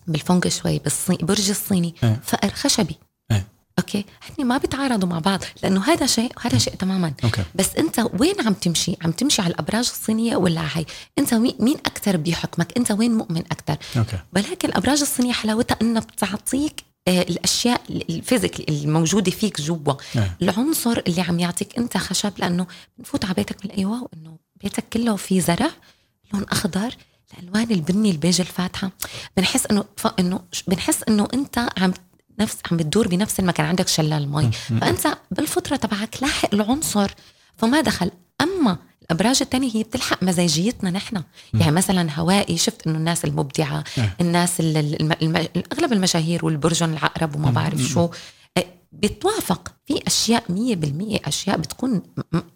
بالفونغ 0.06 0.48
شوي 0.48 0.78
بالصين 0.78 1.16
برج 1.16 1.50
الصيني 1.50 1.94
آه. 2.04 2.16
فأر 2.24 2.50
خشبي. 2.50 2.96
آه. 3.30 3.44
okay؟ 3.78 4.04
هن 4.38 4.46
ما 4.46 4.58
بيتعارضوا 4.58 5.08
مع 5.08 5.18
بعض 5.18 5.40
لأنه 5.62 5.84
هذا 5.84 6.06
شيء 6.06 6.32
وهذا 6.36 6.58
شيء 6.58 6.74
تماما. 6.74 7.12
okay. 7.24 7.42
بس 7.54 7.76
أنت 7.76 8.06
وين 8.20 8.34
عم 8.46 8.54
تمشي؟ 8.54 8.96
عم 9.02 9.10
تمشي 9.12 9.42
على 9.42 9.50
الأبراج 9.50 9.88
الصينية 9.92 10.36
ولا 10.36 10.66
هي 10.74 10.84
أنت 11.18 11.34
مين 11.34 11.76
أكثر 11.86 12.16
بيحكمك؟ 12.16 12.76
أنت 12.76 12.90
وين 12.90 13.14
مؤمن 13.14 13.42
أكثر 13.52 13.76
ولكن 14.36 14.68
الأبراج 14.68 15.00
الصينية 15.00 15.32
حلاوتها 15.32 15.76
إنها 15.82 16.02
بتعطيك 16.02 16.84
آه، 17.08 17.22
الأشياء 17.22 17.80
ال 17.90 17.99
physique 17.99 18.68
الموجودة 18.68 19.30
فيك 19.30 19.60
جوا. 19.60 19.94
آه. 20.16 20.30
العنصر 20.42 21.02
اللي 21.06 21.20
عم 21.20 21.40
يعطيك 21.40 21.78
أنت 21.78 21.96
خشب 21.96 22.32
لأنه 22.38 22.66
بنفوت 22.98 23.24
على 23.24 23.34
بيتك 23.34 23.62
بنلاقيه 23.62 23.86
wow 23.86 24.08
انه 24.14 24.38
بيتك 24.62 24.84
كله 24.92 25.16
فيه 25.16 25.40
زرع 25.40 25.70
لون 26.32 26.44
أخضر 26.44 26.94
الالوان 27.38 27.70
البني 27.70 28.10
البيج 28.10 28.40
الفاتحة. 28.40 28.90
بنحس 29.36 29.66
إنه 29.66 29.84
إنه 30.18 30.40
بنحس 30.66 31.02
إنه 31.08 31.28
أنت 31.34 31.58
عم 31.78 31.92
نفس 32.40 32.56
عم 32.70 32.76
بتدور 32.76 33.08
بنفس 33.08 33.40
المكان. 33.40 33.66
عندك 33.66 33.88
شلال 33.88 34.32
مي. 34.32 34.50
فأنت 34.52 35.18
بالفطره 35.30 35.76
تبعك 35.76 36.22
لاحق 36.22 36.54
العنصر. 36.54 37.10
فما 37.56 37.80
دخل. 37.80 38.10
أما 38.40 38.78
الأبراج 39.02 39.38
الثانية 39.40 39.76
هي 39.76 39.82
بتلحق 39.82 40.22
مزاجيتنا 40.22 40.90
نحن. 40.90 41.22
يعني 41.54 41.72
مثلا 41.72 42.12
هوائي 42.12 42.56
شفت 42.56 42.86
إنه 42.86 42.98
الناس 42.98 43.24
المبدعة 43.24 43.84
الناس 44.20 44.60
الم... 44.60 45.12
الم... 45.22 45.36
أغلب 45.72 45.92
المشاهير 45.92 46.44
والبرجن 46.44 46.92
العقرب 46.92 47.36
وما 47.36 47.50
بعرف 47.50 47.80
شو. 47.80 48.08
بتوافق 49.02 49.72
في 49.86 50.00
أشياء 50.06 50.44
مية 50.48 50.76
بالمية 50.76 51.18
أشياء 51.24 51.56
بتكون 51.58 52.02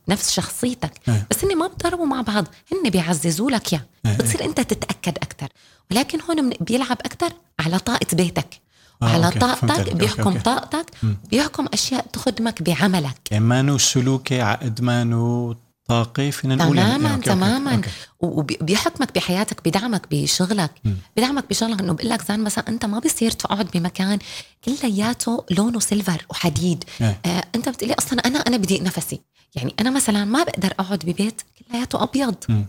نفس 0.09 0.31
شخصيتك. 0.31 0.93
بس 1.31 1.45
هن 1.45 1.57
ما 1.57 1.67
بيتضاربوا 1.67 2.07
مع 2.07 2.21
بعض 2.21 2.45
هن 2.73 2.91
بيعززوا 2.91 3.51
لك 3.51 3.73
اياه 3.73 3.85
بتصير 4.05 4.45
أنت 4.45 4.61
تتأكد 4.61 5.17
أكثر 5.19 5.49
ولكن 5.91 6.19
هون 6.31 6.51
بيلعب 6.61 6.99
أكثر 7.01 7.33
على 7.61 7.79
طاقة 7.79 8.07
بيتك. 8.17 8.61
آه، 9.03 9.31
طاقتك 9.31 9.93
بيحكم 9.93 10.23
okay. 10.23 10.39
طاقتك 10.39 10.87
بيحكم 11.31 11.67
أشياء 11.73 12.07
تخدمك 12.13 12.63
بعملك. 12.63 13.19
يعني 13.31 13.45
مانو 13.45 13.79
سلوكي 13.79 14.41
عقد 14.41 14.81
مانو 14.81 15.57
طاقي 15.89 16.33
فينا 16.33 16.55
نقول 16.55 16.77
تماما 16.77 17.09
يعني 17.09 17.23
تماما 17.23 17.75
أوكي. 17.75 17.91
وبيحكمك 18.21 19.15
بحياتك 19.15 19.69
بدعمك 19.69 20.07
بشغلك 20.11 20.71
م. 20.85 20.91
بدعمك 21.17 21.45
بشغلك 21.51 21.81
إنه 21.81 21.93
بقول 21.93 22.11
لك 22.11 22.23
زان 22.23 22.45
مثلا 22.45 22.69
أنت 22.69 22.85
ما 22.85 22.99
بيصير 22.99 23.31
تقعد 23.31 23.69
بمكان 23.75 24.19
كلياته 24.65 25.45
لونه 25.51 25.81
سيلفر 25.81 26.27
وحديد 26.31 26.85
إيه. 27.01 27.21
آه 27.27 27.45
أنت 27.55 27.69
بتقولي 27.69 27.95
أصلا 27.95 28.19
أنا 28.27 28.39
أنا 28.39 28.57
بضيق 28.57 28.83
نفسي 28.83 29.21
يعني 29.55 29.75
أنا 29.81 29.91
مثلا 29.91 30.25
ما 30.25 30.43
بقدر 30.43 30.73
أقعد 30.79 30.99
ببيت 30.99 31.43
كلياته 31.71 32.03
أبيض 32.03 32.35
م. 32.49 32.63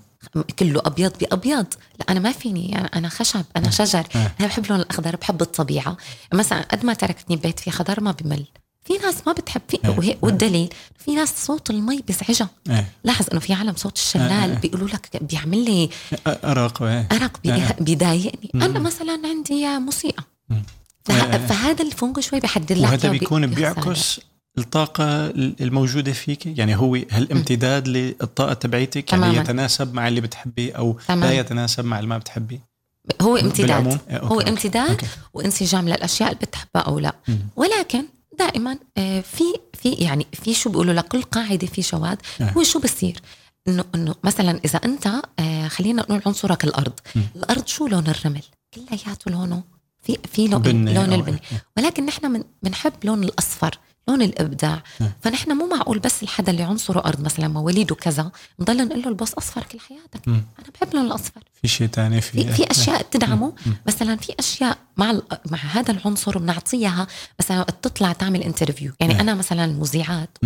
كله 0.59 0.81
أبيض 0.85 1.17
بأبيض 1.17 1.65
لا 1.99 2.05
أنا 2.09 2.19
ما 2.19 2.31
فيني 2.31 2.69
يعني 2.71 2.89
أنا 2.95 3.09
خشب 3.09 3.45
أنا 3.57 3.65
إيه. 3.65 3.71
شجر 3.71 4.07
إيه. 4.15 4.35
أنا 4.39 4.47
بحب 4.47 4.63
اللون 4.63 4.79
الأخضر 4.79 5.15
بحب 5.15 5.41
الطبيعة 5.41 5.97
مثلا 6.33 6.61
قد 6.61 6.85
ما 6.85 6.93
تركتني 6.93 7.35
بيت 7.35 7.59
فيه 7.59 7.71
خضر 7.71 8.01
ما 8.01 8.11
بمل 8.11 8.45
في 8.89 8.97
ناس 8.97 9.27
ما 9.27 9.33
بتحب 9.33 9.61
في 9.67 9.79
إيه. 9.85 9.95
وهي 9.97 10.17
والدليل 10.21 10.73
في 10.97 11.15
ناس 11.15 11.45
صوت 11.45 11.69
المي 11.69 12.03
بيزعجها. 12.07 12.49
إيه. 12.69 12.91
لاحظ 13.03 13.25
إنه 13.31 13.39
في 13.39 13.53
عالم 13.53 13.75
صوت 13.75 13.97
الشلال 13.97 14.51
إيه. 14.51 14.57
بيقولوا 14.57 14.87
لك 14.87 15.23
بيعمل 15.23 15.65
لي 15.65 15.89
أرق 16.27 16.81
أزرق 17.11 17.39
بيضايقني. 17.79 18.51
أنا 18.55 18.79
مثلا 18.79 19.21
عندي 19.25 19.79
موسيقى. 19.79 20.23
فهذا 21.49 21.83
الفونغ 21.83 22.21
شوي 22.21 22.39
بحدد 22.39 22.71
لك 22.71 22.83
وهذا 22.83 23.09
بيكون 23.09 23.47
بيعكس 23.47 24.19
الطاقة 24.57 25.27
الموجودة 25.35 26.11
فيك؟ 26.11 26.45
يعني 26.45 26.75
هو 26.75 26.95
هل 27.11 27.31
امتداد 27.31 27.87
للطاقة 27.87 28.53
تبعيتك؟ 28.53 29.13
يعني 29.13 29.37
يتناسب 29.37 29.93
مع 29.93 30.07
اللي 30.07 30.21
بتحبيه 30.21 30.73
أو 30.73 30.99
تمام. 31.07 31.29
لا 31.29 31.31
يتناسب 31.31 31.85
مع 31.85 31.99
اللي 31.99 32.09
ما 32.09 32.17
بتحبيه؟ 32.17 32.69
هو 33.21 33.37
امتداد. 33.37 33.99
هو 34.11 34.41
امتداد 34.41 34.89
okay. 34.89 35.07
وانسجام 35.33 35.89
للأشياء 35.89 36.31
اللي 36.31 36.45
بتحبها 36.45 36.81
أو 36.81 36.99
لا. 36.99 37.15
ولكن 37.55 38.05
دائما 38.39 38.77
آه، 38.97 39.21
في 39.21 39.43
في 39.73 39.93
يعني 39.93 40.27
في 40.33 40.53
شو 40.53 40.69
بيقولوا 40.69 40.93
لكل 40.93 41.21
قاعدة 41.21 41.67
في 41.67 41.81
شواذ 41.81 42.15
نعم. 42.39 42.49
هو 42.49 42.63
شو 42.63 42.79
بصير؟ 42.79 43.21
إنه 43.67 43.85
إنه 43.95 44.15
مثلا 44.23 44.59
إذا 44.65 44.79
أنت 44.85 45.21
آه، 45.39 45.67
خلينا 45.67 46.01
نقول 46.01 46.21
عنصرك 46.25 46.63
الأرض. 46.63 46.99
الأرض 47.35 47.67
شو 47.67 47.87
لون 47.87 48.07
الرمل؟ 48.07 48.43
كلياته 48.73 49.31
لونه 49.31 49.63
في 50.01 50.17
في 50.33 50.47
لون, 50.47 50.93
لون 50.93 51.13
البني. 51.13 51.39
ولكن 51.77 52.05
نحن 52.05 52.43
بنحب 52.63 52.93
لون 53.03 53.23
الأصفر. 53.23 53.77
لون 54.09 54.21
الإبداع. 54.21 54.83
فنحن 55.21 55.51
مو 55.51 55.67
معقول 55.67 55.99
بس 55.99 56.23
الحدا 56.23 56.51
اللي 56.51 56.63
عنصره 56.63 56.99
أرض 56.99 57.21
مثلا 57.21 57.47
مواليده 57.47 57.95
كذا 57.95 58.31
نضل 58.59 58.87
نقول 58.87 59.01
له 59.01 59.07
البوس 59.09 59.33
أصفر 59.33 59.63
كل 59.63 59.79
حياتك. 59.79 60.27
م. 60.27 60.31
أنا 60.31 60.67
بحب 60.75 60.93
لون 60.93 61.05
الأصفر. 61.05 61.43
في 61.61 61.67
شيء 61.67 61.87
ثاني 61.87 62.21
في 62.21 62.43
في, 62.43 62.53
في 62.53 62.71
أشياء 62.71 63.01
تدعمه. 63.01 63.53
مثلا 63.87 64.15
في 64.15 64.33
أشياء 64.39 64.77
مع 64.97 65.13
مع 65.51 65.57
هذا 65.57 65.91
العنصر 65.91 66.37
بنعطيها 66.37 67.07
مثلا 67.39 67.59
وقت 67.59 67.75
تطلع 67.83 68.13
تعمل 68.13 68.41
انترفيو 68.43 68.93
يعني 68.99 69.13
م. 69.13 69.17
أنا 69.17 69.33
مثلا 69.35 69.65
المذيعات 69.65 70.37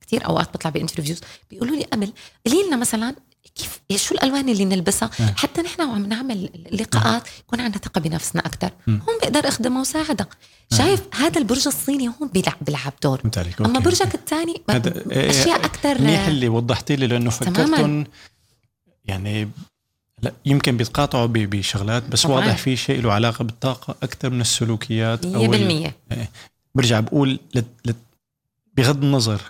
كثير 0.00 0.26
أوقات 0.26 0.48
بطلع 0.54 0.70
ب 0.70 0.74
interviews 0.74 1.20
بيقولوا 1.50 1.76
لي 1.76 1.82
قبل 1.82 2.12
قولي 2.46 2.66
لنا 2.66 2.76
مثلا 2.76 3.14
كيف 3.54 3.80
شو 3.96 4.14
الألوان 4.14 4.48
اللي 4.48 4.64
نلبسها؟ 4.64 5.10
نعم. 5.20 5.34
حتى 5.36 5.62
نحن 5.62 5.82
وعم 5.82 6.06
نعمل 6.06 6.50
لقاءات 6.72 7.22
يكون 7.40 7.60
عندنا 7.60 7.80
ثقة 7.82 8.00
بنفسنا 8.00 8.46
أكثر 8.46 8.70
هون 8.88 9.18
بقدر 9.22 9.48
اخدمها 9.48 9.80
وساعدها 9.80 10.26
نعم. 10.72 10.80
شايف 10.80 11.02
هذا 11.14 11.38
البرج 11.38 11.66
الصيني 11.66 12.08
هون 12.08 12.28
بيلعب 12.34 12.56
بيلعب 12.60 12.92
دور. 13.02 13.20
أما 13.60 13.78
برجك 13.78 14.14
الثاني 14.14 14.62
أشياء 15.10 15.64
أكثر 15.64 16.00
منيح 16.00 16.26
اللي 16.26 16.48
وضحتي 16.48 16.96
لي 16.96 17.06
لأنه 17.06 17.30
فكرتهم 17.30 18.06
يعني 19.04 19.48
لا 20.22 20.32
يمكن 20.46 20.76
بيتقاطعوا 20.76 21.26
بشغلات 21.26 22.02
بس 22.08 22.22
طبعاً. 22.22 22.36
واضح 22.36 22.56
في 22.56 22.76
شيء 22.76 23.00
له 23.02 23.12
علاقة 23.12 23.44
بالطاقة 23.44 23.96
أكثر 24.02 24.30
من 24.30 24.40
السلوكيات 24.40 25.26
100% 25.26 25.28
إيه، 25.32 25.92
برجع 26.74 27.00
بقول 27.00 27.40
بغض 28.74 29.04
النظر 29.04 29.40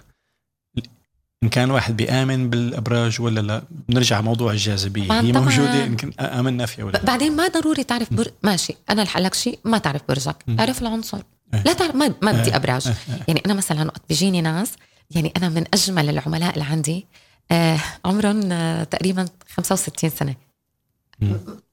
إن 1.43 1.48
كان 1.48 1.70
واحد 1.70 1.97
بيآمن 1.97 2.51
بالأبراج 2.51 3.20
ولا 3.20 3.40
لا؟ 3.40 3.62
بنرجع 3.89 4.20
موضوع 4.20 4.52
الجاذبية. 4.52 5.20
هي 5.20 5.32
موجودة 5.32 5.85
يمكن 5.85 6.12
آمنا 6.20 6.66
فيها 6.66 6.85
ولا 6.85 7.05
بعدين 7.05 7.36
ما 7.36 7.48
ضروري 7.48 7.85
تعرف 7.85 8.15
بر... 8.15 8.31
ماشي 8.43 8.77
أنا 8.90 9.02
رح 9.02 9.19
لك 9.19 9.35
شيء 9.35 9.59
ما 9.65 9.78
تعرف 9.78 10.02
برجك 10.09 10.36
تعرف 10.59 10.82
العنصر. 10.82 11.19
آه. 11.55 11.62
لا 11.62 11.73
تعرف 11.73 11.94
ما 11.94 12.15
ما 12.23 12.32
بدي 12.32 12.52
آه. 12.52 12.56
أبراج. 12.56 12.89
آه. 12.89 12.94
يعني 13.28 13.43
أنا 13.47 13.55
مثلا 13.55 13.85
وقت 13.85 14.02
بيجيني 14.09 14.40
ناس 14.40 14.73
يعني 15.10 15.32
أنا 15.36 15.48
من 15.48 15.65
أجمل 15.74 16.09
العملاء 16.09 16.55
اللي 16.55 16.65
عندي 16.65 17.06
آه 17.51 17.78
عمرهم 18.05 18.52
آه 18.52 18.85
تقريبا 18.85 19.28
65 19.55 20.10
سنة. 20.10 20.35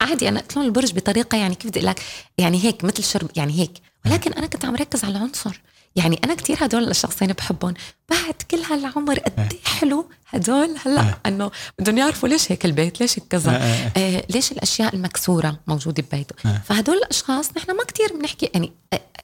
عادي 0.02 0.30
أنا 0.30 0.40
قلت 0.40 0.56
لهم 0.56 0.66
البرج 0.66 0.94
بطريقة 0.94 1.38
يعني 1.38 1.56
كيف 1.56 1.72
بدي 1.72 1.80
أقول 1.80 1.90
لك 1.90 2.02
يعني 2.38 2.64
هيك 2.64 2.84
مثل 2.84 3.04
شرب 3.04 3.30
يعني 3.36 3.60
هيك. 3.60 3.72
ولكن 4.06 4.34
أنا 4.34 4.48
كنت 4.48 4.66
عم 4.66 4.76
ركز 4.76 5.04
على 5.04 5.18
العنصر. 5.18 5.62
يعني 5.96 6.20
أنا 6.24 6.34
كثير 6.34 6.58
هدول 6.66 6.90
الشخصين 6.90 7.28
بحبهم 7.28 7.74
بعد 8.10 8.34
كل 8.52 8.58
هالعمر 8.58 9.20
قد 9.20 9.54
إيه. 9.54 9.60
حلو 9.64 10.10
هدول 10.28 10.76
هلأ؟ 10.86 11.02
آه. 11.02 11.16
إنه 11.26 11.52
بدهم 11.80 11.98
يعرفوا 11.98 12.30
ليش 12.30 12.52
هيك 12.52 12.66
البيت 12.66 13.02
ليش 13.02 13.20
كذا 13.30 13.52
آه. 13.52 13.92
آه 14.00 14.24
ليش 14.30 14.52
الأشياء 14.52 14.96
المكسورة 14.96 15.60
موجودة 15.68 16.04
ببيته؟ 16.04 16.36
فهدول 16.66 16.98
الأشخاص 16.98 17.50
نحن 17.58 17.72
ما 17.72 17.84
كثير 17.84 18.18
بنحكي 18.20 18.50
يعني 18.54 18.72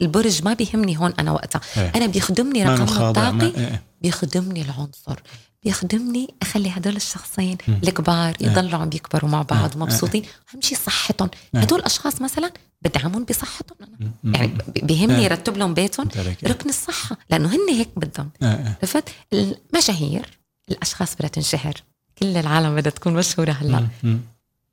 البرج 0.02 0.44
ما 0.44 0.54
بيهمني 0.54 0.98
هون 0.98 1.14
أنا 1.20 1.32
وقتها. 1.32 1.62
أنا 1.96 2.06
بيخدمني 2.06 2.64
رقم 2.64 2.84
الطاقي 2.84 3.80
بيخدمني 4.02 4.62
العنصر. 4.62 5.20
بيخدمني 5.64 6.34
أخلي 6.42 6.70
هدول 6.70 6.96
الشخصين 6.96 7.58
الكبار 7.70 8.36
يضلوا 8.42 8.80
عم 8.80 8.90
بيكبروا 8.90 9.30
مع 9.30 9.42
بعض 9.42 9.78
مبسوطين. 9.78 10.24
اهم 10.54 10.62
شيء 10.62 10.78
صحتهم. 10.78 11.30
هدول 11.56 11.80
الاشخاص 11.80 12.22
مثلا 12.22 12.52
بدعمهم 12.82 13.24
بصحتهم. 13.24 13.78
أنا. 13.82 14.38
يعني 14.38 14.58
بيهمني 14.68 15.24
يرتب 15.24 15.58
لهم 15.58 15.74
بيتهم. 15.74 16.10
ركن 16.44 16.70
الصحة 16.70 17.18
لأنه 17.30 17.56
هن 17.56 17.70
هيك 17.70 17.90
بدهم. 17.96 18.30
عرفت؟ 18.42 19.10
المشاهير 19.34 20.40
الأشخاص 20.72 21.16
بدها 21.16 21.28
تنشهر. 21.30 21.74
كل 22.18 22.38
العالم 22.38 22.76
بدها 22.76 22.92
تكون 22.92 23.14
مشهورة 23.14 23.52
هلأ. 23.52 23.88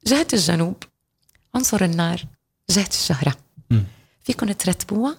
جهة 0.06 0.26
الجنوب 0.32 0.76
عنصر 1.54 1.84
النار 1.84 2.24
جهة 2.70 2.88
الشهرة. 2.88 3.36
فيكم 4.22 4.52
ترتبوها. 4.52 5.16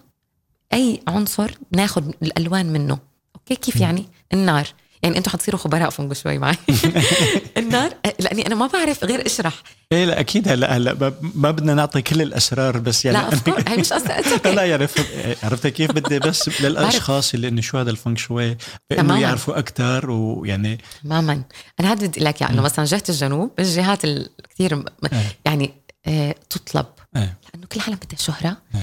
أي 0.74 1.02
عنصر 1.08 1.52
ناخذ 1.72 2.08
الألوان 2.24 2.66
منه. 2.66 3.00
أوكي؟ 3.36 3.56
كيف 3.56 3.76
يعني؟ 3.76 4.06
النار. 4.34 4.68
يعني 5.04 5.18
أنتم 5.18 5.32
حتصيروا 5.32 5.60
خبراء 5.60 5.90
فنجو 5.90 6.14
شوي 6.14 6.38
معي. 6.38 6.56
النار 7.58 7.94
لأني 8.20 8.48
أنا 8.48 8.56
ما 8.56 8.68
بعرف 8.68 9.04
غير 9.04 9.26
اشرح. 9.26 9.54
إيه 9.92 10.06
لا 10.06 10.20
أكيد 10.20 10.48
هلا 10.48 10.78
هلا 10.78 11.14
ما 11.36 11.52
بدنا 11.52 11.74
نعطي 11.74 12.02
كل 12.02 12.22
الأسرار 12.22 12.78
بس 12.78 13.06
يعني 13.06 13.18
لا 13.18 13.74
هي 13.74 13.78
مش 13.78 13.94
أسرار 13.94 14.24
لا 14.56 14.64
يعني 14.64 14.88
عرفت 15.44 15.68
كيف 15.68 15.92
بدي 15.92 16.20
بس 16.20 16.50
للأشخاص 16.62 17.34
اللي 17.34 17.48
إنه 17.48 17.62
شو 17.62 17.78
هذا 17.78 17.92
الفنك 17.92 18.18
شوي 18.18 18.58
إنه 18.92 19.20
يعرفوا 19.20 19.60
أكثر 19.60 20.12
ويعني 20.12 20.80
تماما. 21.04 21.44
أنا 21.80 21.92
هذا 21.92 22.08
بدي 22.08 22.20
لك 22.20 22.42
يعني 22.42 22.54
انه 22.54 22.62
مثلا 22.62 22.86
جهة 22.86 23.04
الجنوب 23.10 23.52
الجهات 23.60 24.06
الكثير 24.06 24.84
إيه. 25.14 25.36
يعني 25.46 25.74
آه 26.08 26.36
تطلب. 26.50 26.86
إيه. 27.16 27.38
لأنه 27.54 27.68
كل 27.68 27.80
العالم 27.80 27.96
بدها 27.96 28.20
شهرة 28.20 28.58
إيه. 28.76 28.82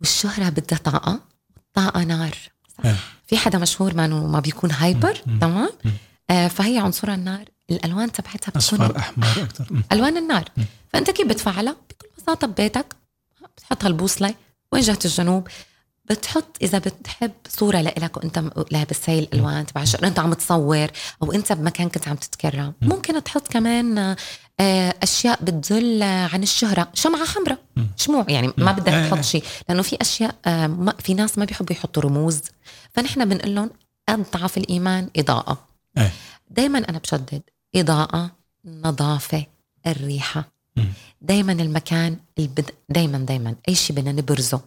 والشهرة 0.00 0.48
بدها 0.48 0.78
طاقة 0.78 1.20
طاقة 1.74 2.04
نار. 2.04 2.36
صح 2.84 3.13
في 3.26 3.36
حدا 3.36 3.58
مشهور 3.58 3.94
ما 3.94 4.06
ما 4.06 4.40
بيكون 4.40 4.70
هايبر 4.70 5.14
تمام؟ 5.40 5.70
آه 6.30 6.48
فهي 6.48 6.78
عنصر 6.78 7.08
النار 7.14 7.44
الألوان 7.70 8.12
تبعتها 8.12 8.36
بتكون 8.50 8.56
أصفر 8.56 8.96
أحمر 8.98 9.26
أكثر 9.42 9.82
ألوان 9.92 10.16
النار. 10.16 10.44
فأنت 10.92 11.10
كيف 11.10 11.26
بتفعلها؟ 11.28 11.72
بكل 11.90 12.08
بساطة 12.18 12.46
ببيتك 12.46 12.96
بتحط 13.56 13.84
هالبوصله 13.84 14.34
وين 14.72 14.82
جهه 14.82 14.98
الجنوب 15.04 15.48
بتحط 16.04 16.56
إذا 16.62 16.78
بتحب 16.78 17.32
صورة 17.48 17.80
لإلك 17.80 18.16
وأنت 18.16 18.44
لابس 18.70 19.10
هاي 19.10 19.18
الألوان 19.18 19.66
تبع 19.66 19.84
أنت 20.04 20.18
عم 20.18 20.34
تصور 20.34 20.88
أو 21.22 21.32
أنت 21.32 21.52
بمكان 21.52 21.88
كنت 21.88 22.08
عم 22.08 22.16
تتكرم. 22.16 22.72
ممكن 22.82 23.24
تحط 23.24 23.48
كمان 23.48 24.16
آه، 24.60 24.94
أشياء 25.02 25.44
بتدل 25.44 26.02
عن 26.02 26.42
الشهرة 26.42 26.88
شمعه 26.94 27.24
حمراء؟ 27.24 27.58
شموع 27.96 28.24
يعني 28.28 28.52
ما 28.58 28.72
بدك 28.72 28.92
إيه، 28.92 29.06
تحط 29.06 29.14
إيه. 29.14 29.22
شيء 29.22 29.44
لأنه 29.68 29.82
في 29.82 29.96
أشياء 30.00 30.34
آه، 30.46 30.94
في 30.98 31.14
ناس 31.14 31.38
ما 31.38 31.44
بيحبوا 31.44 31.76
يحطوا 31.76 32.02
رموز 32.02 32.40
فنحن 32.92 33.28
بنقول 33.28 33.54
لهم 33.54 33.70
أضعف 34.08 34.58
الإيمان 34.58 35.10
إضاءة. 35.16 35.66
إيه. 35.98 36.12
دائما 36.50 36.78
أنا 36.78 36.98
بشدد 36.98 37.42
إضاءة 37.76 38.30
نظافة 38.64 39.46
الريحة. 39.86 40.54
دائما 41.20 41.52
المكان. 41.52 42.16
دائما 42.88 43.18
دائما 43.18 43.54
أي 43.68 43.74
شيء 43.74 43.96
بدنا 43.96 44.12
نبرزه. 44.12 44.60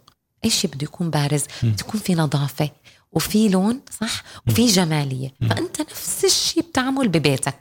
اي 0.45 0.49
شيء 0.49 0.71
بده 0.71 0.83
يكون 0.83 1.09
بارز؟ 1.09 1.43
بده 1.63 1.75
يكون 1.81 1.99
في 1.99 2.15
نظافة. 2.15 2.69
وفي 3.17 3.49
لون 3.49 3.79
صح؟ 4.01 4.23
وفي 4.47 4.65
جمالية. 4.65 5.33
فأنت 5.49 5.81
نفس 5.81 6.25
الشيء 6.25 6.63
بتعمل 6.63 7.07
ببيتك. 7.07 7.55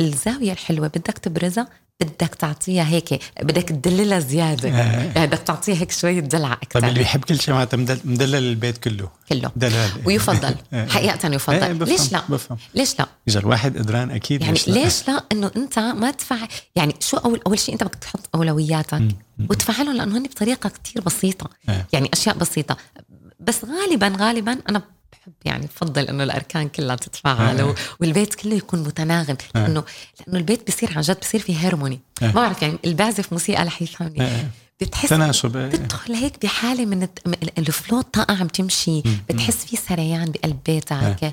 الزاوية 0.00 0.52
الحلوة 0.52 0.88
بدك 0.88 1.18
تبرزها 1.18 1.68
بدك 2.00 2.34
تعطيها 2.34 2.88
هيك 2.88 3.22
بدك 3.42 3.62
تدللها 3.62 4.20
زيادة. 4.20 4.68
آه. 4.68 5.12
يعني 5.16 5.26
بدك 5.26 5.38
تعطيها 5.38 5.76
هيك 5.76 5.92
شوية 5.92 6.20
دلع 6.20 6.52
أكثر 6.52 6.80
طيب 6.80 6.88
اللي 6.88 6.98
بيحب 6.98 7.24
كل 7.24 7.40
شيء 7.40 7.54
معناتها 7.54 7.76
مدلل 8.04 8.34
البيت 8.34 8.78
كله. 8.78 9.08
كله. 9.28 9.50
دلال. 9.56 9.90
ويفضل. 10.04 10.54
آه. 10.72 10.86
حقيقة 10.86 11.28
يفضل. 11.34 11.56
آه 11.56 11.72
ليش 11.72 12.12
لا؟ 12.12 12.22
بفهم. 12.28 12.58
ليش 12.74 12.98
لا؟ 12.98 13.06
إذا 13.28 13.40
الواحد 13.40 13.78
قدران 13.78 14.10
أكيد 14.10 14.40
يعني 14.40 14.52
ليش 14.52 14.68
لا, 14.68 14.74
ليش 14.74 15.08
لا؟ 15.08 15.24
إنه 15.32 15.50
أنت 15.56 15.78
ما 15.78 16.10
تدفع 16.10 16.36
يعني 16.76 16.94
شو 17.00 17.16
اول 17.16 17.40
أول 17.46 17.58
شيء 17.58 17.74
أنت 17.74 17.84
بدك 17.84 17.94
تحط 17.94 18.28
أولوياتك 18.34 19.08
وتفعلهم 19.50 19.96
لأنه 19.96 20.18
هن 20.18 20.22
بطريقة 20.22 20.68
كتير 20.68 21.02
بسيطة. 21.02 21.50
يعني 21.92 22.10
أشياء 22.12 22.36
بسيطة. 22.36 22.76
بس 23.40 23.64
غالبا 23.64 24.16
غالبا 24.18 24.58
أنا 24.68 24.82
بحب 25.20 25.32
يعني 25.44 25.66
بفضل 25.66 26.08
إنه 26.08 26.24
الأركان 26.24 26.68
كلها 26.68 26.96
تتفاعل 26.96 27.60
آه. 27.60 27.74
والبيت 28.00 28.34
كله 28.34 28.54
يكون 28.54 28.80
متناغم 28.82 29.36
آه. 29.56 29.58
لأنه 29.58 29.84
لأنه 30.20 30.38
البيت 30.38 30.68
بصير 30.68 30.92
عن 30.96 31.00
جد 31.02 31.20
بصير 31.20 31.40
في 31.40 31.56
هارموني. 31.56 32.00
آه. 32.22 32.26
ما 32.26 32.32
بعرف 32.32 32.62
يعني 32.62 32.78
اللي 32.84 32.94
بعزف 32.94 33.32
موسيقى 33.32 33.64
لحيثاني 33.64 34.22
آه. 34.22 34.44
بتحس 34.80 35.08
تناسب 35.08 35.56
بتدخل 35.56 36.14
هيك 36.14 36.42
بحالة 36.42 36.84
من 36.86 37.08
ال 37.58 37.66
flow 37.66 38.00
الطاقه 38.00 38.40
عم 38.40 38.48
تمشي. 38.48 39.02
بتحس 39.28 39.64
في 39.64 39.76
سريان 39.76 40.30
بقلب 40.30 40.58
بيتك. 40.66 40.92
آه. 40.92 41.32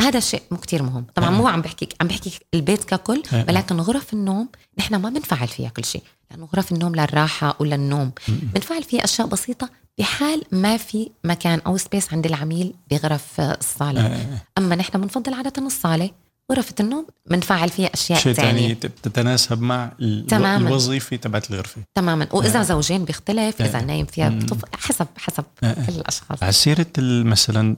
هذا 0.00 0.18
الشيء 0.18 0.42
مو 0.50 0.58
كتير 0.58 0.82
مهم. 0.82 1.06
طبعا 1.14 1.30
مو 1.30 1.48
عم 1.48 1.62
بحكيك 1.62 1.94
عم 2.00 2.06
بحكي 2.08 2.38
البيت 2.54 2.84
ككل 2.84 3.22
ولكن 3.48 3.80
غرف 3.80 4.12
النوم 4.12 4.48
نحن 4.78 4.96
ما 4.96 5.08
بنفعل 5.08 5.48
فيها 5.48 5.68
كل 5.68 5.84
شيء. 5.84 6.02
لأنه 6.30 6.48
غرف 6.54 6.72
النوم 6.72 6.94
للراحه 6.94 7.56
وللنوم 7.60 8.12
بنفعل 8.28 8.82
فيها 8.82 9.04
أشياء 9.04 9.28
بسيطة 9.28 9.70
بحال 9.98 10.42
ما 10.52 10.76
في 10.76 11.10
مكان 11.24 11.60
أو 11.66 11.76
space 11.76 12.12
عند 12.12 12.26
العميل 12.26 12.74
بغرف 12.90 13.40
الصالة. 13.40 14.26
أما 14.58 14.76
نحن 14.76 15.00
بنفضل 15.00 15.34
عاده 15.34 15.66
الصالة 15.66 16.10
غرفة 16.52 16.74
النوم 16.80 17.06
بنفعل 17.30 17.68
فيها 17.68 17.94
أشياء 17.94 18.18
شيء 18.18 18.32
ثانية 18.32 18.74
تتناسب 18.74 19.60
مع 19.60 19.92
تماماً. 20.28 20.56
الوظيفة 20.56 21.16
تبعت 21.16 21.50
الغرفة. 21.50 21.82
تماما. 21.94 22.28
وإذا 22.32 22.60
آه. 22.60 22.62
زوجين 22.62 23.04
بيختلف 23.04 23.62
إذا 23.62 23.80
نايم 23.80 24.06
فيها 24.06 24.28
بطف... 24.28 24.64
حسب 24.74 25.06
حسب 25.16 25.44
آه. 25.62 25.86
كل 25.86 25.92
الأشخاص. 25.92 26.42
على 26.42 26.52
سيرة 26.52 26.86
مثلا 26.98 27.76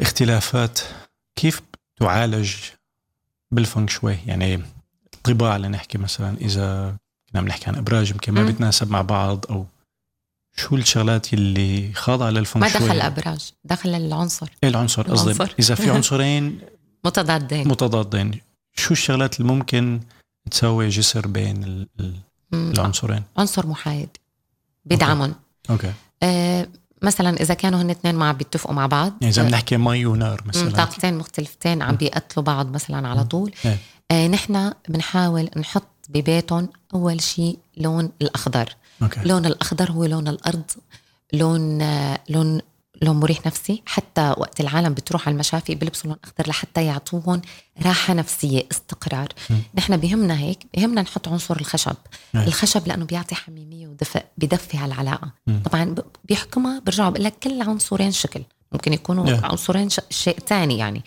اختلافات 0.00 0.80
كيف 1.36 1.62
تعالج 2.00 2.54
بالفنك 3.50 3.90
شوي 3.90 4.16
يعني 4.26 4.62
الطباع 5.14 5.56
لنحكي 5.56 5.98
مثلا 5.98 6.36
إذا 6.40 6.96
كنا 7.32 7.42
بنحكي 7.42 7.70
عن 7.70 7.74
إبراج 7.76 8.10
يمكن 8.10 8.32
ما 8.32 8.44
بيتناسب 8.44 8.90
مع 8.90 9.02
بعض 9.02 9.46
أو 9.50 9.66
شو 10.56 10.76
الشغلات 10.76 11.34
اللي 11.34 11.92
خاضعة 11.92 12.30
للفنك 12.30 12.62
ما 12.62 12.68
دخل 12.68 12.90
الابراج 12.90 13.50
دخل 13.64 13.94
العنصر. 13.94 14.48
إيه 14.64 14.70
العنصر 14.70 15.02
قصدي 15.02 15.44
إذا 15.58 15.74
في 15.74 15.90
عنصرين 15.96 16.58
متضادين. 17.04 17.68
متضادين. 17.68 18.40
شو 18.76 18.92
الشغلات 18.92 19.40
اللي 19.40 19.52
ممكن 19.52 20.00
تسوي 20.50 20.88
جسر 20.88 21.26
بين 21.26 21.86
العنصرين؟ 22.52 23.22
عنصر 23.38 23.66
محايد 23.66 24.08
بيدعمهم 24.84 25.34
okay, 25.70 25.86
okay. 25.86 25.96
آه 26.22 26.68
مثلا 27.02 27.40
إذا 27.42 27.54
كانوا 27.54 27.82
هن 27.82 27.90
اثنين 27.90 28.14
ما 28.14 28.32
بيتفقوا 28.32 28.74
مع 28.74 28.86
بعض 28.86 29.12
يعني 29.20 29.34
إذا 29.34 29.42
بنحكي 29.42 29.76
مي 29.76 30.06
ونار 30.06 30.42
مثلا. 30.46 30.70
طاقتين 30.70 31.18
مختلفتين 31.18 31.82
عم 31.82 31.96
بيقتلوا 31.96 32.44
بعض 32.44 32.70
مثلا 32.74 33.08
على 33.08 33.24
طول. 33.24 33.52
إيه. 33.64 33.78
آه 34.10 34.28
نحن 34.28 34.72
بنحاول 34.88 35.50
نحط 35.56 35.86
ببيتهم 36.08 36.68
أول 36.94 37.22
شيء 37.22 37.58
لون 37.76 38.10
الأخضر. 38.22 38.74
أوكي. 39.02 39.20
لون 39.20 39.46
الأخضر 39.46 39.90
هو 39.90 40.04
لون 40.04 40.28
الأرض 40.28 40.70
لون 41.32 41.78
لون 42.28 42.60
لون 43.02 43.16
مريح 43.16 43.46
نفسي 43.46 43.82
حتى 43.86 44.34
وقت 44.36 44.60
العالم 44.60 44.94
بتروح 44.94 45.28
على 45.28 45.34
المشافي 45.34 45.74
بيلبسوا 45.74 46.10
لون 46.10 46.18
أخضر 46.24 46.48
لحتى 46.48 46.84
يعطوهم 46.84 47.42
راحة 47.82 48.14
نفسية 48.14 48.66
استقرار 48.72 49.28
م. 49.50 49.54
نحن 49.74 49.96
بهمنا 49.96 50.38
هيك 50.38 50.66
بهمنا 50.74 51.02
نحط 51.02 51.28
عنصر 51.28 51.56
الخشب 51.56 51.96
م. 52.34 52.38
الخشب 52.38 52.88
لأنه 52.88 53.04
بيعطي 53.04 53.34
حميمية 53.34 53.88
ودفء 53.88 54.24
بدفي 54.38 54.78
على 54.78 54.94
العلاقه 54.94 55.30
م. 55.46 55.58
طبعا 55.62 55.94
بيحكمها 56.24 56.78
برجعوا 56.78 57.10
بقول 57.10 57.24
لك 57.24 57.34
كل 57.42 57.62
عنصرين 57.62 58.12
شكل 58.12 58.42
ممكن 58.72 58.92
يكونوا 58.92 59.24
م. 59.24 59.44
عنصرين 59.44 59.88
شيء 60.10 60.38
ثاني 60.38 60.78
يعني 60.78 61.04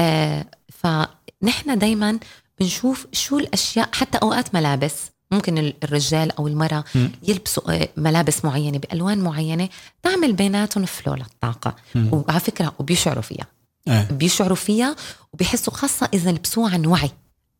آه 0.00 0.46
فنحن 0.68 1.78
دائما 1.78 2.18
بنشوف 2.60 3.06
شو 3.12 3.38
الأشياء 3.38 3.88
حتى 3.92 4.18
أوقات 4.18 4.54
ملابس 4.54 5.10
ممكن 5.30 5.72
الرجال 5.84 6.32
أو 6.32 6.48
المرأة 6.48 6.84
يلبسوا 7.22 7.82
آه، 7.82 7.88
ملابس 7.96 8.44
معينة 8.44 8.78
بألوان 8.78 9.18
معينة 9.18 9.68
تعمل 10.02 10.32
بيناتهم 10.32 10.84
flow 10.84 11.14
للطاقة. 11.14 11.76
وعلى 11.96 12.40
فكرة 12.40 12.74
وبيشعروا 12.78 13.22
فيها. 13.22 13.46
أه. 13.88 14.02
بيشعروا 14.10 14.56
فيها 14.56 14.96
وبيحسوا 15.32 15.72
خاصة 15.72 16.08
إذا 16.14 16.30
لبسوها 16.32 16.74
عن 16.74 16.86
وعي. 16.86 17.10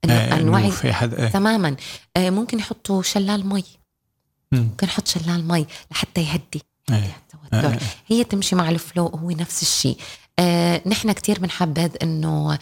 إنه 0.04 0.14
أه 0.14 0.34
عن 0.34 0.48
وعي 0.48 0.70
في 0.70 0.92
حد 0.92 1.14
أه. 1.14 1.28
تماما. 1.28 1.76
آه 2.16 2.30
ممكن 2.30 2.58
يحطوا 2.58 3.02
شلال 3.02 3.46
مي. 3.46 3.64
ممكن 4.52 4.86
يحط 4.86 5.08
شلال 5.08 5.48
مي 5.48 5.66
لحتى 5.90 6.20
يهدي 6.20 6.62
أه. 6.90 7.10
التوتر 7.52 7.74
أه. 7.74 7.78
هي 8.06 8.24
تمشي 8.24 8.56
مع 8.56 8.68
ال 8.68 8.76
flow 8.76 9.06
هو 9.06 9.30
نفس 9.30 9.62
الشيء. 9.62 9.96
آه 10.40 10.82
نحن 10.86 11.12
كتير 11.12 11.38
بنحبذ 11.38 11.90
إنه 12.02 12.58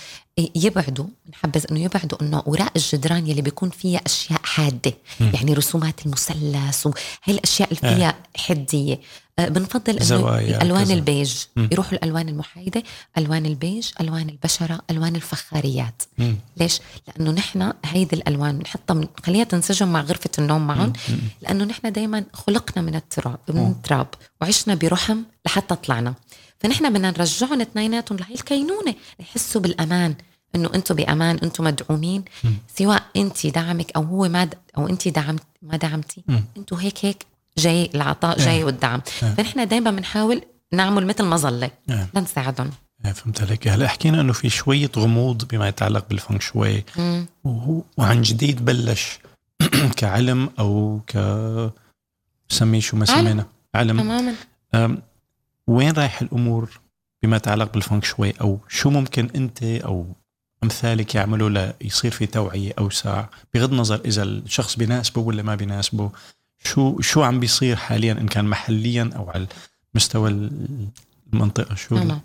يبعدوا 0.55 1.07
بنحبذ 1.27 1.65
إنه 1.71 1.81
يبعدوا 1.81 2.23
إنه 2.23 2.43
وراء 2.47 2.73
الجدران 2.77 3.27
يلي 3.27 3.43
بيكون 3.43 3.71
فيها 3.71 4.01
أشياء 4.07 4.41
حادة 4.45 4.93
م. 5.21 5.31
يعني 5.35 5.55
رسومات 5.55 6.07
المثلث 6.07 6.87
وهي 6.87 6.95
الأشياء 7.29 7.69
اللي 7.69 7.81
فيها 7.81 8.09
آه. 8.09 8.39
حدية 8.39 9.01
آه 9.39 9.49
بنفضل 9.49 9.99
إنه 9.99 10.39
الالوان 10.39 10.85
كذا. 10.85 10.95
البيج 10.95 11.35
م. 11.57 11.69
يروحوا 11.73 11.93
الألوان 11.93 12.29
المحايدة 12.29 12.83
ألوان 13.19 13.47
البيج 13.47 13.91
ألوان 14.01 14.29
البشرة 14.29 14.81
ألوان 14.91 15.17
الفخاريات 15.17 16.03
م. 16.19 16.35
ليش 16.57 16.81
لأنه 17.09 17.31
نحن 17.31 17.73
هيدي 17.85 18.17
الألوان 18.17 18.59
بنحطها 18.59 18.95
منخليها 18.95 19.45
تنسجم 19.45 19.89
مع 19.89 20.01
غرفة 20.01 20.31
النوم 20.39 20.67
معهم 20.67 20.93
لأنه 21.43 21.65
نحن 21.65 21.93
دائما 21.93 22.25
خلقنا 22.33 22.83
من 22.83 22.95
التراب 22.95 23.39
من 23.49 23.67
التراب 23.67 24.07
وعشنا 24.41 24.75
برحم 24.75 25.19
لحتى 25.47 25.75
طلعنا 25.75 26.15
فنحن 26.61 26.93
بدنا 26.93 27.11
نرجعهم 27.11 27.61
اثنيناتهم 27.61 28.19
لهي 28.19 28.35
الكينونه 28.35 28.95
يحسوا 29.21 29.61
بالأمان 29.61 30.15
إنه 30.55 30.71
أنتم 30.75 30.95
بأمان 30.95 31.39
أنتم 31.43 31.65
مدعومين. 31.65 32.25
م. 32.45 32.49
سواء 32.77 33.03
انت 33.17 33.47
دعمك 33.47 33.93
أو 33.97 34.03
هو 34.03 34.29
ما 34.29 34.45
د... 34.45 34.55
أو 34.79 34.89
انت 34.89 35.09
دعمت 35.09 35.43
ما 35.63 35.77
دعمتي 35.77 36.25
أنتم 36.57 36.77
هيك 36.77 37.05
هيك 37.05 37.27
جاي 37.59 37.91
العطاء 37.95 38.39
جاي 38.39 38.65
والدعم. 38.65 39.01
فنحن 39.01 39.69
دائما 39.69 39.91
بنحاول 39.91 40.43
نعمل 40.73 41.07
مثل 41.07 41.25
مظله 41.25 41.71
لنساعدهم. 42.15 42.71
فهمت 43.15 43.43
عليك. 43.43 43.69
هلا 43.69 43.89
حكينا 43.89 44.21
إنه 44.21 44.33
في 44.33 44.49
شوية 44.49 44.91
غموض 44.97 45.45
بما 45.45 45.69
يتعلق 45.69 46.09
بالفنك 46.09 46.43
شوي. 46.43 46.85
وعن 47.97 48.23
جديد 48.23 48.65
بلش 48.65 49.19
كعلم 49.97 50.51
أو 50.59 51.01
ك 51.07 51.13
سميه 52.49 52.81
شو 52.81 52.97
ما 52.97 53.05
سمينا؟ 53.05 53.47
علم. 53.75 54.01
تماما. 54.01 54.35
وين 55.69 55.93
رايح 55.93 56.23
الأمور 56.23 56.81
بما 57.23 57.37
يتعلق 57.37 57.73
بالفنك 57.73 58.05
شوي؟ 58.05 58.31
أو 58.41 58.59
شو 58.69 58.91
ممكن 58.91 59.29
أنت 59.37 59.63
أو 59.63 60.07
أمثالك 60.65 61.15
يعملوا 61.15 61.73
ليصير 61.81 62.11
في 62.11 62.27
توعية 62.27 62.73
أوسع 62.79 63.25
بغض 63.55 63.73
النظر 63.73 64.01
إذا 64.05 64.23
الشخص 64.23 64.77
بيناسبه 64.77 65.21
ولا 65.21 65.43
ما 65.43 65.55
بيناسبه؟ 65.55 66.11
شو 66.65 67.01
شو 67.01 67.23
عم 67.23 67.41
بيصير 67.41 67.77
حاليا؟ 67.77 68.13
إن 68.13 68.29
كان 68.29 68.45
محليا 68.45 69.11
أو 69.17 69.31
على 69.31 69.47
مستوى 69.95 70.51
المنطقة 71.33 71.75
شو 71.75 71.95
نعم. 71.95 72.21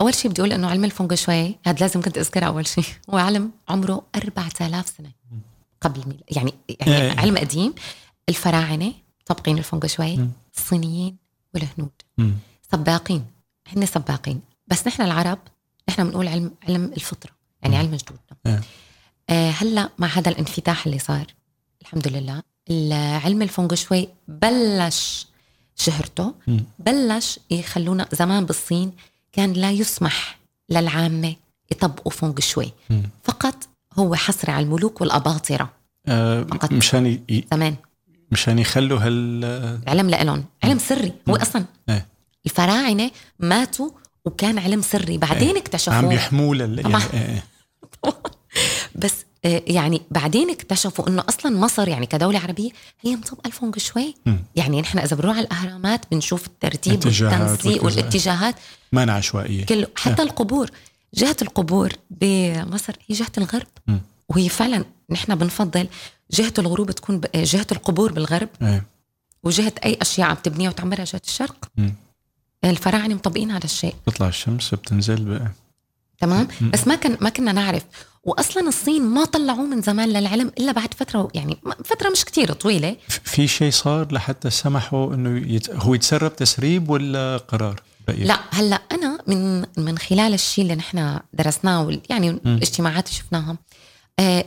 أول 0.00 0.14
شيء 0.14 0.30
بدي 0.30 0.40
أقول 0.40 0.52
إنه 0.52 0.68
علم 0.68 0.84
الفونغ 0.84 1.14
شوي 1.14 1.56
هذا 1.66 1.78
لازم 1.80 2.02
كنت 2.02 2.18
اذكره 2.18 2.46
أول 2.46 2.66
شيء 2.66 2.84
هو 3.10 3.18
علم 3.18 3.50
عمره 3.68 4.02
4000 4.16 4.88
سنة 4.98 5.10
قبل 5.80 6.00
الميلاد 6.00 6.22
يعني 6.30 6.54
يعني 6.80 7.02
إيه. 7.02 7.20
علم 7.20 7.38
قديم. 7.38 7.74
الفراعنة 8.28 8.92
طابقين 9.26 9.58
الفونغ 9.58 9.86
شوي 9.86 10.18
الصينيين 10.56 11.16
والهنود. 11.54 11.90
سباقين. 12.72 13.24
هن 13.76 13.86
سباقين. 13.86 14.40
بس 14.66 14.86
نحن 14.86 15.02
العرب 15.02 15.38
نحن 15.88 16.04
بنقول 16.04 16.28
علم 16.28 16.50
علم 16.68 16.84
الفطرة 16.84 17.30
يعني 17.62 17.76
علم 17.76 17.96
جدودنا. 17.96 18.62
آه 19.30 19.50
هلأ 19.50 19.90
مع 19.98 20.06
هذا 20.06 20.30
الانفتاح 20.30 20.86
اللي 20.86 20.98
صار 20.98 21.26
الحمد 21.82 22.08
لله 22.08 22.42
علم 23.24 23.42
الفونغ 23.42 23.74
شوي 23.74 24.08
بلش 24.28 25.26
شهرته 25.76 26.34
بلش 26.78 27.40
يخلونا 27.50 28.08
زمان 28.12 28.44
بالصين 28.44 28.92
كان 29.32 29.52
لا 29.52 29.70
يسمح 29.70 30.38
للعامة 30.70 31.36
يطبقوا 31.70 32.12
فونغ 32.12 32.40
شوي. 32.40 32.72
فقط 33.24 33.68
هو 33.98 34.14
حصري 34.14 34.52
على 34.52 34.64
الملوك 34.64 35.00
والأباطرة. 35.00 35.72
آه 36.06 36.42
فقط. 36.42 36.72
مشان 36.72 37.06
ي... 37.06 37.44
زمان. 37.50 37.76
مشان 38.32 38.58
يخلوا 38.58 38.98
هال 38.98 39.80
علم 39.86 40.10
لإلهم. 40.10 40.44
علم 40.64 40.78
سري. 40.78 41.12
هو 41.28 41.36
أصلا 41.36 41.64
إيه. 41.88 42.06
الفراعنة 42.48 43.10
ماتوا 43.38 43.90
وكان 44.24 44.58
علم 44.58 44.82
سري. 44.82 45.18
بعدين 45.18 45.56
اكتشفوه 45.56 45.94
عم 45.94 46.08
بيحموه 46.08 46.54
لل... 46.54 46.78
يعني... 46.78 47.42
بس 49.02 49.14
آه، 49.44 49.62
يعني 49.66 50.02
بعدين 50.10 50.50
اكتشفوا 50.50 51.08
إنه 51.08 51.24
أصلا 51.28 51.56
مصر 51.58 51.88
يعني 51.88 52.06
كدولة 52.06 52.38
عربية 52.38 52.70
هي 53.00 53.16
مطبقة 53.16 53.46
الفونج 53.46 53.78
شوي. 53.78 54.14
يعني 54.56 54.80
نحن 54.80 54.98
إذا 54.98 55.16
بنروح 55.16 55.36
على 55.36 55.44
الأهرامات 55.44 56.00
بنشوف 56.10 56.46
الترتيب 56.46 57.06
والتنسيق. 57.06 57.84
والاتجاهات. 57.84 58.54
ما 58.92 59.12
عشوائيه 59.12 59.66
كله 59.66 59.86
حتى 59.96 60.22
القبور 60.22 60.70
جهة 61.14 61.36
القبور 61.42 61.92
بمصر 62.10 62.92
هي 63.08 63.16
جهة 63.16 63.32
الغرب. 63.38 63.66
وهي 64.28 64.48
فعلا 64.48 64.84
نحن 65.10 65.34
بنفضل 65.34 65.88
جهة 66.30 66.52
الغروب 66.58 66.90
تكون 66.90 67.20
جهة 67.34 67.66
القبور 67.72 68.12
بالغرب. 68.12 68.48
إيه. 68.62 68.84
وجهة 69.42 69.72
أي 69.84 69.98
أشياء 70.02 70.28
عم 70.28 70.36
تبنيها 70.36 70.70
وتعمرها 70.70 71.04
جهة 71.04 71.22
الشرق. 71.26 71.68
مم. 71.76 71.94
الفراعنة 72.64 73.14
مطبقين 73.14 73.50
هذا 73.50 73.64
الشيء. 73.64 73.94
بتطلع 74.06 74.28
الشمس 74.28 74.74
بتنزل 74.74 75.24
ب... 75.24 75.48
تمام. 76.18 76.48
بس 76.72 76.86
ما 76.88 76.94
كان 76.94 77.16
ما 77.20 77.28
كنا 77.28 77.52
نعرف. 77.52 77.82
واصلا 78.24 78.68
الصين 78.68 79.02
ما 79.02 79.24
طلعوه 79.24 79.66
من 79.66 79.82
زمان 79.82 80.08
للعلم 80.08 80.52
إلا 80.58 80.72
بعد 80.72 80.94
فترة 80.94 81.28
يعني 81.34 81.58
فترة 81.84 82.10
مش 82.10 82.24
كتير 82.24 82.52
طويلة. 82.52 82.96
في 83.08 83.48
شيء 83.48 83.70
صار 83.70 84.12
لحتى 84.12 84.50
سمحوا 84.50 85.14
إنه 85.14 85.52
يت... 85.54 85.70
هو 85.70 85.94
يتسرب 85.94 86.36
تسريب 86.36 86.90
ولا 86.90 87.36
قرار؟ 87.36 87.82
رأيك؟ 88.08 88.26
لا 88.26 88.40
هلأ 88.50 88.82
أنا 88.92 89.18
من 89.26 89.64
من 89.76 89.98
خلال 89.98 90.34
الشيء 90.34 90.62
اللي 90.62 90.74
نحن 90.74 91.18
درسناه 91.32 91.98
يعني 92.10 92.30
الاجتماعات 92.30 93.08
اللي 93.08 93.18
شفناها 93.18 93.56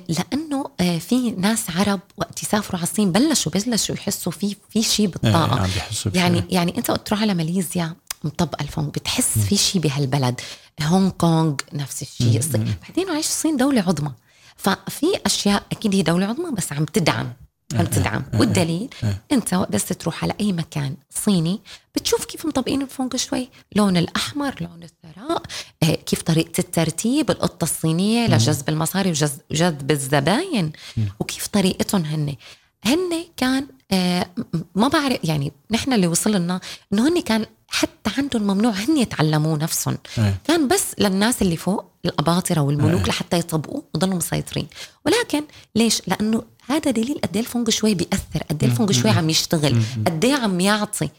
لأنه 0.09 0.65
آه 0.79 0.97
في 0.97 1.31
ناس 1.31 1.69
عرب 1.69 1.99
وقت 2.17 2.43
يسافروا 2.43 2.79
على 2.79 2.89
الصين 2.89 3.11
بلشوا 3.11 3.51
بلشوا 3.51 3.95
يحسوا 3.95 4.31
في 4.31 4.55
في 4.69 4.83
شيء 4.83 5.05
إيه، 5.05 5.11
بالطاقه 5.11 5.63
بيحسوا 5.63 6.11
بشيء. 6.11 6.23
يعني 6.23 6.43
يعني 6.49 6.77
أنت 6.77 6.89
وقت 6.89 7.07
تروح 7.07 7.21
على 7.21 7.33
ماليزيا 7.33 7.95
مطبقه 8.23 8.63
الفونج 8.63 8.89
بتحس 8.89 9.39
في 9.39 9.57
شيء 9.57 9.81
بهالبلد. 9.81 10.41
هونغ 10.81 11.09
كونغ 11.09 11.55
نفس 11.73 12.01
الشيء 12.01 12.37
الصين. 12.37 12.75
بعدين 12.87 13.07
معلش 13.07 13.27
الصين 13.27 13.57
دولة 13.57 13.81
عظمى. 13.81 14.11
ففي 14.57 15.05
أشياء 15.25 15.63
أكيد 15.71 15.95
هي 15.95 16.01
دولة 16.01 16.25
عظمى 16.25 16.51
بس 16.51 16.73
عم 16.73 16.85
تدعم. 16.85 17.33
عم 17.75 17.85
تدعم. 17.85 18.23
والدليل 18.33 18.89
أنت 19.31 19.55
بس 19.55 19.85
تروح 19.85 20.23
على 20.23 20.33
أي 20.41 20.53
مكان 20.53 20.95
صيني 21.09 21.59
بتشوف 21.95 22.25
كيف 22.25 22.45
مطبقين 22.45 22.81
الفونج 22.81 23.15
شوي. 23.15 23.49
لون 23.75 23.97
الأحمر 23.97 24.55
لون 24.61 24.83
الثراء 24.83 25.41
آه، 25.83 25.95
كيف 25.95 26.21
طريقة 26.21 26.59
الترتيب 26.59 27.31
القطة 27.31 27.63
الصينية 27.63 28.27
لجذب 28.27 28.69
المصاري 28.69 29.09
وجذب 29.51 29.91
الزباين. 29.91 30.71
وكيف 31.19 31.47
طريقتهم 31.47 32.05
هن 32.05 32.35
هن 32.85 33.25
كان 33.37 33.67
آه، 33.91 34.25
ما 34.75 34.87
بعرف 34.87 35.17
يعني 35.23 35.51
نحن 35.71 35.93
اللي 35.93 36.07
وصل 36.07 36.31
لنا 36.35 36.59
إنه 36.93 37.07
هن 37.07 37.21
كان 37.21 37.45
حتى 37.67 38.11
عندهم 38.17 38.41
ممنوع 38.43 38.71
هن 38.71 38.97
يتعلموه 38.97 39.57
نفسهم. 39.57 39.97
إيه. 40.17 40.37
كان 40.43 40.67
بس 40.67 40.83
للناس 40.99 41.41
اللي 41.41 41.57
فوق 41.57 41.85
الأباطرة 42.05 42.61
والملوك 42.61 43.01
إيه. 43.01 43.07
لحتى 43.07 43.39
يطبقوا 43.39 43.81
وضلوا 43.95 44.15
مسيطرين. 44.15 44.67
ولكن 45.05 45.43
ليش؟ 45.75 46.01
لأنه 46.07 46.43
هذا 46.65 46.91
دليل 46.91 47.19
قد 47.23 47.35
إيه 47.35 47.41
الفونج 47.43 47.69
شوي 47.69 47.95
بيأثر 47.95 48.43
قد 48.49 48.63
إيه 48.63 48.71
الفونج 48.71 48.91
شوي 48.91 49.09
عم 49.11 49.29
يشتغل 49.29 49.81
قد 50.05 50.25
إيه 50.25 50.33
عم 50.35 50.59
يعطي. 50.59 51.09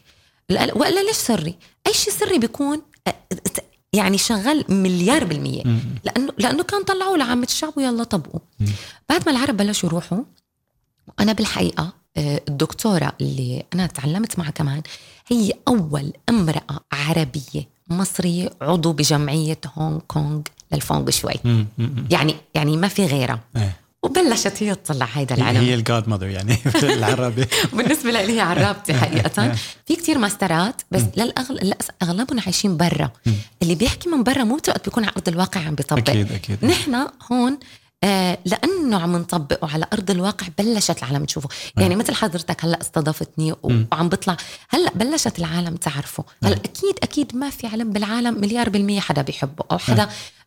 لا- 0.49 0.77
وإلا 0.77 0.99
ليش 1.03 1.15
سري؟ 1.15 1.55
أي 1.87 1.93
شيء 1.93 2.13
سري 2.13 2.37
بيكون 2.39 2.81
آه، 3.07 3.15
يعني 3.93 4.17
شغال 4.17 4.65
مليار 4.69 5.23
بالمية. 5.23 5.63
لأنه 6.03 6.33
لأنه 6.37 6.63
كان 6.63 6.83
طلعوه 6.83 7.17
لعامة 7.17 7.43
الشعب 7.45 7.73
ويلا 7.77 8.03
طبقوا 8.03 8.39
بعد 9.09 9.25
ما 9.25 9.31
العرب 9.31 9.57
بلشوا 9.57 9.89
يروحوا 9.89 10.17
أنا 11.19 11.33
بالحقيقة 11.33 11.93
آه، 12.17 12.41
الدكتورة 12.49 13.13
اللي 13.21 13.63
أنا 13.73 13.87
تعلمت 13.87 14.39
معها 14.39 14.51
كمان 14.51 14.81
هي 15.27 15.53
أول 15.67 16.13
امرأة 16.29 16.79
عربية 16.91 17.67
مصرية 17.89 18.49
عضو 18.61 18.93
بجمعية 18.93 19.59
هونغ 19.77 19.99
كونغ 20.07 20.41
للفونغ 20.71 21.09
شوي. 21.09 21.33
يعني 22.11 22.35
يعني 22.55 22.77
ما 22.77 22.87
في 22.87 23.05
غيرها. 23.05 23.39
إيه. 23.57 23.75
وبلشت 24.03 24.63
هي 24.63 24.75
تطلع 24.75 25.05
هيدا 25.13 25.35
هي 25.35 25.39
العلم. 25.41 25.57
هي 25.57 25.73
الجاد 25.73 26.09
ماذر 26.09 26.27
يعني 26.27 26.55
في 26.79 26.93
العربي. 26.93 27.45
بالنسبة 27.73 28.11
لي 28.11 28.35
هي 28.35 28.39
عرابتي 28.41 28.93
حقيقة. 29.01 29.55
في 29.85 29.95
كتير 29.95 30.17
ماسترات 30.17 30.81
بس 30.91 31.01
للأغل... 31.17 31.73
أغلبهم 32.03 32.39
عايشين 32.39 32.77
برا. 32.77 33.11
اللي 33.61 33.75
بيحكي 33.75 34.09
من 34.09 34.23
برا 34.23 34.43
مو 34.43 34.53
وقت 34.53 34.85
بيكون 34.85 35.03
على 35.03 35.13
ارض 35.17 35.27
الواقع 35.29 35.61
عم 35.61 35.75
بيطبق. 35.75 36.09
أكيد 36.09 36.31
أكيد. 36.31 36.65
نحن 36.65 37.07
هون 37.31 37.57
لأنه 38.45 39.01
عم 39.01 39.17
نطبقه 39.17 39.73
على 39.73 39.85
أرض 39.93 40.11
الواقع 40.11 40.47
بلشت 40.57 41.03
العالم 41.03 41.25
تشوفه. 41.25 41.49
يعني 41.77 41.95
مثل 41.95 42.15
حضرتك 42.15 42.65
هلأ 42.65 42.81
استضافتني 42.81 43.55
وعم 43.63 44.09
بطلع. 44.09 44.37
هلأ 44.69 44.91
بلشت 44.95 45.39
العالم 45.39 45.75
تعرفه. 45.75 46.23
هلأ 46.43 46.55
أكيد 46.55 46.95
أكيد 47.03 47.35
ما 47.35 47.49
في 47.49 47.67
علم 47.67 47.89
بالعالم 47.89 48.41
مليار 48.41 48.69
بالمية 48.69 48.99
حدا 48.99 49.21
بيحبه 49.21 49.65
أو 49.71 49.77
حدا 49.77 50.03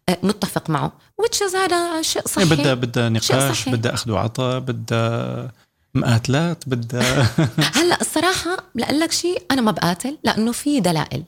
آه. 0.08 0.18
متفق 0.22 0.70
معه. 0.70 0.92
وتشز 1.18 1.56
هذا 1.56 2.02
شيء 2.02 2.22
إيه، 2.22 2.28
صحي 2.28 2.44
بدها 2.44 2.74
بدها 2.74 3.08
نقاش. 3.08 3.68
بدها 3.68 3.94
أخذ 3.94 4.10
وعطاء 4.10 4.58
بدها 4.58 5.52
مقاتلات 5.94 6.64
بدها 6.66 7.28
هلأ 7.78 8.00
الصراحة 8.00 8.56
لأقول 8.74 9.00
لك 9.00 9.12
شيء 9.12 9.42
أنا 9.50 9.60
ما 9.60 9.70
بقاتل 9.70 10.18
لأنه 10.24 10.52
في 10.52 10.80
دلائل. 10.80 11.22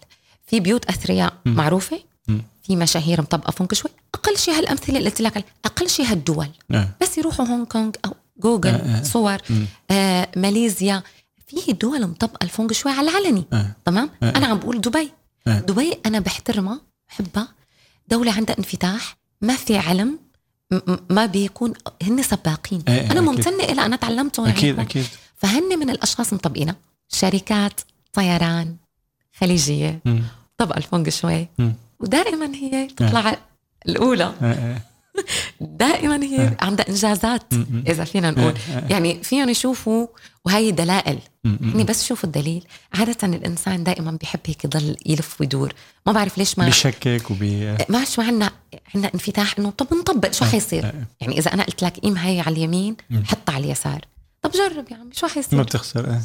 في 0.47 0.61
بيوت 0.61 0.85
أثرياء 0.85 1.33
معروفة. 1.45 2.08
في 2.69 2.77
مشاهير 2.77 3.21
مطبقة 3.21 3.51
فونك 3.51 3.75
شوي. 3.75 3.91
أقل 4.15 4.39
شيء 4.39 4.55
هالأمثلة 4.55 4.99
اللي 4.99 5.11
قلت 5.11 5.21
لك 5.21 5.45
أقل 5.65 5.91
شيء 5.91 6.07
هالدول. 6.07 6.49
إيه. 6.71 6.97
بس 7.03 7.19
يروحوا 7.19 7.47
هونغ 7.47 7.65
كونغ 7.65 7.91
أو 8.05 8.15
جوجل 8.39 9.07
صور 9.07 9.39
آه 9.91 10.29
ماليزيا. 10.37 11.03
في 11.47 11.73
دول 11.73 12.07
مطبقة 12.07 12.45
الفونج 12.45 12.73
شوي 12.73 12.93
على 12.93 13.11
العلني. 13.11 13.45
إيه. 13.53 13.77
تمام؟ 13.85 14.11
أنا 14.23 14.47
عم 14.47 14.59
بقول 14.59 14.81
دبي. 14.81 15.13
إيه. 15.49 15.59
دبي 15.59 15.99
أنا 16.07 16.19
بحترمها 16.19 16.81
بحبها. 17.09 17.49
دولة 18.09 18.33
عندها 18.33 18.59
انفتاح 18.59 19.17
ما 19.41 19.57
في 19.57 19.79
علم 19.79 20.19
ما 21.11 21.27
بيكون 21.27 21.73
هن 22.03 22.23
سباقين. 22.23 22.83
إيه، 22.89 23.01
أنا 23.01 23.11
أكيد. 23.11 23.23
ممتنة 23.23 23.65
إلى 23.65 23.87
أنا 23.87 23.97
تعلمته 23.97 24.47
يعني. 24.47 24.59
أكيد 24.59 24.75
هون. 24.75 24.81
أكيد. 24.81 25.07
فهن 25.37 25.79
من 25.79 25.91
الأشخاص 25.91 26.33
مطبقينها 26.33 26.77
شركات 27.09 27.81
طيران 28.13 28.77
خليجية. 29.39 30.01
مم. 30.05 30.23
طبقة 30.59 30.79
الفونج 30.79 31.09
شوي. 31.09 31.49
مم. 31.59 31.75
ودائما 32.01 32.55
هي 32.55 32.87
تطلع 32.87 33.37
الأولى. 33.89 34.35
إيه، 34.43 34.53
إيه. 34.53 34.83
دائما 35.61 36.23
هي 36.23 36.57
عندها 36.61 36.89
إنجازات. 36.89 37.43
إذا 37.87 38.05
فينا 38.05 38.31
نقول. 38.31 38.55
يعني 38.91 39.23
فيهم 39.23 39.49
يشوفوا 39.49 40.07
وهي 40.45 40.71
دلائل. 40.71 41.19
يعني 41.45 41.85
بس 41.85 42.07
شوفوا 42.07 42.29
الدليل. 42.29 42.65
عادة 42.95 43.37
الإنسان 43.37 43.85
دائما 43.85 44.11
بيحب 44.11 44.41
هيك 44.47 44.65
يضل 44.65 44.97
يلف 45.07 45.41
ويدور. 45.41 45.73
ما 46.07 46.13
بعرف 46.13 46.39
ليش 46.39 46.59
ما 46.59 46.69
بشكك 46.69 47.31
وبي 47.31 47.77
ما 47.89 48.05
شو 48.05 48.23
عنا 48.23 48.51
عنا 48.95 49.11
انفتاح 49.15 49.59
إنه 49.59 49.71
طب 49.71 49.87
نطبق 49.95 50.33
شو 50.33 50.45
حيصير؟ 50.45 50.93
يعني 51.21 51.39
إذا 51.39 51.55
أنا 51.55 51.63
قلت 51.63 51.85
لك 51.85 51.99
قيم 51.99 52.17
هي 52.17 52.41
على 52.41 52.57
اليمين 52.57 52.97
حطها 53.25 53.55
على 53.55 53.65
اليسار. 53.65 54.01
طب 54.43 54.51
جرب 54.51 54.91
يا 54.91 54.97
عمي 54.97 55.15
شو 55.15 55.27
ما 55.27 55.33
حيصير 55.33 55.63
بتخسر 55.63 56.11
إيه. 56.11 56.19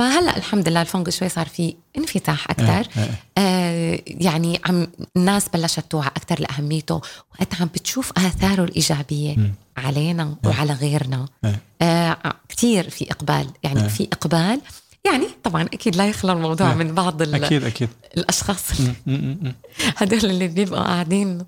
إيه، 0.00 0.06
إيه. 0.06 0.12
فهلا 0.12 0.36
الحمد 0.36 0.68
لله 0.68 0.80
الفونج 0.82 1.08
شوي 1.10 1.28
صار 1.28 1.46
في 1.48 1.74
انفتاح 1.98 2.50
أكثر 2.50 2.88
إيه، 2.96 3.02
إيه. 3.02 3.10
آه 3.38 4.00
يعني 4.06 4.60
عم 4.66 4.86
الناس 5.16 5.48
بلشت 5.48 5.80
توعى 5.90 6.06
أكثر 6.08 6.40
لأهميته 6.40 6.94
وقت 6.94 7.60
عم 7.60 7.66
بتشوف 7.66 8.12
آثاره 8.18 8.64
الإيجابية 8.64 9.36
علينا 9.76 10.36
وعلى 10.44 10.72
غيرنا 10.72 11.26
إيه. 11.44 11.60
آه 11.82 12.16
كثير 12.48 12.90
في 12.90 13.10
إقبال 13.10 13.50
يعني 13.62 13.82
إيه. 13.82 13.88
في 13.88 14.08
إقبال 14.12 14.60
يعني 15.04 15.26
طبعا 15.44 15.62
أكيد 15.62 15.96
لا 15.96 16.08
يخلى 16.08 16.32
الموضوع 16.32 16.74
من 16.74 16.94
بعض 16.94 17.22
ال- 17.22 17.44
أكيد 17.44 17.64
أكيد 17.64 17.88
الأشخاص 18.16 18.80
م- 18.80 18.94
م- 19.06 19.12
م. 19.48 19.54
هدول 19.96 20.30
اللي 20.30 20.48
بيبقوا 20.48 20.82
قاعدين 20.84 21.42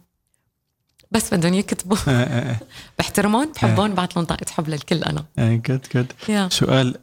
بس 1.11 1.35
بدهم 1.35 1.55
يكتبوا 1.55 1.97
إيه، 2.09 2.15
إيه، 2.23 2.49
إيه. 2.49 2.61
بحترمهم 2.99 3.53
بحبهم 3.53 3.95
بعت 3.95 4.17
لهم 4.17 4.25
طاقة 4.25 4.47
حب 4.51 4.69
للكل 4.69 5.05
أنا 5.05 5.25
إيه، 5.39 5.57
good 5.67 5.87
good. 5.95 6.13
سؤال 6.53 6.95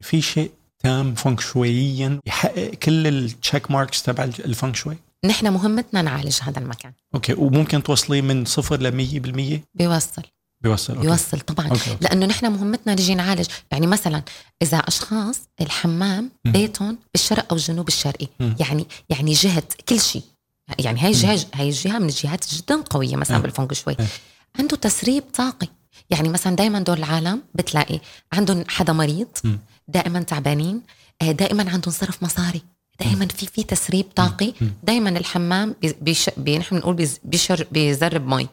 في 0.00 0.22
شيء 0.22 0.50
تام 0.82 1.14
فونك 1.14 1.40
شويا. 1.40 2.20
يحقق 2.26 2.70
كل 2.70 3.06
ال 3.06 3.17
check 3.17 3.70
marks 3.70 4.02
تبع 4.02 4.24
الفونك 4.24 4.76
شوي. 4.76 4.96
نحن 5.24 5.52
مهمتنا 5.52 6.02
نعالج 6.02 6.38
هذا 6.42 6.58
المكان. 6.58 6.92
okay 7.14 7.32
وممكن 7.32 7.82
توصليه 7.82 8.22
من 8.22 8.44
صفر 8.44 8.80
ل 8.80 8.90
100% 8.92 9.60
بيوصل. 9.74 10.22
بيوصل 10.60 10.94
okay. 10.94 11.06
بيوصل 11.06 11.40
طبعا. 11.40 11.68
okay، 11.68 11.90
okay. 11.90 12.04
لأنه 12.04 12.26
نحن 12.26 12.52
مهمتنا 12.52 12.92
نجي 12.92 13.14
نعالج. 13.14 13.46
يعني 13.72 13.86
مثلا 13.86 14.22
إذا 14.62 14.76
أشخاص 14.76 15.40
الحمام 15.60 16.30
بيتهم 16.44 16.98
بالشرق 17.14 17.46
أو 17.50 17.56
الجنوب 17.56 17.88
الشرقي. 17.88 18.26
يعني 18.60 18.86
يعني 19.10 19.32
جهة 19.32 19.62
كل 19.88 20.00
شيء 20.00 20.22
يعني 20.78 21.00
هاي 21.00 21.12
جهة 21.12 21.40
هاي 21.54 21.68
الجهه 21.68 21.98
من 21.98 22.08
الجهات 22.08 22.54
جدا 22.54 22.82
قوية 22.90 23.16
مثلا 23.16 23.38
بالفونج 23.38 23.72
شوي. 23.72 23.96
عنده 24.58 24.76
تسريب 24.76 25.22
طاقي. 25.34 25.68
يعني 26.10 26.28
مثلا 26.28 26.56
دائما 26.56 26.80
دول 26.80 26.98
العالم 26.98 27.42
بتلاقي 27.54 28.00
عندهم 28.32 28.64
حدا 28.68 28.92
مريض 28.92 29.28
دائما 29.88 30.22
تعبانين 30.22 30.82
آه، 31.22 31.32
دائما 31.32 31.70
عندهم 31.70 31.92
صرف 31.92 32.22
مصاري 32.22 32.62
دائما 33.00 33.26
في 33.26 33.46
في 33.46 33.62
تسريب 33.62 34.06
طاقي 34.16 34.52
دائما 34.82 35.08
الحمام 35.10 35.74
بيش 36.00 36.30
نحن 36.48 36.76
بنقول 36.76 37.08
بيشر 37.24 37.66
بيزرب 37.72 38.26
مي. 38.26 38.48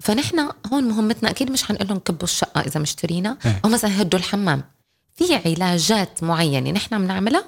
فنحن 0.00 0.48
هون 0.72 0.84
مهمتنا 0.84 1.30
أكيد 1.30 1.50
مش 1.50 1.64
حنقول 1.64 1.88
لهم 1.88 1.98
كبوا 1.98 2.24
الشقة 2.24 2.60
إذا 2.60 2.80
مشترينا 2.80 3.38
إيه. 3.46 3.60
أو 3.64 3.70
مثلا 3.70 4.02
هدوا 4.02 4.18
الحمام. 4.18 4.62
في 5.16 5.34
علاجات 5.34 6.22
معينة 6.22 6.70
نحن 6.70 6.98
بنعملها 6.98 7.44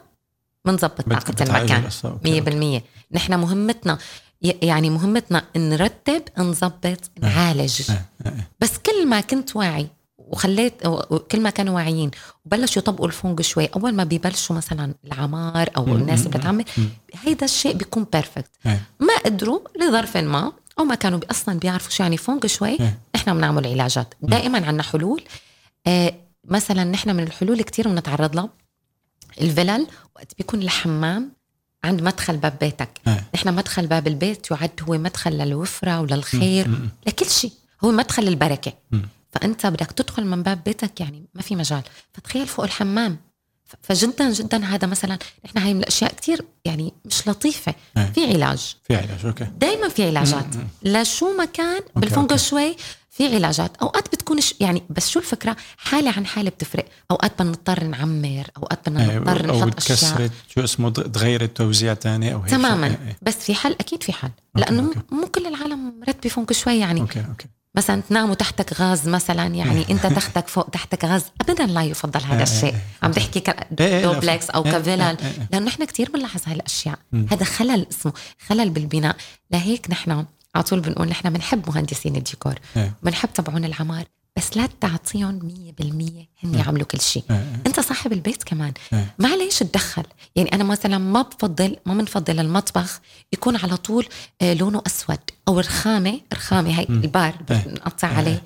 بنظبط 0.65 1.01
طاقة 1.01 1.35
المكان 1.45 1.81
القصة. 1.81 2.09
okay، 2.11 2.79
100% 2.81 2.83
نحن 3.13 3.35
مهمتنا 3.35 3.99
يعني 4.43 4.91
مهمتنا 4.91 5.45
نرتب 5.57 6.23
نظبط 6.39 7.11
نعالج. 7.21 7.91
إيه، 7.91 8.49
بس 8.61 8.79
كل 8.79 9.07
ما 9.07 9.21
كنت 9.21 9.57
واعي 9.57 9.87
وخليت 10.19 10.87
كل 11.33 11.41
ما 11.41 11.51
كانوا 11.51 11.75
واعيين 11.75 12.11
وبلشوا 12.47 12.83
يطبقوا 12.83 13.07
الفونج 13.07 13.41
شوي 13.41 13.67
أول 13.67 13.95
ما 13.95 14.05
بيبلشوا 14.05 14.57
مثلا 14.57 14.95
العمار 15.05 15.71
أو 15.77 15.85
الناس 15.85 16.27
اللي 16.27 16.39
بتعمل 16.39 16.65
هيدا 17.15 17.45
الشيء 17.45 17.77
بيكون 17.77 18.07
perfect 18.13 18.51
ما 19.01 19.17
قدروا 19.25 19.61
لظرف 19.81 20.17
ما 20.17 20.53
أو 20.79 20.85
ما 20.85 20.95
كانوا 20.95 21.21
أصلا 21.31 21.59
بيعرفوا 21.59 21.91
شو 21.91 22.03
يعني 22.03 22.17
فونج 22.17 22.47
شوي 22.47 22.79
إحنا 23.15 23.35
بنعمل 23.35 23.67
علاجات. 23.67 24.15
دائما 24.23 24.67
عندنا 24.67 24.83
حلول. 24.83 25.23
آه 25.87 26.15
مثلا 26.45 26.85
نحن 26.85 27.17
من 27.17 27.23
الحلول 27.23 27.63
كتير 27.63 27.89
بنتعرض 27.89 28.37
لها. 28.37 28.49
الفلل 29.41 29.87
وقت 30.17 30.33
بيكون 30.39 30.63
الحمام 30.63 31.33
عند 31.85 32.03
مدخل 32.03 32.37
باب 32.37 32.59
بيتك. 32.61 32.89
نحن 33.35 33.55
مدخل 33.55 33.87
باب 33.87 34.07
البيت 34.07 34.51
يعد 34.51 34.71
هو 34.83 34.99
مدخل 34.99 35.33
للوفرة 35.33 36.01
وللخير 36.01 36.69
لكل 37.07 37.27
شيء. 37.31 37.53
هو 37.85 37.91
مدخل 37.91 38.29
البركة. 38.29 38.73
فأنت 39.33 39.67
بدك 39.67 39.93
تدخل 39.93 40.27
من 40.27 40.43
باب 40.43 40.65
بيتك 40.65 41.01
يعني 41.01 41.25
ما 41.35 41.43
في 41.43 41.57
مجال. 41.57 41.83
فتخيل 42.13 42.47
فوق 42.47 42.65
الحمام. 42.65 43.17
فجدا 43.83 44.33
جدا 44.33 44.65
هذا 44.65 44.87
مثلا 44.87 45.19
نحن 45.45 45.59
هاي 45.59 45.75
من 45.75 45.81
الأشياء 45.81 46.15
كثير 46.15 46.45
يعني 46.65 46.93
مش 47.05 47.29
لطيفة. 47.29 47.75
أه. 47.97 48.11
في 48.15 48.25
علاج. 48.25 48.77
في 48.85 48.97
علاج 48.97 49.27
okay. 49.27 49.47
دائما 49.59 49.89
في 49.89 50.07
علاجات. 50.07 50.47
لشو 50.83 51.37
ما 51.37 51.45
كان 51.45 51.83
بالفونجو 51.97 52.37
شوي 52.37 52.77
في 53.19 53.35
علاجات. 53.35 53.77
أوقات 53.77 54.09
بتكون 54.09 54.39
يعني 54.61 54.83
بس 54.91 55.09
شو 55.09 55.19
الفكرة؟ 55.19 55.57
حالة 55.77 56.11
عن 56.17 56.27
حالة 56.27 56.51
بتفرق. 56.51 56.85
أوقات 57.11 57.33
بدنا 57.35 57.51
نضطر 57.51 57.85
نعمر 57.85 58.47
أوقات 58.57 58.89
بدنا 58.89 59.17
أه، 59.17 59.19
نضطر 59.19 59.51
أو 59.51 59.65
نحط 59.65 59.91
اشياء 59.91 60.31
شو 60.55 60.65
اسمه 60.65 60.91
تغير 60.91 61.43
التوزيع 61.43 61.95
ثاني 61.95 62.35
أو 62.35 62.41
هيك 62.41 62.51
تماما. 62.51 62.87
أه. 62.87 63.17
بس 63.23 63.37
في 63.37 63.55
حل 63.55 63.73
أكيد 63.73 64.03
في 64.03 64.13
حل 64.13 64.31
لأنه 64.55 64.83
okay. 64.83 65.01
مو 65.11 65.27
كل 65.27 65.47
العالم 65.47 66.01
مرتبه 66.01 66.31
فونجو 66.31 66.55
شوي 66.55 66.79
يعني 66.79 67.01
okay 67.01 67.25
okay. 67.29 67.47
مثلا 67.77 68.03
تنام 68.09 68.31
وتحتك 68.31 68.81
غاز 68.81 69.09
مثلا 69.09 69.47
يعني 69.47 69.87
أنت 69.91 70.07
تحتك 70.07 70.49
فوق 70.49 70.71
تحتك 70.71 71.05
غاز. 71.05 71.25
ابدا 71.41 71.67
لا 71.67 71.83
يفضل 71.83 72.21
هذا 72.21 72.43
الشيء. 72.43 72.75
عم 73.03 73.11
بحكي 73.11 73.41
كدوبلكس 73.41 74.51
أو 74.51 74.63
كفلل 74.63 75.17
لأنه 75.53 75.67
نحن 75.67 75.85
كثير 75.85 76.11
بنلاحظ 76.11 76.41
هاي 76.47 76.55
الأشياء. 76.55 76.99
هذا 77.31 77.45
خلل 77.45 77.87
اسمه 77.91 78.13
خلل 78.49 78.71
بالبناء. 78.71 79.17
لهيك 79.51 79.91
نحن 79.91 80.25
على 80.55 80.65
طول 80.65 80.81
بنقول 80.81 81.09
نحن 81.09 81.31
بنحب 81.31 81.69
مهندسين 81.71 82.17
الديكور. 82.17 82.55
بنحب 83.03 83.33
تبعون 83.33 83.65
العمار 83.65 84.05
بس 84.37 84.57
لا 84.57 84.69
تعطيهم 84.81 85.39
100% 85.81 86.45
هن 86.45 86.55
يعملوا 86.55 86.87
كل 86.87 87.01
شيء. 87.01 87.25
انت 87.67 87.81
صاحب 87.81 88.13
البيت 88.13 88.43
كمان. 88.43 88.73
معليش 89.19 89.59
تدخل. 89.59 90.05
يعني 90.37 90.53
أنا 90.55 90.65
مثلا 90.65 90.99
ما 90.99 91.23
بفضل 91.23 91.77
ما 91.87 91.95
بنفضل 91.95 92.41
المطبخ 92.41 93.01
يكون 93.33 93.57
على 93.57 93.77
طول 93.77 94.07
آه، 94.43 94.55
لونه 94.55 94.83
أسود 94.87 95.19
أو 95.49 95.59
رخامه 95.59 96.21
رخامة 96.33 96.79
هي 96.81 96.87
البار 96.89 97.35
بنقطع 97.51 98.09
عليه. 98.09 98.43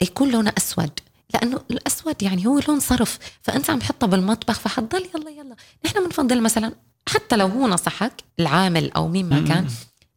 يكون 0.00 0.30
لونه 0.30 0.52
أسود. 0.58 0.90
لأنه 1.34 1.60
الأسود 1.70 2.22
يعني 2.22 2.46
هو 2.46 2.60
لون 2.68 2.80
صرف. 2.80 3.18
فأنت 3.42 3.70
عم 3.70 3.78
تحطه 3.78 4.06
بالمطبخ 4.06 4.58
فحضل 4.58 4.98
يلا 5.14 5.30
يلا. 5.30 5.56
نحن 5.84 6.04
بنفضل 6.04 6.42
مثلا 6.42 6.72
حتى 7.08 7.36
لو 7.36 7.46
هو 7.46 7.66
نصحك 7.68 8.12
العامل 8.40 8.92
أو 8.92 9.08
مين 9.08 9.28
ما 9.28 9.40
كان 9.48 9.68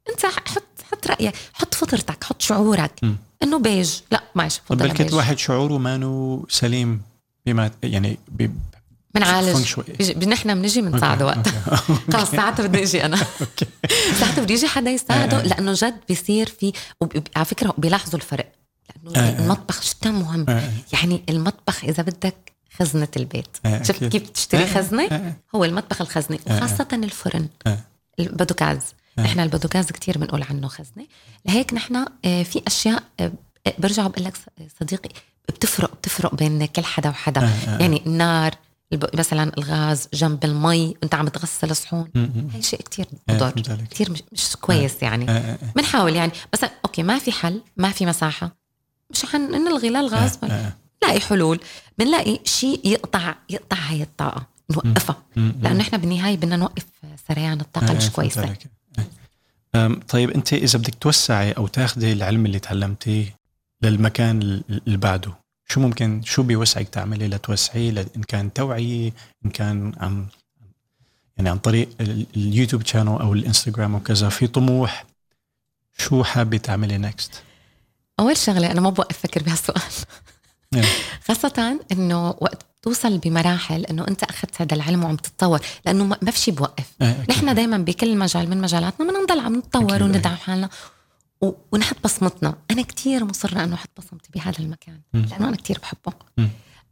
أنت 0.10 0.26
حط 0.26 0.71
حط 0.92 1.08
رأيك 1.08 1.34
حط 1.54 1.74
فطرتك 1.74 2.24
حط 2.24 2.42
شعورك. 2.42 3.00
إنه 3.44 3.60
بيج. 3.60 3.94
لا 4.12 4.24
ماشي 4.36 4.62
بلكي 4.70 5.08
الواحد 5.08 5.38
شعوره 5.38 5.78
مانو 5.78 6.46
سليم 6.50 7.02
بما 7.46 7.72
يعني 7.84 8.20
بنعالج. 9.16 9.76
نحن 10.28 10.62
بنجي 10.62 10.82
بنساعده 10.82 11.26
وقت. 11.26 11.48
خلص 12.14 12.32
ساعتها 12.32 12.68
بدي 12.68 12.84
أجي 12.84 13.06
أنا. 13.06 13.18
ساعتها 14.20 14.42
بدي 14.44 14.54
يجي 14.54 14.68
حدا 14.68 14.90
يساعده 14.90 15.38
آه. 15.40 15.44
لأنه 15.44 15.74
جد 15.74 16.00
بيصير 16.08 16.50
في 16.60 16.74
على 17.36 17.46
فكرة 17.46 17.74
بيلاحظوا 17.78 18.20
الفرق. 18.20 18.52
لأنه 19.06 19.28
آه. 19.28 19.40
المطبخ 19.40 19.84
جدا 19.84 20.12
مهم. 20.12 20.46
آه. 20.50 20.70
يعني 20.94 21.24
المطبخ 21.30 21.84
إذا 21.84 22.04
بدك 22.04 22.52
خزنة 22.80 23.08
البيت. 23.18 23.58
شفت 23.82 24.04
كيف 24.04 24.30
تشتري 24.30 24.68
خزنة؟ 24.68 25.36
هو 25.56 25.66
المطبخ 25.66 26.02
الخزنة 26.02 26.40
وخاصة 26.48 26.88
الفرن. 26.94 27.48
البوتاجاز 29.18 29.32
نحن 29.32 29.40
البوتاجاز 29.40 29.92
كتير 29.92 30.18
بنقول 30.18 30.44
عنه 30.44 30.68
خزنة. 30.68 31.08
لهيك 31.46 31.74
نحن 31.74 32.06
في 32.24 32.62
أشياء 32.68 33.04
برجع 33.78 34.08
بقول 34.08 34.26
لك 34.26 34.38
صديقي 34.80 35.10
بتفرق 35.50 35.96
بتفرق 35.96 36.36
بين 36.36 36.66
كل 36.66 36.84
حدا 36.84 37.10
وحدا. 37.10 37.50
يعني 37.80 38.06
النار 38.06 38.56
مثلا 39.14 39.52
الغاز 39.58 40.08
جنب 40.14 40.46
المي 40.46 40.96
أنت 41.04 41.16
عم 41.16 41.28
تغسل 41.28 41.76
صحون. 41.76 42.10
هي 42.54 42.62
شيء 42.62 42.82
كتير 42.82 43.06
مضر. 43.30 43.52
كتير 43.90 44.12
مش, 44.12 44.24
مش 44.32 44.56
كويس 44.56 45.04
يعني. 45.04 45.58
بنحاول 45.76 46.16
يعني. 46.16 46.32
بس 46.54 46.60
أوكي 46.86 47.04
ما 47.04 47.20
في 47.20 47.32
حل 47.32 47.62
ما 47.78 47.92
في 47.92 48.06
مساحة. 48.06 48.56
مش 49.10 49.26
حنلغي 49.26 49.90
لا 49.90 50.00
الغاز 50.00 50.40
نلاقي 51.04 51.20
حلول. 51.20 51.60
بنلاقي 51.98 52.40
شيء 52.46 52.88
يقطع 52.88 53.36
يقطع 53.50 53.78
هاي 53.78 54.02
الطاقة 54.02 54.48
نوقفها. 54.72 55.24
لأنه 55.36 55.82
إحنا 55.82 55.98
بالنهاية 55.98 56.36
بدنا 56.36 56.58
نوقف 56.58 56.86
سريان 57.28 57.62
الطاقة 57.62 57.94
مش 57.94 58.10
كويسة. 58.10 58.56
طيب 60.10 60.30
أنت 60.30 60.54
إذا 60.54 60.80
بدك 60.80 60.96
توسعي 60.96 61.52
أو 61.52 61.68
تاخذي 61.68 62.14
العلم 62.14 62.46
اللي 62.46 62.60
تعلمتيه 62.60 63.36
للمكان 63.82 64.42
اللي 64.42 64.98
بعده 64.98 65.34
شو 65.68 65.80
ممكن 65.80 66.22
شو 66.24 66.44
بيوسعك 66.44 66.90
تعملي 66.90 67.28
لتوسعيه 67.28 68.06
إن 68.16 68.24
كان 68.24 68.54
توعية 68.54 69.14
إن 69.46 69.50
كان 69.50 69.94
عن 69.98 70.26
يعني 71.38 71.50
عن 71.50 71.58
طريق 71.58 71.90
اليوتيوب 72.36 72.86
channel 72.86 73.08
أو 73.08 73.34
الإنستغرام 73.34 73.96
وكذا 73.96 74.30
في 74.30 74.48
طموح 74.48 75.06
شو 75.98 76.24
حابة 76.24 76.58
تعملي 76.58 76.98
next 76.98 77.44
أول 78.20 78.38
شغلة 78.38 78.72
أنا 78.72 78.82
ما 78.82 78.90
بوقف 78.90 79.26
أفكر 79.26 79.44
بهالسؤال. 79.44 79.82
خاصة 81.28 81.80
إنه 81.92 82.28
وقت 82.28 82.66
توصل 82.82 83.18
بمراحل 83.18 83.86
إنه 83.86 84.06
أنت 84.08 84.24
أخذت 84.24 84.62
هذا 84.62 84.76
العلم 84.76 85.04
وعم 85.04 85.16
تتطور 85.16 85.60
لأنه 85.86 86.04
ما 86.22 86.32
في 86.32 86.40
شيء 86.40 86.54
بوقف. 86.54 86.92
إيه، 87.02 87.26
نحن 87.30 87.56
دائما 87.56 87.78
بكل 87.78 88.18
مجال 88.18 88.50
من 88.50 88.62
مجالاتنا 88.62 89.08
بدنا 89.08 89.20
نضل 89.24 89.40
عم 89.40 89.56
نتطور 89.56 90.04
وندعم 90.04 90.36
حالنا. 90.36 90.70
ونحط 91.72 91.96
بصمتنا. 92.04 92.56
أنا 92.72 92.82
كتير 92.82 93.26
مصرة 93.26 93.64
إنه 93.64 93.76
أحط 93.76 93.90
بصمتي 93.98 94.30
بهذا 94.36 94.60
المكان 94.60 95.00
لأنه 95.14 95.48
أنا 95.48 95.56
كتير 95.56 95.80
بحبه. 95.80 96.14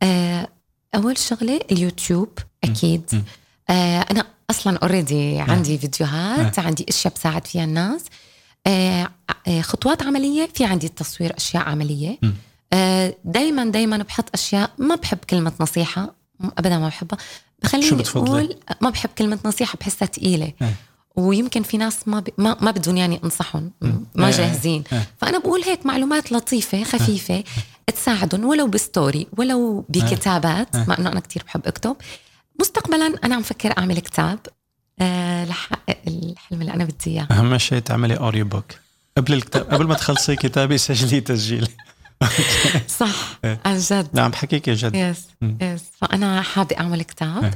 آه 0.04 0.48
أول 0.96 1.18
شغلة 1.18 1.60
اليوتيوب 1.72 2.40
أكيد. 2.64 3.24
آه 3.70 4.00
أنا 4.00 4.26
أصلا 4.50 4.78
اوريدي 4.78 5.40
عندي 5.40 5.78
فيديوهات 5.78 6.60
عندي 6.60 6.86
أشياء 6.90 7.14
بساعد 7.14 7.48
فيها 7.48 7.64
الناس. 7.64 8.06
آه, 8.68 9.10
آه، 9.48 9.62
خطوات 9.62 10.04
عملية 10.04 10.50
في 10.56 10.66
عندي 10.66 10.88
التصوير 10.88 11.38
أشياء 11.38 11.64
عملية. 11.64 12.18
آه 12.24 12.32
دايما 13.26 13.66
دايما 13.66 13.98
بحط 13.98 14.26
أشياء 14.34 14.72
ما 14.78 14.96
بحب 14.96 15.18
كلمة 15.18 15.54
نصيحة 15.60 16.16
ابدا 16.58 16.78
ما 16.78 16.88
بحبها. 16.88 17.20
بخليني 17.64 18.04
أقول 18.16 18.56
ما 18.82 18.90
بحب 18.90 19.10
كلمة 19.18 19.40
نصيحة 19.46 19.78
بحسها 19.82 20.06
ثقيله 20.06 20.54
ويمكن 21.16 21.64
في 21.64 21.78
ناس 21.78 22.08
ما 22.08 22.20
ب... 22.20 22.30
ما, 22.38 22.58
ما 22.62 22.72
بدهم 22.72 22.98
يعني 22.98 23.20
انصحهم 23.24 23.72
ما 24.16 24.28
إيه، 24.28 24.32
جاهزين. 24.32 24.84
إيه. 24.94 25.08
فأنا 25.18 25.40
بقول 25.40 25.62
هيك 25.62 25.86
معلومات 25.86 26.32
لطيفة 26.32 26.84
خفيفة 26.84 27.34
إيه. 27.34 27.44
تساعدهم 27.88 28.46
ولو 28.46 28.68
ب 28.68 28.78
story 28.78 29.28
ولو 29.38 29.86
بكتابات 29.90 30.76
مع 30.76 30.98
إنه 31.00 31.12
أنا 31.12 31.20
كتير 31.20 31.44
بحب 31.44 31.68
أكتب. 31.68 31.96
مستقبلا 32.60 33.14
أنا 33.24 33.36
عم 33.36 33.42
فكر 33.42 33.78
أعمل 33.78 34.00
كتاب 34.00 34.40
أه 35.02 35.46
لحقق 35.46 35.98
الحلم 36.08 36.62
اللي 36.62 36.74
أنا 36.74 36.84
بدي 36.86 36.96
إياه. 37.08 37.28
أهم 37.32 37.58
شيء 37.58 37.80
تعملي 37.80 38.18
audio 38.18 38.46
book 38.46 38.66
قبل 39.18 39.34
الكتاب 39.34 39.70
قبل 39.74 39.88
ما 39.88 39.94
تخلصي 39.94 40.36
كتابي 40.36 40.78
سجلي 40.88 41.22
تسجيل. 41.22 41.70
صح. 43.00 43.40
عن 43.44 43.78
جد. 43.78 44.08
نعم 44.14 44.32
بحكيك 44.32 44.70
جد. 44.70 44.96
يس 44.96 45.28
يس 45.62 45.84
فأنا 45.98 46.42
حابة 46.42 46.76
أعمل 46.80 47.02
كتاب 47.02 47.54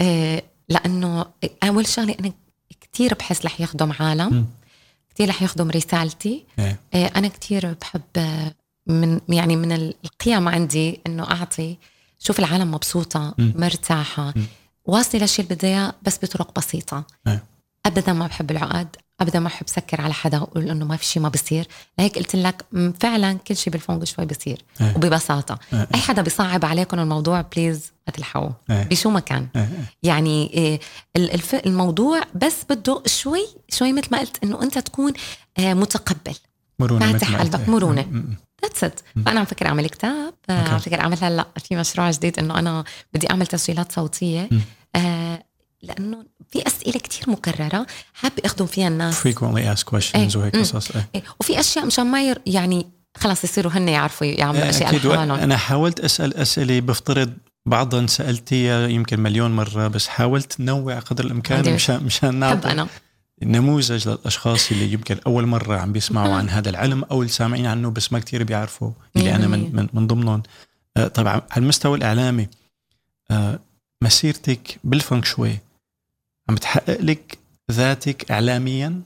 أه 0.00 0.42
لأنه 0.68 1.26
أول 1.62 1.86
شغلة 1.86 2.16
أنا 2.20 2.32
كتير 2.80 3.14
بحس 3.14 3.44
رح 3.44 3.60
يخدم 3.60 3.92
عالم. 4.00 4.46
كتير 5.10 5.28
رح 5.28 5.42
يخدم 5.42 5.70
رسالتي. 5.70 6.44
إيه. 6.58 6.80
آه، 6.94 7.10
أنا 7.16 7.28
كتير 7.28 7.72
بحب 7.80 8.02
آه، 8.16 8.54
من 8.86 9.20
يعني 9.28 9.56
من 9.56 9.72
القيم 9.72 10.48
عندي 10.48 11.00
إنه 11.06 11.30
أعطي. 11.30 11.78
شوف 12.18 12.38
العالم 12.38 12.70
مبسوطة 12.70 13.34
م. 13.38 13.52
مرتاحة. 13.60 14.34
واصلة 14.84 15.20
للشيء 15.20 15.44
اللي 15.44 15.92
بس 16.02 16.18
بطرق 16.22 16.58
بسيطة. 16.58 17.04
إيه. 17.26 17.44
ابدا 17.86 18.12
ما 18.12 18.26
بحب 18.26 18.50
العقد. 18.50 18.96
ابدا 19.20 19.38
ما 19.38 19.48
بحب 19.48 19.68
سكر 19.68 20.00
على 20.00 20.14
حدا 20.14 20.38
وأقول 20.38 20.70
إنه 20.70 20.84
ما 20.84 20.96
في 20.96 21.04
شيء 21.04 21.22
ما 21.22 21.28
بصير. 21.28 21.66
لهيك 21.98 22.18
قلت 22.18 22.36
لك 22.36 22.64
فعلا 23.00 23.32
كل 23.32 23.56
شيء 23.56 23.72
بالـ 23.72 23.83
فونج 23.83 24.04
شوي 24.04 24.26
بصير. 24.26 24.64
أه. 24.80 24.96
وببساطة. 24.96 25.58
أه. 25.72 25.88
أي 25.94 26.00
حدا 26.00 26.22
بيصعب 26.22 26.64
عليكم 26.64 26.98
الموضوع 26.98 27.40
please 27.40 27.92
ما 28.06 28.12
تلحقوا 28.12 28.50
أه. 28.70 28.82
بشو 28.82 29.10
ما 29.10 29.20
كان. 29.20 29.48
أه. 29.56 29.68
يعني 30.02 30.50
إيه 30.54 30.80
الموضوع 31.66 32.20
بس 32.34 32.64
بده 32.70 33.02
شوي 33.06 33.46
شوي 33.68 33.92
مثل 33.92 34.08
ما 34.12 34.18
قلت 34.18 34.44
إنه 34.44 34.62
أنت 34.62 34.78
تكون 34.78 35.12
آه، 35.58 35.74
متقبل. 35.74 36.34
مرونة 36.78 37.12
فاتح 37.12 37.36
قلبك. 37.40 37.68
مرونة. 37.68 38.24
that's 38.62 38.84
it 38.84 39.00
فأنا 39.26 39.40
عم 39.40 39.46
فكر 39.46 39.66
أعمل 39.66 39.86
كتاب. 39.88 40.34
آه، 40.50 40.68
عم 40.68 40.78
فكر 40.78 41.00
أعمل 41.00 41.16
هلأ 41.24 41.46
في 41.64 41.76
مشروع 41.76 42.10
جديد 42.10 42.38
إنه 42.38 42.58
أنا 42.58 42.84
بدي 43.14 43.30
أعمل 43.30 43.46
تسجيلات 43.46 43.92
صوتية. 43.92 44.48
آه 44.96 45.44
لأنه 45.82 46.24
في 46.50 46.66
أسئلة 46.66 46.98
كتير 46.98 47.30
مكررة. 47.30 47.86
حابة 48.14 48.42
أخدم 48.44 48.66
فيها 48.66 48.88
الناس. 48.88 49.28
Frequently 49.28 49.76
asked 49.76 49.94
questions 49.94 50.14
إيه. 50.16 50.28
وهيك 50.36 50.56
قصص. 50.56 50.90
إيه. 50.90 51.08
إيه. 51.14 51.22
وفي 51.40 51.60
أشياء 51.60 51.86
مشان 51.86 52.06
ما 52.06 52.34
يعني 52.46 52.86
خلاص 53.16 53.44
يصيروا 53.44 53.72
هن 53.72 53.88
يعرفوا 53.88 54.26
يعملوا 54.26 54.70
أشياء 54.70 54.88
أكيد. 54.88 55.06
لحالهم 55.06 55.38
أنا 55.38 55.56
حاولت 55.56 56.00
أسأل 56.00 56.36
أسئلة 56.36 56.80
بفترض 56.80 57.32
بعضا 57.66 58.06
سألتيها 58.06 58.86
يمكن 58.88 59.20
مليون 59.20 59.56
مرة 59.56 59.88
بس 59.88 60.08
حاولت 60.08 60.60
نوع 60.60 60.98
قدر 60.98 61.24
الإمكان 61.24 61.74
مشان 61.74 62.04
مشان 62.04 62.34
نعطي 62.34 62.70
أنا. 62.70 62.86
نموذج 63.42 64.08
للأشخاص 64.08 64.70
اللي 64.70 64.92
يمكن 64.92 65.16
أول 65.26 65.46
مرة 65.46 65.76
عم 65.76 65.92
بيسمعوا 65.92 66.34
عن 66.34 66.48
هذا 66.48 66.70
العلم 66.70 67.04
أو 67.04 67.22
اللي 67.22 67.32
سامعين 67.32 67.66
عنه 67.66 67.90
بس 67.90 68.12
ما 68.12 68.18
كتير 68.18 68.44
بيعرفوا 68.44 68.90
اللي 69.16 69.34
أنا 69.34 69.46
من 69.46 69.70
من, 69.76 69.88
من 69.92 70.06
ضمنهم. 70.06 70.42
آه، 70.96 71.08
طبعا 71.08 71.32
على 71.32 71.62
المستوى 71.62 71.98
الإعلامي 71.98 72.48
آه، 73.30 73.58
مسيرتك 74.02 74.78
بالفنك 74.84 75.24
شوي. 75.24 75.58
عم 76.48 76.56
تحقق 76.56 77.00
لك 77.00 77.38
ذاتك 77.72 78.30
اعلاميا 78.30 79.02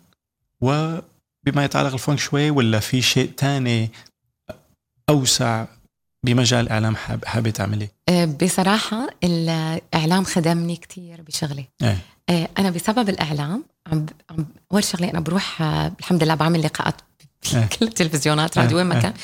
وبما 0.61 1.65
يتعلق 1.65 1.93
الفنك 1.93 2.19
شوي 2.19 2.51
ولا 2.51 2.81
في 2.81 3.03
شيء 3.03 3.31
تاني 3.37 3.91
أوسع 5.11 5.67
بمجال 6.25 6.61
الاعلام 6.61 6.97
حاب 6.97 7.25
حابة 7.25 7.51
تعمليه؟ 7.51 7.93
آه، 8.09 8.25
بصراحة 8.25 9.09
الإعلام 9.25 10.25
خدمني 10.25 10.77
كتير 10.77 11.23
بشغلي 11.23 11.65
إيه 11.83 11.99
آه، 12.29 12.49
أنا 12.59 12.71
بسبب 12.71 13.09
الإعلام 13.09 13.65
عم 13.87 14.07
عم 14.31 14.47
أول 14.73 14.85
شغلة 14.85 15.11
أنا 15.11 15.21
بروح 15.21 15.63
آه، 15.63 15.93
الحمد 16.01 16.25
لله 16.25 16.35
بعمل 16.35 16.63
لقاءات 16.63 16.95
إيه. 17.55 17.61
بكل 17.65 17.87
التلفزيونات 17.87 18.57
إيه، 18.57 18.65
راديو 18.65 18.79
وين 18.79 18.87
ما 18.87 18.95
إيه. 18.95 19.03
كان 19.03 19.15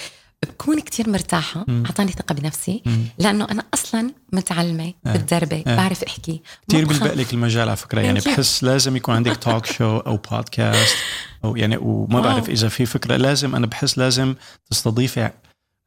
بكون 0.44 0.80
كتير 0.80 1.10
مرتاحة. 1.10 1.66
أعطاني 1.68 2.12
ثقة 2.12 2.34
بنفسي 2.34 2.82
مم. 2.86 3.04
لأنه 3.18 3.44
أنا 3.50 3.62
أصلا 3.74 4.10
متعلمة 4.32 4.84
إيه. 4.84 4.94
متدربة 5.06 5.56
إيه. 5.56 5.76
بعرف 5.76 6.02
أحكي 6.04 6.40
بخاف. 6.68 6.88
بيلبق 6.88 7.14
لك 7.14 7.32
المجال 7.34 7.68
على 7.68 7.76
فكرة 7.76 8.00
يعني. 8.00 8.20
بحس 8.20 8.64
لازم 8.64 8.96
يكون 8.96 9.14
عندك 9.14 9.36
توك 9.44 9.66
شو 9.66 9.98
أو 9.98 10.16
بودكاست 10.16 10.96
أو 11.44 11.56
يعني 11.56 11.76
وما. 11.76 12.20
بعرف 12.20 12.48
إذا 12.50 12.68
في 12.68 12.86
فكرة 12.86 13.16
لازم 13.16 13.54
أنا 13.56 13.66
بحس 13.66 13.98
لازم 13.98 14.34
تستضيفي 14.70 15.30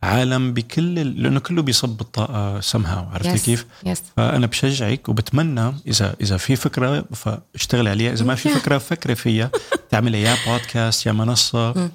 عالم 0.04 0.54
بكل 0.54 0.96
لأنه 1.24 1.40
كله 1.40 1.62
بيصب 1.62 1.90
بالطاقة 1.90 2.60
سمها 2.60 3.10
عرفتي 3.14 3.38
Yes. 3.38 3.42
كيف؟ 3.46 3.66
يس 3.86 4.02
فأنا 4.18 4.46
بشجعك 4.48 5.10
وبتمنى 5.10 5.74
إذا 5.88 6.16
إذا 6.22 6.38
في 6.38 6.56
فكرة 6.56 7.06
فاشتغلي 7.14 7.90
عليها 7.90 8.14
إذا 8.14 8.26
ما 8.26 8.36
في. 8.36 8.50
فكرة 8.50 8.78
فكري 8.78 9.16
فيها 9.16 9.52
تعملي 9.92 10.22
يا 10.22 10.36
بودكاست 10.48 11.06
يا 11.06 11.12
منصة. 11.12 11.90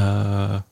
آه 0.00 0.64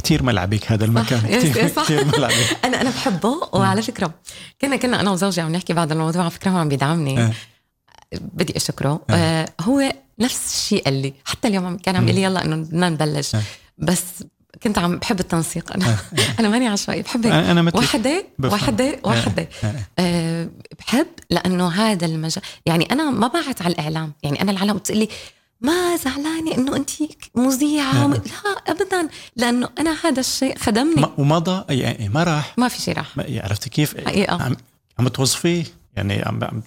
كثير 0.00 0.22
ملعبك 0.22 0.72
هذا 0.72 0.84
المكان 0.84 1.20
يس، 1.28 1.44
كثير 1.44 1.68
صح. 1.68 1.84
كثير 1.84 2.04
ملعبك. 2.04 2.56
أنا 2.64 2.80
أنا 2.80 2.90
بحبه. 2.90 3.48
وعلى 3.52 3.82
فكرة 3.82 4.14
كنا 4.60 4.76
كنا 4.76 5.00
أنا 5.00 5.10
وزوجي 5.10 5.40
عم 5.40 5.52
نحكي 5.52 5.72
بعد 5.72 5.92
الموضوع 5.92 6.22
على 6.22 6.30
فكرة 6.30 6.50
هو 6.50 6.58
عم 6.58 6.68
بيدعمني. 6.68 7.20
إيه. 7.20 7.32
بدي 8.12 8.56
أشكره. 8.56 9.00
إيه. 9.10 9.16
آه 9.16 9.48
هو 9.60 9.92
نفس 10.18 10.54
الشيء 10.54 10.84
قال 10.84 10.94
لي. 11.02 11.14
حتى 11.24 11.48
اليوم 11.48 11.76
كان 11.76 11.96
عم 11.96 12.04
يقول 12.04 12.14
لي 12.14 12.22
يلا 12.22 12.44
إنه 12.44 12.56
بدنا 12.56 12.88
نبلش. 12.88 13.34
إيه. 13.34 13.42
بس 13.78 14.02
كنت 14.62 14.78
عم 14.78 14.96
بحب 14.96 15.20
التنسيق. 15.20 15.72
أنا 15.72 15.96
أنا 16.40 16.48
ماني 16.48 16.68
عشوائي 16.68 17.02
بحب 17.02 17.26
أنا 17.26 17.70
وحدة. 17.74 18.24
وحدة 18.44 18.98
وحدة. 19.04 19.48
إيه. 19.64 19.88
أه 19.98 20.48
بحب 20.78 21.06
لأنه 21.30 21.68
هذا 21.68 22.06
المجال. 22.06 22.42
يعني 22.66 22.92
أنا 22.92 23.10
ما 23.10 23.26
بعت 23.26 23.62
على 23.62 23.72
الإعلام. 23.74 24.12
يعني 24.22 24.42
أنا 24.42 24.52
العالم 24.52 24.76
بتقول 24.76 24.98
لي 24.98 25.08
ما 25.60 25.96
زعلانة 25.96 26.54
إنه 26.54 26.76
انت 26.76 26.90
مذيعة 27.34 28.02
إيه. 28.02 28.06
لا. 28.08 28.22
ابدا 28.68 29.08
لأنه 29.36 29.68
أنا 29.78 29.96
هذا 30.04 30.20
الشيء 30.20 30.58
خدمني. 30.58 31.00
ما- 31.00 31.12
ومضى 31.18 31.74
يعني 31.74 32.08
ما 32.08 32.24
راح. 32.24 32.54
ما 32.58 32.68
في 32.68 32.82
شيء 32.82 32.96
راح. 32.96 33.16
ما- 33.16 33.24
عرفتي 33.44 33.70
كيف؟ 33.70 34.04
حقيقة. 34.06 34.42
عم 34.42 34.56
عم 34.98 35.08
توظفيه 35.08 35.64
يعني 35.96 36.22
عم, 36.22 36.44
عم 36.44 36.62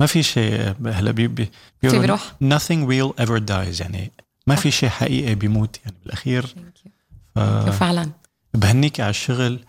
ما 0.00 0.06
في 0.06 0.22
شيء 0.22 0.74
هلا 0.86 1.10
بي 1.10 1.26
بي 1.26 1.48
بيروح. 1.82 2.32
nothing 2.44 2.88
real 2.88 3.24
ever 3.24 3.38
dies 3.50 3.80
يعني 3.80 4.12
ما 4.46 4.54
في 4.54 4.70
شيء 4.70 4.88
حقيقي 4.88 5.34
بيموت 5.34 5.76
يعني 5.84 5.96
بالأخير. 6.04 6.46
ف- 7.34 7.38
فعلا. 7.80 8.10
بهنيك 8.54 9.00
على 9.00 9.10
الشغل. 9.10 9.64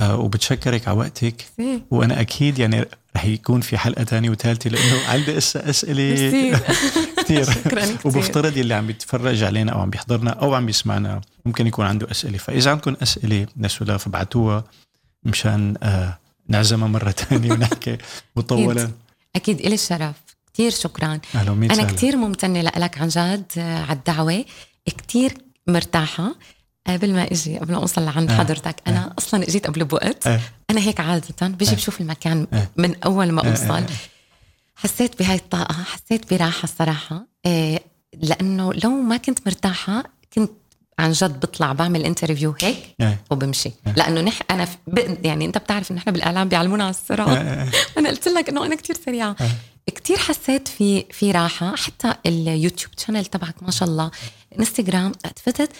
آه، 0.00 0.16
وبتشكرك 0.16 0.88
على 0.88 0.98
وقتك. 0.98 1.44
وأنا 1.90 2.20
أكيد 2.20 2.58
يعني 2.58 2.84
رح 3.16 3.24
يكون 3.24 3.60
في 3.60 3.78
حلقة 3.78 4.02
تانية 4.04 4.30
وثالثه 4.30 4.70
لأنه 4.70 5.06
عندي 5.08 5.38
أسئلة. 5.38 6.54
كثير 7.24 7.44
شكرا 7.44 7.80
كثير 7.84 7.98
وبفترض 8.04 8.58
اللي 8.58 8.74
عم 8.74 8.86
بيتفرج 8.86 9.42
علينا 9.42 9.72
أو 9.72 9.80
عم 9.80 9.90
بيحضرنا 9.90 10.30
أو 10.30 10.54
عم 10.54 10.66
بيسمعنا 10.66 11.20
ممكن 11.44 11.66
يكون 11.66 11.86
عنده 11.86 12.10
أسئلة. 12.10 12.38
فإذا 12.38 12.70
عندكم 12.70 12.96
أسئلة 13.02 13.46
نسولا 13.56 13.96
فابعتوها 13.96 14.64
مشان 15.24 15.74
آه 15.82 16.18
نعزمها 16.48 16.88
مرة 16.88 17.10
ثانية 17.20 17.52
ونحكي 17.52 17.98
مطولا 18.36 18.90
أكيد. 19.36 19.60
إلي 19.60 19.74
الشرف. 19.74 20.14
كثير 20.54 20.70
شكرا. 20.70 21.20
أهلا 21.34 21.52
أنا. 21.52 21.82
كثير 21.84 22.16
ممتنة 22.16 22.60
لك 22.60 22.98
عن 22.98 23.08
جد 23.08 23.44
آه، 23.58 23.82
على 23.82 23.92
الدعوة. 23.92 24.44
كثير 25.08 25.34
مرتاحة. 25.66 26.34
قبل 26.86 27.12
ما 27.12 27.24
إجي 27.32 27.58
قبل 27.58 27.72
ما 27.72 27.78
أوصل 27.78 28.04
لعند 28.04 28.30
آه. 28.30 28.36
حضرتك 28.36 28.76
أنا 28.86 29.14
أصلا 29.18 29.42
إجيت 29.42 29.66
قبل 29.66 29.84
بوقت. 29.84 30.26
آه. 30.26 30.40
أنا 30.70 30.80
هيك 30.80 31.00
عادة 31.00 31.46
بيجي 31.48 31.74
بشوف 31.76 32.00
المكان 32.00 32.46
آه. 32.52 32.68
من 32.76 32.94
أول 33.04 33.32
ما 33.32 33.46
آه، 33.46 33.50
أوصل. 33.50 33.70
آه. 33.70 33.86
حسيت 34.76 35.18
بهاي 35.18 35.36
الطاقة 35.36 35.74
حسيت 35.74 36.34
براحة 36.34 36.64
الصراحه 36.64 37.26
آه، 37.46 37.80
لأنه 38.22 38.72
لو 38.72 38.90
ما 38.90 39.16
كنت 39.16 39.38
مرتاحة 39.46 40.04
كنت 40.34 40.50
عن 40.98 41.12
جد 41.12 41.40
بطلع 41.40 41.72
بعمل 41.72 42.04
interview 42.04 42.54
هيك 42.60 42.94
آه. 43.00 43.18
وبمشي. 43.30 43.70
لأنه 43.96 44.20
نح 44.20 44.40
أنا 44.50 44.68
ب... 44.86 45.24
يعني 45.26 45.44
أنت 45.44 45.58
بتعرف 45.58 45.90
انه 45.90 46.00
إحنا 46.00 46.12
بالإعلام 46.12 46.48
بيعلمونا 46.48 46.84
على 46.84 46.90
السرعه 46.90 47.28
آه، 47.34 47.38
آه. 47.38 47.68
أنا 47.98 48.08
قلت 48.08 48.28
لك 48.28 48.48
إنه 48.48 48.66
أنا 48.66 48.74
كتير 48.76 48.96
سريعة. 49.04 49.36
كتير 49.86 50.16
حسيت 50.18 50.68
في 50.68 51.04
في 51.10 51.30
راحة. 51.32 51.76
حتى 51.76 52.14
اليوتيوب 52.26 52.92
channel 52.98 53.24
تبعك 53.26 53.62
ما 53.62 53.70
شاء 53.70 53.88
الله 53.88 54.10
انستغرام 54.58 55.12
فتت 55.36 55.70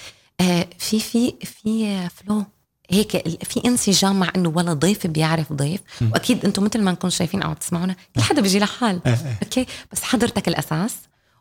آه، 0.41 0.67
في 0.79 1.01
في 1.01 1.35
في 1.45 2.09
flow 2.09 2.45
هيك 2.91 3.11
في 3.45 3.61
انسجام 3.67 4.21
مع 4.21 4.33
إنه 4.37 4.49
ولا 4.49 4.73
ضيف 4.73 5.07
بيعرف 5.07 5.53
ضيف. 5.53 5.81
وأكيد 6.03 6.45
إنتم 6.45 6.65
مثل 6.65 6.83
ما 6.83 6.93
نكون 6.93 7.11
شايفين 7.11 7.43
أو 7.43 7.49
عم 7.51 7.55
تسمعونا 7.57 7.97
كل 8.17 8.23
حدا 8.23 8.43
بيجي 8.43 8.59
لحال. 8.59 9.01
آه، 9.07 9.11
آه. 9.11 9.37
أوكي؟ 9.43 9.67
بس 9.93 10.03
حضرتك 10.03 10.49
الأساس. 10.49 10.95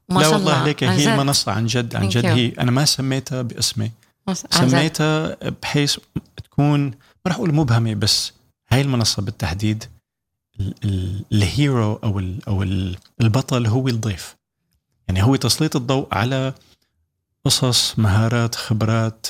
وما 0.10 0.20
لا 0.20 0.24
شاء 0.24 0.34
والله 0.34 0.52
الله 0.52 0.62
عليك 0.62 0.84
هي. 0.84 1.14
المنصة 1.14 1.52
عن 1.52 1.66
جد 1.66 1.96
عن 1.96 2.10
جد. 2.10 2.26
هي 2.26 2.52
أنا 2.60 2.72
ما 2.72 2.86
سميتها 2.86 3.42
باسمي. 3.42 3.92
ما. 4.28 4.34
سميتها 4.34 5.38
بحيث 5.62 5.98
تكون 6.44 6.86
ما 6.86 6.94
رح 7.28 7.36
أقول 7.36 7.54
مبهمة 7.56 7.94
بس 7.94 8.32
هاي 8.72 8.82
المنصة 8.82 9.22
بالتحديد 9.22 9.84
ال- 10.60 10.76
ال- 10.84 11.26
ال 11.32 11.44
hero 11.44 11.94
أو 12.04 12.20
ال 12.20 12.40
أو 12.48 12.64
ال- 12.64 12.98
البطل 13.22 13.68
هو 13.68 13.88
الضيف. 13.88 14.36
يعني 15.08 15.24
هو 15.24 15.36
تسليط 15.36 15.76
الضوء 15.76 16.08
على 16.12 16.54
قصص 17.46 18.00
مهارات 18.00 18.56
خبرات 18.56 19.28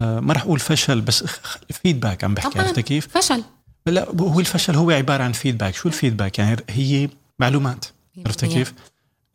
ما 0.00 0.32
رح 0.32 0.42
أقول 0.42 0.60
فشل 0.60 1.00
بس 1.00 1.24
فيدباك 1.70 2.24
عم 2.24 2.34
بحكي. 2.34 2.58
عرفت 2.58 2.80
كيف؟ 2.80 3.08
فشل 3.18 3.42
لا 3.86 4.08
هو 4.20 4.40
الفشل 4.40 4.74
هو 4.74 4.90
عبارة 4.90 5.22
عن 5.24 5.32
فيدباك 5.32 5.74
شو 5.74 5.88
الفيدباك 5.88 6.38
يعني 6.38 6.56
هي 6.70 7.08
معلومات 7.38 7.84
عرفت 8.26 8.44
كيف؟ 8.44 8.74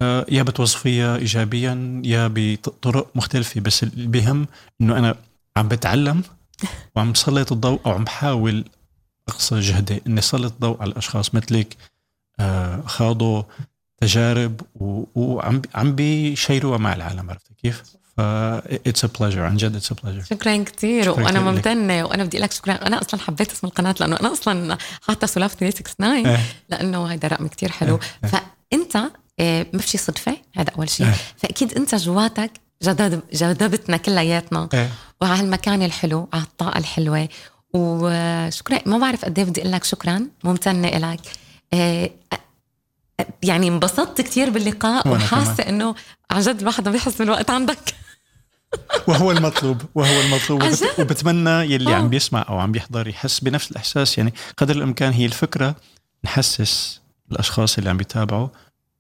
آه، 0.02 0.26
يا 0.30 0.44
بتوظفيها 0.44 1.16
ايجابيا 1.16 2.02
يا 2.06 2.32
بطرق 2.34 3.08
مختلفة 3.16 3.62
بس 3.62 3.84
اللي 3.84 4.08
بهم 4.08 4.48
إنه 4.82 4.98
أنا 4.98 5.16
عم 5.58 5.68
بتعلم 5.68 6.24
وعم 6.96 7.12
بسلط 7.12 7.52
الضوء 7.52 7.80
أو 7.86 7.92
عم 7.92 8.04
بحاول 8.04 8.66
أقصى 9.30 9.60
جهدي 9.60 10.02
إني 10.08 10.20
اسلط 10.20 10.54
الضوء 10.54 10.82
على 10.82 10.92
الأشخاص 10.92 11.36
مثلك 11.36 11.78
آه، 12.40 12.82
خاضوا 12.86 13.44
تجارب 13.98 14.62
وعم 15.16 15.62
عم 15.76 15.96
بي 15.96 16.14
share 16.14 16.60
وها 16.60 16.78
مع 16.78 16.94
العالم 16.94 17.30
عرفت 17.30 17.54
كيف؟ 17.62 17.84
it's 18.20 19.04
a 19.04 19.10
pleasure 19.20 19.42
عن 19.42 19.58
جد 19.58 19.76
it's 19.76 19.92
a 19.92 19.96
pleasure 20.04 20.24
شكرا 20.24 20.64
كثير 20.64 21.10
وأنا. 21.10 21.40
ممتنة 21.40 22.04
وأنا 22.06 22.24
بدي 22.24 22.38
أقول 22.38 22.44
لك 22.44 22.52
شكرا. 22.52 22.74
أنا 22.74 23.02
أصلا 23.02 23.20
حبيت 23.20 23.52
اسم 23.52 23.68
القناة 23.68 23.96
لأنه 24.00 24.20
أنا 24.20 24.34
أصلا 24.34 24.78
حاطة 25.08 25.28
سلاف 25.28 25.54
369 25.56 26.26
إيه. 26.26 26.40
لأنه 26.70 27.06
هيدا 27.06 27.28
رقم 27.28 27.48
كتير 27.48 27.72
حلو. 27.72 28.00
إيه. 28.24 28.30
فأنت 28.30 29.12
آه، 29.40 29.66
ما 29.74 29.80
في 29.80 29.98
صدفة؟ 29.98 30.38
هذا 30.58 30.70
أول 30.78 30.90
شيء 30.90 31.08
إيه. 31.08 31.14
فأكيد 31.38 31.74
أنت 31.74 31.96
جواتك 31.96 32.52
جذب 32.84 33.22
جذبتنا 33.34 33.98
كلياتنا. 33.98 34.70
إيه. 34.74 34.90
وعلى 35.22 35.42
المكان 35.42 35.82
الحلو 35.82 36.30
على 36.34 36.44
الطاقة 36.44 36.78
الحلوة. 36.78 37.30
وشكرا 37.74 38.80
ما 38.86 38.98
بعرف 38.98 39.26
قد 39.26 39.40
إيه 39.40 39.46
بدي 39.46 39.62
أقول 39.62 39.72
لك 39.72 39.84
شكرا. 39.84 40.28
ممتنة 40.44 40.90
لك 40.90 41.20
يعني 43.44 43.68
انبسطت 43.68 44.22
كثير 44.22 44.50
باللقاء 44.50 45.08
وحاسة 45.08 45.64
إنه 45.70 45.96
عن 46.32 46.42
جد 46.42 46.60
الواحد 46.60 46.90
بيحس 46.90 47.18
بالوقت 47.18 47.50
عندك. 47.50 47.78
وهو 49.08 49.32
المطلوب 49.32 49.82
وهو 49.96 50.22
المطلوب. 50.22 50.64
وبت... 50.64 50.84
وبتمنى 51.00 51.74
يلي 51.74 51.92
آه. 51.92 51.96
عم 51.96 52.10
بيسمع 52.10 52.46
أو 52.50 52.60
عم 52.60 52.72
بيحضر 52.72 53.08
يحس 53.08 53.40
بنفس 53.40 53.72
الإحساس. 53.72 54.18
يعني 54.18 54.34
قدر 54.58 54.76
الإمكان 54.76 55.14
هي 55.14 55.26
الفكرة 55.26 55.76
نحسس 56.26 57.02
الأشخاص 57.32 57.78
اللي 57.78 57.90
عم 57.90 57.98
بيتابعوا 57.98 58.48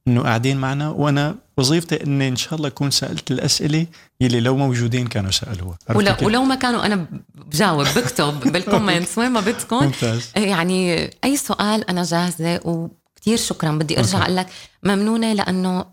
إنه 0.08 0.22
قاعدين 0.22 0.58
معنا. 0.58 0.90
وأنا 0.90 1.36
وظيفتي 1.58 2.04
إني 2.04 2.28
إن 2.28 2.36
شاء 2.36 2.56
الله 2.56 2.68
أكون 2.68 2.91
سألت 2.91 3.32
الأسئلة 3.32 3.88
يلي 4.22 4.40
لو 4.40 4.58
موجودين 4.58 5.08
كانوا 5.08 5.32
سألوها. 5.32 5.78
ولو؟ 5.95 6.16
ولو 6.22 6.44
ما 6.44 6.56
كانوا 6.56 6.86
أنا 6.86 7.06
بجاوب 7.36 7.88
بكتب 7.95 8.40
بالكومنتس 8.54 9.18
وين 9.18 9.32
ما 9.32 9.40
بدكم. 9.40 9.84
ممتاز. 9.84 10.32
يعني 10.36 11.10
أي 11.24 11.38
سؤال 11.38 11.90
أنا 11.90 12.04
جاهزة. 12.04 12.60
وكثير 12.64 13.38
شكرا. 13.38 13.72
بدي 13.72 14.00
أرجع. 14.00 14.22
أقول 14.24 14.36
لك 14.36 14.48
ممنونة 14.84 15.34
لأنه 15.34 15.86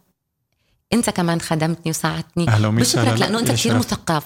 انت 0.93 1.11
كمان 1.11 1.41
خدمتني 1.41 1.91
وساعدتني 1.91 2.49
أهلا 2.49 2.69
ومية 2.69 2.81
بشكرك 2.83 3.05
سهلا. 3.05 3.19
لأنه 3.19 3.39
أنت 3.39 3.51
كثير. 3.51 3.79
مثقف 3.79 4.25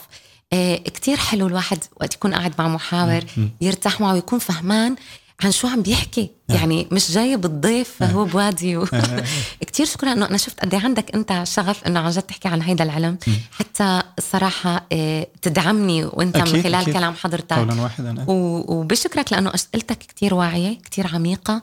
آه 0.52 0.76
كتير 0.76 1.16
حلو 1.16 1.46
الواحد 1.46 1.78
وقت 2.00 2.14
يكون 2.14 2.34
قاعد 2.34 2.54
مع 2.58 2.68
محاور 2.68 3.24
يرتاح 3.60 4.00
معه 4.00 4.12
ويكون 4.12 4.38
فهمان 4.38 4.96
عن 5.44 5.50
شو 5.52 5.68
عم 5.68 5.82
بيحكي 5.82 6.30
نعم. 6.48 6.58
يعني 6.58 6.88
مش 6.92 7.10
جاي 7.12 7.36
بالضيف 7.36 7.90
فهو 8.00 8.24
بوادي 8.24 8.76
و... 8.76 8.86
كتير 9.66 9.86
شكرا 9.86 10.12
إنه 10.12 10.26
أنا 10.26 10.36
شفت 10.36 10.60
قد 10.60 10.74
إيه 10.74 10.80
عندك 10.84 11.14
أنت 11.14 11.40
شغف 11.46 11.84
إنه 11.84 12.00
عن 12.00 12.10
جد 12.10 12.22
تحكي 12.22 12.48
عن 12.48 12.62
هيدا 12.62 12.84
العلم 12.84 13.18
حتى 13.58 14.02
الصراحه 14.18 14.86
آه، 14.92 15.26
تدعمني 15.42 16.04
وأنت 16.04 16.36
أكيد 16.36 16.54
من 16.56 16.62
خلال 16.62 16.74
أكيد. 16.74 16.94
كلام 16.94 17.14
حضرتك 17.14 17.52
قولا 17.56 17.80
واحدا. 17.82 18.24
و- 18.28 18.74
وبشكرك 18.74 19.32
لأنه 19.32 19.54
أسئلتك 19.54 19.98
كتير 19.98 20.34
واعية 20.34 20.78
كتير 20.78 21.06
عميقة 21.14 21.62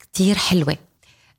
كتير 0.00 0.38
حلوة 0.38 0.72
آه. 0.72 0.87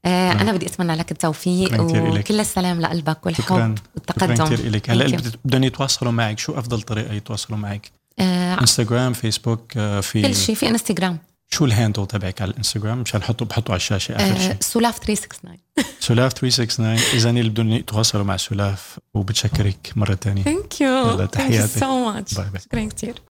أنا 0.05 0.51
بدي 0.51 0.65
أتمنى 0.65 0.95
لك 0.95 1.11
التوفيق 1.11 1.67
شكراً. 1.69 2.19
وكل 2.19 2.39
السلام 2.39 2.81
لقلبك 2.81 3.17
شكرا 3.17 3.25
والحب 3.25 3.43
شكرا 3.43 3.75
والتقدم. 3.95 4.55
كثير 4.55 4.69
لك 4.69 4.89
هلأ 4.89 5.21
بدهم 5.45 5.63
يتواصلوا 5.63 6.11
معك 6.11 6.39
شو 6.39 6.59
أفضل 6.59 6.81
طريقة 6.81 7.13
يتواصلوا 7.13 7.59
معك؟ 7.59 7.91
آه 8.19 8.61
إنستغرام 8.61 9.13
فيسبوك 9.13 9.77
آه، 9.77 9.99
في 10.01 10.21
كل 10.21 10.35
شيء 10.35 10.55
في 10.55 10.69
إنستغرام. 10.69 11.17
شو 11.51 11.65
ال 11.65 11.71
handle 11.71 12.05
تبعك 12.07 12.41
على 12.41 12.51
الإنستغرام؟ 12.51 12.97
مشان 13.01 13.19
نحطه 13.19 13.45
بحطه 13.45 13.71
على 13.71 13.77
الشاشة 13.77 14.15
آخر 14.15 14.35
آه 14.35 14.47
شيء 14.47 14.55
سلاف 14.59 14.99
369 14.99 15.57
سلاف 15.99 16.33
369 16.33 17.17
اذا 17.19 17.29
اللي 17.29 17.49
بدهم 17.49 17.69
يتواصلوا 17.71 18.23
مع 18.23 18.37
سلاف 18.37 18.99
وبتشكرك 19.13 19.91
مرة 19.95 20.15
ثانية 20.15 20.43
thank 20.43 20.81
you 20.81 21.25
تحياتي. 21.25 21.79
so 21.79 22.05
much. 22.11 22.33
شكرا 22.33 22.85
كثير 22.85 23.21